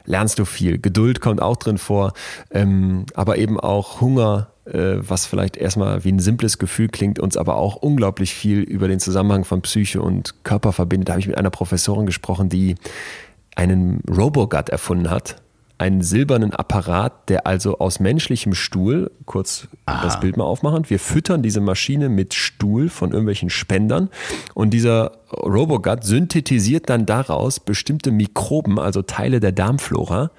lernst 0.05 0.39
du 0.39 0.45
viel. 0.45 0.79
Geduld 0.79 1.21
kommt 1.21 1.41
auch 1.41 1.57
drin 1.57 1.79
vor, 1.79 2.13
ähm, 2.51 3.07
aber 3.15 3.39
eben 3.39 3.59
auch 3.61 4.01
Hunger, 4.01 4.49
äh, 4.65 4.97
was 4.97 5.27
vielleicht 5.27 5.57
erstmal 5.57 6.05
wie 6.05 6.13
ein 6.13 6.19
simples 6.19 6.59
Gefühl 6.59 6.89
klingt, 6.89 7.19
uns 7.19 7.37
aber 7.37 7.57
auch 7.57 7.77
unglaublich 7.77 8.35
viel 8.35 8.61
über 8.61 8.89
den 8.89 9.01
Zusammenhang 9.01 9.45
von 9.45 9.63
Psyche 9.63 10.01
und 10.01 10.35
Körper 10.45 10.73
verbindet. 10.73 11.09
Da 11.09 11.13
habe 11.15 11.21
ich 11.21 11.29
mit 11.29 11.39
einer 11.39 11.51
Professorin 11.51 12.07
gesprochen, 12.07 12.49
die 12.49 12.77
einen 13.61 14.01
Robogut 14.09 14.71
erfunden 14.71 15.11
hat. 15.11 15.37
Einen 15.77 16.03
silbernen 16.03 16.53
Apparat, 16.53 17.29
der 17.29 17.47
also 17.47 17.79
aus 17.79 18.01
menschlichem 18.01 18.55
Stuhl, 18.55 19.11
kurz 19.25 19.69
Aha. 19.87 20.03
das 20.03 20.21
Bild 20.21 20.37
mal 20.37 20.45
aufmachen, 20.45 20.89
wir 20.89 20.99
füttern 20.99 21.43
diese 21.43 21.61
Maschine 21.61 22.09
mit 22.09 22.35
Stuhl 22.35 22.89
von 22.89 23.11
irgendwelchen 23.11 23.49
Spendern 23.51 24.11
und 24.55 24.71
dieser 24.71 25.13
Robogut 25.33 26.05
synthetisiert 26.05 26.89
dann 26.91 27.07
daraus 27.07 27.61
bestimmte 27.61 28.11
Mikroben, 28.11 28.79
also 28.79 29.03
Teile 29.03 29.41
der 29.41 29.53
Darmflora, 29.53 30.31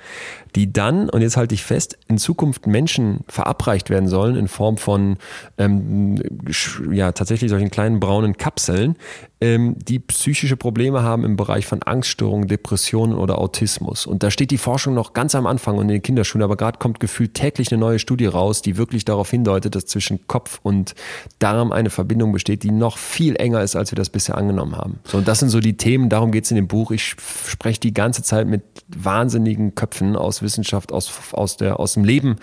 die 0.56 0.74
dann, 0.74 1.10
und 1.10 1.22
jetzt 1.22 1.38
halte 1.38 1.56
ich 1.56 1.64
fest, 1.64 1.98
in 2.08 2.18
Zukunft 2.18 2.68
Menschen 2.68 3.22
verabreicht 3.28 3.89
werden 3.89 4.10
sollen 4.10 4.36
in 4.36 4.48
Form 4.48 4.78
von 4.78 5.18
ähm, 5.58 6.22
ja, 6.92 7.14
tatsächlich 7.14 7.50
solchen 7.50 7.72
kleinen 7.72 8.00
braunen 8.00 8.36
Kapseln, 8.36 8.98
ähm, 9.39 9.76
die 9.80 10.00
psychische 10.00 10.58
Probleme 10.58 11.04
haben 11.04 11.24
im 11.24 11.36
Bereich 11.38 11.66
von 11.66 11.82
Angststörungen, 11.84 12.48
Depressionen 12.48 13.18
oder 13.18 13.39
Autismus. 13.39 14.06
Und 14.06 14.24
da 14.24 14.30
steht 14.30 14.52
die 14.52 14.58
Forschung 14.58 14.94
noch 14.94 15.14
ganz 15.14 15.36
am 15.36 15.48
Anfang 15.48 15.78
und 15.78 15.84
in 15.84 15.88
den 15.89 16.02
Kinderschulen, 16.02 16.44
aber 16.44 16.58
gerade 16.58 16.80
kommt 16.80 17.00
gefühlt 17.00 17.34
täglich 17.34 17.72
eine 17.72 17.80
neue 17.80 18.00
Studie 18.00 18.26
raus, 18.26 18.62
die 18.62 18.78
wirklich 18.78 19.06
darauf 19.06 19.30
hindeutet, 19.32 19.76
dass 19.76 19.86
zwischen 19.86 20.28
Kopf 20.28 20.60
und 20.64 20.96
Darm 21.39 21.72
eine 21.72 21.89
Verbindung 21.89 22.34
besteht, 22.34 22.64
die 22.64 22.72
noch 22.72 22.98
viel 22.98 23.36
enger 23.36 23.62
ist, 23.62 23.76
als 23.76 23.92
wir 23.92 23.96
das 23.96 24.10
bisher 24.10 24.38
angenommen 24.38 24.76
haben. 24.76 24.81
So, 25.04 25.18
und 25.18 25.28
das 25.28 25.40
sind 25.40 25.50
so 25.50 25.60
die 25.60 25.78
Themen, 25.78 26.10
darum 26.10 26.32
geht 26.32 26.46
es 26.46 26.52
in 26.52 26.56
dem 26.56 26.68
Buch. 26.68 26.92
Ich 26.92 27.16
spreche 27.48 27.80
die 27.80 27.94
ganze 27.94 28.24
Zeit 28.24 28.48
mit 28.48 28.64
wahnsinnigen 28.88 29.76
Köpfen 29.76 30.16
aus 30.16 30.42
Wissenschaft, 30.42 30.92
aus, 30.92 31.12
aus, 31.32 31.58
der, 31.58 31.80
aus 31.80 31.94
dem 31.94 32.04
Leben, 32.04 32.38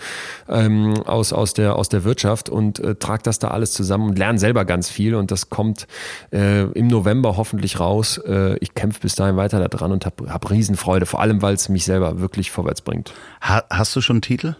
ähm, 0.47 0.93
aus, 1.05 1.33
aus, 1.33 1.53
der, 1.53 1.75
aus 1.75 1.89
der 1.89 2.03
Wirtschaft 2.03 2.49
und 2.49 2.79
äh, 2.79 2.95
trage 2.95 3.23
das 3.23 3.39
da 3.39 3.49
alles 3.49 3.73
zusammen 3.73 4.09
und 4.09 4.19
lerne 4.19 4.39
selber 4.39 4.65
ganz 4.65 4.89
viel. 4.89 5.15
Und 5.15 5.31
das 5.31 5.49
kommt 5.49 5.87
äh, 6.31 6.63
im 6.71 6.87
November 6.87 7.37
hoffentlich 7.37 7.79
raus. 7.79 8.17
Äh, 8.17 8.57
ich 8.59 8.73
kämpfe 8.73 9.01
bis 9.01 9.15
dahin 9.15 9.37
weiter 9.37 9.67
daran 9.67 9.91
und 9.91 10.05
habe 10.05 10.31
hab 10.31 10.49
Riesenfreude, 10.49 11.05
vor 11.05 11.21
allem 11.21 11.41
weil 11.41 11.53
es 11.53 11.69
mich 11.69 11.85
selber 11.85 12.19
wirklich 12.19 12.51
vorwärts 12.51 12.81
bringt. 12.81 13.13
Ha 13.41 13.63
hast 13.69 13.95
du 13.95 14.01
schon 14.01 14.17
einen 14.17 14.21
Titel? 14.21 14.55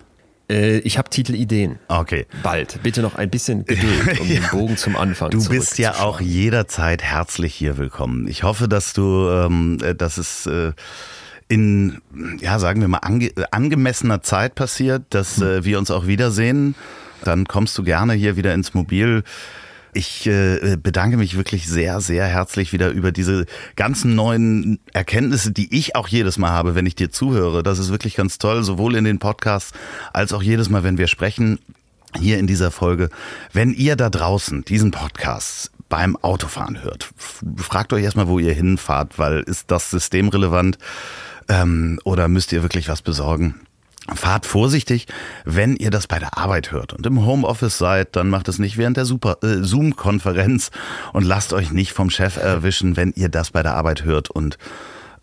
Äh, 0.49 0.79
ich 0.79 0.97
habe 0.97 1.09
Titelideen. 1.09 1.79
Okay. 1.87 2.25
Bald. 2.43 2.79
Bitte 2.83 3.01
noch 3.01 3.15
ein 3.15 3.29
bisschen 3.29 3.65
Geduld, 3.65 4.19
um 4.19 4.27
ja. 4.29 4.39
den 4.39 4.49
Bogen 4.49 4.77
zum 4.77 4.95
Anfang 4.95 5.29
Du 5.29 5.47
bist 5.47 5.77
ja 5.77 5.99
auch 5.99 6.19
jederzeit 6.19 7.03
herzlich 7.03 7.53
hier 7.53 7.77
willkommen. 7.77 8.27
Ich 8.27 8.43
hoffe, 8.43 8.67
dass 8.67 8.93
du, 8.93 9.29
ähm, 9.29 9.77
äh, 9.83 9.95
dass 9.95 10.17
es 10.17 10.45
äh, 10.47 10.73
in, 11.47 12.01
ja, 12.39 12.59
sagen 12.59 12.81
wir 12.81 12.87
mal, 12.87 12.99
ange 12.99 13.31
angemessener 13.51 14.21
Zeit 14.21 14.55
passiert, 14.55 15.03
dass 15.09 15.37
hm. 15.37 15.47
äh, 15.47 15.65
wir 15.65 15.79
uns 15.79 15.91
auch 15.91 16.07
wiedersehen. 16.07 16.75
Dann 17.23 17.45
kommst 17.45 17.77
du 17.77 17.83
gerne 17.83 18.13
hier 18.13 18.37
wieder 18.37 18.53
ins 18.53 18.73
Mobil. 18.73 19.23
Ich 19.93 20.27
äh, 20.27 20.77
bedanke 20.81 21.17
mich 21.17 21.35
wirklich 21.35 21.67
sehr, 21.67 22.01
sehr 22.01 22.25
herzlich 22.25 22.73
wieder 22.73 22.89
über 22.89 23.11
diese 23.11 23.45
ganzen 23.75 24.15
neuen 24.15 24.79
Erkenntnisse, 24.93 25.51
die 25.51 25.75
ich 25.75 25.95
auch 25.95 26.07
jedes 26.07 26.37
Mal 26.37 26.51
habe, 26.51 26.75
wenn 26.75 26.85
ich 26.85 26.95
dir 26.95 27.09
zuhöre. 27.09 27.63
Das 27.63 27.79
ist 27.79 27.91
wirklich 27.91 28.15
ganz 28.15 28.37
toll, 28.37 28.63
sowohl 28.63 28.95
in 28.95 29.03
den 29.03 29.19
Podcasts 29.19 29.73
als 30.13 30.33
auch 30.33 30.43
jedes 30.43 30.69
Mal, 30.69 30.83
wenn 30.83 30.97
wir 30.97 31.07
sprechen 31.07 31.59
hier 32.19 32.39
in 32.39 32.47
dieser 32.47 32.71
Folge. 32.71 33.09
Wenn 33.53 33.73
ihr 33.73 33.95
da 33.95 34.09
draußen 34.09 34.65
diesen 34.65 34.91
Podcast 34.91 35.71
beim 35.89 36.15
Autofahren 36.17 36.83
hört, 36.83 37.09
fragt 37.55 37.93
euch 37.93 38.03
erstmal, 38.03 38.27
wo 38.27 38.39
ihr 38.39 38.53
hinfahrt, 38.53 39.17
weil 39.17 39.41
ist 39.41 39.71
das 39.71 39.89
systemrelevant? 39.89 40.77
ähm, 41.49 41.99
oder 42.05 42.27
müsst 42.27 42.53
ihr 42.53 42.61
wirklich 42.63 42.87
was 42.87 43.01
besorgen? 43.01 43.55
Fahrt 44.15 44.45
vorsichtig, 44.45 45.07
wenn 45.45 45.75
ihr 45.75 45.91
das 45.91 46.07
bei 46.07 46.19
der 46.19 46.37
Arbeit 46.37 46.71
hört 46.71 46.93
und 46.93 47.05
im 47.05 47.25
Homeoffice 47.25 47.77
seid, 47.77 48.15
dann 48.15 48.29
macht 48.29 48.47
es 48.47 48.59
nicht 48.59 48.77
während 48.77 48.97
der 48.97 49.03
äh, 49.03 49.63
Zoom-Konferenz 49.63 50.71
und 51.13 51.23
lasst 51.23 51.53
euch 51.53 51.71
nicht 51.71 51.93
vom 51.93 52.09
Chef 52.09 52.37
erwischen, 52.37 52.97
wenn 52.97 53.13
ihr 53.15 53.29
das 53.29 53.51
bei 53.51 53.63
der 53.63 53.75
Arbeit 53.75 54.03
hört 54.03 54.29
und 54.29 54.57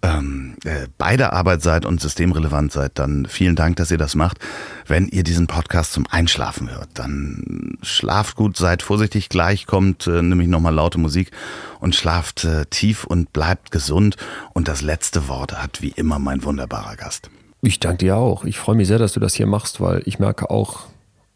ähm, 0.03 0.57
äh, 0.65 0.87
bei 0.99 1.17
der 1.17 1.33
Arbeit 1.33 1.63
seid 1.63 1.85
und 1.87 2.01
systemrelevant 2.01 2.73
seid, 2.73 2.99
dann 2.99 3.27
vielen 3.27 3.57
Dank, 3.57 3.77
dass 3.77 3.91
ihr 3.91 3.99
das 3.99 4.15
macht. 4.15 4.39
Wenn 4.87 5.09
ihr 5.09 5.23
diesen 5.23 5.47
Podcast 5.47 5.93
zum 5.93 6.07
Einschlafen 6.09 6.71
hört, 6.71 6.91
dann 6.95 7.79
schlaft 7.83 8.37
gut, 8.37 8.57
seid 8.57 8.83
vorsichtig. 8.83 9.29
Gleich 9.29 9.67
kommt 9.67 10.07
äh, 10.07 10.23
nämlich 10.23 10.49
nochmal 10.49 10.75
laute 10.75 10.99
Musik 10.99 11.31
und 11.81 11.95
schlaft 11.95 12.45
äh, 12.45 12.67
tief 12.67 13.05
und 13.05 13.33
bleibt 13.33 13.71
gesund. 13.71 14.17
Und 14.53 14.69
das 14.69 14.83
letzte 14.83 15.29
Wort 15.29 15.61
hat 15.61 15.83
wie 15.83 15.91
immer 15.91 16.19
mein 16.19 16.45
wunderbarer 16.45 16.97
Gast. 16.97 17.31
Ich 17.67 17.81
danke 17.81 17.99
dir 17.99 18.17
auch. 18.17 18.45
Ich 18.45 18.61
freue 18.61 18.77
mich 18.77 18.87
sehr, 18.87 19.01
dass 19.01 19.15
du 19.15 19.19
das 19.19 19.35
hier 19.35 19.49
machst, 19.49 19.81
weil 19.81 20.01
ich 20.05 20.21
merke 20.21 20.51
auch, 20.51 20.85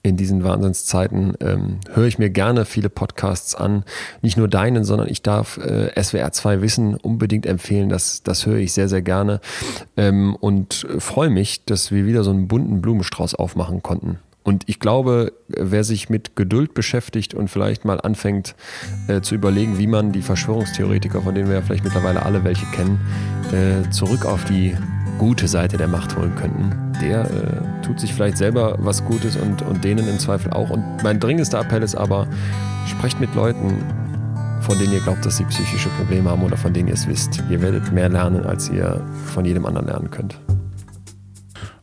in 0.04 0.16
diesen 0.16 0.44
Wahnsinnszeiten 0.44 1.34
ähm, 1.40 1.80
höre 1.92 2.06
ich 2.06 2.20
mir 2.20 2.30
gerne 2.30 2.66
viele 2.66 2.88
Podcasts 2.88 3.56
an. 3.56 3.82
Nicht 4.22 4.36
nur 4.36 4.46
deinen, 4.46 4.84
sondern 4.84 5.08
ich 5.08 5.22
darf 5.22 5.58
äh, 5.58 5.90
SWR 6.00 6.30
2 6.30 6.62
Wissen 6.62 6.94
unbedingt 6.94 7.46
empfehlen. 7.46 7.88
Das, 7.88 8.22
das 8.22 8.46
höre 8.46 8.58
ich 8.58 8.72
sehr, 8.72 8.88
sehr 8.88 9.02
gerne. 9.02 9.40
Ähm, 9.96 10.36
und 10.36 10.86
freue 11.00 11.30
mich, 11.30 11.64
dass 11.64 11.90
wir 11.90 12.06
wieder 12.06 12.22
so 12.22 12.30
einen 12.30 12.46
bunten 12.46 12.80
Blumenstrauß 12.80 13.34
aufmachen 13.34 13.82
konnten. 13.82 14.20
Und 14.44 14.62
ich 14.68 14.78
glaube, 14.78 15.32
wer 15.48 15.82
sich 15.82 16.10
mit 16.10 16.36
Geduld 16.36 16.74
beschäftigt 16.74 17.34
und 17.34 17.48
vielleicht 17.48 17.84
mal 17.84 18.00
anfängt 18.00 18.54
äh, 19.08 19.20
zu 19.20 19.34
überlegen, 19.34 19.78
wie 19.78 19.88
man 19.88 20.12
die 20.12 20.22
Verschwörungstheoretiker, 20.22 21.22
von 21.22 21.34
denen 21.34 21.48
wir 21.48 21.56
ja 21.56 21.62
vielleicht 21.62 21.84
mittlerweile 21.84 22.24
alle 22.24 22.44
welche 22.44 22.66
kennen, 22.66 23.00
äh, 23.52 23.90
zurück 23.90 24.24
auf 24.24 24.44
die 24.44 24.76
gute 25.20 25.48
Seite 25.48 25.76
der 25.76 25.86
Macht 25.86 26.16
holen 26.16 26.34
könnten, 26.34 26.72
der 27.02 27.24
äh, 27.30 27.82
tut 27.84 28.00
sich 28.00 28.14
vielleicht 28.14 28.38
selber 28.38 28.76
was 28.78 29.04
Gutes 29.04 29.36
und, 29.36 29.60
und 29.60 29.84
denen 29.84 30.08
im 30.08 30.18
Zweifel 30.18 30.50
auch. 30.54 30.70
Und 30.70 30.82
mein 31.02 31.20
dringendster 31.20 31.60
Appell 31.60 31.82
ist 31.82 31.94
aber, 31.94 32.26
sprecht 32.86 33.20
mit 33.20 33.34
Leuten, 33.34 33.84
von 34.62 34.78
denen 34.78 34.94
ihr 34.94 35.00
glaubt, 35.00 35.26
dass 35.26 35.36
sie 35.36 35.44
psychische 35.44 35.90
Probleme 35.90 36.30
haben 36.30 36.42
oder 36.42 36.56
von 36.56 36.72
denen 36.72 36.88
ihr 36.88 36.94
es 36.94 37.06
wisst. 37.06 37.44
Ihr 37.50 37.60
werdet 37.60 37.92
mehr 37.92 38.08
lernen, 38.08 38.46
als 38.46 38.70
ihr 38.70 39.04
von 39.26 39.44
jedem 39.44 39.66
anderen 39.66 39.88
lernen 39.88 40.10
könnt. 40.10 40.40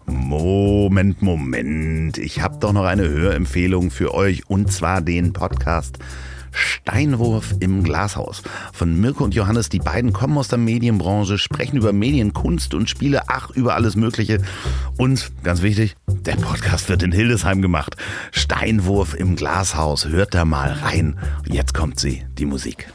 Moment, 0.07 1.21
Moment. 1.21 2.17
Ich 2.17 2.41
habe 2.41 2.57
doch 2.59 2.73
noch 2.73 2.85
eine 2.85 3.07
Hörempfehlung 3.07 3.91
für 3.91 4.15
euch 4.15 4.49
und 4.49 4.71
zwar 4.71 5.01
den 5.01 5.33
Podcast 5.33 5.99
Steinwurf 6.57 7.55
im 7.59 7.83
Glashaus. 7.83 8.41
Von 8.73 8.99
Mirko 8.99 9.23
und 9.23 9.35
Johannes, 9.35 9.69
die 9.69 9.79
beiden 9.79 10.11
kommen 10.11 10.37
aus 10.37 10.47
der 10.47 10.57
Medienbranche, 10.57 11.37
sprechen 11.37 11.77
über 11.77 11.93
Medien, 11.93 12.33
Kunst 12.33 12.73
und 12.73 12.89
Spiele, 12.89 13.23
ach, 13.27 13.49
über 13.51 13.75
alles 13.75 13.95
Mögliche. 13.95 14.39
Und, 14.97 15.31
ganz 15.43 15.61
wichtig, 15.61 15.95
der 16.07 16.35
Podcast 16.35 16.89
wird 16.89 17.03
in 17.03 17.11
Hildesheim 17.11 17.61
gemacht. 17.61 17.95
Steinwurf 18.31 19.13
im 19.13 19.35
Glashaus, 19.35 20.07
hört 20.07 20.33
da 20.33 20.45
mal 20.45 20.71
rein. 20.71 21.17
Jetzt 21.47 21.73
kommt 21.73 21.99
sie, 21.99 22.25
die 22.37 22.45
Musik. 22.45 22.91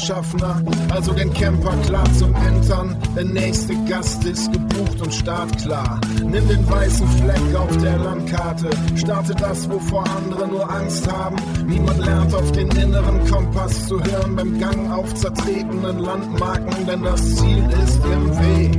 Schaffner, 0.00 0.60
also 0.88 1.12
den 1.12 1.32
Camper 1.32 1.76
klar 1.86 2.04
zum 2.18 2.34
Entern. 2.34 2.96
Der 3.14 3.24
nächste 3.24 3.74
Gast 3.84 4.24
ist 4.24 4.52
gebucht 4.52 5.00
und 5.00 5.14
startklar. 5.14 6.00
Nimm 6.24 6.48
den 6.48 6.68
weißen 6.68 7.06
Fleck 7.08 7.54
auf 7.56 7.76
der 7.78 7.98
Landkarte, 7.98 8.70
starte 8.96 9.34
das, 9.34 9.70
wovor 9.70 10.04
andere 10.16 10.48
nur 10.48 10.68
Angst 10.68 11.06
haben. 11.10 11.36
Niemand 11.66 12.04
lernt 12.04 12.34
auf 12.34 12.50
den 12.52 12.68
inneren 12.70 13.24
Kompass 13.30 13.86
zu 13.86 14.02
hören 14.02 14.34
beim 14.34 14.58
Gang 14.58 14.90
auf 14.90 15.14
zertretenen 15.14 15.98
Landmarken, 16.00 16.86
denn 16.86 17.02
das 17.02 17.36
Ziel 17.36 17.64
ist 17.84 18.00
im 18.04 18.30
Weg. 18.40 18.78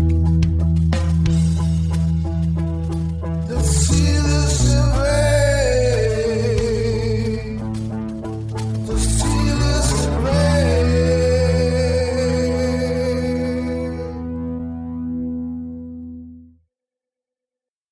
Das 3.48 3.88
Ziel 3.88 4.12